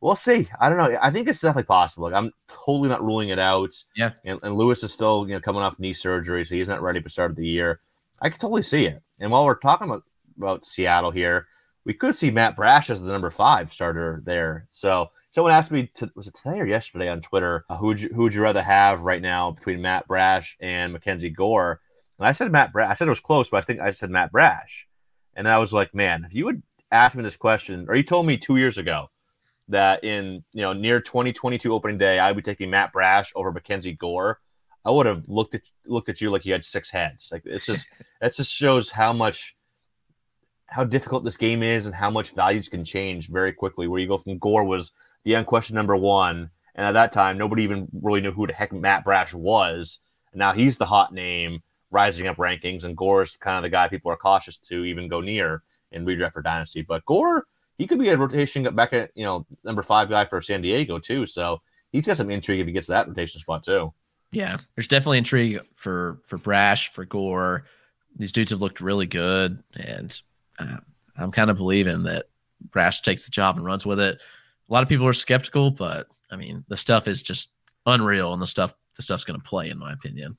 We'll 0.00 0.16
see. 0.16 0.48
I 0.60 0.68
don't 0.68 0.78
know. 0.78 0.98
I 1.02 1.10
think 1.10 1.28
it's 1.28 1.40
definitely 1.40 1.64
possible. 1.64 2.04
Like, 2.04 2.14
I'm 2.14 2.32
totally 2.48 2.88
not 2.88 3.04
ruling 3.04 3.28
it 3.28 3.38
out. 3.38 3.74
Yeah. 3.94 4.12
And, 4.24 4.40
and 4.42 4.56
Lewis 4.56 4.82
is 4.82 4.92
still, 4.92 5.28
you 5.28 5.34
know, 5.34 5.40
coming 5.40 5.60
off 5.62 5.78
knee 5.78 5.92
surgery, 5.92 6.44
so 6.44 6.54
he's 6.54 6.68
not 6.68 6.82
ready 6.82 7.00
for 7.00 7.10
start 7.10 7.30
of 7.30 7.36
the 7.36 7.46
year. 7.46 7.80
I 8.22 8.30
can 8.30 8.38
totally 8.38 8.62
see 8.62 8.86
it. 8.86 9.02
And 9.18 9.30
while 9.30 9.44
we're 9.44 9.58
talking 9.58 9.88
about, 9.88 10.04
about 10.38 10.64
Seattle 10.64 11.10
here, 11.10 11.46
we 11.84 11.94
could 11.94 12.14
see 12.16 12.30
Matt 12.30 12.56
Brash 12.56 12.90
as 12.90 13.00
the 13.00 13.10
number 13.10 13.30
five 13.30 13.72
starter 13.72 14.20
there. 14.24 14.68
So 14.70 15.10
someone 15.30 15.52
asked 15.52 15.70
me, 15.70 15.90
to, 15.94 16.10
was 16.14 16.26
it 16.26 16.34
today 16.34 16.60
or 16.60 16.66
yesterday 16.66 17.08
on 17.08 17.20
Twitter, 17.20 17.64
uh, 17.70 17.76
who 17.76 17.86
would 17.86 18.00
you, 18.00 18.10
who 18.10 18.22
would 18.22 18.34
you 18.34 18.42
rather 18.42 18.62
have 18.62 19.02
right 19.02 19.22
now 19.22 19.50
between 19.50 19.80
Matt 19.80 20.06
Brash 20.06 20.56
and 20.60 20.92
Mackenzie 20.92 21.30
Gore? 21.30 21.80
And 22.18 22.26
I 22.26 22.32
said 22.32 22.52
Matt 22.52 22.72
Brash. 22.72 22.90
I 22.90 22.94
said 22.94 23.06
it 23.06 23.10
was 23.10 23.20
close, 23.20 23.48
but 23.48 23.58
I 23.58 23.60
think 23.62 23.80
I 23.80 23.92
said 23.92 24.10
Matt 24.10 24.32
Brash. 24.32 24.86
And 25.34 25.48
I 25.48 25.58
was 25.58 25.72
like, 25.72 25.94
man, 25.94 26.24
if 26.26 26.34
you 26.34 26.44
would 26.44 26.62
ask 26.92 27.16
me 27.16 27.22
this 27.22 27.36
question, 27.36 27.86
or 27.88 27.96
you 27.96 28.02
told 28.02 28.26
me 28.26 28.36
two 28.36 28.56
years 28.56 28.76
ago 28.76 29.08
that 29.68 30.04
in 30.04 30.44
you 30.52 30.62
know 30.62 30.72
near 30.72 31.00
2022 31.00 31.72
opening 31.72 31.96
day, 31.96 32.18
I 32.18 32.30
would 32.30 32.36
be 32.36 32.50
taking 32.50 32.68
Matt 32.68 32.92
Brash 32.92 33.32
over 33.34 33.52
Mackenzie 33.52 33.94
Gore, 33.94 34.40
I 34.84 34.90
would 34.90 35.06
have 35.06 35.28
looked 35.28 35.54
at 35.54 35.62
looked 35.86 36.08
at 36.08 36.20
you 36.20 36.30
like 36.30 36.44
you 36.44 36.52
had 36.52 36.64
six 36.64 36.90
heads. 36.90 37.30
Like 37.32 37.42
it's 37.44 37.66
just 37.66 37.88
that 38.20 38.34
just 38.34 38.52
shows 38.52 38.90
how 38.90 39.12
much 39.12 39.56
how 40.70 40.84
difficult 40.84 41.24
this 41.24 41.36
game 41.36 41.62
is 41.62 41.86
and 41.86 41.94
how 41.94 42.10
much 42.10 42.34
values 42.34 42.68
can 42.68 42.84
change 42.84 43.28
very 43.28 43.52
quickly. 43.52 43.88
Where 43.88 44.00
you 44.00 44.08
go 44.08 44.18
from 44.18 44.38
Gore 44.38 44.64
was 44.64 44.92
the 45.24 45.34
unquestioned 45.34 45.74
number 45.74 45.96
one, 45.96 46.50
and 46.74 46.86
at 46.86 46.92
that 46.92 47.12
time 47.12 47.36
nobody 47.36 47.64
even 47.64 47.88
really 47.92 48.20
knew 48.20 48.32
who 48.32 48.46
the 48.46 48.52
heck 48.52 48.72
Matt 48.72 49.04
Brash 49.04 49.34
was. 49.34 50.00
And 50.32 50.38
now 50.38 50.52
he's 50.52 50.78
the 50.78 50.86
hot 50.86 51.12
name 51.12 51.62
rising 51.90 52.28
up 52.28 52.36
rankings, 52.36 52.84
and 52.84 52.96
Gore's 52.96 53.36
kind 53.36 53.56
of 53.56 53.62
the 53.64 53.68
guy 53.68 53.88
people 53.88 54.12
are 54.12 54.16
cautious 54.16 54.56
to 54.58 54.84
even 54.84 55.08
go 55.08 55.20
near 55.20 55.62
in 55.90 56.06
redraft 56.06 56.34
for 56.34 56.42
dynasty. 56.42 56.82
But 56.82 57.04
Gore, 57.04 57.46
he 57.76 57.86
could 57.86 57.98
be 57.98 58.10
a 58.10 58.16
rotation 58.16 58.62
back 58.74 58.92
at 58.92 59.10
you 59.14 59.24
know 59.24 59.46
number 59.64 59.82
five 59.82 60.08
guy 60.08 60.24
for 60.24 60.40
San 60.40 60.62
Diego 60.62 60.98
too. 60.98 61.26
So 61.26 61.60
he's 61.90 62.06
got 62.06 62.16
some 62.16 62.30
intrigue 62.30 62.60
if 62.60 62.66
he 62.66 62.72
gets 62.72 62.86
that 62.86 63.08
rotation 63.08 63.40
spot 63.40 63.64
too. 63.64 63.92
Yeah, 64.32 64.58
there's 64.76 64.86
definitely 64.86 65.18
intrigue 65.18 65.60
for 65.74 66.20
for 66.26 66.38
Brash 66.38 66.92
for 66.92 67.04
Gore. 67.04 67.64
These 68.16 68.32
dudes 68.32 68.50
have 68.50 68.60
looked 68.60 68.80
really 68.80 69.06
good, 69.06 69.62
and 69.74 70.20
uh, 70.60 70.76
I'm 71.16 71.32
kind 71.32 71.50
of 71.50 71.56
believing 71.56 72.04
that 72.04 72.26
Brash 72.60 73.00
takes 73.00 73.24
the 73.24 73.30
job 73.30 73.56
and 73.56 73.64
runs 73.64 73.86
with 73.86 74.00
it. 74.00 74.20
A 74.68 74.72
lot 74.72 74.82
of 74.82 74.88
people 74.88 75.06
are 75.06 75.12
skeptical, 75.12 75.70
but 75.70 76.06
I 76.30 76.36
mean, 76.36 76.64
the 76.68 76.76
stuff 76.76 77.08
is 77.08 77.22
just 77.22 77.52
unreal, 77.86 78.32
and 78.32 78.40
the 78.40 78.46
stuff 78.46 78.74
the 78.96 79.02
stuff's 79.02 79.24
going 79.24 79.40
to 79.40 79.46
play, 79.46 79.70
in 79.70 79.78
my 79.78 79.92
opinion. 79.92 80.36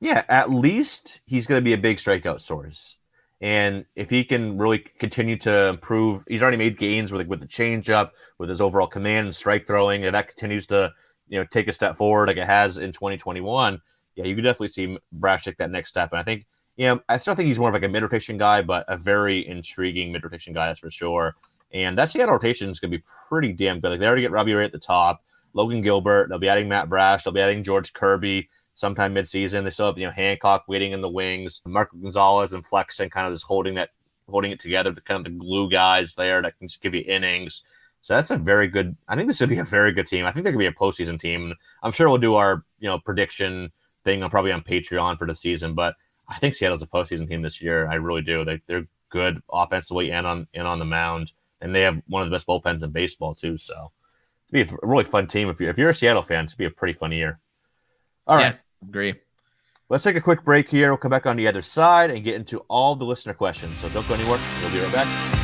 Yeah, 0.00 0.24
at 0.28 0.50
least 0.50 1.20
he's 1.26 1.46
going 1.46 1.60
to 1.60 1.64
be 1.64 1.72
a 1.72 1.78
big 1.78 1.96
strikeout 1.96 2.40
source. 2.40 2.98
And 3.40 3.84
if 3.96 4.10
he 4.10 4.24
can 4.24 4.56
really 4.58 4.78
continue 4.78 5.36
to 5.38 5.68
improve, 5.68 6.24
he's 6.28 6.42
already 6.42 6.56
made 6.56 6.78
gains 6.78 7.12
with 7.12 7.26
with 7.26 7.40
the 7.40 7.46
changeup, 7.46 8.10
with 8.38 8.48
his 8.48 8.60
overall 8.60 8.86
command 8.86 9.26
and 9.26 9.34
strike 9.34 9.66
throwing, 9.66 10.04
and 10.04 10.14
that 10.14 10.28
continues 10.28 10.66
to 10.66 10.92
you 11.28 11.38
know 11.38 11.46
take 11.50 11.68
a 11.68 11.72
step 11.72 11.96
forward 11.96 12.28
like 12.28 12.36
it 12.36 12.46
has 12.46 12.78
in 12.78 12.92
2021. 12.92 13.80
Yeah, 14.14 14.24
you 14.24 14.34
could 14.34 14.44
definitely 14.44 14.68
see 14.68 14.98
Brash 15.12 15.44
take 15.44 15.56
that 15.56 15.70
next 15.70 15.90
step. 15.90 16.12
And 16.12 16.20
I 16.20 16.22
think, 16.22 16.46
you 16.76 16.86
know, 16.86 17.00
I 17.08 17.18
still 17.18 17.34
think 17.34 17.46
he's 17.46 17.58
more 17.58 17.68
of 17.68 17.74
like 17.74 17.84
a 17.84 17.88
mid 17.88 18.02
rotation 18.02 18.36
guy, 18.36 18.62
but 18.62 18.84
a 18.88 18.96
very 18.96 19.46
intriguing 19.46 20.12
mid 20.12 20.24
rotation 20.24 20.52
guy, 20.52 20.66
that's 20.66 20.80
for 20.80 20.90
sure. 20.90 21.36
And 21.72 21.98
that 21.98 22.10
Seattle 22.10 22.34
rotation 22.34 22.70
is 22.70 22.80
going 22.80 22.92
to 22.92 22.98
be 22.98 23.04
pretty 23.28 23.52
damn 23.52 23.80
good. 23.80 23.90
Like 23.90 24.00
they 24.00 24.06
already 24.06 24.22
get 24.22 24.30
Robbie 24.30 24.54
Ray 24.54 24.64
at 24.64 24.72
the 24.72 24.78
top, 24.78 25.22
Logan 25.52 25.80
Gilbert. 25.80 26.28
They'll 26.28 26.38
be 26.38 26.48
adding 26.48 26.68
Matt 26.68 26.88
Brash. 26.88 27.24
They'll 27.24 27.32
be 27.32 27.40
adding 27.40 27.62
George 27.62 27.92
Kirby 27.92 28.48
sometime 28.74 29.14
midseason. 29.14 29.64
They 29.64 29.70
still 29.70 29.86
have 29.86 29.98
you 29.98 30.06
know 30.06 30.12
Hancock 30.12 30.64
waiting 30.68 30.92
in 30.92 31.00
the 31.00 31.10
wings, 31.10 31.62
Marco 31.66 31.96
Gonzalez 31.96 32.52
and 32.52 32.64
Flexen 32.64 33.10
kind 33.10 33.26
of 33.26 33.32
just 33.32 33.44
holding 33.44 33.74
that, 33.74 33.90
holding 34.28 34.52
it 34.52 34.60
together. 34.60 34.90
The 34.90 35.00
kind 35.00 35.18
of 35.18 35.24
the 35.24 35.38
glue 35.38 35.70
guys 35.70 36.14
there 36.14 36.42
that 36.42 36.58
can 36.58 36.68
just 36.68 36.82
give 36.82 36.94
you 36.94 37.04
innings. 37.06 37.64
So 38.02 38.14
that's 38.14 38.30
a 38.30 38.36
very 38.36 38.68
good. 38.68 38.96
I 39.08 39.16
think 39.16 39.28
this 39.28 39.40
would 39.40 39.48
be 39.48 39.58
a 39.58 39.64
very 39.64 39.92
good 39.92 40.06
team. 40.06 40.26
I 40.26 40.32
think 40.32 40.44
they're 40.44 40.52
gonna 40.52 40.62
be 40.62 40.66
a 40.66 40.72
postseason 40.72 41.18
team. 41.18 41.54
I'm 41.82 41.92
sure 41.92 42.08
we'll 42.08 42.18
do 42.18 42.34
our 42.34 42.64
you 42.78 42.88
know 42.88 42.98
prediction 42.98 43.72
thing 44.04 44.22
I'm 44.22 44.30
probably 44.30 44.52
on 44.52 44.62
Patreon 44.62 45.18
for 45.18 45.26
the 45.26 45.34
season, 45.34 45.74
but 45.74 45.94
I 46.28 46.38
think 46.38 46.54
Seattle's 46.54 46.82
a 46.82 46.86
postseason 46.86 47.28
team 47.28 47.42
this 47.42 47.60
year. 47.60 47.88
I 47.88 47.94
really 47.94 48.22
do. 48.22 48.44
They 48.44 48.60
they're 48.66 48.86
good 49.10 49.42
offensively 49.52 50.10
and 50.10 50.26
on 50.26 50.46
and 50.54 50.66
on 50.66 50.78
the 50.78 50.84
mound, 50.84 51.32
and 51.60 51.74
they 51.74 51.82
have 51.82 52.02
one 52.08 52.22
of 52.22 52.28
the 52.28 52.34
best 52.34 52.46
bullpens 52.46 52.82
in 52.82 52.90
baseball 52.90 53.34
too. 53.34 53.58
So 53.58 53.92
it'd 54.48 54.68
be 54.68 54.74
a 54.74 54.86
really 54.86 55.04
fun 55.04 55.26
team 55.26 55.48
if 55.48 55.60
you're 55.60 55.70
if 55.70 55.78
you're 55.78 55.90
a 55.90 55.94
Seattle 55.94 56.22
fan. 56.22 56.44
It'd 56.44 56.58
be 56.58 56.64
a 56.64 56.70
pretty 56.70 56.94
fun 56.94 57.12
year. 57.12 57.38
All 58.26 58.36
right, 58.36 58.54
yeah, 58.54 58.88
agree. 58.88 59.14
Let's 59.90 60.04
take 60.04 60.16
a 60.16 60.20
quick 60.20 60.42
break 60.44 60.68
here. 60.68 60.88
We'll 60.88 60.96
come 60.96 61.10
back 61.10 61.26
on 61.26 61.36
the 61.36 61.46
other 61.46 61.62
side 61.62 62.10
and 62.10 62.24
get 62.24 62.36
into 62.36 62.60
all 62.68 62.96
the 62.96 63.04
listener 63.04 63.34
questions. 63.34 63.80
So 63.80 63.88
don't 63.90 64.08
go 64.08 64.14
anywhere. 64.14 64.40
We'll 64.62 64.72
be 64.72 64.80
right 64.80 64.92
back. 64.92 65.43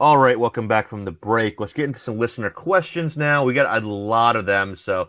All 0.00 0.16
right, 0.16 0.38
welcome 0.38 0.68
back 0.68 0.88
from 0.88 1.04
the 1.04 1.10
break. 1.10 1.58
Let's 1.58 1.72
get 1.72 1.86
into 1.86 1.98
some 1.98 2.18
listener 2.18 2.50
questions 2.50 3.16
now. 3.16 3.42
We 3.42 3.52
got 3.52 3.82
a 3.82 3.84
lot 3.84 4.36
of 4.36 4.46
them, 4.46 4.76
so 4.76 5.08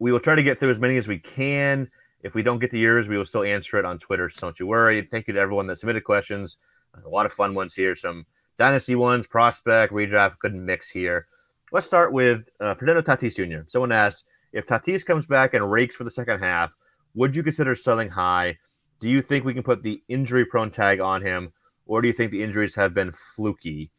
we 0.00 0.10
will 0.10 0.18
try 0.18 0.34
to 0.34 0.42
get 0.42 0.58
through 0.58 0.70
as 0.70 0.80
many 0.80 0.96
as 0.96 1.06
we 1.06 1.20
can. 1.20 1.88
If 2.24 2.34
we 2.34 2.42
don't 2.42 2.58
get 2.58 2.72
to 2.72 2.78
yours, 2.78 3.06
we 3.08 3.16
will 3.16 3.26
still 3.26 3.44
answer 3.44 3.76
it 3.76 3.84
on 3.84 3.96
Twitter, 3.96 4.28
so 4.28 4.40
don't 4.40 4.58
you 4.58 4.66
worry. 4.66 5.02
Thank 5.02 5.28
you 5.28 5.34
to 5.34 5.38
everyone 5.38 5.68
that 5.68 5.76
submitted 5.76 6.02
questions. 6.02 6.58
A 7.04 7.08
lot 7.08 7.26
of 7.26 7.32
fun 7.32 7.54
ones 7.54 7.76
here, 7.76 7.94
some 7.94 8.26
dynasty 8.58 8.96
ones, 8.96 9.28
prospect, 9.28 9.92
redraft, 9.92 10.40
good 10.40 10.56
mix 10.56 10.90
here. 10.90 11.28
Let's 11.70 11.86
start 11.86 12.12
with 12.12 12.48
uh, 12.58 12.74
Fernando 12.74 13.02
Tatis 13.02 13.36
Jr. 13.36 13.62
Someone 13.68 13.92
asked 13.92 14.24
if 14.52 14.66
Tatis 14.66 15.06
comes 15.06 15.28
back 15.28 15.54
and 15.54 15.70
rakes 15.70 15.94
for 15.94 16.02
the 16.02 16.10
second 16.10 16.40
half, 16.40 16.74
would 17.14 17.36
you 17.36 17.44
consider 17.44 17.76
selling 17.76 18.10
high? 18.10 18.58
Do 18.98 19.08
you 19.08 19.22
think 19.22 19.44
we 19.44 19.54
can 19.54 19.62
put 19.62 19.84
the 19.84 20.02
injury 20.08 20.44
prone 20.44 20.72
tag 20.72 20.98
on 20.98 21.22
him, 21.22 21.52
or 21.86 22.02
do 22.02 22.08
you 22.08 22.14
think 22.14 22.32
the 22.32 22.42
injuries 22.42 22.74
have 22.74 22.94
been 22.94 23.12
fluky? 23.12 23.92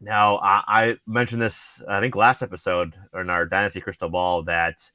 Now, 0.00 0.38
I, 0.38 0.62
I, 0.66 0.96
mentioned 1.06 1.42
this, 1.42 1.82
I 1.86 2.00
think, 2.00 2.16
last 2.16 2.40
episode 2.40 2.94
in 3.14 3.28
our 3.28 3.44
Dynasty 3.44 3.82
Crystal 3.82 4.08
Ball 4.08 4.42
that 4.44 4.90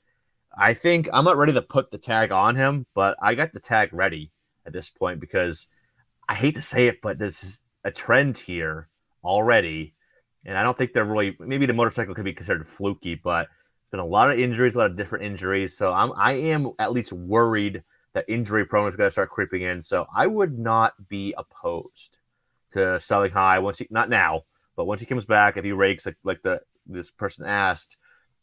I 0.58 0.74
think 0.74 1.08
I'm 1.14 1.26
not 1.26 1.38
ready 1.38 1.54
to 1.54 1.62
put 1.62 1.92
the 1.92 2.00
tag 2.00 2.32
on 2.32 2.56
him, 2.56 2.88
but 2.96 3.16
I 3.22 3.36
got 3.36 3.54
the 3.54 3.60
tag 3.60 3.90
ready 3.94 4.32
at 4.66 4.74
this 4.74 4.90
point 4.90 5.20
because 5.20 5.68
I 6.28 6.34
hate 6.34 6.56
to 6.56 6.62
say 6.62 6.88
it, 6.88 7.02
but 7.04 7.20
this 7.20 7.44
is 7.44 7.64
a 7.84 7.92
trend 7.92 8.38
here 8.38 8.90
already. 9.24 9.94
And 10.44 10.58
I 10.58 10.64
don't 10.64 10.76
think 10.76 10.94
they're 10.94 11.06
really, 11.06 11.38
maybe 11.40 11.68
the 11.68 11.74
motorcycle 11.74 12.16
could 12.16 12.26
be 12.26 12.34
considered 12.34 12.68
fluky, 12.68 13.14
but 13.14 13.48
been 13.92 14.00
a 14.00 14.06
lot 14.06 14.32
of 14.32 14.40
injuries, 14.40 14.74
a 14.74 14.80
lot 14.80 14.92
of 14.92 14.98
different 14.98 15.26
injuries. 15.26 15.78
So 15.78 15.94
I'm, 15.94 16.14
I 16.18 16.34
am 16.34 16.72
at 16.80 16.94
least 16.94 17.14
worried 17.14 17.84
that 18.14 18.26
injury 18.28 18.66
prone 18.66 18.88
is 18.88 18.96
going 18.96 19.08
to 19.08 19.12
start 19.12 19.30
creeping 19.30 19.62
in. 19.62 19.84
So 19.84 20.08
I 20.16 20.26
would 20.26 20.58
not 20.58 20.94
be 21.10 21.36
opposed 21.38 22.18
to 22.72 23.00
selling 23.00 23.32
high 23.32 23.60
once 23.60 23.78
he, 23.78 23.88
not 23.92 24.10
now 24.10 24.44
but 24.76 24.86
once 24.86 25.00
he 25.00 25.06
comes 25.06 25.26
back, 25.26 25.58
if 25.58 25.64
he 25.64 25.72
rakes 25.72 26.06
like 26.06 26.18
like 26.24 26.42
the 26.42 26.62
this 26.86 27.12
person 27.12 27.46
asked, 27.46 27.98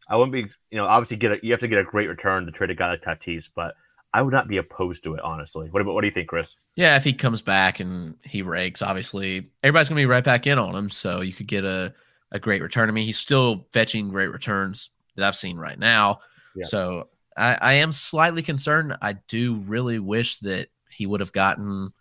I 0.08 0.16
wouldn't 0.16 0.32
be 0.32 0.46
you 0.70 0.78
know 0.78 0.86
obviously 0.86 1.16
get 1.16 1.32
a, 1.32 1.38
you 1.42 1.52
have 1.52 1.60
to 1.60 1.68
get 1.68 1.78
a 1.78 1.84
great 1.84 2.08
return 2.08 2.46
to 2.46 2.52
trade 2.52 2.70
a 2.70 2.74
guy 2.74 2.90
like 2.90 3.02
Tatis, 3.02 3.48
but 3.54 3.74
I 4.14 4.22
would 4.22 4.32
not 4.32 4.48
be 4.48 4.58
opposed 4.58 5.04
to 5.04 5.14
it 5.14 5.22
honestly. 5.22 5.68
What 5.70 5.82
about 5.82 5.94
what 5.94 6.02
do 6.02 6.06
you 6.06 6.12
think, 6.12 6.28
Chris? 6.28 6.56
Yeah, 6.76 6.96
if 6.96 7.04
he 7.04 7.12
comes 7.12 7.42
back 7.42 7.80
and 7.80 8.16
he 8.24 8.42
rakes, 8.42 8.82
obviously 8.82 9.50
everybody's 9.62 9.88
gonna 9.88 10.00
be 10.00 10.06
right 10.06 10.24
back 10.24 10.46
in 10.46 10.58
on 10.58 10.74
him, 10.74 10.90
so 10.90 11.20
you 11.20 11.32
could 11.32 11.48
get 11.48 11.64
a 11.64 11.94
a 12.30 12.38
great 12.38 12.62
return. 12.62 12.88
I 12.88 12.92
mean, 12.92 13.04
he's 13.04 13.18
still 13.18 13.66
fetching 13.72 14.08
great 14.08 14.32
returns 14.32 14.90
that 15.16 15.26
I've 15.26 15.36
seen 15.36 15.58
right 15.58 15.78
now. 15.78 16.20
Yeah. 16.56 16.64
So 16.64 17.08
I, 17.36 17.54
I 17.54 17.72
am 17.74 17.92
slightly 17.92 18.42
concerned. 18.42 18.96
I 19.02 19.14
do 19.28 19.56
really 19.56 19.98
wish 19.98 20.38
that 20.38 20.68
he 20.90 21.06
would 21.06 21.20
have 21.20 21.32
gotten 21.32 21.92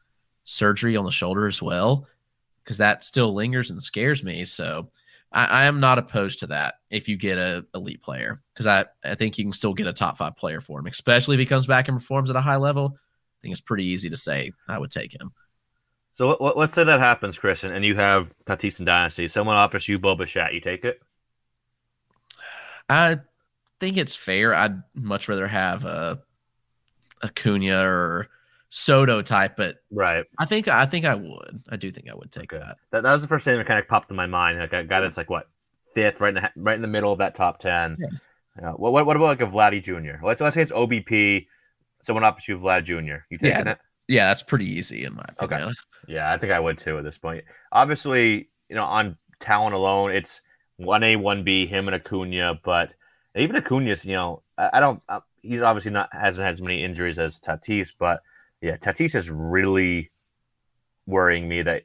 surgery 0.43 0.95
on 0.95 1.05
the 1.05 1.11
shoulder 1.11 1.47
as 1.47 1.61
well 1.61 2.07
because 2.72 2.78
that 2.78 3.03
still 3.03 3.34
lingers 3.34 3.69
and 3.69 3.84
scares 3.84 4.24
me. 4.24 4.45
So 4.45 4.88
I, 5.30 5.45
I, 5.45 5.63
am 5.65 5.82
not 5.82 5.97
opposed 5.97 6.39
to 6.39 6.47
that 6.47 6.76
if 6.89 7.09
you 7.09 7.17
get 7.17 7.38
a 7.38 7.65
elite 7.76 8.01
player 8.01 8.41
because 8.53 8.65
I, 8.65 8.86
I 9.03 9.15
think 9.15 9.38
you 9.38 9.43
can 9.43 9.51
still 9.51 9.74
get 9.74 9.88
a 9.88 9.93
top 9.93 10.17
five 10.17 10.38
player 10.38 10.61
for 10.61 10.80
him, 10.80 10.86
especially 10.86 11.34
if 11.34 11.41
he 11.41 11.45
comes 11.45 11.67
back 11.67 11.89
and 11.89 11.97
performs 11.97 12.30
at 12.30 12.38
a 12.38 12.41
high 12.41 12.55
level. 12.55 12.95
I 12.95 13.38
think 13.41 13.51
it's 13.51 13.59
pretty 13.59 13.84
easy 13.84 14.09
to 14.09 14.15
say 14.15 14.53
I 14.69 14.80
would 14.80 14.89
take 14.89 15.13
him. 15.13 15.34
So 16.13 16.30
let, 16.39 16.55
us 16.55 16.72
say 16.74 16.86
that 16.86 17.01
happens, 17.01 17.38
Chris, 17.38 17.65
and, 17.65 17.84
you 17.84 17.95
have 17.95 18.34
Tatis 18.45 18.80
and 18.80 18.86
Dynasty. 18.86 19.28
Someone 19.28 19.57
offers 19.57 19.89
you 19.89 19.99
Bo 19.99 20.15
Bichette, 20.15 20.53
you 20.53 20.61
take 20.61 20.86
it? 20.86 21.01
I 22.88 23.17
think 23.82 23.97
it's 23.97 24.15
fair. 24.15 24.55
I'd 24.55 24.82
much 24.93 25.28
rather 25.28 25.47
have 25.47 25.84
a 25.84 26.22
Acuna 27.22 27.86
or 27.86 28.30
Soto 28.74 29.22
type, 29.22 29.57
but 29.57 29.76
right. 29.91 30.24
I 30.39 30.45
think 30.45 30.69
I 30.69 30.86
think 30.86 31.03
I 31.03 31.13
would. 31.13 31.63
I 31.69 31.76
do 31.76 31.91
think 31.91 32.09
I 32.09 32.15
would 32.15 32.32
take 32.32 32.53
okay. 32.53 32.63
that. 32.63 32.78
that. 32.91 33.03
That 33.03 33.11
was 33.11 33.22
the 33.22 33.28
first 33.28 33.43
thing 33.43 33.57
that 33.57 33.67
kind 33.67 33.80
of 33.80 33.88
popped 33.88 34.09
in 34.09 34.15
my 34.15 34.28
mind. 34.28 34.59
Like 34.59 34.72
a 34.72 34.86
guy 34.86 35.01
that's 35.01 35.17
like 35.17 35.30
what 35.30 35.49
fifth, 35.93 36.22
right 36.22 36.30
in 36.30 36.41
the 36.41 36.51
right 36.55 36.76
in 36.76 36.82
the 36.82 36.88
middle 36.88 37.11
of 37.11 37.19
that 37.19 37.36
top 37.36 37.59
ten. 37.59 37.97
Yeah. 37.99 38.07
yeah. 38.61 38.72
What, 38.72 38.93
what, 38.93 39.05
what 39.05 39.17
about 39.17 39.26
like 39.26 39.41
a 39.41 39.45
Vladdy 39.45 39.84
Jr.? 39.84 40.26
Let's 40.26 40.39
let's 40.39 40.55
say 40.55 40.61
it's 40.61 40.72
OBP. 40.72 41.47
Someone 42.03 42.24
offers 42.24 42.47
you 42.47 42.57
Vlad 42.57 42.86
Jr. 42.86 43.26
You 43.30 43.38
taking 43.38 43.65
yeah. 43.65 43.72
it? 43.74 43.80
Yeah, 44.07 44.28
that's 44.28 44.41
pretty 44.41 44.65
easy 44.65 45.03
in 45.03 45.15
my 45.15 45.26
opinion. 45.38 45.69
Okay. 45.69 45.76
Yeah, 46.07 46.34
I 46.34 46.39
think 46.39 46.51
I 46.51 46.59
would 46.59 46.80
too 46.80 46.97
at 46.97 47.03
this 47.03 47.19
point. 47.19 47.43
Obviously, 47.72 48.49
you 48.69 48.76
know, 48.76 48.86
on 48.86 49.17
talent 49.39 49.76
alone, 49.76 50.11
it's 50.11 50.41
one 50.78 51.03
A, 51.03 51.15
one 51.15 51.43
B, 51.43 51.67
him 51.67 51.88
and 51.88 51.93
Acuna. 51.93 52.59
But 52.63 52.93
even 53.36 53.55
Acuna's, 53.55 54.03
you 54.03 54.13
know, 54.13 54.41
I, 54.57 54.72
I 54.74 54.80
don't. 54.80 54.99
Uh, 55.07 55.19
he's 55.43 55.61
obviously 55.61 55.91
not 55.91 56.09
hasn't 56.11 56.43
had 56.43 56.55
as 56.55 56.61
many 56.61 56.84
injuries 56.84 57.19
as 57.19 57.39
Tatis, 57.39 57.93
but 57.97 58.24
yeah, 58.62 58.78
Tatis 58.78 59.16
is 59.16 59.30
really 59.30 60.12
worrying 61.05 61.49
me 61.49 61.64
that 61.64 61.84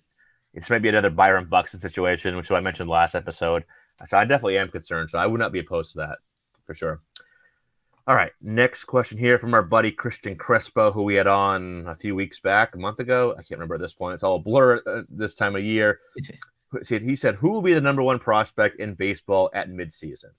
it's 0.52 0.70
maybe 0.70 0.88
another 0.88 1.10
Byron 1.10 1.46
Buxton 1.46 1.80
situation, 1.80 2.36
which 2.36 2.50
I 2.50 2.60
mentioned 2.60 2.88
last 2.88 3.14
episode. 3.14 3.64
So 4.06 4.18
I 4.18 4.24
definitely 4.24 4.58
am 4.58 4.68
concerned. 4.68 5.10
So 5.10 5.18
I 5.18 5.26
would 5.26 5.40
not 5.40 5.52
be 5.52 5.58
opposed 5.58 5.92
to 5.92 5.98
that 5.98 6.18
for 6.66 6.74
sure. 6.74 7.00
All 8.08 8.14
right, 8.14 8.30
next 8.40 8.84
question 8.84 9.18
here 9.18 9.36
from 9.36 9.52
our 9.52 9.64
buddy 9.64 9.90
Christian 9.90 10.36
Crespo, 10.36 10.92
who 10.92 11.02
we 11.02 11.14
had 11.14 11.26
on 11.26 11.86
a 11.88 11.94
few 11.96 12.14
weeks 12.14 12.38
back, 12.38 12.74
a 12.74 12.78
month 12.78 13.00
ago. 13.00 13.32
I 13.32 13.42
can't 13.42 13.58
remember 13.58 13.74
at 13.74 13.80
this 13.80 13.94
point. 13.94 14.14
It's 14.14 14.22
all 14.22 14.36
a 14.36 14.40
blur 14.40 14.80
uh, 14.86 15.02
this 15.08 15.34
time 15.34 15.56
of 15.56 15.64
year. 15.64 15.98
he 16.88 17.16
said, 17.16 17.34
"Who 17.34 17.50
will 17.50 17.62
be 17.62 17.74
the 17.74 17.80
number 17.80 18.04
one 18.04 18.20
prospect 18.20 18.78
in 18.78 18.94
baseball 18.94 19.50
at 19.52 19.70
midseason?" 19.70 20.30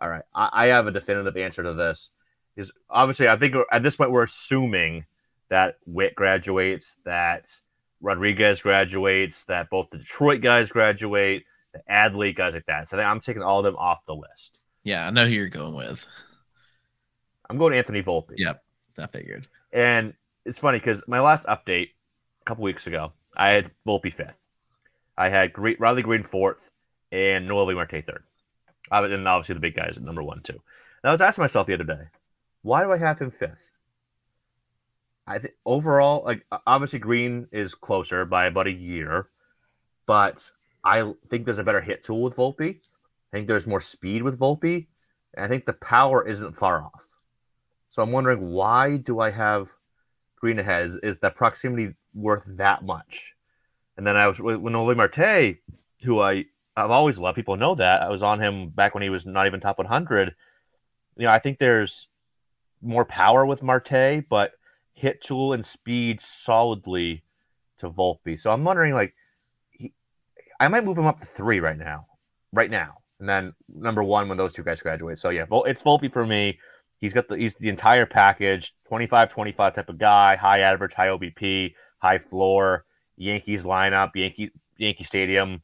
All 0.00 0.08
right, 0.08 0.22
I, 0.36 0.50
I 0.52 0.66
have 0.66 0.86
a 0.86 0.92
definitive 0.92 1.36
answer 1.36 1.64
to 1.64 1.72
this. 1.72 2.12
Is 2.54 2.70
obviously, 2.88 3.28
I 3.28 3.36
think 3.36 3.56
at 3.72 3.82
this 3.82 3.96
point 3.96 4.12
we're 4.12 4.22
assuming 4.22 5.04
that 5.48 5.78
Witt 5.86 6.14
graduates, 6.14 6.98
that 7.04 7.60
Rodriguez 8.00 8.60
graduates, 8.60 9.44
that 9.44 9.70
both 9.70 9.90
the 9.90 9.98
Detroit 9.98 10.40
guys 10.40 10.70
graduate, 10.70 11.44
the 11.72 11.80
Adley 11.90 12.34
guys 12.34 12.54
like 12.54 12.66
that. 12.66 12.88
So 12.88 12.98
I'm 12.98 13.20
taking 13.20 13.42
all 13.42 13.58
of 13.60 13.64
them 13.64 13.76
off 13.76 14.06
the 14.06 14.14
list. 14.14 14.58
Yeah, 14.82 15.06
I 15.06 15.10
know 15.10 15.24
who 15.24 15.32
you're 15.32 15.48
going 15.48 15.74
with. 15.74 16.06
I'm 17.48 17.58
going 17.58 17.74
Anthony 17.74 18.02
Volpe. 18.02 18.34
Yep, 18.36 18.62
I 18.98 19.06
figured. 19.06 19.46
And 19.72 20.14
it's 20.44 20.58
funny 20.58 20.78
because 20.78 21.02
my 21.06 21.20
last 21.20 21.46
update 21.46 21.90
a 22.42 22.44
couple 22.44 22.64
weeks 22.64 22.86
ago, 22.86 23.12
I 23.36 23.50
had 23.50 23.70
Volpe 23.86 24.12
fifth. 24.12 24.40
I 25.16 25.28
had 25.28 25.52
Great 25.52 25.80
Riley 25.80 26.02
Greene 26.02 26.22
fourth 26.22 26.70
and 27.12 27.48
Noelvi 27.48 27.74
Marte 27.74 28.04
third. 28.04 28.24
And 28.90 29.28
obviously 29.28 29.54
the 29.54 29.60
big 29.60 29.74
guys 29.74 29.96
at 29.96 30.02
number 30.02 30.22
one 30.22 30.40
too. 30.42 30.52
And 30.52 31.10
I 31.10 31.12
was 31.12 31.20
asking 31.20 31.42
myself 31.42 31.66
the 31.66 31.74
other 31.74 31.84
day, 31.84 32.04
why 32.62 32.84
do 32.84 32.92
I 32.92 32.98
have 32.98 33.18
him 33.18 33.30
fifth? 33.30 33.72
I 35.26 35.38
think 35.38 35.54
overall, 35.64 36.22
like 36.24 36.46
obviously 36.66 36.98
Greene 36.98 37.48
is 37.50 37.74
closer 37.74 38.24
by 38.24 38.46
about 38.46 38.68
a 38.68 38.72
year, 38.72 39.28
but 40.06 40.50
I 40.84 41.12
think 41.28 41.44
there's 41.44 41.58
a 41.58 41.64
better 41.64 41.80
hit 41.80 42.04
tool 42.04 42.22
with 42.22 42.36
Volpe. 42.36 42.76
I 43.32 43.36
think 43.36 43.48
there's 43.48 43.66
more 43.66 43.80
speed 43.80 44.22
with 44.22 44.38
Volpe. 44.38 44.86
And 45.34 45.44
I 45.44 45.48
think 45.48 45.66
the 45.66 45.72
power 45.72 46.26
isn't 46.26 46.56
far 46.56 46.82
off. 46.82 47.16
So 47.88 48.02
I'm 48.02 48.12
wondering 48.12 48.50
why 48.50 48.96
do 48.96 49.20
I 49.20 49.30
have 49.30 49.72
Greene 50.36 50.58
ahead? 50.58 50.84
Is, 50.84 50.96
is 50.98 51.18
that 51.18 51.34
proximity 51.34 51.94
worth 52.14 52.44
that 52.46 52.84
much? 52.84 53.34
And 53.96 54.06
then 54.06 54.16
I 54.16 54.28
was 54.28 54.38
with 54.38 54.60
Noelvi 54.60 54.96
Marte, 54.96 55.56
who 56.02 56.20
I 56.20 56.46
I've 56.76 56.90
always 56.90 57.18
loved. 57.18 57.36
People 57.36 57.56
know 57.56 57.74
that 57.74 58.02
I 58.02 58.10
was 58.10 58.22
on 58.22 58.40
him 58.40 58.68
back 58.68 58.94
when 58.94 59.02
he 59.02 59.08
was 59.08 59.24
not 59.24 59.46
even 59.46 59.60
top 59.60 59.78
100. 59.78 60.34
You 61.16 61.24
know, 61.24 61.32
I 61.32 61.38
think 61.38 61.58
there's 61.58 62.08
more 62.82 63.06
power 63.06 63.46
with 63.46 63.62
Marte, 63.62 64.28
but 64.28 64.52
hit 64.96 65.20
tool 65.22 65.52
and 65.52 65.64
speed 65.64 66.20
solidly 66.20 67.22
to 67.78 67.88
Volpe. 67.90 68.40
So 68.40 68.50
I'm 68.50 68.64
wondering, 68.64 68.94
like, 68.94 69.14
he, 69.70 69.92
I 70.58 70.66
might 70.68 70.84
move 70.84 70.98
him 70.98 71.06
up 71.06 71.20
to 71.20 71.26
three 71.26 71.60
right 71.60 71.78
now, 71.78 72.06
right 72.52 72.70
now, 72.70 72.96
and 73.20 73.28
then 73.28 73.52
number 73.68 74.02
one 74.02 74.28
when 74.28 74.38
those 74.38 74.52
two 74.52 74.64
guys 74.64 74.82
graduate. 74.82 75.18
So 75.18 75.28
yeah, 75.28 75.44
it's 75.50 75.82
Volpe 75.82 76.12
for 76.12 76.26
me. 76.26 76.58
He's 76.98 77.12
got 77.12 77.28
the 77.28 77.36
he's 77.36 77.54
the 77.54 77.68
entire 77.68 78.06
package, 78.06 78.74
25 78.88 79.30
25 79.30 79.74
type 79.74 79.88
of 79.90 79.98
guy, 79.98 80.34
high 80.34 80.60
average, 80.60 80.94
high 80.94 81.08
OBP, 81.08 81.74
high 81.98 82.18
floor, 82.18 82.86
Yankees 83.18 83.64
lineup, 83.64 84.12
Yankee 84.14 84.50
Yankee 84.78 85.04
Stadium. 85.04 85.62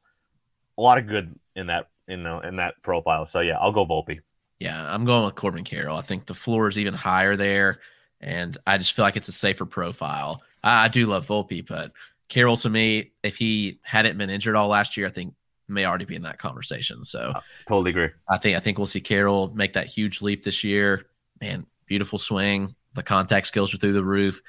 A 0.77 0.83
lot 0.83 0.99
of 0.99 1.07
good 1.07 1.35
in 1.57 1.69
that 1.69 1.89
in 2.07 2.23
the, 2.23 2.39
in 2.41 2.57
that 2.57 2.75
profile. 2.83 3.25
So 3.25 3.41
yeah, 3.41 3.57
I'll 3.59 3.73
go 3.73 3.87
Volpe. 3.87 4.21
Yeah, 4.59 4.95
I'm 4.95 5.07
going 5.07 5.25
with 5.25 5.35
Corbin 5.35 5.65
Carroll. 5.65 5.97
I 5.97 6.03
think 6.03 6.27
the 6.27 6.35
floor 6.35 6.69
is 6.69 6.79
even 6.79 6.95
higher 6.95 7.35
there, 7.35 7.81
and 8.23 8.57
I 8.67 8.79
just 8.79 8.93
feel 8.93 9.05
like 9.05 9.17
it's 9.17 9.29
a 9.29 9.33
safer 9.33 9.67
profile. 9.67 10.43
I, 10.63 10.85
I 10.85 10.89
do 10.89 11.07
love 11.07 11.27
Volpe, 11.27 11.67
but 11.67 11.91
Carroll 12.29 12.57
to 12.59 12.71
me, 12.71 13.13
if 13.23 13.37
he 13.37 13.79
hadn't 13.83 14.17
been 14.19 14.31
injured 14.31 14.57
all 14.57 14.69
last 14.69 14.97
year, 14.97 15.07
I 15.07 15.11
think 15.11 15.35
may 15.69 15.87
already 15.87 16.05
be 16.05 16.17
in 16.17 16.23
that 16.23 16.39
conversation. 16.39 17.05
So 17.05 17.33
totally 17.67 17.91
agree. 17.91 18.11
I 18.29 18.39
think 18.39 18.57
I 18.57 18.61
think 18.61 18.79
we'll 18.79 18.87
see 18.87 19.01
Carroll 19.01 19.53
make 19.55 19.73
that 19.75 19.87
huge 19.87 20.23
leap 20.23 20.45
this 20.45 20.65
year 20.65 21.07
man, 21.43 21.67
beautiful 21.87 22.19
swing. 22.19 22.75
The 22.95 23.03
contact 23.03 23.47
skills 23.47 23.75
are 23.75 23.77
through 23.77 23.93
the 23.93 24.05
roof, 24.05 24.41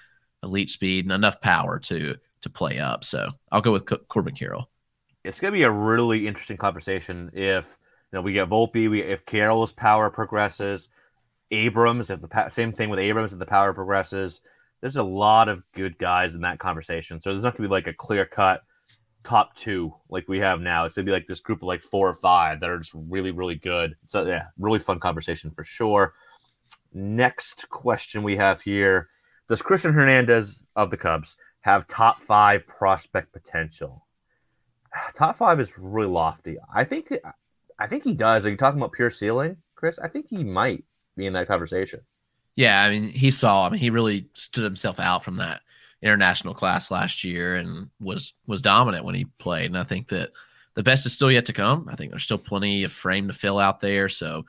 elite 0.44 0.70
speed, 0.70 1.06
and 1.06 1.12
enough 1.12 1.42
power 1.42 1.80
to 1.80 2.16
to 2.42 2.50
play 2.50 2.80
up. 2.80 3.04
So 3.04 3.32
I'll 3.52 3.62
go 3.62 3.72
with 3.72 3.90
Corbin 4.08 4.36
Carroll. 4.36 4.70
It's 5.24 5.40
going 5.40 5.54
to 5.54 5.58
be 5.58 5.64
a 5.64 5.72
really 5.72 6.28
interesting 6.28 6.58
conversation 6.58 7.32
if 7.34 7.78
you 8.12 8.18
know 8.18 8.22
we 8.22 8.34
get 8.34 8.50
Volpe, 8.50 8.90
we 8.90 9.02
if 9.02 9.26
Carroll's 9.26 9.74
power 9.74 10.10
progresses, 10.10 10.90
Abrams 11.54 12.10
if 12.10 12.22
the 12.22 12.50
same 12.50 12.72
thing 12.72 12.90
with 12.90 13.00
Abrams 13.00 13.34
if 13.34 13.40
the 13.40 13.46
power 13.46 13.74
progresses. 13.74 14.42
There's 14.82 14.98
a 14.98 15.04
lot 15.04 15.48
of 15.48 15.64
good 15.72 15.98
guys 15.98 16.36
in 16.36 16.42
that 16.42 16.60
conversation. 16.60 17.22
So 17.22 17.30
there's 17.30 17.44
not 17.44 17.54
going 17.54 17.64
to 17.64 17.70
be 17.70 17.72
like 17.72 17.88
a 17.88 17.94
clear 17.94 18.26
cut 18.26 18.64
top 19.24 19.56
two 19.56 19.94
like 20.10 20.28
we 20.28 20.40
have 20.40 20.62
now. 20.62 20.86
It's 20.86 20.96
gonna 20.96 21.06
be 21.06 21.12
like 21.12 21.28
this 21.28 21.40
group 21.40 21.60
of 21.60 21.68
like 21.68 21.84
four 21.84 22.10
or 22.10 22.14
five 22.14 22.60
that 22.60 22.70
are 22.70 22.78
just 22.78 22.94
really, 22.94 23.32
really 23.32 23.56
good. 23.56 23.96
So 24.08 24.26
yeah, 24.26 24.46
really 24.60 24.80
fun 24.80 25.00
conversation 25.00 25.52
for 25.52 25.64
sure. 25.64 26.14
Next 26.94 27.70
question 27.70 28.24
we 28.24 28.36
have 28.36 28.62
here 28.62 29.10
Does 29.48 29.62
Christian 29.62 29.94
Hernandez 29.94 30.62
of 30.76 30.90
the 30.92 30.98
Cubs 30.98 31.38
have 31.62 31.88
top 31.88 32.22
five 32.22 32.68
prospect 32.68 33.32
potential? 33.32 34.06
Top 35.16 35.36
five 35.36 35.60
is 35.60 35.78
really 35.80 36.08
lofty. 36.08 36.58
I 36.74 36.84
think 36.84 37.12
I 37.80 37.88
think 37.88 38.04
he 38.04 38.14
does. 38.14 38.46
Are 38.46 38.50
you 38.50 38.58
talking 38.58 38.80
about 38.80 38.92
pure 38.92 39.10
ceiling, 39.10 39.58
Chris? 39.76 39.98
I 40.00 40.08
think 40.08 40.28
he 40.30 40.44
might 40.44 40.84
be 41.16 41.26
in 41.26 41.34
that 41.34 41.48
conversation. 41.48 42.02
Yeah, 42.56 42.84
I 42.84 42.90
mean, 42.90 43.10
he 43.10 43.32
saw. 43.32 43.66
I 43.66 43.70
mean, 43.70 43.80
he 43.80 43.90
really 43.90 44.30
stood 44.34 44.64
himself 44.64 45.00
out 45.00 45.24
from 45.24 45.38
that 45.38 45.62
international 46.02 46.54
class 46.54 46.92
last 46.92 47.24
year 47.24 47.56
and 47.56 47.90
was 48.00 48.34
was 48.46 48.62
dominant 48.62 49.06
when 49.06 49.16
he 49.16 49.26
played. 49.40 49.68
And 49.68 49.78
I 49.78 49.84
think 49.84 50.10
that 50.10 50.32
the 50.76 50.84
best 50.84 51.06
is 51.06 51.14
still 51.14 51.32
yet 51.32 51.46
to 51.48 51.54
come. 51.54 51.88
I 51.90 51.96
think 51.96 52.12
there's 52.12 52.24
still 52.24 52.38
plenty 52.38 52.84
of 52.84 52.92
frame 52.92 53.28
to 53.28 53.34
fill 53.34 53.58
out 53.58 53.80
there. 53.80 54.10
So 54.10 54.46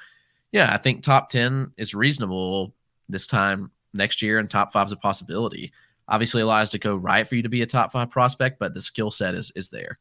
yeah, 0.53 0.73
I 0.73 0.79
think 0.79 1.03
top 1.03 1.31
10 1.31 1.73
is 1.77 1.95
reasonable 1.95 2.75
this 3.09 3.27
time 3.27 3.71
next 3.93 4.23
year, 4.23 4.39
and 4.39 4.49
top 4.49 4.73
five 4.73 4.87
is 4.87 4.93
a 4.93 4.97
possibility. 4.97 5.73
Obviously, 6.07 6.43
a 6.43 6.47
lot 6.47 6.59
has 6.59 6.71
to 6.71 6.79
go 6.79 6.95
right 6.95 7.27
for 7.27 7.35
you 7.35 7.43
to 7.43 7.49
be 7.49 7.62
a 7.62 7.67
top 7.67 7.93
five 7.93 8.11
prospect, 8.11 8.59
but 8.59 8.75
the 8.75 8.83
skill 8.83 9.11
set 9.11 9.35
is 9.35 9.53
is 9.57 9.71
there. 9.71 9.99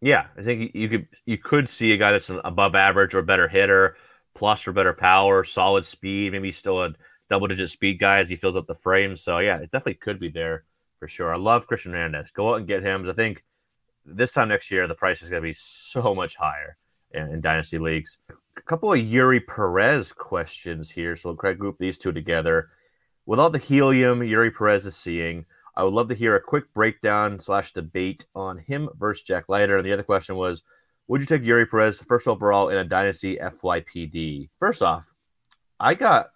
Yeah, 0.00 0.26
I 0.36 0.42
think 0.42 0.74
you 0.74 0.88
could 0.88 1.08
you 1.26 1.38
could 1.38 1.68
see 1.68 1.92
a 1.92 1.96
guy 1.96 2.12
that's 2.12 2.30
an 2.30 2.40
above 2.44 2.74
average 2.74 3.14
or 3.14 3.22
better 3.22 3.48
hitter, 3.48 3.96
plus 4.38 4.66
or 4.66 4.72
better 4.72 4.94
power, 4.94 5.44
solid 5.44 5.84
speed, 5.84 6.32
maybe 6.32 6.52
still 6.52 6.82
a 6.82 6.94
double 7.28 7.48
digit 7.48 7.70
speed 7.70 7.98
guy 7.98 8.20
as 8.20 8.28
he 8.28 8.36
fills 8.36 8.56
up 8.56 8.66
the 8.66 8.74
frame. 8.74 9.16
So 9.16 9.38
yeah, 9.38 9.58
it 9.58 9.70
definitely 9.70 9.94
could 9.94 10.18
be 10.18 10.30
there 10.30 10.64
for 10.98 11.08
sure. 11.08 11.32
I 11.32 11.36
love 11.36 11.66
Christian 11.66 11.92
Hernandez. 11.92 12.30
Go 12.30 12.50
out 12.50 12.58
and 12.58 12.66
get 12.66 12.82
him. 12.82 13.08
I 13.08 13.12
think 13.12 13.44
this 14.04 14.32
time 14.32 14.48
next 14.48 14.70
year 14.70 14.86
the 14.86 14.94
price 14.94 15.22
is 15.22 15.28
going 15.30 15.42
to 15.42 15.48
be 15.48 15.54
so 15.54 16.14
much 16.14 16.36
higher 16.36 16.76
in, 17.12 17.30
in 17.30 17.40
dynasty 17.40 17.78
leagues 17.78 18.20
a 18.58 18.62
couple 18.62 18.92
of 18.92 18.98
Eury 18.98 19.46
Perez 19.46 20.12
questions 20.12 20.90
here. 20.90 21.16
So 21.16 21.30
I'll 21.30 21.54
group 21.54 21.78
these 21.78 21.96
two 21.96 22.12
together. 22.12 22.70
With 23.26 23.38
all 23.38 23.50
the 23.50 23.58
helium 23.58 24.20
Eury 24.20 24.54
Perez 24.54 24.86
is 24.86 24.96
seeing, 24.96 25.46
I 25.76 25.84
would 25.84 25.92
love 25.92 26.08
to 26.08 26.14
hear 26.14 26.34
a 26.34 26.40
quick 26.40 26.72
breakdown 26.74 27.38
slash 27.38 27.72
debate 27.72 28.26
on 28.34 28.58
him 28.58 28.88
versus 28.98 29.22
Jack 29.22 29.48
Leiter. 29.48 29.76
And 29.76 29.86
the 29.86 29.92
other 29.92 30.02
question 30.02 30.36
was, 30.36 30.64
would 31.08 31.20
you 31.20 31.26
take 31.26 31.42
Eury 31.42 31.68
Perez 31.68 32.00
first 32.00 32.28
overall 32.28 32.68
in 32.68 32.76
a 32.76 32.84
dynasty 32.84 33.36
FYPD? 33.36 34.50
First 34.58 34.82
off, 34.82 35.12
I 35.80 35.94
got 35.94 36.28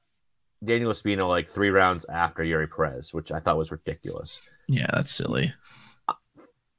Daniel 0.65 0.93
Espino 0.93 1.29
like 1.29 1.49
three 1.49 1.71
rounds 1.71 2.07
after 2.07 2.43
Eury 2.43 2.69
Perez, 2.75 3.13
which 3.13 3.31
I 3.31 3.39
thought 3.39 3.59
was 3.59 3.71
ridiculous. 3.71 4.41
Yeah, 4.69 4.87
that's 4.93 5.11
silly. 5.11 5.53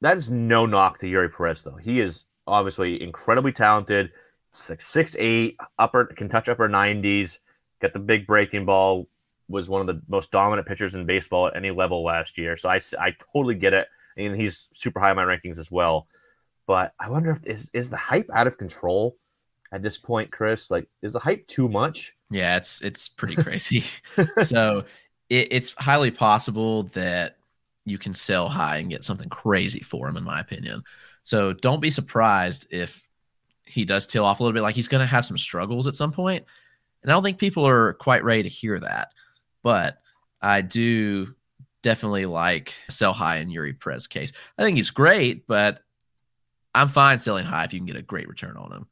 That 0.00 0.16
is 0.16 0.30
no 0.30 0.66
knock 0.66 0.98
to 0.98 1.06
Eury 1.06 1.32
Perez, 1.32 1.62
though. 1.62 1.76
He 1.76 2.00
is 2.00 2.26
obviously 2.46 3.00
incredibly 3.02 3.52
talented 3.52 4.10
six 4.50 4.86
six 4.86 5.16
eight 5.18 5.56
upper 5.78 6.04
can 6.04 6.28
touch 6.28 6.48
upper 6.48 6.68
90s 6.68 7.38
get 7.80 7.92
the 7.92 7.98
big 7.98 8.26
breaking 8.26 8.64
ball 8.64 9.08
was 9.48 9.68
one 9.68 9.80
of 9.80 9.86
the 9.86 10.00
most 10.08 10.30
dominant 10.30 10.66
pitchers 10.66 10.94
in 10.94 11.04
baseball 11.04 11.48
at 11.48 11.56
any 11.56 11.70
level 11.70 12.04
last 12.04 12.38
year 12.38 12.56
so 12.56 12.68
i, 12.68 12.80
I 13.00 13.16
totally 13.32 13.56
get 13.56 13.72
it 13.72 13.88
and 14.16 14.36
he's 14.36 14.68
super 14.72 15.00
high 15.00 15.10
in 15.10 15.16
my 15.16 15.24
rankings 15.24 15.58
as 15.58 15.70
well 15.70 16.06
but 16.66 16.92
i 17.00 17.08
wonder 17.08 17.30
if 17.30 17.44
is, 17.44 17.70
is 17.74 17.90
the 17.90 17.96
hype 17.96 18.28
out 18.34 18.46
of 18.46 18.58
control 18.58 19.16
at 19.72 19.82
this 19.82 19.98
point 19.98 20.30
chris 20.30 20.70
like 20.70 20.88
is 21.02 21.12
the 21.12 21.18
hype 21.18 21.46
too 21.46 21.68
much 21.68 22.14
yeah 22.30 22.56
it's 22.56 22.80
it's 22.82 23.08
pretty 23.08 23.36
crazy 23.42 23.82
so 24.42 24.84
it, 25.28 25.48
it's 25.50 25.74
highly 25.74 26.10
possible 26.10 26.84
that 26.84 27.36
you 27.84 27.98
can 27.98 28.14
sell 28.14 28.48
high 28.48 28.78
and 28.78 28.90
get 28.90 29.04
something 29.04 29.28
crazy 29.28 29.80
for 29.80 30.08
him 30.08 30.16
in 30.16 30.24
my 30.24 30.40
opinion 30.40 30.82
so 31.22 31.52
don't 31.52 31.80
be 31.80 31.90
surprised 31.90 32.66
if 32.70 33.04
he 33.66 33.84
does 33.84 34.06
tail 34.06 34.24
off 34.24 34.40
a 34.40 34.42
little 34.42 34.54
bit. 34.54 34.62
Like 34.62 34.74
he's 34.74 34.88
going 34.88 35.00
to 35.00 35.06
have 35.06 35.26
some 35.26 35.38
struggles 35.38 35.86
at 35.86 35.94
some 35.94 36.12
point, 36.12 36.44
and 37.02 37.10
I 37.10 37.14
don't 37.14 37.24
think 37.24 37.38
people 37.38 37.66
are 37.66 37.94
quite 37.94 38.24
ready 38.24 38.44
to 38.44 38.48
hear 38.48 38.78
that. 38.78 39.12
But 39.62 39.98
I 40.40 40.60
do 40.60 41.34
definitely 41.82 42.26
like 42.26 42.74
sell 42.88 43.12
high 43.12 43.38
in 43.38 43.48
Eury 43.48 43.78
Perez 43.78 44.06
case. 44.06 44.32
I 44.58 44.62
think 44.62 44.76
he's 44.76 44.90
great, 44.90 45.46
but 45.46 45.82
I'm 46.74 46.88
fine 46.88 47.18
selling 47.18 47.44
high 47.44 47.64
if 47.64 47.72
you 47.72 47.80
can 47.80 47.86
get 47.86 47.96
a 47.96 48.02
great 48.02 48.28
return 48.28 48.56
on 48.56 48.72
him. 48.72 48.86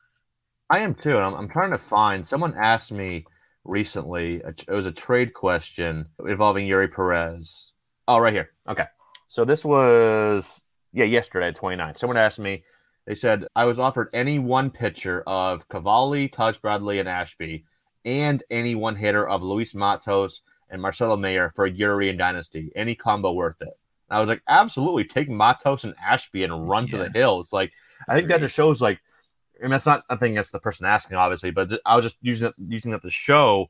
I 0.70 0.80
am 0.80 0.94
too. 0.94 1.16
And 1.16 1.24
I'm, 1.24 1.34
I'm 1.34 1.48
trying 1.48 1.70
to 1.70 1.78
find 1.78 2.26
someone 2.26 2.54
asked 2.56 2.92
me 2.92 3.26
recently, 3.64 4.36
it 4.36 4.64
was 4.68 4.86
a 4.86 4.92
trade 4.92 5.34
question 5.34 6.06
involving 6.26 6.66
Eury 6.66 6.90
Perez. 6.90 7.72
Oh, 8.08 8.18
right 8.18 8.32
here. 8.32 8.50
Okay. 8.68 8.86
So 9.28 9.44
this 9.44 9.64
was, 9.64 10.60
yeah, 10.92 11.04
yesterday, 11.04 11.52
29th. 11.52 11.98
Someone 11.98 12.16
asked 12.16 12.40
me, 12.40 12.64
they 13.06 13.14
said, 13.14 13.46
I 13.56 13.64
was 13.64 13.78
offered 13.78 14.08
any 14.12 14.38
one 14.38 14.70
pitcher 14.70 15.22
of 15.26 15.68
Cavalli, 15.68 16.28
Taj 16.28 16.58
Bradley, 16.58 17.00
and 17.00 17.08
Ashby, 17.08 17.64
and 18.04 18.42
any 18.50 18.74
one 18.74 18.96
hitter 18.96 19.28
of 19.28 19.42
Luis 19.42 19.74
Matos 19.74 20.42
and 20.70 20.80
Marcelo 20.80 21.16
Mayer 21.16 21.50
for 21.54 21.68
Eury 21.68 22.10
and 22.10 22.18
Dynasty. 22.18 22.70
Any 22.76 22.94
combo 22.94 23.32
worth 23.32 23.60
it? 23.60 23.74
I 24.14 24.20
was 24.20 24.28
like, 24.28 24.42
absolutely. 24.48 25.04
Take 25.04 25.28
Matos 25.28 25.84
and 25.84 25.94
Ashby 26.04 26.44
and 26.44 26.68
run 26.68 26.86
yeah. 26.86 26.90
to 26.90 27.04
the 27.04 27.18
hills. 27.18 27.52
Like, 27.52 27.72
I 28.08 28.14
think 28.14 28.28
that 28.28 28.40
just 28.40 28.54
shows, 28.54 28.82
like, 28.82 29.00
I 29.58 29.64
mean, 29.64 29.70
that's 29.70 29.86
not 29.86 30.04
a 30.10 30.16
thing 30.16 30.34
that's 30.34 30.50
the 30.50 30.58
person 30.58 30.86
asking, 30.86 31.16
obviously, 31.16 31.50
but 31.50 31.80
I 31.86 31.94
was 31.94 32.04
just 32.04 32.18
using 32.20 32.48
it, 32.48 32.54
using 32.68 32.90
that 32.90 33.02
to 33.02 33.10
show 33.10 33.68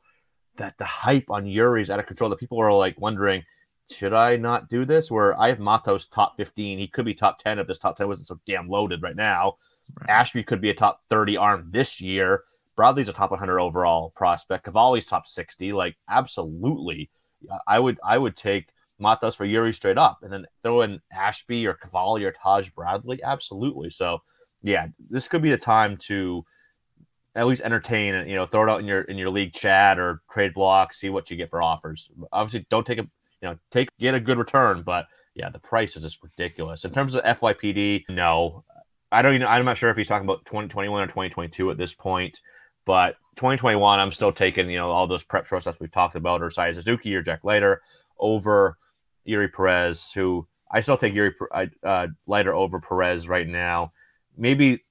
that 0.56 0.76
the 0.78 0.84
hype 0.84 1.30
on 1.30 1.44
Eury 1.44 1.82
is 1.82 1.90
out 1.90 1.98
of 1.98 2.06
control. 2.06 2.30
That 2.30 2.40
people 2.40 2.60
are 2.60 2.72
like 2.72 3.00
wondering, 3.00 3.44
should 3.90 4.12
I 4.12 4.36
not 4.36 4.68
do 4.68 4.84
this? 4.84 5.10
Where 5.10 5.38
I 5.38 5.48
have 5.48 5.58
Matos 5.58 6.06
top 6.06 6.36
15. 6.36 6.78
He 6.78 6.86
could 6.86 7.04
be 7.04 7.14
top 7.14 7.38
10 7.40 7.58
if 7.58 7.66
this 7.66 7.78
top 7.78 7.96
10 7.96 8.08
wasn't 8.08 8.28
so 8.28 8.40
damn 8.46 8.68
loaded 8.68 9.02
right 9.02 9.16
now. 9.16 9.56
Right. 10.00 10.10
Ashby 10.10 10.42
could 10.44 10.60
be 10.60 10.70
a 10.70 10.74
top 10.74 11.02
30 11.10 11.36
arm 11.36 11.68
this 11.70 12.00
year. 12.00 12.44
Bradley's 12.76 13.08
a 13.08 13.12
top 13.12 13.30
100 13.30 13.60
overall 13.60 14.10
prospect. 14.16 14.64
Cavalli's 14.64 15.06
top 15.06 15.26
60. 15.26 15.72
Like, 15.72 15.96
absolutely. 16.08 17.10
I 17.66 17.78
would 17.78 17.98
I 18.04 18.18
would 18.18 18.36
take 18.36 18.68
Matos 19.02 19.36
for 19.36 19.46
Eury 19.46 19.74
straight 19.74 19.98
up 19.98 20.20
and 20.22 20.32
then 20.32 20.46
throw 20.62 20.82
in 20.82 21.00
Ashby 21.12 21.66
or 21.66 21.74
Cavalli 21.74 22.24
or 22.24 22.32
Taj 22.32 22.70
Bradley. 22.70 23.22
Absolutely. 23.22 23.90
So, 23.90 24.22
yeah, 24.62 24.86
this 25.10 25.28
could 25.28 25.42
be 25.42 25.50
the 25.50 25.58
time 25.58 25.96
to 26.08 26.44
at 27.34 27.46
least 27.46 27.62
entertain 27.62 28.14
and 28.14 28.28
you 28.28 28.36
know 28.36 28.46
throw 28.46 28.64
it 28.64 28.70
out 28.70 28.80
in 28.80 28.86
your 28.86 29.02
in 29.02 29.16
your 29.18 29.30
league 29.30 29.52
chat 29.52 29.98
or 29.98 30.22
trade 30.30 30.54
block, 30.54 30.92
see 30.92 31.10
what 31.10 31.30
you 31.30 31.36
get 31.36 31.50
for 31.50 31.62
offers. 31.62 32.10
Obviously, 32.32 32.66
don't 32.70 32.86
take 32.86 32.98
a 32.98 33.02
you 33.02 33.48
know 33.48 33.56
take 33.70 33.88
get 33.98 34.14
a 34.14 34.20
good 34.20 34.38
return, 34.38 34.82
but 34.82 35.06
yeah, 35.34 35.48
the 35.48 35.58
price 35.58 35.96
is 35.96 36.02
just 36.02 36.22
ridiculous 36.22 36.84
in 36.84 36.92
terms 36.92 37.14
of 37.14 37.24
FYPD. 37.24 38.04
No, 38.10 38.64
I 39.10 39.22
don't 39.22 39.34
even. 39.34 39.46
I'm 39.46 39.64
not 39.64 39.78
sure 39.78 39.90
if 39.90 39.96
he's 39.96 40.08
talking 40.08 40.26
about 40.26 40.44
2021 40.44 41.02
or 41.02 41.06
2022 41.06 41.70
at 41.70 41.78
this 41.78 41.94
point, 41.94 42.40
but 42.84 43.16
2021, 43.36 43.98
I'm 43.98 44.12
still 44.12 44.32
taking 44.32 44.70
you 44.70 44.78
know 44.78 44.90
all 44.90 45.06
those 45.06 45.24
prep 45.24 45.46
shortstops 45.48 45.80
we've 45.80 45.90
talked 45.90 46.16
about, 46.16 46.42
or 46.42 46.50
Seiya 46.50 46.74
Suzuki 46.74 47.14
or 47.14 47.22
Jack 47.22 47.44
Leiter 47.44 47.80
over 48.18 48.76
Eury 49.26 49.52
Perez, 49.52 50.12
who 50.12 50.46
I 50.70 50.80
still 50.80 50.96
take 50.96 51.14
Eury 51.14 51.32
uh, 51.82 52.08
Leiter 52.26 52.54
over 52.54 52.80
Perez 52.80 53.28
right 53.28 53.46
now. 53.46 53.92
Maybe 54.36 54.84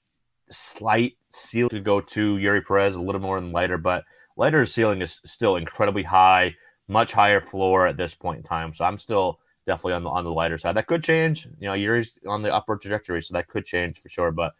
slight 0.50 1.14
ceiling 1.32 1.70
to 1.70 1.80
go 1.80 2.02
to 2.02 2.38
Eury 2.38 2.66
Perez 2.66 2.96
a 2.96 3.02
little 3.02 3.22
more 3.22 3.40
than 3.40 3.52
Leiter, 3.52 3.78
but 3.78 4.04
Leiter's 4.38 4.74
ceiling 4.74 5.02
is 5.02 5.22
still 5.26 5.56
incredibly 5.56 6.04
high, 6.04 6.56
much 6.88 7.12
higher 7.12 7.42
floor 7.42 7.88
at 7.88 7.98
this 7.98 8.16
point 8.16 8.38
in 8.38 8.44
time. 8.44 8.74
So 8.74 8.86
I'm 8.86 8.98
still 8.98 9.40
definitely 9.66 9.94
on 9.94 10.04
the 10.04 10.10
on 10.10 10.24
the 10.24 10.32
lighter 10.32 10.58
side. 10.58 10.76
That 10.76 10.88
could 10.88 11.04
change. 11.04 11.46
You 11.60 11.68
know, 11.68 11.74
Eury's 11.74 12.18
on 12.28 12.42
the 12.42 12.54
upward 12.54 12.82
trajectory, 12.82 13.22
so 13.22 13.34
that 13.34 13.48
could 13.48 13.66
change 13.66 14.00
for 14.00 14.10
sure. 14.10 14.32
But 14.32 14.54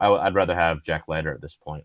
i 0.00 0.04
w- 0.06 0.22
I'd 0.22 0.34
rather 0.34 0.54
have 0.54 0.82
Jack 0.82 1.08
Leiter 1.08 1.32
at 1.32 1.40
this 1.40 1.56
point. 1.56 1.84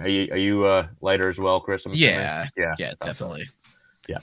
Are 0.00 0.08
you 0.08 0.32
are 0.32 0.38
you 0.38 0.64
uh, 0.64 0.86
Leiter 1.00 1.28
as 1.28 1.38
well, 1.38 1.60
Chris? 1.60 1.86
Yeah, 1.90 2.48
yeah, 2.56 2.74
yeah, 2.78 2.92
definitely. 3.00 3.48
Yeah. 4.08 4.18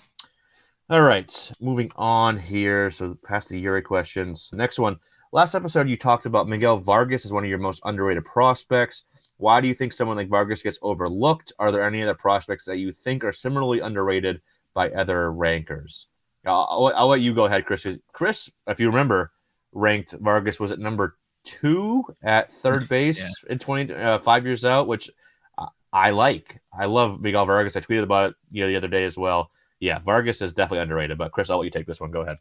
All 0.89 1.01
right, 1.01 1.51
moving 1.61 1.91
on 1.95 2.37
here. 2.37 2.89
So 2.89 3.17
past 3.23 3.49
the 3.49 3.63
Eury 3.63 3.83
questions. 3.83 4.49
Next 4.53 4.79
one. 4.79 4.99
Last 5.31 5.53
episode, 5.53 5.87
you 5.87 5.95
talked 5.95 6.25
about 6.25 6.47
Miguel 6.47 6.79
Vargas 6.79 7.23
as 7.23 7.31
one 7.31 7.43
of 7.43 7.49
your 7.49 7.59
most 7.59 7.81
underrated 7.85 8.25
prospects. 8.25 9.03
Why 9.37 9.61
do 9.61 9.67
you 9.67 9.75
think 9.75 9.93
someone 9.93 10.17
like 10.17 10.27
Vargas 10.27 10.63
gets 10.63 10.79
overlooked? 10.81 11.53
Are 11.59 11.71
there 11.71 11.85
any 11.85 12.01
other 12.01 12.15
prospects 12.15 12.65
that 12.65 12.77
you 12.77 12.91
think 12.91 13.23
are 13.23 13.31
similarly 13.31 13.79
underrated 13.79 14.41
by 14.73 14.89
other 14.89 15.31
rankers? 15.31 16.07
I'll, 16.45 16.67
I'll, 16.69 16.93
I'll 16.95 17.07
let 17.07 17.21
you 17.21 17.35
go 17.35 17.45
ahead, 17.45 17.65
Chris. 17.65 17.85
Chris, 18.11 18.49
if 18.65 18.79
you 18.79 18.87
remember, 18.87 19.31
ranked 19.71 20.13
Vargas 20.13 20.59
was 20.59 20.71
at 20.71 20.79
number 20.79 21.17
two 21.43 22.03
at 22.23 22.51
third 22.51 22.89
base 22.89 23.43
yeah. 23.45 23.51
in 23.51 23.59
20 23.59 23.93
uh, 23.93 24.17
five 24.17 24.45
years 24.45 24.65
out, 24.65 24.87
which 24.87 25.11
I 25.91 26.11
like. 26.11 26.61
I 26.77 26.85
love 26.85 27.21
Miguel 27.21 27.45
Vargas. 27.45 27.75
I 27.75 27.81
tweeted 27.81 28.03
about 28.03 28.31
it 28.31 28.35
you 28.51 28.61
know 28.61 28.67
the 28.67 28.75
other 28.75 28.87
day 28.87 29.05
as 29.05 29.17
well. 29.17 29.51
Yeah, 29.79 29.99
Vargas 29.99 30.41
is 30.41 30.53
definitely 30.53 30.83
underrated. 30.83 31.17
But 31.17 31.31
Chris, 31.31 31.49
I'll 31.49 31.57
let 31.57 31.65
you 31.65 31.71
take 31.71 31.87
this 31.87 32.01
one. 32.01 32.11
Go 32.11 32.21
ahead. 32.21 32.37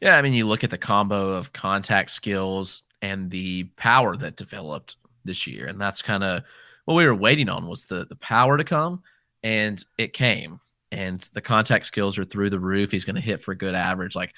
Yeah, 0.00 0.16
I 0.16 0.22
mean, 0.22 0.32
you 0.32 0.46
look 0.46 0.64
at 0.64 0.70
the 0.70 0.78
combo 0.78 1.30
of 1.30 1.52
contact 1.52 2.10
skills 2.10 2.84
and 3.02 3.30
the 3.30 3.64
power 3.76 4.16
that 4.16 4.36
developed 4.36 4.96
this 5.24 5.46
year, 5.46 5.66
and 5.66 5.80
that's 5.80 6.02
kind 6.02 6.22
of 6.22 6.44
what 6.84 6.94
we 6.94 7.06
were 7.06 7.14
waiting 7.14 7.48
on 7.48 7.66
was 7.66 7.86
the 7.86 8.06
the 8.06 8.16
power 8.16 8.56
to 8.56 8.64
come, 8.64 9.02
and 9.42 9.84
it 9.98 10.12
came. 10.12 10.60
And 10.90 11.20
the 11.34 11.42
contact 11.42 11.84
skills 11.84 12.16
are 12.16 12.24
through 12.24 12.48
the 12.48 12.60
roof. 12.60 12.90
He's 12.90 13.04
going 13.04 13.16
to 13.16 13.20
hit 13.20 13.42
for 13.42 13.52
a 13.52 13.56
good 13.56 13.74
average. 13.74 14.16
Like 14.16 14.32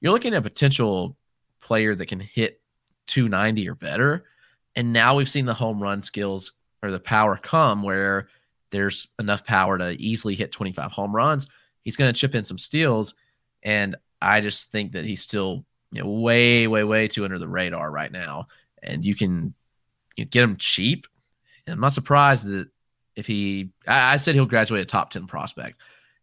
you're 0.00 0.12
looking 0.12 0.32
at 0.32 0.38
a 0.38 0.42
potential 0.42 1.16
player 1.60 1.94
that 1.94 2.06
can 2.06 2.20
hit 2.20 2.60
290 3.06 3.68
or 3.68 3.74
better. 3.74 4.24
And 4.76 4.92
now 4.92 5.16
we've 5.16 5.28
seen 5.28 5.46
the 5.46 5.54
home 5.54 5.82
run 5.82 6.02
skills 6.02 6.52
or 6.82 6.90
the 6.90 7.00
power 7.00 7.36
come 7.36 7.82
where 7.82 8.28
there's 8.70 9.08
enough 9.18 9.44
power 9.44 9.78
to 9.78 9.90
easily 10.00 10.34
hit 10.34 10.52
25 10.52 10.92
home 10.92 11.14
runs. 11.14 11.48
He's 11.82 11.96
going 11.96 12.12
to 12.12 12.18
chip 12.18 12.34
in 12.34 12.44
some 12.44 12.58
steals. 12.58 13.14
And 13.62 13.96
I 14.20 14.40
just 14.40 14.70
think 14.70 14.92
that 14.92 15.04
he's 15.04 15.22
still 15.22 15.64
you 15.90 16.02
know, 16.02 16.10
way, 16.10 16.66
way, 16.66 16.84
way 16.84 17.08
too 17.08 17.24
under 17.24 17.38
the 17.38 17.48
radar 17.48 17.90
right 17.90 18.12
now. 18.12 18.48
And 18.82 19.04
you 19.04 19.14
can 19.14 19.54
you 20.16 20.24
know, 20.24 20.28
get 20.30 20.44
him 20.44 20.56
cheap. 20.56 21.06
And 21.66 21.74
I'm 21.74 21.80
not 21.80 21.92
surprised 21.92 22.46
that 22.46 22.68
if 23.16 23.26
he, 23.26 23.70
I, 23.86 24.14
I 24.14 24.16
said 24.16 24.34
he'll 24.34 24.46
graduate 24.46 24.82
a 24.82 24.86
top 24.86 25.10
10 25.10 25.26
prospect. 25.26 25.80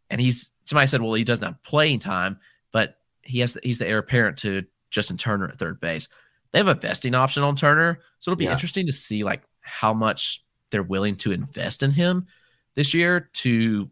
And 0.10 0.22
he's, 0.22 0.52
somebody 0.66 0.88
said, 0.88 1.02
well, 1.02 1.14
he 1.14 1.24
doesn't 1.24 1.46
have 1.46 1.64
playing 1.64 2.00
time, 2.00 2.40
but 2.72 2.98
he 3.24 3.40
has, 3.40 3.54
the, 3.54 3.62
he's 3.64 3.80
the 3.80 3.88
heir 3.88 3.98
apparent 3.98 4.38
to 4.40 4.64
Justin 4.92 5.18
Turner 5.18 5.48
at 5.48 5.58
third 5.58 5.80
base. 5.80 6.08
They 6.52 6.60
have 6.60 6.68
a 6.68 6.76
vesting 6.76 7.16
option 7.16 7.44
on 7.44 7.56
Turner. 7.56 8.00
So 8.20 8.32
it'll 8.32 8.40
be 8.40 8.46
yeah. 8.46 8.54
interesting 8.54 8.86
to 8.86 8.94
see 8.94 9.24
like 9.24 9.44
how 9.62 9.94
much 9.94 10.45
they're 10.72 10.84
willing 10.84 11.16
to 11.18 11.32
invest 11.32 11.84
in 11.84 11.92
him 11.92 12.28
this 12.76 12.94
year 12.94 13.30
to 13.34 13.90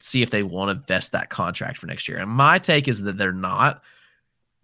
see 0.00 0.22
if 0.22 0.30
they 0.30 0.42
want 0.42 0.70
to 0.70 0.86
vest 0.86 1.12
that 1.12 1.30
contract 1.30 1.78
for 1.78 1.86
next 1.86 2.08
year. 2.08 2.18
And 2.18 2.30
my 2.30 2.58
take 2.58 2.88
is 2.88 3.02
that 3.02 3.18
they're 3.18 3.32
not. 3.32 3.82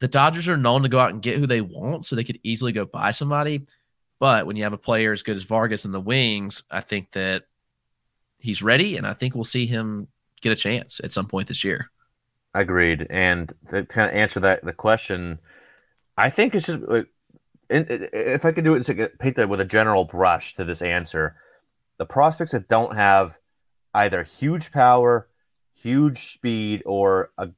The 0.00 0.08
Dodgers 0.08 0.48
are 0.48 0.56
known 0.56 0.82
to 0.82 0.88
go 0.88 0.98
out 0.98 1.10
and 1.10 1.22
get 1.22 1.38
who 1.38 1.46
they 1.46 1.60
want, 1.60 2.04
so 2.04 2.14
they 2.14 2.24
could 2.24 2.40
easily 2.42 2.72
go 2.72 2.84
buy 2.84 3.10
somebody. 3.10 3.66
But 4.20 4.46
when 4.46 4.56
you 4.56 4.64
have 4.64 4.72
a 4.72 4.78
player 4.78 5.12
as 5.12 5.22
good 5.22 5.36
as 5.36 5.44
Vargas 5.44 5.84
in 5.84 5.92
the 5.92 6.00
wings, 6.00 6.62
I 6.70 6.80
think 6.80 7.12
that 7.12 7.44
he's 8.38 8.62
ready, 8.62 8.96
and 8.96 9.06
I 9.06 9.12
think 9.12 9.34
we'll 9.34 9.44
see 9.44 9.66
him 9.66 10.08
get 10.40 10.52
a 10.52 10.56
chance 10.56 11.00
at 11.02 11.12
some 11.12 11.26
point 11.26 11.48
this 11.48 11.64
year. 11.64 11.90
Agreed. 12.52 13.06
And 13.10 13.52
to 13.70 13.84
kind 13.84 14.10
of 14.10 14.16
answer 14.16 14.40
that 14.40 14.64
the 14.64 14.72
question, 14.72 15.40
I 16.16 16.30
think 16.30 16.54
it's 16.54 16.66
just 16.66 16.82
like, 16.82 17.08
if 17.70 18.44
I 18.44 18.52
could 18.52 18.64
do 18.64 18.74
it, 18.74 19.18
paint 19.18 19.36
that 19.36 19.48
with 19.48 19.60
a 19.60 19.64
general 19.64 20.04
brush 20.04 20.54
to 20.54 20.64
this 20.64 20.82
answer 20.82 21.36
the 21.98 22.06
prospects 22.06 22.52
that 22.52 22.68
don't 22.68 22.96
have 22.96 23.38
either 23.94 24.22
huge 24.22 24.72
power, 24.72 25.28
huge 25.74 26.18
speed, 26.18 26.82
or 26.86 27.30
a 27.38 27.50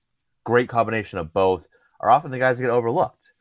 great 0.45 0.69
combination 0.69 1.19
of 1.19 1.33
both 1.33 1.69
are 2.01 2.11
often 2.11 2.31
the 2.31 2.39
guys 2.39 2.59
that 2.59 2.65
get 2.65 2.71
overlooked. 2.71 3.33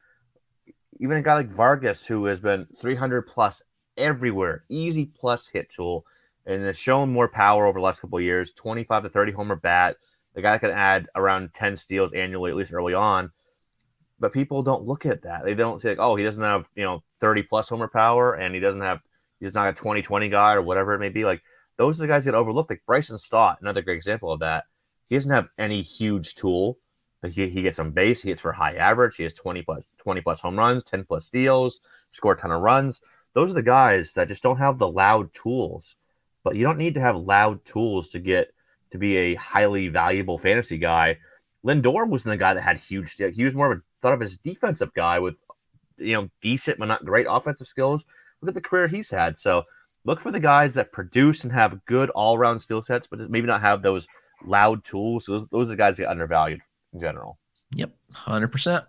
even 1.00 1.18
a 1.18 1.22
guy 1.22 1.34
like 1.34 1.50
Vargas, 1.50 2.06
who 2.08 2.26
has 2.26 2.40
been 2.40 2.68
300 2.76 3.24
plus 3.24 3.62
everywhere, 3.98 4.64
easy 4.70 5.06
plus 5.06 5.50
hit 5.50 5.70
tool, 5.70 6.06
and 6.46 6.64
has 6.64 6.78
shown 6.78 7.12
more 7.12 7.28
power 7.28 7.66
over 7.66 7.80
the 7.80 7.84
last 7.84 8.00
couple 8.00 8.20
years 8.22 8.52
25 8.52 9.04
to 9.04 9.10
30 9.10 9.34
homer 9.34 9.58
bat. 9.58 9.98
The 10.34 10.42
guy 10.42 10.54
that 10.54 10.62
can 10.62 10.72
add 10.72 11.08
around 11.16 11.54
10 11.54 11.78
steals 11.78 12.14
annually, 12.14 12.52
at 12.52 12.58
least 12.58 12.74
early 12.74 12.94
on. 12.94 13.32
But 14.20 14.34
people 14.34 14.64
don't 14.64 14.84
look 14.84 15.06
at 15.06 15.24
that. 15.24 15.44
They 15.44 15.56
don't 15.56 15.82
say, 15.82 15.90
like, 15.90 16.00
oh, 16.00 16.16
he 16.16 16.24
doesn't 16.24 16.42
have, 16.42 16.68
you 16.76 16.84
know, 16.84 17.04
30 17.20 17.44
plus 17.44 17.70
homer 17.70 17.90
power 17.90 18.34
and 18.34 18.54
he 18.54 18.62
doesn't 18.62 18.82
have, 18.82 19.02
he's 19.40 19.54
not 19.54 19.70
a 19.70 19.74
20 19.74 20.02
20 20.02 20.30
guy 20.30 20.56
or 20.56 20.62
whatever 20.62 20.94
it 20.94 21.00
may 21.00 21.10
be. 21.10 21.26
Like, 21.26 21.42
those 21.78 22.00
are 22.00 22.04
the 22.04 22.08
guys 22.08 22.24
that 22.24 22.32
get 22.32 22.38
overlooked. 22.38 22.70
Like 22.70 22.84
Bryson 22.86 23.18
Stott, 23.18 23.60
another 23.62 23.82
great 23.82 23.98
example 23.98 24.32
of 24.32 24.40
that. 24.40 24.66
He 25.06 25.16
doesn't 25.16 25.32
have 25.32 25.50
any 25.58 25.82
huge 25.82 26.36
tool. 26.36 26.78
He, 27.26 27.50
he 27.50 27.62
gets 27.62 27.80
on 27.80 27.92
base. 27.92 28.22
He 28.22 28.30
hits 28.30 28.42
for 28.42 28.52
high 28.52 28.76
average. 28.76 29.18
He 29.18 29.24
has 29.24 29.34
20 29.34 29.62
plus 29.64 29.84
20 29.98 30.22
plus 30.22 30.42
home 30.42 30.58
runs, 30.58 30.84
10 30.84 31.06
plus 31.06 31.26
steals, 31.26 31.82
score 32.10 32.34
a 32.34 32.38
ton 32.38 32.52
of 32.52 32.62
runs. 32.62 33.02
Those 33.34 33.52
are 33.52 33.56
the 33.56 33.64
guys 33.64 34.14
that 34.14 34.28
just 34.28 34.44
don't 34.44 34.58
have 34.58 34.78
the 34.78 34.90
loud 34.90 35.34
tools. 35.34 35.98
But 36.44 36.56
you 36.56 36.64
don't 36.64 36.78
need 36.78 36.94
to 36.94 37.02
have 37.02 37.18
loud 37.18 37.66
tools 37.66 38.10
to 38.10 38.20
get 38.20 38.54
to 38.92 38.98
be 38.98 39.18
a 39.18 39.36
highly 39.36 39.88
valuable 39.88 40.38
fantasy 40.38 40.78
guy. 40.78 41.18
Lindor 41.66 42.08
wasn't 42.08 42.34
the 42.34 42.38
guy 42.38 42.54
that 42.54 42.62
had 42.62 42.78
huge. 42.78 43.18
He 43.18 43.44
was 43.44 43.56
more 43.56 43.72
of 43.72 43.80
a 43.80 43.82
thought 44.02 44.14
of 44.14 44.22
as 44.22 44.38
defensive 44.38 44.94
guy 44.94 45.20
with, 45.20 45.42
you 45.98 46.14
know, 46.14 46.30
decent 46.42 46.78
but 46.78 46.88
not 46.88 47.06
great 47.06 47.26
offensive 47.28 47.68
skills. 47.68 48.06
Look 48.42 48.50
at 48.50 48.56
the 48.56 48.62
career 48.62 48.88
he's 48.88 49.10
had. 49.10 49.38
So 49.38 49.64
look 50.04 50.20
for 50.20 50.32
the 50.32 50.40
guys 50.40 50.76
that 50.76 50.92
produce 50.92 51.44
and 51.44 51.52
have 51.52 51.84
good 51.86 52.12
all 52.12 52.38
around 52.38 52.60
skill 52.60 52.84
sets, 52.84 53.08
but 53.08 53.20
maybe 53.32 53.48
not 53.48 53.62
have 53.62 53.82
those 53.82 54.08
loud 54.46 54.84
tools. 54.84 55.26
Those, 55.26 55.48
those 55.48 55.70
are 55.70 55.74
the 55.74 55.78
guys 55.78 55.98
that 55.98 56.04
get 56.04 56.12
undervalued 56.12 56.62
in 56.94 57.00
general. 57.00 57.40
Yep, 57.72 57.96
hundred 58.14 58.52
percent. 58.52 58.86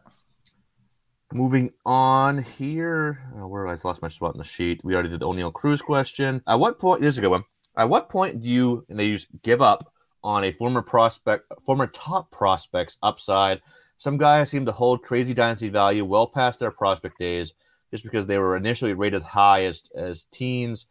Moving 1.32 1.72
on 1.84 2.42
here, 2.42 3.18
oh, 3.36 3.48
where 3.48 3.66
I 3.66 3.76
lost 3.82 4.02
my 4.02 4.08
spot 4.08 4.34
in 4.34 4.38
the 4.38 4.44
sheet. 4.44 4.80
We 4.84 4.94
already 4.94 5.08
did 5.08 5.20
the 5.20 5.26
Oneil 5.26 5.52
Cruz 5.52 5.82
question. 5.82 6.42
At 6.46 6.60
what 6.60 6.78
point? 6.78 7.02
Here's 7.02 7.18
a 7.18 7.20
good 7.20 7.30
one. 7.30 7.44
At 7.76 7.88
what 7.88 8.08
point 8.08 8.42
do 8.42 8.48
you 8.48 8.86
and 8.88 8.98
they 8.98 9.06
use 9.06 9.26
give 9.42 9.60
up 9.60 9.92
on 10.26 10.44
a 10.44 10.52
former 10.52 10.82
prospect, 10.82 11.44
former 11.64 11.86
top 11.86 12.30
prospects 12.30 12.98
upside? 13.02 13.62
Some 13.96 14.18
guys 14.18 14.50
seem 14.50 14.66
to 14.66 14.72
hold 14.72 15.02
crazy 15.02 15.32
dynasty 15.32 15.68
value 15.70 16.04
well 16.04 16.26
past 16.26 16.60
their 16.60 16.70
prospect 16.70 17.18
days, 17.18 17.54
just 17.90 18.04
because 18.04 18.26
they 18.26 18.38
were 18.38 18.56
initially 18.56 18.92
rated 18.92 19.22
high 19.22 19.64
as 19.64 19.90
as 19.96 20.24
teens. 20.26 20.88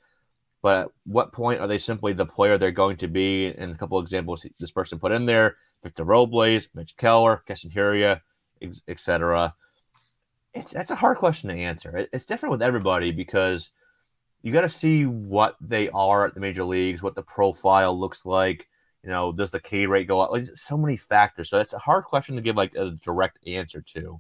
But 0.62 0.86
at 0.86 0.92
what 1.06 1.32
point 1.32 1.60
are 1.60 1.68
they 1.68 1.78
simply 1.78 2.14
the 2.14 2.26
player 2.26 2.58
they're 2.58 2.72
going 2.72 2.98
to 2.98 3.08
be? 3.08 3.48
And 3.48 3.76
a 3.76 3.78
couple 3.78 4.00
examples 4.00 4.48
this 4.60 4.72
person 4.72 4.98
put 4.98 5.12
in 5.12 5.28
there: 5.28 5.58
Victor 5.84 6.06
Robles, 6.06 6.70
Mitch 6.74 6.98
Keller, 6.98 7.44
Hiura, 7.48 8.22
etc 8.88 9.54
it's 10.56 10.72
that's 10.72 10.92
a 10.92 10.96
hard 10.96 11.18
question 11.18 11.50
to 11.50 11.56
answer. 11.56 11.96
It, 11.96 12.10
it's 12.14 12.26
different 12.26 12.52
with 12.52 12.64
everybody 12.64 13.12
because 13.12 13.72
you 14.42 14.52
got 14.54 14.62
to 14.62 14.70
see 14.70 15.06
what 15.06 15.58
they 15.60 15.90
are 15.90 16.26
at 16.26 16.34
the 16.34 16.40
major 16.40 16.64
leagues, 16.64 17.04
what 17.04 17.16
the 17.16 17.24
profile 17.24 17.98
looks 17.98 18.26
like. 18.26 18.68
You 19.06 19.12
know, 19.12 19.32
does 19.32 19.52
the 19.52 19.60
K 19.60 19.86
rate 19.86 20.08
go 20.08 20.20
up? 20.20 20.32
Like 20.32 20.48
so 20.56 20.76
many 20.76 20.98
factors. 20.98 21.50
So 21.50 21.60
it's 21.60 21.74
a 21.74 21.80
hard 21.80 22.06
question 22.06 22.36
to 22.36 22.42
give 22.42 22.56
like 22.56 22.74
a 22.76 22.92
direct 22.92 23.38
answer 23.48 23.82
to. 23.82 24.20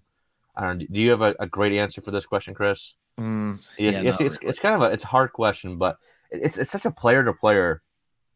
I 0.55 0.61
don't. 0.61 0.77
know. 0.77 0.85
Do 0.91 1.01
you 1.01 1.09
have 1.09 1.21
a, 1.21 1.35
a 1.39 1.47
great 1.47 1.73
answer 1.73 2.01
for 2.01 2.11
this 2.11 2.27
question, 2.27 2.53
Chris? 2.53 2.93
Mm, 3.19 3.65
yeah, 3.79 4.01
it's, 4.01 4.21
it's, 4.21 4.37
it's 4.41 4.59
kind 4.59 4.75
of 4.75 4.81
a 4.81 4.93
it's 4.93 5.03
a 5.03 5.07
hard 5.07 5.33
question, 5.33 5.77
but 5.77 5.97
it's 6.29 6.57
it's 6.57 6.69
such 6.69 6.85
a 6.85 6.91
player 6.91 7.23
to 7.23 7.33
player, 7.33 7.81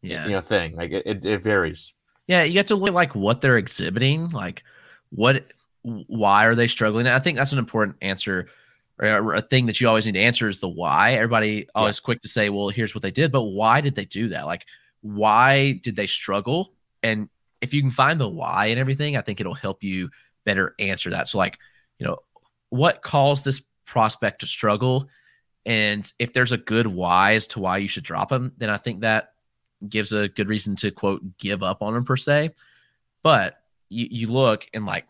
yeah, 0.02 0.24
you 0.24 0.32
know, 0.32 0.40
thing. 0.40 0.74
Like 0.74 0.90
it, 0.90 1.06
it, 1.06 1.24
it 1.24 1.42
varies. 1.44 1.94
Yeah, 2.26 2.42
you 2.42 2.56
have 2.58 2.66
to 2.66 2.76
look 2.76 2.94
like 2.94 3.14
what 3.14 3.40
they're 3.40 3.58
exhibiting, 3.58 4.28
like 4.30 4.64
what 5.10 5.44
why 5.82 6.46
are 6.46 6.56
they 6.56 6.66
struggling? 6.66 7.06
I 7.06 7.20
think 7.20 7.38
that's 7.38 7.52
an 7.52 7.58
important 7.58 7.96
answer 8.02 8.48
or 8.98 9.34
a 9.34 9.40
thing 9.40 9.66
that 9.66 9.80
you 9.80 9.88
always 9.88 10.04
need 10.04 10.12
to 10.12 10.20
answer 10.20 10.48
is 10.48 10.58
the 10.58 10.68
why. 10.68 11.14
Everybody 11.14 11.68
always 11.74 11.98
yeah. 11.98 12.04
quick 12.04 12.20
to 12.22 12.28
say, 12.28 12.50
well, 12.50 12.68
here's 12.68 12.94
what 12.94 13.02
they 13.02 13.10
did, 13.10 13.32
but 13.32 13.42
why 13.42 13.80
did 13.80 13.94
they 13.94 14.04
do 14.04 14.28
that? 14.28 14.44
Like, 14.46 14.66
why 15.02 15.72
did 15.82 15.96
they 15.96 16.06
struggle? 16.06 16.72
And 17.02 17.28
if 17.60 17.74
you 17.74 17.82
can 17.82 17.90
find 17.90 18.20
the 18.20 18.28
why 18.28 18.66
and 18.66 18.78
everything, 18.78 19.16
I 19.16 19.20
think 19.20 19.40
it'll 19.40 19.54
help 19.54 19.82
you 19.82 20.10
better 20.44 20.74
answer 20.78 21.10
that. 21.10 21.28
So, 21.28 21.38
like, 21.38 21.58
you 21.98 22.06
know, 22.06 22.18
what 22.70 23.02
caused 23.02 23.44
this 23.44 23.60
prospect 23.84 24.40
to 24.40 24.46
struggle? 24.46 25.08
And 25.66 26.10
if 26.18 26.32
there's 26.32 26.52
a 26.52 26.58
good 26.58 26.86
why 26.86 27.34
as 27.34 27.46
to 27.48 27.60
why 27.60 27.78
you 27.78 27.88
should 27.88 28.04
drop 28.04 28.32
him, 28.32 28.52
then 28.56 28.70
I 28.70 28.76
think 28.76 29.00
that 29.00 29.32
gives 29.88 30.12
a 30.12 30.28
good 30.28 30.48
reason 30.48 30.76
to 30.76 30.90
quote 30.90 31.38
give 31.38 31.62
up 31.62 31.82
on 31.82 31.94
him 31.94 32.04
per 32.04 32.16
se. 32.16 32.50
But 33.22 33.56
you, 33.88 34.08
you 34.10 34.26
look 34.28 34.66
and 34.72 34.86
like 34.86 35.06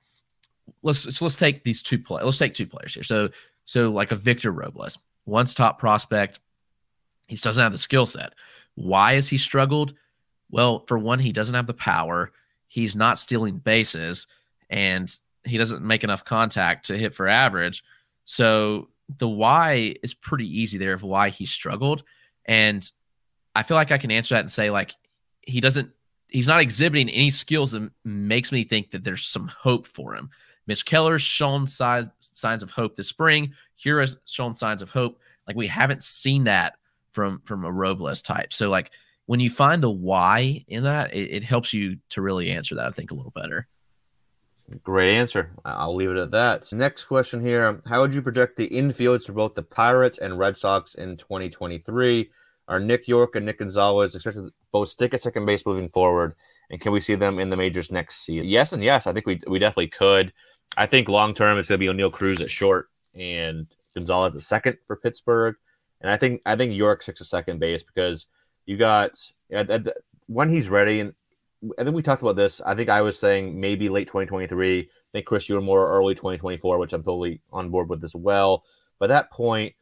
let's 0.82 1.16
so 1.16 1.24
let's 1.24 1.36
take 1.36 1.64
these 1.64 1.82
two 1.82 1.99
play. 1.99 2.22
Let's 2.22 2.38
take 2.38 2.55
two 2.55 2.66
players 2.66 2.95
here. 2.95 3.05
So 3.05 3.30
so 3.64 3.91
like 3.91 4.12
a 4.12 4.16
Victor 4.16 4.51
Robles, 4.51 4.99
once 5.26 5.55
top 5.55 5.78
prospect, 5.78 6.41
he 7.28 7.36
doesn't 7.36 7.62
have 7.62 7.72
the 7.72 7.78
skill 7.78 8.07
set. 8.07 8.32
Why 8.75 9.14
has 9.14 9.29
he 9.29 9.37
struggled? 9.37 9.95
Well, 10.51 10.85
for 10.87 10.99
one, 10.99 11.18
he 11.18 11.33
doesn't 11.33 11.55
have 11.55 11.66
the 11.66 11.75
power. 11.75 12.33
He's 12.66 12.97
not 12.97 13.18
stealing 13.18 13.59
bases, 13.59 14.27
and 14.68 15.11
he 15.45 15.59
doesn't 15.59 15.83
make 15.83 16.05
enough 16.05 16.25
contact 16.25 16.87
to 16.87 16.99
hit 16.99 17.14
for 17.14 17.27
average. 17.27 17.83
So 18.25 18.89
the 19.18 19.29
why 19.29 19.95
is 20.03 20.14
pretty 20.14 20.47
easy 20.47 20.79
there 20.79 20.93
of 20.93 21.03
why 21.03 21.31
he 21.31 21.47
struggled. 21.47 22.05
And 22.45 22.89
I 23.55 23.62
feel 23.62 23.77
like 23.77 23.91
I 23.91 23.99
can 23.99 24.11
answer 24.11 24.35
that 24.35 24.41
and 24.41 24.51
say, 24.51 24.71
like, 24.71 24.93
he 25.41 25.61
doesn't, 25.61 25.91
he's 26.29 26.49
not 26.49 26.61
exhibiting 26.61 27.09
any 27.09 27.31
skills 27.31 27.73
that 27.73 27.91
makes 28.05 28.53
me 28.53 28.64
think 28.64 28.93
that 28.93 29.03
there's 29.03 29.27
some 29.27 29.49
hope 29.49 29.87
for 29.87 30.14
him. 30.14 30.31
Mitch 30.66 30.85
Keller's 30.85 31.23
shown 31.23 31.66
signs 31.66 32.09
signs 32.21 32.62
of 32.62 32.71
hope 32.71 32.95
this 32.95 33.09
spring. 33.09 33.55
Hiura's 33.83 34.18
shown 34.27 34.55
signs 34.55 34.83
of 34.83 34.91
hope. 34.91 35.18
Like 35.47 35.57
we 35.57 35.66
haven't 35.66 36.03
seen 36.03 36.45
that 36.45 36.75
from 37.13 37.41
from 37.45 37.65
a 37.65 37.73
Robles 37.73 38.23
type. 38.23 38.53
So 38.53 38.69
like 38.69 38.91
when 39.27 39.41
you 39.41 39.51
find 39.51 39.83
the 39.83 39.91
why 39.91 40.65
in 40.69 40.85
that, 40.85 41.15
it, 41.15 41.31
it 41.31 41.45
helps 41.45 41.73
you 41.73 41.99
to 42.11 42.23
really 42.23 42.51
answer 42.51 42.75
that. 42.75 42.87
I 42.87 42.91
think 42.91 43.11
a 43.11 43.15
little 43.15 43.33
better. 43.33 43.69
Great 44.85 45.17
answer. 45.17 45.51
I'll 45.65 45.95
leave 45.95 46.11
it 46.11 46.17
at 46.17 46.31
that. 46.31 46.73
Next 46.73 47.05
question 47.05 47.41
here: 47.41 47.83
How 47.87 48.01
would 48.01 48.15
you 48.15 48.23
project 48.23 48.57
the 48.57 48.69
infields 48.69 49.27
for 49.27 49.33
both 49.33 49.55
the 49.55 49.63
Pirates 49.63 50.19
and 50.19 50.39
Red 50.39 50.57
Sox 50.57 50.95
in 50.95 51.17
2023? 51.17 52.31
Are 52.69 52.79
Nick 52.79 53.09
Yorke 53.09 53.35
and 53.35 53.47
Nick 53.47 53.59
Gonzalez 53.59 54.15
expected 54.15 54.43
to 54.43 54.53
both 54.71 54.91
stick 54.91 55.13
at 55.13 55.23
second 55.23 55.45
base 55.45 55.67
moving 55.67 55.89
forward? 55.89 56.37
And 56.71 56.81
can 56.81 56.93
we 56.93 57.01
see 57.01 57.17
them 57.17 57.41
in 57.41 57.51
the 57.51 57.57
majors 57.57 57.91
next 57.91 58.25
season? 58.25 58.47
Yes, 58.47 58.73
and 58.73 58.83
yes. 58.83 59.09
I 59.09 59.13
think 59.13 59.27
we 59.27 59.41
we 59.49 59.59
definitely 59.59 59.89
could. 59.89 60.33
I 60.77 60.87
think 60.87 61.09
long 61.09 61.35
term 61.35 61.59
it's 61.59 61.69
going 61.69 61.81
to 61.81 61.93
be 61.93 61.93
Oneil 61.93 62.13
Cruz 62.13 62.41
at 62.41 62.49
short 62.49 62.89
and 63.15 63.67
Gonzalez 63.95 64.37
at 64.37 64.43
second 64.43 64.79
for 64.87 64.97
Pittsburgh, 64.97 65.57
and 66.01 66.11
I 66.11 66.16
think 66.16 66.42
I 66.46 66.57
think 66.57 66.74
Yorke 66.74 67.03
six 67.03 67.20
at 67.20 67.26
second 67.26 67.59
base 67.59 67.82
because 67.82 68.26
you 68.66 68.76
got 68.76 69.12
when 70.26 70.48
he's 70.48 70.70
ready, 70.70 71.01
and 71.01 71.14
I 71.78 71.84
think 71.84 71.94
we 71.94 72.03
talked 72.03 72.22
about 72.22 72.36
this. 72.36 72.61
I 72.61 72.74
think 72.74 72.88
I 72.88 73.03
was 73.03 73.18
saying 73.18 73.61
maybe 73.61 73.88
late 73.88 74.07
2023. 74.07 74.80
I 74.80 74.86
think 75.12 75.26
Chris, 75.26 75.48
you 75.48 75.57
were 75.57 75.61
more 75.61 75.90
early 75.90 76.14
2024, 76.14 76.78
which 76.78 76.92
I'm 76.92 77.03
totally 77.03 77.40
on 77.53 77.70
board 77.70 77.88
with 77.88 78.05
as 78.05 78.14
well. 78.14 78.64
By 78.98 79.09
that 79.09 79.30
point, 79.30 79.74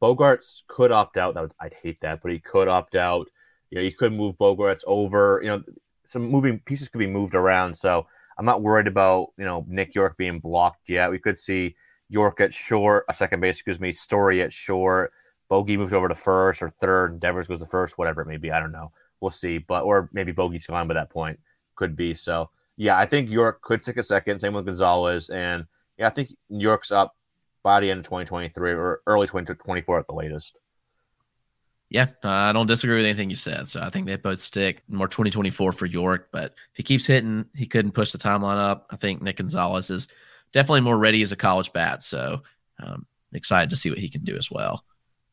Bogaerts 0.00 0.62
could 0.68 0.92
opt 0.92 1.16
out. 1.16 1.34
Would, 1.34 1.54
I'd 1.58 1.74
hate 1.74 2.00
that, 2.02 2.20
but 2.22 2.32
he 2.32 2.38
could 2.38 2.68
opt 2.68 2.94
out. 2.94 3.28
You 3.70 3.78
know, 3.78 3.84
he 3.84 3.90
could 3.90 4.12
move 4.12 4.36
Bogaerts 4.36 4.82
over. 4.86 5.40
You 5.42 5.48
know, 5.48 5.62
some 6.04 6.22
moving 6.22 6.60
pieces 6.60 6.88
could 6.88 6.98
be 6.98 7.06
moved 7.06 7.34
around. 7.34 7.76
So 7.76 8.06
I'm 8.38 8.44
not 8.44 8.62
worried 8.62 8.86
about 8.86 9.28
you 9.38 9.44
know 9.44 9.64
Nick 9.66 9.94
Yorke 9.94 10.16
being 10.16 10.40
blocked 10.40 10.88
yet. 10.88 11.10
We 11.10 11.18
could 11.18 11.40
see 11.40 11.76
Yorke 12.08 12.40
at 12.40 12.54
short, 12.54 13.06
a 13.08 13.14
second 13.14 13.40
base, 13.40 13.56
excuse 13.56 13.80
me, 13.80 13.92
Story 13.92 14.42
at 14.42 14.52
short. 14.52 15.12
Bogey 15.48 15.76
moves 15.76 15.92
over 15.92 16.08
to 16.08 16.14
first 16.14 16.62
or 16.62 16.68
third, 16.68 17.12
and 17.12 17.20
Devers 17.20 17.46
goes 17.46 17.60
to 17.60 17.66
first, 17.66 17.98
whatever 17.98 18.22
it 18.22 18.28
may 18.28 18.36
be. 18.36 18.50
I 18.50 18.60
don't 18.60 18.72
know. 18.72 18.92
We'll 19.20 19.30
see. 19.30 19.58
But 19.58 19.84
or 19.84 20.08
maybe 20.12 20.32
Bogey's 20.32 20.66
gone 20.66 20.88
by 20.88 20.94
that 20.94 21.10
point. 21.10 21.38
Could 21.76 21.96
be. 21.96 22.14
So 22.14 22.50
yeah, 22.76 22.98
I 22.98 23.06
think 23.06 23.30
Yorke 23.30 23.62
could 23.62 23.82
take 23.82 23.96
a 23.96 24.02
second. 24.02 24.40
Same 24.40 24.54
with 24.54 24.66
Gonzalez, 24.66 25.30
and 25.30 25.66
yeah, 25.98 26.06
I 26.06 26.10
think 26.10 26.34
Yorke's 26.48 26.90
up 26.90 27.14
by 27.62 27.80
the 27.80 27.90
end 27.90 28.00
of 28.00 28.04
2023 28.04 28.72
or 28.72 29.00
early 29.06 29.26
2024 29.26 29.98
at 29.98 30.06
the 30.06 30.14
latest. 30.14 30.56
Yeah, 31.90 32.06
I 32.22 32.52
don't 32.52 32.66
disagree 32.66 32.96
with 32.96 33.04
anything 33.04 33.30
you 33.30 33.36
said. 33.36 33.68
So 33.68 33.80
I 33.80 33.88
think 33.88 34.06
they 34.06 34.16
both 34.16 34.40
stick 34.40 34.82
more 34.88 35.06
2024 35.06 35.72
for 35.72 35.86
Yorke. 35.86 36.28
But 36.32 36.46
if 36.46 36.76
he 36.76 36.82
keeps 36.82 37.06
hitting, 37.06 37.44
he 37.54 37.66
couldn't 37.66 37.92
push 37.92 38.10
the 38.10 38.18
timeline 38.18 38.58
up. 38.58 38.86
I 38.90 38.96
think 38.96 39.22
Nick 39.22 39.36
Gonzalez 39.36 39.90
is 39.90 40.08
definitely 40.52 40.80
more 40.80 40.98
ready 40.98 41.22
as 41.22 41.30
a 41.30 41.36
college 41.36 41.72
bat. 41.72 42.02
So 42.02 42.42
um, 42.82 43.06
excited 43.32 43.70
to 43.70 43.76
see 43.76 43.90
what 43.90 43.98
he 43.98 44.08
can 44.08 44.24
do 44.24 44.36
as 44.36 44.50
well. 44.50 44.84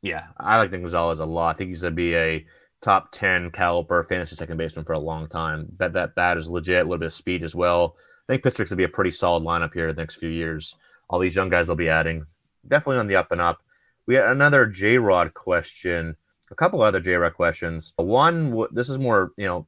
Yeah, 0.01 0.27
I 0.37 0.57
like 0.57 0.71
Gonzalez 0.71 1.19
a 1.19 1.25
lot. 1.25 1.55
I 1.55 1.57
think 1.57 1.69
he's 1.69 1.81
going 1.81 1.91
to 1.91 1.95
be 1.95 2.15
a 2.15 2.45
top 2.81 3.11
10 3.11 3.51
caliber 3.51 4.03
fantasy 4.03 4.35
second 4.35 4.57
baseman 4.57 4.85
for 4.85 4.93
a 4.93 4.99
long 4.99 5.27
time. 5.27 5.67
Bet 5.71 5.93
that 5.93 6.15
bat 6.15 6.37
is 6.37 6.49
legit, 6.49 6.81
a 6.81 6.83
little 6.83 6.97
bit 6.97 7.05
of 7.07 7.13
speed 7.13 7.43
as 7.43 7.55
well. 7.55 7.95
I 8.27 8.33
think 8.33 8.43
Pittsburgh's 8.43 8.71
going 8.71 8.77
to 8.77 8.87
be 8.87 8.91
a 8.91 8.95
pretty 8.95 9.11
solid 9.11 9.43
lineup 9.43 9.73
here 9.73 9.89
in 9.89 9.95
the 9.95 10.01
next 10.01 10.15
few 10.15 10.29
years. 10.29 10.75
All 11.09 11.19
these 11.19 11.35
young 11.35 11.49
guys 11.49 11.67
they'll 11.67 11.75
be 11.75 11.89
adding. 11.89 12.25
Definitely 12.67 12.99
on 12.99 13.07
the 13.07 13.15
up 13.17 13.31
and 13.31 13.41
up. 13.41 13.61
We 14.07 14.15
had 14.15 14.25
another 14.25 14.65
J 14.65 14.97
Rod 14.97 15.33
question 15.33 16.15
a 16.51 16.55
couple 16.55 16.81
other 16.81 16.99
J 16.99 17.15
Rod 17.15 17.33
questions. 17.33 17.93
One, 17.95 18.65
this 18.71 18.89
is 18.89 18.99
more 18.99 19.31
you 19.37 19.47
know 19.47 19.65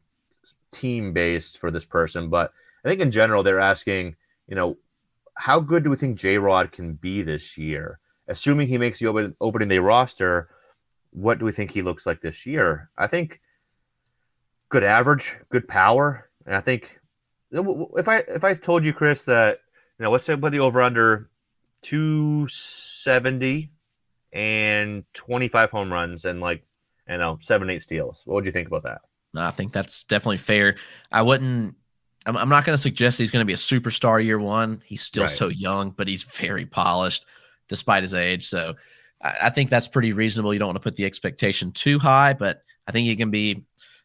team 0.71 1.13
based 1.13 1.57
for 1.57 1.71
this 1.71 1.85
person, 1.85 2.29
but 2.29 2.51
I 2.83 2.89
think 2.89 3.01
in 3.01 3.11
general 3.11 3.41
they're 3.41 3.59
asking, 3.59 4.15
you 4.47 4.55
know, 4.55 4.77
how 5.35 5.59
good 5.59 5.83
do 5.83 5.89
we 5.89 5.95
think 5.95 6.17
J 6.17 6.37
Rod 6.37 6.71
can 6.71 6.93
be 6.93 7.21
this 7.21 7.57
year? 7.57 7.99
Assuming 8.27 8.67
he 8.67 8.77
makes 8.77 8.99
the 8.99 9.07
open, 9.07 9.35
opening 9.41 9.67
day 9.69 9.79
roster, 9.79 10.49
what 11.11 11.39
do 11.39 11.45
we 11.45 11.51
think 11.51 11.71
he 11.71 11.81
looks 11.81 12.05
like 12.05 12.21
this 12.21 12.45
year? 12.45 12.89
I 12.97 13.07
think 13.07 13.39
good 14.69 14.83
average, 14.83 15.35
good 15.49 15.67
power, 15.67 16.29
and 16.45 16.55
I 16.55 16.61
think 16.61 16.99
if 17.51 18.07
I 18.07 18.17
if 18.27 18.43
I 18.43 18.53
told 18.55 18.83
you, 18.83 18.93
Chris, 18.93 19.23
that 19.25 19.59
you 19.99 20.03
know, 20.03 20.11
let's 20.11 20.25
say 20.25 20.33
about 20.33 20.51
the 20.51 20.59
over 20.59 20.81
under 20.81 21.29
two 21.81 22.47
seventy 22.47 23.71
and 24.31 25.03
twenty 25.13 25.47
five 25.47 25.69
home 25.69 25.91
runs 25.93 26.25
and 26.25 26.41
like 26.41 26.63
you 27.07 27.17
know 27.17 27.37
seven 27.41 27.69
eight 27.69 27.83
steals, 27.83 28.23
what 28.25 28.35
would 28.35 28.45
you 28.45 28.51
think 28.51 28.67
about 28.67 28.83
that? 28.83 29.01
I 29.35 29.51
think 29.51 29.73
that's 29.73 30.03
definitely 30.03 30.37
fair. 30.37 30.75
I 31.11 31.21
wouldn't. 31.21 31.75
I'm, 32.25 32.37
I'm 32.37 32.49
not 32.49 32.65
going 32.65 32.75
to 32.75 32.81
suggest 32.81 33.17
he's 33.17 33.31
going 33.31 33.41
to 33.41 33.47
be 33.47 33.53
a 33.53 33.57
superstar 33.57 34.23
year 34.23 34.39
one. 34.39 34.81
He's 34.85 35.01
still 35.01 35.23
Right. 35.23 35.31
so 35.31 35.47
young, 35.49 35.91
but 35.91 36.07
he's 36.07 36.23
very 36.23 36.65
polished 36.65 37.25
despite 37.67 38.03
his 38.03 38.13
age. 38.13 38.45
So 38.45 38.75
I, 39.21 39.33
I 39.43 39.49
think 39.49 39.69
that's 39.69 39.87
pretty 39.87 40.13
reasonable. 40.13 40.53
You 40.53 40.59
don't 40.59 40.69
want 40.69 40.77
to 40.77 40.83
put 40.83 40.95
the 40.95 41.05
expectation 41.05 41.71
too 41.71 41.99
high, 41.99 42.33
but 42.33 42.63
I 42.87 42.91
think 42.91 43.07
he 43.07 43.15
can 43.15 43.31
be 43.31 43.63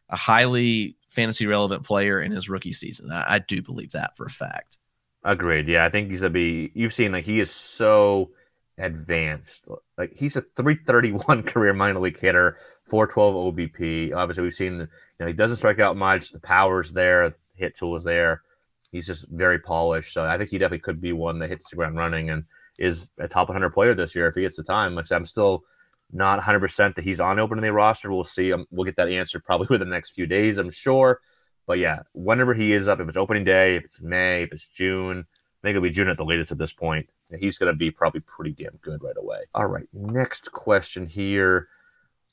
a 0.09 0.15
highly 0.15 0.95
fantasy 1.09 1.45
relevant 1.45 1.83
player 1.83 2.21
in 2.21 2.31
his 2.31 2.49
rookie 2.49 2.73
season. 2.73 3.11
I, 3.11 3.35
I 3.35 3.39
do 3.39 3.61
believe 3.61 3.91
that 3.91 4.15
for 4.15 4.25
a 4.25 4.29
fact. 4.29 4.77
Agreed. 5.23 5.67
Yeah, 5.67 5.85
I 5.85 5.89
think 5.89 6.09
he's 6.09 6.21
gonna 6.21 6.31
be. 6.31 6.71
You've 6.73 6.93
seen 6.93 7.11
like 7.11 7.25
he 7.25 7.39
is 7.39 7.51
so 7.51 8.31
advanced. 8.77 9.67
Like 9.97 10.13
he's 10.15 10.37
a 10.37 10.41
331 10.41 11.43
career 11.43 11.73
minor 11.73 11.99
league 11.99 12.19
hitter, 12.19 12.55
412 12.85 13.53
OBP. 13.53 14.15
Obviously, 14.15 14.43
we've 14.43 14.53
seen 14.53 14.79
you 14.79 14.87
know 15.19 15.27
he 15.27 15.33
doesn't 15.33 15.57
strike 15.57 15.79
out 15.79 15.97
much. 15.97 16.31
The 16.31 16.39
power's 16.39 16.93
there, 16.93 17.33
hit 17.55 17.75
tool 17.75 17.97
is 17.97 18.05
there. 18.05 18.43
He's 18.91 19.05
just 19.05 19.27
very 19.29 19.59
polished. 19.59 20.13
So 20.13 20.25
I 20.25 20.37
think 20.37 20.49
he 20.49 20.57
definitely 20.57 20.79
could 20.79 21.01
be 21.01 21.13
one 21.13 21.37
that 21.39 21.49
hits 21.49 21.69
the 21.69 21.75
ground 21.75 21.97
running 21.97 22.29
and 22.29 22.45
is 22.79 23.09
a 23.19 23.27
top 23.27 23.49
100 23.49 23.71
player 23.71 23.93
this 23.93 24.15
year 24.15 24.27
if 24.27 24.35
he 24.35 24.41
gets 24.41 24.55
the 24.55 24.63
time. 24.63 24.95
Like 24.95 25.11
I'm 25.11 25.25
still 25.25 25.63
not 26.11 26.37
100 26.37 26.59
percent 26.59 26.95
that 26.95 27.03
he's 27.03 27.19
on 27.19 27.39
opening 27.39 27.61
day 27.61 27.69
roster. 27.69 28.09
We'll 28.09 28.23
see. 28.23 28.51
Um, 28.53 28.65
we'll 28.71 28.85
get 28.85 28.95
that 28.95 29.09
answer 29.09 29.39
probably 29.39 29.67
within 29.69 29.89
the 29.89 29.95
next 29.95 30.11
few 30.11 30.25
days, 30.25 30.57
I'm 30.57 30.71
sure. 30.71 31.19
But 31.67 31.77
yeah, 31.77 31.99
whenever 32.13 32.53
he 32.53 32.73
is 32.73 32.87
up, 32.87 32.99
if 32.99 33.07
it's 33.07 33.17
opening 33.17 33.43
day, 33.43 33.75
if 33.75 33.85
it's 33.85 34.01
May, 34.01 34.43
if 34.43 34.51
it's 34.51 34.67
June, 34.67 35.19
I 35.19 35.67
think 35.67 35.75
it'll 35.75 35.83
be 35.83 35.91
June 35.91 36.07
at 36.07 36.17
the 36.17 36.25
latest 36.25 36.51
at 36.51 36.57
this 36.57 36.73
point. 36.73 37.07
He's 37.37 37.59
going 37.59 37.71
to 37.71 37.77
be 37.77 37.91
probably 37.91 38.21
pretty 38.21 38.53
damn 38.53 38.77
good 38.77 39.03
right 39.03 39.15
away. 39.15 39.41
All 39.53 39.67
right, 39.67 39.87
next 39.93 40.51
question 40.51 41.05
here. 41.05 41.67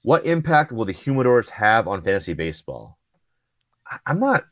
What 0.01 0.25
impact 0.25 0.73
will 0.73 0.87
the 0.87 0.95
humidors 0.95 1.51
have 1.51 1.87
on 1.87 2.01
fantasy 2.01 2.33
baseball? 2.33 2.97
I'm 4.07 4.21
not 4.21 4.45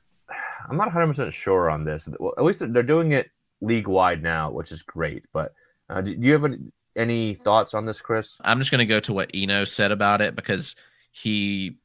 I'm 0.68 0.76
not 0.76 0.90
100% 0.90 1.32
sure 1.32 1.70
on 1.70 1.84
this. 1.84 2.08
Well, 2.18 2.34
at 2.36 2.44
least 2.44 2.60
they're 2.72 2.82
doing 2.82 3.12
it 3.12 3.30
league 3.60 3.88
wide 3.88 4.22
now, 4.22 4.50
which 4.50 4.72
is 4.72 4.82
great. 4.82 5.24
But 5.32 5.52
uh, 5.88 6.00
do 6.00 6.12
you 6.18 6.32
have 6.32 6.44
any, 6.44 6.58
any 6.96 7.34
thoughts 7.34 7.74
on 7.74 7.86
this, 7.86 8.00
Chris? 8.00 8.38
I'm 8.44 8.58
just 8.58 8.70
going 8.70 8.80
to 8.80 8.86
go 8.86 9.00
to 9.00 9.12
what 9.12 9.30
Eno 9.34 9.64
said 9.64 9.92
about 9.92 10.20
it 10.20 10.36
because 10.36 10.76
he 11.12 11.76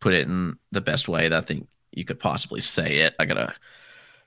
put 0.00 0.14
it 0.14 0.26
in 0.26 0.58
the 0.72 0.80
best 0.80 1.08
way 1.08 1.28
that 1.28 1.42
I 1.42 1.46
think 1.46 1.68
you 1.92 2.04
could 2.04 2.20
possibly 2.20 2.60
say 2.60 2.98
it. 2.98 3.14
I 3.18 3.24
got 3.24 3.34
to 3.34 3.54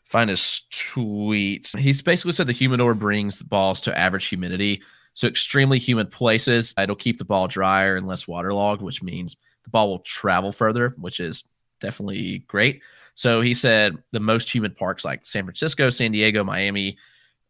find 0.03 0.29
his 0.29 0.61
tweet. 0.71 1.69
He's 1.77 2.01
basically 2.01 2.31
said 2.31 2.47
the 2.47 2.53
humidor 2.53 2.93
brings 2.93 3.39
the 3.39 3.45
balls 3.45 3.81
to 3.81 3.97
average 3.97 4.27
humidity. 4.27 4.81
So 5.13 5.27
extremely 5.27 5.79
humid 5.79 6.11
places, 6.11 6.73
it'll 6.77 6.95
keep 6.95 7.17
the 7.17 7.25
ball 7.25 7.47
drier 7.47 7.95
and 7.95 8.07
less 8.07 8.27
waterlogged, 8.27 8.81
which 8.81 9.03
means 9.03 9.35
the 9.63 9.69
ball 9.69 9.89
will 9.89 9.99
travel 9.99 10.51
further, 10.51 10.95
which 10.97 11.19
is 11.19 11.43
definitely 11.81 12.39
great. 12.47 12.81
So 13.15 13.41
he 13.41 13.53
said 13.53 13.97
the 14.11 14.19
most 14.19 14.53
humid 14.53 14.77
parks 14.77 15.03
like 15.03 15.25
San 15.25 15.43
Francisco, 15.43 15.89
San 15.89 16.11
Diego, 16.11 16.43
Miami, 16.43 16.97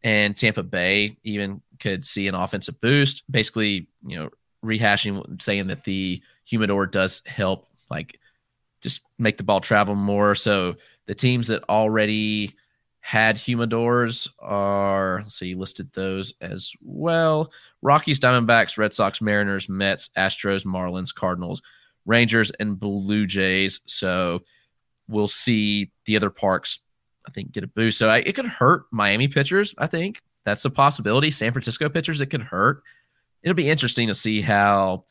and 0.02 0.36
Tampa 0.36 0.62
Bay 0.62 1.16
even 1.24 1.60
could 1.80 2.04
see 2.04 2.28
an 2.28 2.34
offensive 2.34 2.80
boost. 2.80 3.24
Basically, 3.30 3.88
you 4.06 4.18
know, 4.18 4.30
rehashing 4.64 5.40
saying 5.40 5.68
that 5.68 5.84
the 5.84 6.22
humidor 6.44 6.86
does 6.86 7.22
help 7.26 7.66
like 7.90 8.18
just 8.82 9.02
make 9.18 9.36
the 9.36 9.44
ball 9.44 9.60
travel 9.60 9.94
more. 9.94 10.34
So 10.34 10.76
the 11.06 11.14
teams 11.14 11.48
that 11.48 11.62
already 11.68 12.54
had 13.00 13.36
humidors 13.36 14.28
are 14.40 15.20
let's 15.22 15.38
see, 15.38 15.54
listed 15.54 15.92
those 15.92 16.34
as 16.40 16.72
well. 16.82 17.52
Rockies, 17.80 18.20
Diamondbacks, 18.20 18.76
Red 18.76 18.92
Sox, 18.92 19.20
Mariners, 19.20 19.68
Mets, 19.68 20.10
Astros, 20.16 20.66
Marlins, 20.66 21.14
Cardinals, 21.14 21.62
Rangers, 22.04 22.50
and 22.52 22.78
Blue 22.78 23.26
Jays. 23.26 23.80
So 23.86 24.42
we'll 25.08 25.28
see 25.28 25.90
the 26.04 26.16
other 26.16 26.30
parks, 26.30 26.80
I 27.26 27.30
think, 27.30 27.52
get 27.52 27.64
a 27.64 27.68
boost. 27.68 27.98
So 27.98 28.08
I, 28.08 28.18
it 28.18 28.34
could 28.34 28.46
hurt 28.46 28.84
Miami 28.90 29.28
pitchers. 29.28 29.74
I 29.78 29.86
think 29.86 30.20
that's 30.48 30.64
a 30.64 30.70
possibility. 30.70 31.30
San 31.30 31.52
Francisco 31.52 31.88
pitchers, 31.88 32.20
it 32.20 32.26
could 32.26 32.42
hurt. 32.42 32.82
It'll 33.42 33.54
be 33.54 33.68
interesting 33.68 34.08
to 34.08 34.14
see 34.14 34.40
how 34.40 35.04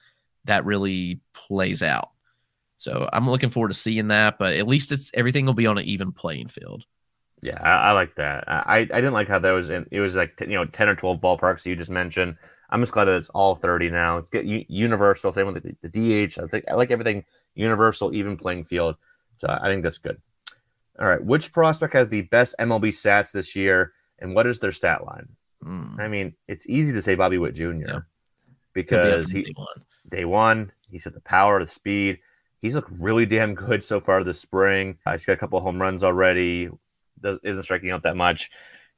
that 0.46 0.66
really 0.66 1.22
plays 1.34 1.84
out. 1.84 2.10
So 2.78 3.08
I'm 3.14 3.30
looking 3.30 3.50
forward 3.50 3.70
to 3.70 3.74
seeing 3.74 4.08
that, 4.08 4.38
but 4.38 4.54
at 4.54 4.68
least 4.68 4.92
it's 4.92 5.12
everything 5.14 5.46
will 5.46 5.54
be 5.54 5.68
on 5.68 5.78
an 5.78 5.86
even 5.86 6.12
playing 6.12 6.48
field. 6.48 6.84
Yeah, 7.42 7.62
I, 7.62 7.90
I 7.90 7.92
like 7.92 8.16
that. 8.16 8.46
I, 8.48 8.80
I 8.80 8.86
didn't 8.86 9.14
like 9.14 9.28
how 9.28 9.40
that 9.40 9.52
was 9.52 9.70
in. 9.70 9.88
It 9.92 10.00
was 10.00 10.16
like 10.16 10.40
you 10.42 10.56
know 10.56 10.66
ten 10.66 10.90
or 10.90 10.96
twelve 10.96 11.22
ballparks 11.22 11.66
you 11.66 11.76
just 11.76 11.92
mentioned. 11.92 12.36
I'm 12.70 12.82
just 12.82 12.92
glad 12.92 13.06
that 13.06 13.18
it's 13.18 13.30
all 13.30 13.56
thirty 13.56 13.90
now. 13.90 14.22
Get 14.32 14.46
universal. 14.46 15.34
Same 15.34 15.48
with 15.48 15.64
the, 15.64 15.88
the 15.88 16.28
DH. 16.28 16.40
I 16.40 16.48
think 16.48 16.66
I 16.68 16.74
like 16.74 16.92
everything 16.92 17.26
universal, 17.54 18.14
even 18.14 18.38
playing 18.38 18.64
field. 18.64 18.96
So 19.38 19.48
I 19.50 19.68
think 19.68 19.84
that's 19.84 20.00
good. 20.00 20.20
All 21.00 21.08
right, 21.08 21.24
which 21.24 21.54
prospect 21.54 21.94
has 21.94 22.10
the 22.10 22.22
best 22.22 22.56
MLB 22.60 22.90
stats 22.90 23.32
this 23.32 23.56
year, 23.56 23.94
and 24.20 24.36
what 24.36 24.48
is 24.48 24.60
their 24.60 24.72
stat 24.72 25.06
line? 25.06 25.28
Hmm. 25.64 26.00
I 26.00 26.08
mean, 26.08 26.36
it's 26.48 26.68
easy 26.68 26.94
to 26.94 27.02
say 27.02 27.16
Bobby 27.16 27.38
Witt 27.38 27.56
Jr. 27.56 27.96
Up 27.96 28.04
because 28.74 29.32
he 29.32 29.44
day 29.44 29.54
one. 29.56 29.86
day 30.08 30.26
one. 30.26 30.72
He's 30.90 31.08
at 31.08 31.14
the 31.14 31.22
power, 31.22 31.60
the 31.60 31.68
speed. 31.68 32.20
He's 32.62 32.76
looked 32.76 32.92
really 32.92 33.26
damn 33.26 33.56
good 33.56 33.84
so 33.84 34.00
far 34.00 34.24
this 34.24 34.40
spring. 34.40 34.98
Uh, 35.06 35.14
he's 35.14 35.26
got 35.26 35.34
a 35.34 35.38
couple 35.38 35.58
of 35.58 35.64
home 35.64 35.82
runs 35.82 36.04
already. 36.04 36.70
Does, 37.22 37.40
isn't 37.44 37.64
striking 37.64 37.92
out 37.92 38.04
that 38.04 38.16
much. 38.16 38.50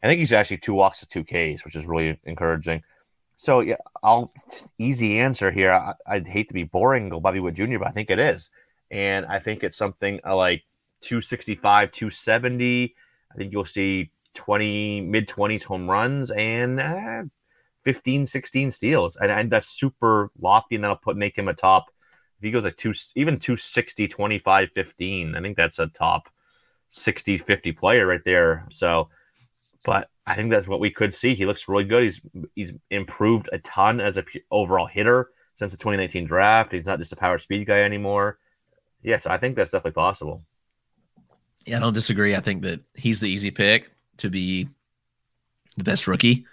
I 0.03 0.07
think 0.07 0.19
he's 0.19 0.33
actually 0.33 0.57
two 0.57 0.73
walks 0.73 0.99
to 0.99 1.07
two 1.07 1.23
Ks, 1.23 1.65
which 1.65 1.75
is 1.75 1.85
really 1.85 2.19
encouraging. 2.25 2.83
So 3.37 3.61
yeah, 3.61 3.77
I'll 4.03 4.33
easy 4.77 5.19
answer 5.19 5.49
here. 5.49 5.71
I, 5.71 5.93
I'd 6.05 6.27
hate 6.27 6.49
to 6.49 6.53
be 6.53 6.63
boring, 6.63 7.09
go 7.09 7.19
Bobby 7.19 7.39
Witt 7.39 7.55
Jr., 7.55 7.77
but 7.79 7.87
I 7.87 7.91
think 7.91 8.09
it 8.09 8.19
is, 8.19 8.51
and 8.91 9.25
I 9.25 9.39
think 9.39 9.63
it's 9.63 9.77
something 9.77 10.19
like 10.25 10.63
265, 11.01 11.91
270. 11.91 12.95
I 13.31 13.35
think 13.35 13.53
you'll 13.53 13.65
see 13.65 14.11
20 14.39 15.01
mid 15.01 15.27
20s 15.27 15.63
home 15.63 15.89
runs 15.89 16.31
and 16.31 16.79
uh, 16.79 17.23
15, 17.83 18.25
16 18.25 18.71
steals, 18.71 19.17
and, 19.17 19.29
and 19.29 19.51
that's 19.51 19.67
super 19.67 20.31
lofty, 20.39 20.75
and 20.75 20.83
that'll 20.83 20.95
put 20.95 21.17
make 21.17 21.37
him 21.37 21.49
a 21.49 21.53
top. 21.53 21.87
If 22.37 22.43
he 22.43 22.51
goes 22.51 22.63
like 22.63 22.77
two, 22.77 22.93
even 23.15 23.37
260, 23.37 24.07
25, 24.07 24.69
15, 24.73 25.35
I 25.35 25.41
think 25.41 25.57
that's 25.57 25.79
a 25.79 25.87
top 25.87 26.29
60, 26.89 27.37
50 27.37 27.71
player 27.73 28.07
right 28.07 28.23
there. 28.23 28.65
So, 28.71 29.09
but 29.83 30.09
I 30.25 30.35
think 30.35 30.51
that's 30.51 30.67
what 30.67 30.79
we 30.79 30.89
could 30.89 31.13
see. 31.13 31.35
He 31.35 31.45
looks 31.45 31.67
really 31.67 31.83
good. 31.83 32.03
He's 32.03 32.21
he's 32.55 32.71
improved 32.89 33.49
a 33.51 33.59
ton 33.59 33.99
as 33.99 34.17
a 34.17 34.23
overall 34.49 34.87
hitter 34.87 35.31
since 35.57 35.73
the 35.73 35.77
2019 35.77 36.25
draft. 36.25 36.71
He's 36.71 36.85
not 36.85 36.99
just 36.99 37.11
a 37.11 37.17
power 37.17 37.37
speed 37.37 37.67
guy 37.67 37.81
anymore. 37.81 38.39
Yes, 39.03 39.25
I 39.25 39.37
think 39.37 39.57
that's 39.57 39.71
definitely 39.71 39.99
possible. 39.99 40.43
Yeah, 41.65 41.77
I 41.77 41.79
don't 41.81 41.93
disagree. 41.93 42.35
I 42.35 42.39
think 42.39 42.61
that 42.63 42.79
he's 42.93 43.19
the 43.19 43.29
easy 43.29 43.51
pick 43.51 43.91
to 44.19 44.29
be 44.29 44.67
the 45.77 45.83
best 45.83 46.07
rookie, 46.07 46.45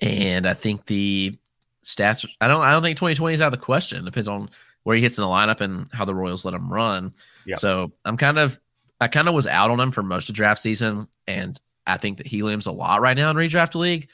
and 0.00 0.46
I 0.46 0.54
think 0.54 0.86
the 0.86 1.36
stats. 1.84 2.28
I 2.40 2.48
don't. 2.48 2.60
I 2.60 2.72
don't 2.72 2.82
think 2.82 2.96
2020 2.96 3.34
is 3.34 3.40
out 3.40 3.52
of 3.52 3.58
the 3.58 3.64
question. 3.64 4.04
Depends 4.04 4.28
on 4.28 4.50
where 4.82 4.96
he 4.96 5.02
hits 5.02 5.18
in 5.18 5.22
the 5.22 5.28
lineup 5.28 5.60
and 5.60 5.88
how 5.92 6.04
the 6.04 6.14
Royals 6.14 6.44
let 6.44 6.54
him 6.54 6.72
run. 6.72 7.12
Yeah. 7.44 7.56
So 7.56 7.92
I'm 8.04 8.16
kind 8.16 8.38
of. 8.38 8.58
I 8.98 9.08
kind 9.08 9.28
of 9.28 9.34
was 9.34 9.46
out 9.46 9.70
on 9.70 9.78
him 9.78 9.90
for 9.90 10.02
most 10.02 10.30
of 10.30 10.34
draft 10.34 10.60
season, 10.60 11.08
and 11.26 11.60
I 11.86 11.98
think 11.98 12.18
that 12.18 12.26
he 12.26 12.38
helium's 12.38 12.66
a 12.66 12.72
lot 12.72 13.00
right 13.00 13.16
now 13.16 13.30
in 13.30 13.36
redraft 13.36 13.74
league. 13.74 14.08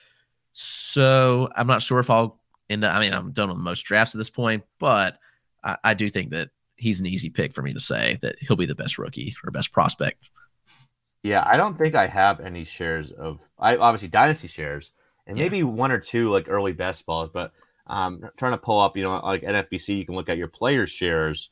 So 0.52 1.48
I'm 1.54 1.66
not 1.66 1.82
sure 1.82 2.00
if 2.00 2.10
I'll 2.10 2.40
end 2.68 2.84
up. 2.84 2.94
I 2.94 3.00
mean, 3.00 3.14
I'm 3.14 3.32
done 3.32 3.48
with 3.48 3.58
most 3.58 3.82
drafts 3.82 4.14
at 4.14 4.18
this 4.18 4.30
point, 4.30 4.64
but 4.78 5.18
I, 5.62 5.76
I 5.84 5.94
do 5.94 6.08
think 6.10 6.30
that 6.30 6.50
he's 6.76 7.00
an 7.00 7.06
easy 7.06 7.30
pick 7.30 7.52
for 7.52 7.62
me 7.62 7.72
to 7.72 7.80
say 7.80 8.18
that 8.22 8.38
he'll 8.40 8.56
be 8.56 8.66
the 8.66 8.74
best 8.74 8.98
rookie 8.98 9.34
or 9.44 9.50
best 9.50 9.72
prospect. 9.72 10.28
Yeah, 11.22 11.44
I 11.46 11.56
don't 11.56 11.78
think 11.78 11.94
I 11.94 12.06
have 12.06 12.40
any 12.40 12.64
shares 12.64 13.12
of 13.12 13.48
I 13.58 13.76
obviously 13.76 14.08
dynasty 14.08 14.48
shares 14.48 14.92
and 15.26 15.38
maybe 15.38 15.62
one 15.62 15.92
or 15.92 16.00
two 16.00 16.28
like 16.30 16.48
early 16.48 16.72
best 16.72 17.06
balls, 17.06 17.30
but 17.32 17.52
um 17.86 18.28
trying 18.36 18.52
to 18.52 18.58
pull 18.58 18.80
up, 18.80 18.96
you 18.96 19.04
know, 19.04 19.20
like 19.20 19.42
NFBC, 19.42 19.96
you 19.98 20.06
can 20.06 20.14
look 20.16 20.28
at 20.28 20.38
your 20.38 20.48
players' 20.48 20.90
shares 20.90 21.50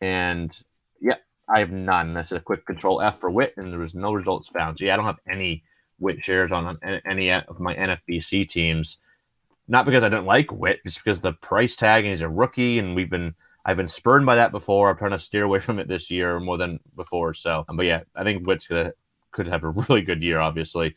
and 0.00 0.58
yeah, 1.00 1.16
I 1.48 1.60
have 1.60 1.70
none. 1.72 2.14
That's 2.14 2.32
a 2.32 2.40
quick 2.40 2.66
control 2.66 3.00
F 3.00 3.18
for 3.20 3.30
Witt, 3.30 3.54
and 3.56 3.72
there 3.72 3.80
was 3.80 3.94
no 3.94 4.12
results 4.12 4.48
found. 4.48 4.78
So 4.78 4.84
yeah, 4.84 4.94
I 4.94 4.96
don't 4.96 5.06
have 5.06 5.20
any 5.30 5.64
Witt 5.98 6.22
shares 6.24 6.52
on, 6.52 6.66
on 6.66 7.00
any 7.04 7.30
of 7.30 7.60
my 7.60 7.74
NFBC 7.74 8.48
teams. 8.48 8.98
Not 9.68 9.86
because 9.86 10.02
I 10.02 10.08
don't 10.08 10.26
like 10.26 10.52
Witt, 10.52 10.82
just 10.84 11.02
because 11.04 11.20
the 11.20 11.32
price 11.32 11.76
tag 11.76 12.04
and 12.04 12.10
he's 12.10 12.22
a 12.22 12.28
rookie, 12.28 12.78
and 12.78 12.96
we've 12.96 13.10
been 13.10 13.34
I've 13.64 13.76
been 13.76 13.88
spurned 13.88 14.26
by 14.26 14.36
that 14.36 14.52
before. 14.52 14.90
I'm 14.90 14.96
trying 14.96 15.10
to 15.10 15.18
steer 15.18 15.44
away 15.44 15.60
from 15.60 15.78
it 15.78 15.88
this 15.88 16.10
year 16.10 16.40
more 16.40 16.56
than 16.56 16.80
before. 16.96 17.34
So, 17.34 17.64
but 17.68 17.86
yeah, 17.86 18.02
I 18.14 18.24
think 18.24 18.46
Witt's 18.46 18.66
gonna 18.66 18.92
could 19.30 19.48
have 19.48 19.64
a 19.64 19.70
really 19.88 20.02
good 20.02 20.22
year. 20.22 20.40
Obviously, 20.40 20.96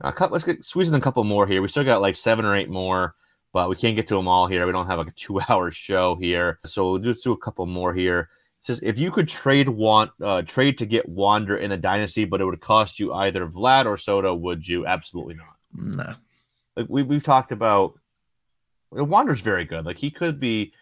a 0.00 0.12
couple, 0.12 0.34
let's 0.34 0.44
get 0.44 0.64
squeezing 0.64 0.94
a 0.94 1.00
couple 1.00 1.24
more 1.24 1.46
here. 1.46 1.62
We 1.62 1.68
still 1.68 1.84
got 1.84 2.02
like 2.02 2.16
seven 2.16 2.44
or 2.44 2.54
eight 2.54 2.70
more, 2.70 3.14
but 3.52 3.68
we 3.68 3.76
can't 3.76 3.96
get 3.96 4.08
to 4.08 4.16
them 4.16 4.28
all 4.28 4.46
here. 4.46 4.66
We 4.66 4.72
don't 4.72 4.86
have 4.86 4.98
like 4.98 5.08
a 5.08 5.12
two-hour 5.12 5.70
show 5.70 6.16
here, 6.16 6.58
so 6.64 6.90
we'll 6.90 7.00
just 7.00 7.24
do 7.24 7.32
a 7.32 7.38
couple 7.38 7.66
more 7.66 7.94
here. 7.94 8.28
It 8.60 8.66
says 8.66 8.80
if 8.82 8.98
you 8.98 9.10
could 9.10 9.28
trade 9.28 9.68
want 9.68 10.10
uh, 10.22 10.42
trade 10.42 10.78
to 10.78 10.86
get 10.86 11.08
Wander 11.08 11.56
in 11.56 11.70
the 11.70 11.76
dynasty, 11.76 12.24
but 12.24 12.40
it 12.40 12.44
would 12.44 12.60
cost 12.60 12.98
you 12.98 13.14
either 13.14 13.46
Vlad 13.46 13.86
or 13.86 13.96
Soto, 13.96 14.34
would 14.34 14.66
you? 14.66 14.86
Absolutely 14.86 15.34
not. 15.34 15.56
No. 15.72 16.14
Like 16.76 16.86
we 16.88 17.02
we've 17.02 17.22
talked 17.22 17.52
about, 17.52 17.98
Wander's 18.90 19.40
very 19.40 19.64
good. 19.64 19.86
Like 19.86 19.98
he 19.98 20.10
could 20.10 20.40
be 20.40 20.72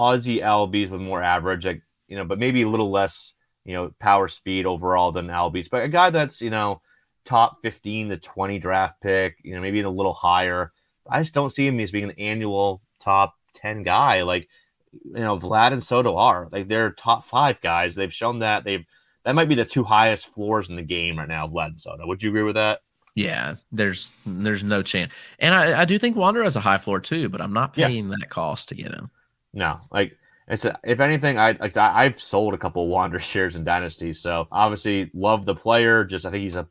Ozzie 0.00 0.40
Albies 0.40 0.88
with 0.88 1.02
more 1.02 1.22
average, 1.22 1.66
like 1.66 1.82
you 2.08 2.16
know, 2.16 2.24
but 2.24 2.38
maybe 2.38 2.62
a 2.62 2.68
little 2.68 2.90
less, 2.90 3.34
you 3.66 3.74
know, 3.74 3.92
power 3.98 4.28
speed 4.28 4.64
overall 4.64 5.12
than 5.12 5.26
Albies. 5.28 5.68
But 5.68 5.84
a 5.84 5.88
guy 5.88 6.08
that's 6.08 6.40
you 6.40 6.48
know 6.48 6.80
top 7.26 7.60
fifteen 7.60 8.08
to 8.08 8.16
twenty 8.16 8.58
draft 8.58 9.02
pick, 9.02 9.36
you 9.44 9.54
know, 9.54 9.60
maybe 9.60 9.80
a 9.80 9.90
little 9.90 10.14
higher. 10.14 10.72
I 11.06 11.20
just 11.20 11.34
don't 11.34 11.52
see 11.52 11.66
him 11.66 11.78
as 11.80 11.92
being 11.92 12.04
an 12.04 12.18
annual 12.18 12.80
top 12.98 13.34
ten 13.52 13.82
guy. 13.82 14.22
Like 14.22 14.48
you 14.92 15.20
know, 15.20 15.36
Vlad 15.38 15.72
and 15.72 15.84
Soto 15.84 16.16
are 16.16 16.48
like 16.50 16.66
they're 16.66 16.92
top 16.92 17.26
five 17.26 17.60
guys. 17.60 17.94
They've 17.94 18.12
shown 18.12 18.38
that 18.38 18.64
they've 18.64 18.86
that 19.24 19.34
might 19.34 19.50
be 19.50 19.54
the 19.54 19.66
two 19.66 19.84
highest 19.84 20.32
floors 20.32 20.70
in 20.70 20.76
the 20.76 20.82
game 20.82 21.18
right 21.18 21.28
now, 21.28 21.46
Vlad 21.46 21.66
and 21.66 21.80
Soto. 21.80 22.06
Would 22.06 22.22
you 22.22 22.30
agree 22.30 22.42
with 22.42 22.54
that? 22.54 22.80
Yeah, 23.14 23.56
there's 23.70 24.12
there's 24.24 24.64
no 24.64 24.82
chance. 24.82 25.12
And 25.38 25.54
I, 25.54 25.82
I 25.82 25.84
do 25.84 25.98
think 25.98 26.16
Wander 26.16 26.42
has 26.42 26.56
a 26.56 26.60
high 26.60 26.78
floor 26.78 27.00
too, 27.00 27.28
but 27.28 27.42
I'm 27.42 27.52
not 27.52 27.74
paying 27.74 28.08
yeah. 28.08 28.14
that 28.18 28.30
cost 28.30 28.70
to 28.70 28.74
get 28.74 28.92
him. 28.92 29.10
No, 29.52 29.80
like 29.90 30.16
it's 30.48 30.64
a, 30.64 30.78
if 30.84 31.00
anything, 31.00 31.38
I 31.38 31.52
like 31.52 31.76
I, 31.76 32.04
I've 32.04 32.20
sold 32.20 32.54
a 32.54 32.58
couple 32.58 32.88
Wander 32.88 33.18
shares 33.20 33.56
in 33.56 33.64
Dynasty, 33.64 34.12
so 34.14 34.48
obviously 34.50 35.10
love 35.14 35.44
the 35.44 35.54
player. 35.54 36.04
Just 36.04 36.26
I 36.26 36.30
think 36.30 36.42
he's 36.42 36.56
a 36.56 36.68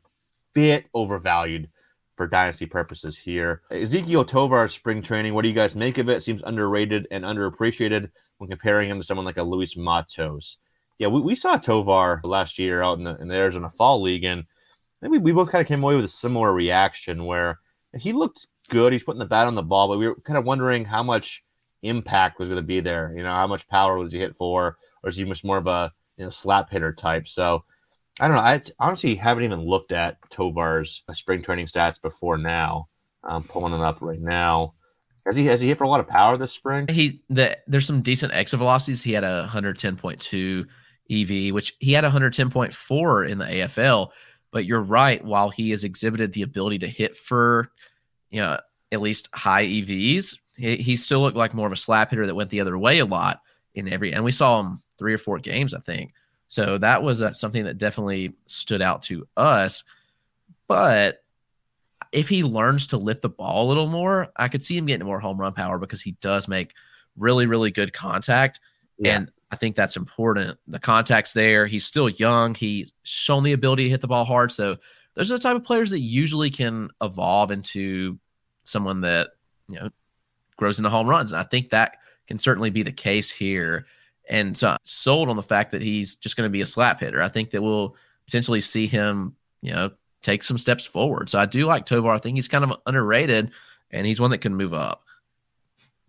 bit 0.54 0.86
overvalued 0.94 1.68
for 2.16 2.26
Dynasty 2.26 2.66
purposes 2.66 3.16
here. 3.16 3.62
Ezequiel 3.70 4.28
Tovar 4.28 4.68
spring 4.68 5.00
training. 5.00 5.32
What 5.32 5.42
do 5.42 5.48
you 5.48 5.54
guys 5.54 5.74
make 5.74 5.96
of 5.96 6.10
it? 6.10 6.22
Seems 6.22 6.42
underrated 6.42 7.08
and 7.10 7.24
underappreciated 7.24 8.10
when 8.36 8.50
comparing 8.50 8.90
him 8.90 8.98
to 8.98 9.04
someone 9.04 9.24
like 9.24 9.38
a 9.38 9.42
Luis 9.42 9.76
Matos. 9.76 10.58
Yeah, 10.98 11.08
we, 11.08 11.22
we 11.22 11.34
saw 11.34 11.56
Tovar 11.56 12.20
last 12.22 12.58
year 12.58 12.82
out 12.82 12.98
in 12.98 13.04
the, 13.04 13.16
in 13.16 13.28
the 13.28 13.34
Arizona 13.34 13.70
Fall 13.70 14.02
League, 14.02 14.24
and 14.24 14.40
I 14.40 15.06
think 15.06 15.12
we, 15.12 15.18
we 15.18 15.32
both 15.32 15.50
kind 15.50 15.62
of 15.62 15.68
came 15.68 15.82
away 15.82 15.94
with 15.94 16.04
a 16.04 16.08
similar 16.08 16.52
reaction 16.52 17.24
where 17.24 17.58
he 17.98 18.12
looked 18.12 18.46
good. 18.68 18.92
He's 18.92 19.02
putting 19.02 19.18
the 19.18 19.24
bat 19.24 19.46
on 19.46 19.54
the 19.54 19.62
ball, 19.62 19.88
but 19.88 19.98
we 19.98 20.06
were 20.06 20.16
kind 20.16 20.36
of 20.36 20.44
wondering 20.44 20.84
how 20.84 21.02
much 21.02 21.42
impact 21.82 22.38
was 22.38 22.48
going 22.48 22.60
to 22.60 22.66
be 22.66 22.80
there. 22.80 23.12
You 23.16 23.22
know, 23.22 23.30
how 23.30 23.46
much 23.46 23.68
power 23.68 23.98
was 23.98 24.12
he 24.12 24.18
hit 24.18 24.36
for, 24.36 24.76
or 25.02 25.08
is 25.08 25.16
he 25.16 25.24
much 25.24 25.44
more 25.44 25.58
of 25.58 25.66
a 25.66 25.92
you 26.16 26.24
know 26.24 26.30
slap 26.30 26.70
hitter 26.70 26.92
type? 26.92 27.28
So 27.28 27.64
I 28.18 28.26
don't 28.26 28.36
know. 28.36 28.42
I 28.42 28.62
honestly 28.78 29.14
haven't 29.14 29.44
even 29.44 29.60
looked 29.60 29.92
at 29.92 30.18
Tovar's 30.30 31.02
uh, 31.08 31.14
spring 31.14 31.42
training 31.42 31.66
stats 31.66 32.00
before 32.00 32.36
now. 32.36 32.88
I'm 33.24 33.42
pulling 33.42 33.74
it 33.74 33.80
up 33.80 33.98
right 34.00 34.20
now. 34.20 34.74
Has 35.26 35.36
he 35.36 35.46
has 35.46 35.60
he 35.60 35.68
hit 35.68 35.78
for 35.78 35.84
a 35.84 35.88
lot 35.88 36.00
of 36.00 36.08
power 36.08 36.36
this 36.36 36.52
spring? 36.52 36.86
He 36.88 37.22
the, 37.28 37.56
there's 37.66 37.86
some 37.86 38.02
decent 38.02 38.32
exit 38.32 38.58
velocities. 38.58 39.02
He 39.02 39.12
had 39.12 39.24
a 39.24 39.48
110.2 39.50 40.66
EV, 41.10 41.54
which 41.54 41.76
he 41.78 41.92
had 41.92 42.04
110.4 42.04 43.28
in 43.28 43.38
the 43.38 43.44
AFL. 43.44 44.10
But 44.52 44.64
you're 44.64 44.82
right. 44.82 45.24
While 45.24 45.50
he 45.50 45.70
has 45.70 45.84
exhibited 45.84 46.32
the 46.32 46.42
ability 46.42 46.80
to 46.80 46.88
hit 46.88 47.16
for, 47.16 47.70
you 48.30 48.40
know, 48.40 48.58
at 48.90 49.00
least 49.00 49.28
high 49.32 49.64
EVs, 49.64 50.38
he, 50.60 50.76
he 50.76 50.96
still 50.96 51.20
looked 51.20 51.36
like 51.36 51.54
more 51.54 51.66
of 51.66 51.72
a 51.72 51.76
slap 51.76 52.10
hitter 52.10 52.26
that 52.26 52.34
went 52.34 52.50
the 52.50 52.60
other 52.60 52.78
way 52.78 52.98
a 52.98 53.04
lot 53.04 53.40
in 53.74 53.92
every. 53.92 54.12
And 54.12 54.24
we 54.24 54.32
saw 54.32 54.60
him 54.60 54.82
three 54.98 55.14
or 55.14 55.18
four 55.18 55.38
games, 55.38 55.74
I 55.74 55.80
think. 55.80 56.12
So 56.48 56.78
that 56.78 57.02
was 57.02 57.22
uh, 57.22 57.32
something 57.32 57.64
that 57.64 57.78
definitely 57.78 58.34
stood 58.46 58.82
out 58.82 59.02
to 59.04 59.26
us. 59.36 59.84
But 60.68 61.22
if 62.12 62.28
he 62.28 62.42
learns 62.42 62.88
to 62.88 62.96
lift 62.96 63.22
the 63.22 63.28
ball 63.28 63.66
a 63.66 63.68
little 63.68 63.86
more, 63.86 64.28
I 64.36 64.48
could 64.48 64.62
see 64.62 64.76
him 64.76 64.86
getting 64.86 65.06
more 65.06 65.20
home 65.20 65.40
run 65.40 65.52
power 65.52 65.78
because 65.78 66.02
he 66.02 66.12
does 66.20 66.48
make 66.48 66.74
really, 67.16 67.46
really 67.46 67.70
good 67.70 67.92
contact. 67.92 68.60
Yeah. 68.98 69.16
And 69.16 69.32
I 69.50 69.56
think 69.56 69.76
that's 69.76 69.96
important. 69.96 70.58
The 70.66 70.78
contact's 70.78 71.32
there. 71.32 71.66
He's 71.66 71.84
still 71.84 72.08
young. 72.08 72.54
He's 72.54 72.92
shown 73.02 73.42
the 73.42 73.52
ability 73.52 73.84
to 73.84 73.90
hit 73.90 74.00
the 74.00 74.08
ball 74.08 74.24
hard. 74.24 74.52
So 74.52 74.76
those 75.14 75.30
are 75.30 75.36
the 75.36 75.42
type 75.42 75.56
of 75.56 75.64
players 75.64 75.90
that 75.90 76.00
usually 76.00 76.50
can 76.50 76.90
evolve 77.00 77.50
into 77.50 78.18
someone 78.64 79.00
that, 79.02 79.30
you 79.68 79.78
know, 79.78 79.90
grows 80.60 80.78
into 80.78 80.90
home 80.90 81.08
runs. 81.08 81.32
And 81.32 81.40
I 81.40 81.44
think 81.44 81.70
that 81.70 81.96
can 82.28 82.38
certainly 82.38 82.70
be 82.70 82.84
the 82.84 82.92
case 82.92 83.30
here. 83.30 83.86
And 84.28 84.56
so 84.56 84.68
I'm 84.68 84.78
sold 84.84 85.28
on 85.28 85.34
the 85.34 85.42
fact 85.42 85.72
that 85.72 85.82
he's 85.82 86.14
just 86.14 86.36
going 86.36 86.46
to 86.46 86.52
be 86.52 86.60
a 86.60 86.66
slap 86.66 87.00
hitter. 87.00 87.20
I 87.20 87.28
think 87.28 87.50
that 87.50 87.62
we'll 87.62 87.96
potentially 88.26 88.60
see 88.60 88.86
him, 88.86 89.34
you 89.62 89.72
know, 89.72 89.90
take 90.22 90.44
some 90.44 90.58
steps 90.58 90.84
forward. 90.84 91.28
So 91.28 91.40
I 91.40 91.46
do 91.46 91.64
like 91.64 91.86
Tovar. 91.86 92.10
I 92.10 92.18
think 92.18 92.36
he's 92.36 92.46
kind 92.46 92.62
of 92.62 92.74
underrated 92.86 93.50
and 93.90 94.06
he's 94.06 94.20
one 94.20 94.30
that 94.30 94.38
can 94.38 94.54
move 94.54 94.74
up. 94.74 95.02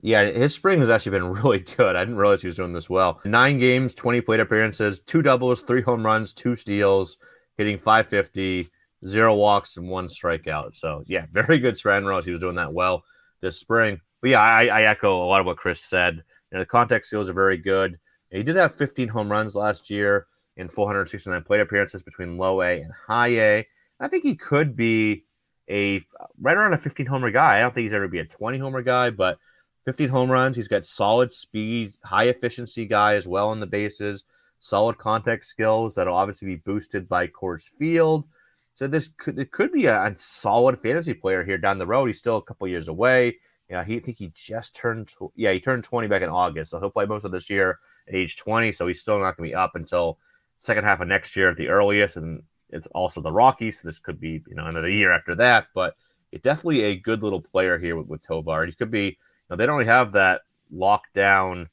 Yeah, 0.01 0.25
his 0.25 0.53
spring 0.53 0.79
has 0.79 0.89
actually 0.89 1.17
been 1.17 1.31
really 1.43 1.59
good. 1.59 1.95
I 1.95 2.01
didn't 2.01 2.17
realize 2.17 2.41
he 2.41 2.47
was 2.47 2.57
doing 2.57 2.73
this 2.73 2.89
well. 2.89 3.21
Nine 3.23 3.57
games, 3.57 3.95
20 3.95 4.21
plate 4.21 4.41
appearances, 4.41 4.99
two 4.99 5.21
doubles, 5.21 5.61
three 5.61 5.81
home 5.81 6.05
runs, 6.05 6.33
two 6.33 6.55
steals, 6.55 7.17
hitting 7.57 7.77
550, 7.77 8.69
zero 9.05 9.33
walks, 9.33 9.77
and 9.77 9.87
one 9.87 10.07
strikeout. 10.07 10.75
So, 10.75 11.03
yeah, 11.07 11.25
very 11.31 11.57
good 11.57 11.77
strand 11.77 12.05
Rose. 12.05 12.25
He 12.25 12.31
was 12.31 12.41
doing 12.41 12.55
that 12.55 12.73
well 12.73 13.03
this 13.39 13.57
spring. 13.57 14.01
But 14.21 14.29
yeah, 14.31 14.41
I, 14.41 14.65
I 14.67 14.83
echo 14.83 15.23
a 15.23 15.25
lot 15.25 15.39
of 15.41 15.45
what 15.45 15.57
Chris 15.57 15.81
said. 15.81 16.15
You 16.15 16.57
know, 16.57 16.59
the 16.59 16.65
contact 16.65 17.05
skills 17.05 17.29
are 17.29 17.33
very 17.33 17.57
good. 17.57 17.99
He 18.29 18.43
did 18.43 18.55
have 18.55 18.75
15 18.75 19.09
home 19.09 19.31
runs 19.31 19.55
last 19.55 19.89
year 19.89 20.27
in 20.57 20.67
469 20.67 21.43
plate 21.43 21.61
appearances 21.61 22.03
between 22.03 22.37
low 22.37 22.61
A 22.61 22.81
and 22.81 22.93
high 23.07 23.39
A. 23.39 23.67
I 23.99 24.07
think 24.07 24.23
he 24.23 24.35
could 24.35 24.75
be 24.75 25.25
a 25.69 26.03
right 26.39 26.57
around 26.57 26.73
a 26.73 26.77
15 26.77 27.05
homer 27.05 27.31
guy. 27.31 27.57
I 27.57 27.61
don't 27.61 27.73
think 27.73 27.83
he's 27.83 27.93
ever 27.93 28.07
be 28.07 28.19
a 28.19 28.25
20 28.25 28.57
homer 28.57 28.81
guy, 28.81 29.09
but 29.09 29.37
15 29.85 30.09
home 30.09 30.29
runs. 30.29 30.55
He's 30.55 30.67
got 30.67 30.85
solid 30.85 31.31
speed, 31.31 31.91
high 32.03 32.25
efficiency 32.25 32.85
guy 32.85 33.15
as 33.15 33.27
well 33.27 33.49
on 33.49 33.59
the 33.59 33.67
bases, 33.67 34.25
solid 34.59 34.97
contact 34.97 35.45
skills 35.45 35.95
that'll 35.95 36.15
obviously 36.15 36.47
be 36.47 36.55
boosted 36.57 37.07
by 37.07 37.27
Coors 37.27 37.67
Field. 37.67 38.25
So 38.73 38.87
this 38.87 39.07
could 39.07 39.37
it 39.39 39.51
could 39.51 39.71
be 39.71 39.85
a, 39.85 40.03
a 40.03 40.17
solid 40.17 40.79
fantasy 40.79 41.13
player 41.13 41.43
here 41.43 41.57
down 41.57 41.77
the 41.77 41.87
road. 41.87 42.05
He's 42.05 42.19
still 42.19 42.37
a 42.37 42.41
couple 42.41 42.67
years 42.67 42.87
away. 42.87 43.37
Yeah, 43.71 43.85
he 43.85 43.95
I 43.95 43.99
think 43.99 44.17
he 44.17 44.33
just 44.35 44.75
turned 44.75 45.13
yeah 45.35 45.53
he 45.53 45.59
turned 45.61 45.85
20 45.85 46.09
back 46.09 46.21
in 46.21 46.29
August, 46.29 46.71
so 46.71 46.79
he'll 46.79 46.89
play 46.89 47.05
most 47.05 47.23
of 47.23 47.31
this 47.31 47.49
year 47.49 47.79
at 48.05 48.13
age 48.13 48.35
20. 48.35 48.73
So 48.73 48.85
he's 48.85 48.99
still 48.99 49.17
not 49.17 49.37
going 49.37 49.49
to 49.49 49.53
be 49.53 49.55
up 49.55 49.75
until 49.75 50.19
second 50.57 50.83
half 50.83 50.99
of 50.99 51.07
next 51.07 51.37
year 51.37 51.49
at 51.49 51.55
the 51.55 51.69
earliest, 51.69 52.17
and 52.17 52.43
it's 52.69 52.87
also 52.87 53.21
the 53.21 53.31
Rockies. 53.31 53.81
So 53.81 53.87
this 53.87 53.97
could 53.97 54.19
be 54.19 54.43
you 54.45 54.55
know 54.55 54.65
another 54.65 54.89
year 54.89 55.13
after 55.13 55.35
that, 55.35 55.67
but 55.73 55.95
it 56.33 56.43
definitely 56.43 56.83
a 56.83 56.97
good 56.97 57.23
little 57.23 57.39
player 57.39 57.79
here 57.79 57.95
with, 57.95 58.07
with 58.07 58.21
Tovar. 58.21 58.65
He 58.65 58.73
could 58.73 58.91
be 58.91 59.05
You 59.05 59.15
know, 59.49 59.55
they 59.55 59.65
don't 59.65 59.77
really 59.77 59.87
have 59.87 60.11
that 60.11 60.41
lockdown 60.73 61.67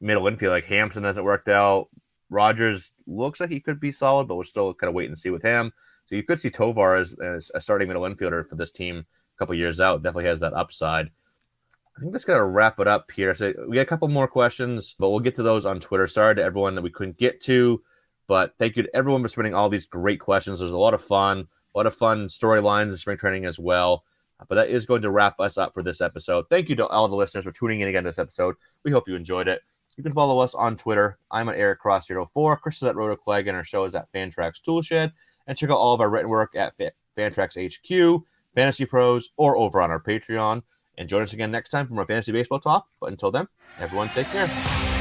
middle 0.00 0.26
infield. 0.26 0.52
Like 0.52 0.64
Hampson 0.64 1.04
hasn't 1.04 1.26
worked 1.26 1.48
out. 1.48 1.88
Rodgers 2.30 2.92
looks 3.06 3.38
like 3.40 3.50
he 3.50 3.60
could 3.60 3.80
be 3.80 3.92
solid, 3.92 4.28
but 4.28 4.36
we're 4.36 4.44
still 4.44 4.72
kind 4.72 4.88
of 4.88 4.94
wait 4.94 5.08
and 5.08 5.18
see 5.18 5.30
with 5.30 5.42
him. 5.42 5.72
So 6.06 6.14
you 6.14 6.22
could 6.22 6.40
see 6.40 6.50
Tovar 6.50 6.96
as, 6.96 7.14
as 7.22 7.50
a 7.54 7.60
starting 7.60 7.88
middle 7.88 8.04
infielder 8.04 8.48
for 8.48 8.56
this 8.56 8.70
team 8.70 8.98
a 8.98 9.38
couple 9.38 9.54
years 9.54 9.78
out. 9.78 10.02
Definitely 10.02 10.24
has 10.24 10.40
that 10.40 10.54
upside. 10.54 11.10
I 11.96 12.00
think 12.00 12.12
that's 12.12 12.24
gonna 12.24 12.44
wrap 12.44 12.80
it 12.80 12.88
up 12.88 13.10
here. 13.10 13.34
So 13.34 13.52
we 13.68 13.76
got 13.76 13.82
a 13.82 13.86
couple 13.86 14.08
more 14.08 14.28
questions, 14.28 14.96
but 14.98 15.10
we'll 15.10 15.20
get 15.20 15.36
to 15.36 15.42
those 15.42 15.64
on 15.66 15.80
Twitter. 15.80 16.06
Sorry 16.06 16.34
to 16.34 16.42
everyone 16.42 16.74
that 16.74 16.82
we 16.82 16.90
couldn't 16.90 17.18
get 17.18 17.40
to, 17.42 17.82
but 18.26 18.54
thank 18.58 18.76
you 18.76 18.82
to 18.82 18.96
everyone 18.96 19.22
for 19.22 19.28
submitting 19.28 19.54
all 19.54 19.68
these 19.68 19.86
great 19.86 20.20
questions. 20.20 20.58
There's 20.58 20.70
a 20.70 20.76
lot 20.76 20.94
of 20.94 21.02
fun, 21.02 21.46
a 21.74 21.78
lot 21.78 21.86
of 21.86 21.94
fun 21.94 22.26
storylines 22.26 22.86
in 22.86 22.96
spring 22.96 23.18
training 23.18 23.44
as 23.44 23.58
well. 23.58 24.04
But 24.48 24.56
that 24.56 24.68
is 24.68 24.84
going 24.84 25.02
to 25.02 25.10
wrap 25.10 25.40
us 25.40 25.56
up 25.56 25.72
for 25.72 25.82
this 25.82 26.00
episode. 26.00 26.48
Thank 26.48 26.68
you 26.68 26.76
to 26.76 26.86
all 26.88 27.08
the 27.08 27.16
listeners 27.16 27.44
for 27.44 27.52
tuning 27.52 27.80
in 27.80 27.88
again 27.88 28.04
this 28.04 28.18
episode. 28.18 28.56
We 28.82 28.90
hope 28.90 29.08
you 29.08 29.14
enjoyed 29.14 29.48
it. 29.48 29.62
You 29.96 30.02
can 30.02 30.12
follow 30.12 30.40
us 30.40 30.54
on 30.54 30.76
Twitter. 30.76 31.18
I'm 31.30 31.48
at 31.48 31.56
Eric 31.56 31.78
Cross 31.78 32.08
04. 32.08 32.56
Chris 32.58 32.76
is 32.76 32.82
at 32.82 32.96
RotoClegg, 32.96 33.46
and 33.46 33.56
our 33.56 33.64
show 33.64 33.84
is 33.84 33.94
at 33.94 34.12
Fantrax 34.12 34.60
Toolshed. 34.60 35.12
And 35.46 35.56
check 35.56 35.70
out 35.70 35.78
all 35.78 35.94
of 35.94 36.00
our 36.00 36.10
written 36.10 36.28
work 36.28 36.56
at 36.56 36.74
Fantrax 37.16 37.56
HQ, 37.56 38.24
Fantasy 38.54 38.84
Pros, 38.84 39.30
or 39.36 39.56
over 39.56 39.80
on 39.80 39.90
our 39.90 40.02
Patreon. 40.02 40.62
And 40.96 41.08
join 41.08 41.22
us 41.22 41.32
again 41.32 41.50
next 41.50 41.70
time 41.70 41.86
for 41.86 41.94
more 41.94 42.06
fantasy 42.06 42.32
baseball 42.32 42.60
talk. 42.60 42.88
But 43.00 43.10
until 43.10 43.30
then, 43.30 43.48
everyone 43.80 44.08
take 44.10 44.28
care. 44.28 44.93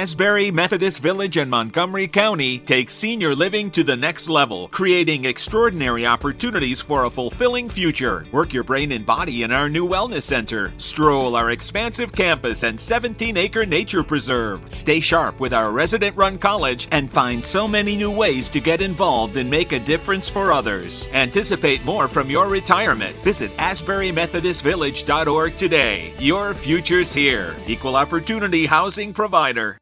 Asbury 0.00 0.50
Methodist 0.50 1.02
Village 1.02 1.36
and 1.36 1.50
Montgomery 1.50 2.08
County 2.08 2.58
take 2.58 2.88
senior 2.88 3.34
living 3.34 3.70
to 3.72 3.84
the 3.84 3.94
next 3.94 4.30
level, 4.30 4.68
creating 4.68 5.26
extraordinary 5.26 6.06
opportunities 6.06 6.80
for 6.80 7.04
a 7.04 7.10
fulfilling 7.10 7.68
future. 7.68 8.24
Work 8.32 8.54
your 8.54 8.64
brain 8.64 8.92
and 8.92 9.04
body 9.04 9.42
in 9.42 9.52
our 9.52 9.68
new 9.68 9.86
wellness 9.86 10.22
center. 10.22 10.72
Stroll 10.78 11.36
our 11.36 11.50
expansive 11.50 12.12
campus 12.12 12.62
and 12.62 12.80
17 12.80 13.36
acre 13.36 13.66
nature 13.66 14.02
preserve. 14.02 14.64
Stay 14.72 15.00
sharp 15.00 15.38
with 15.38 15.52
our 15.52 15.70
resident 15.70 16.16
run 16.16 16.38
college 16.38 16.88
and 16.92 17.10
find 17.10 17.44
so 17.44 17.68
many 17.68 17.94
new 17.94 18.10
ways 18.10 18.48
to 18.48 18.58
get 18.58 18.80
involved 18.80 19.36
and 19.36 19.50
make 19.50 19.72
a 19.72 19.78
difference 19.78 20.30
for 20.30 20.50
others. 20.50 21.10
Anticipate 21.12 21.84
more 21.84 22.08
from 22.08 22.30
your 22.30 22.48
retirement. 22.48 23.14
Visit 23.16 23.54
AsburyMethodistVillage.org 23.58 25.56
today. 25.58 26.14
Your 26.18 26.54
future's 26.54 27.12
here. 27.12 27.54
Equal 27.66 27.96
Opportunity 27.96 28.64
Housing 28.64 29.12
Provider. 29.12 29.76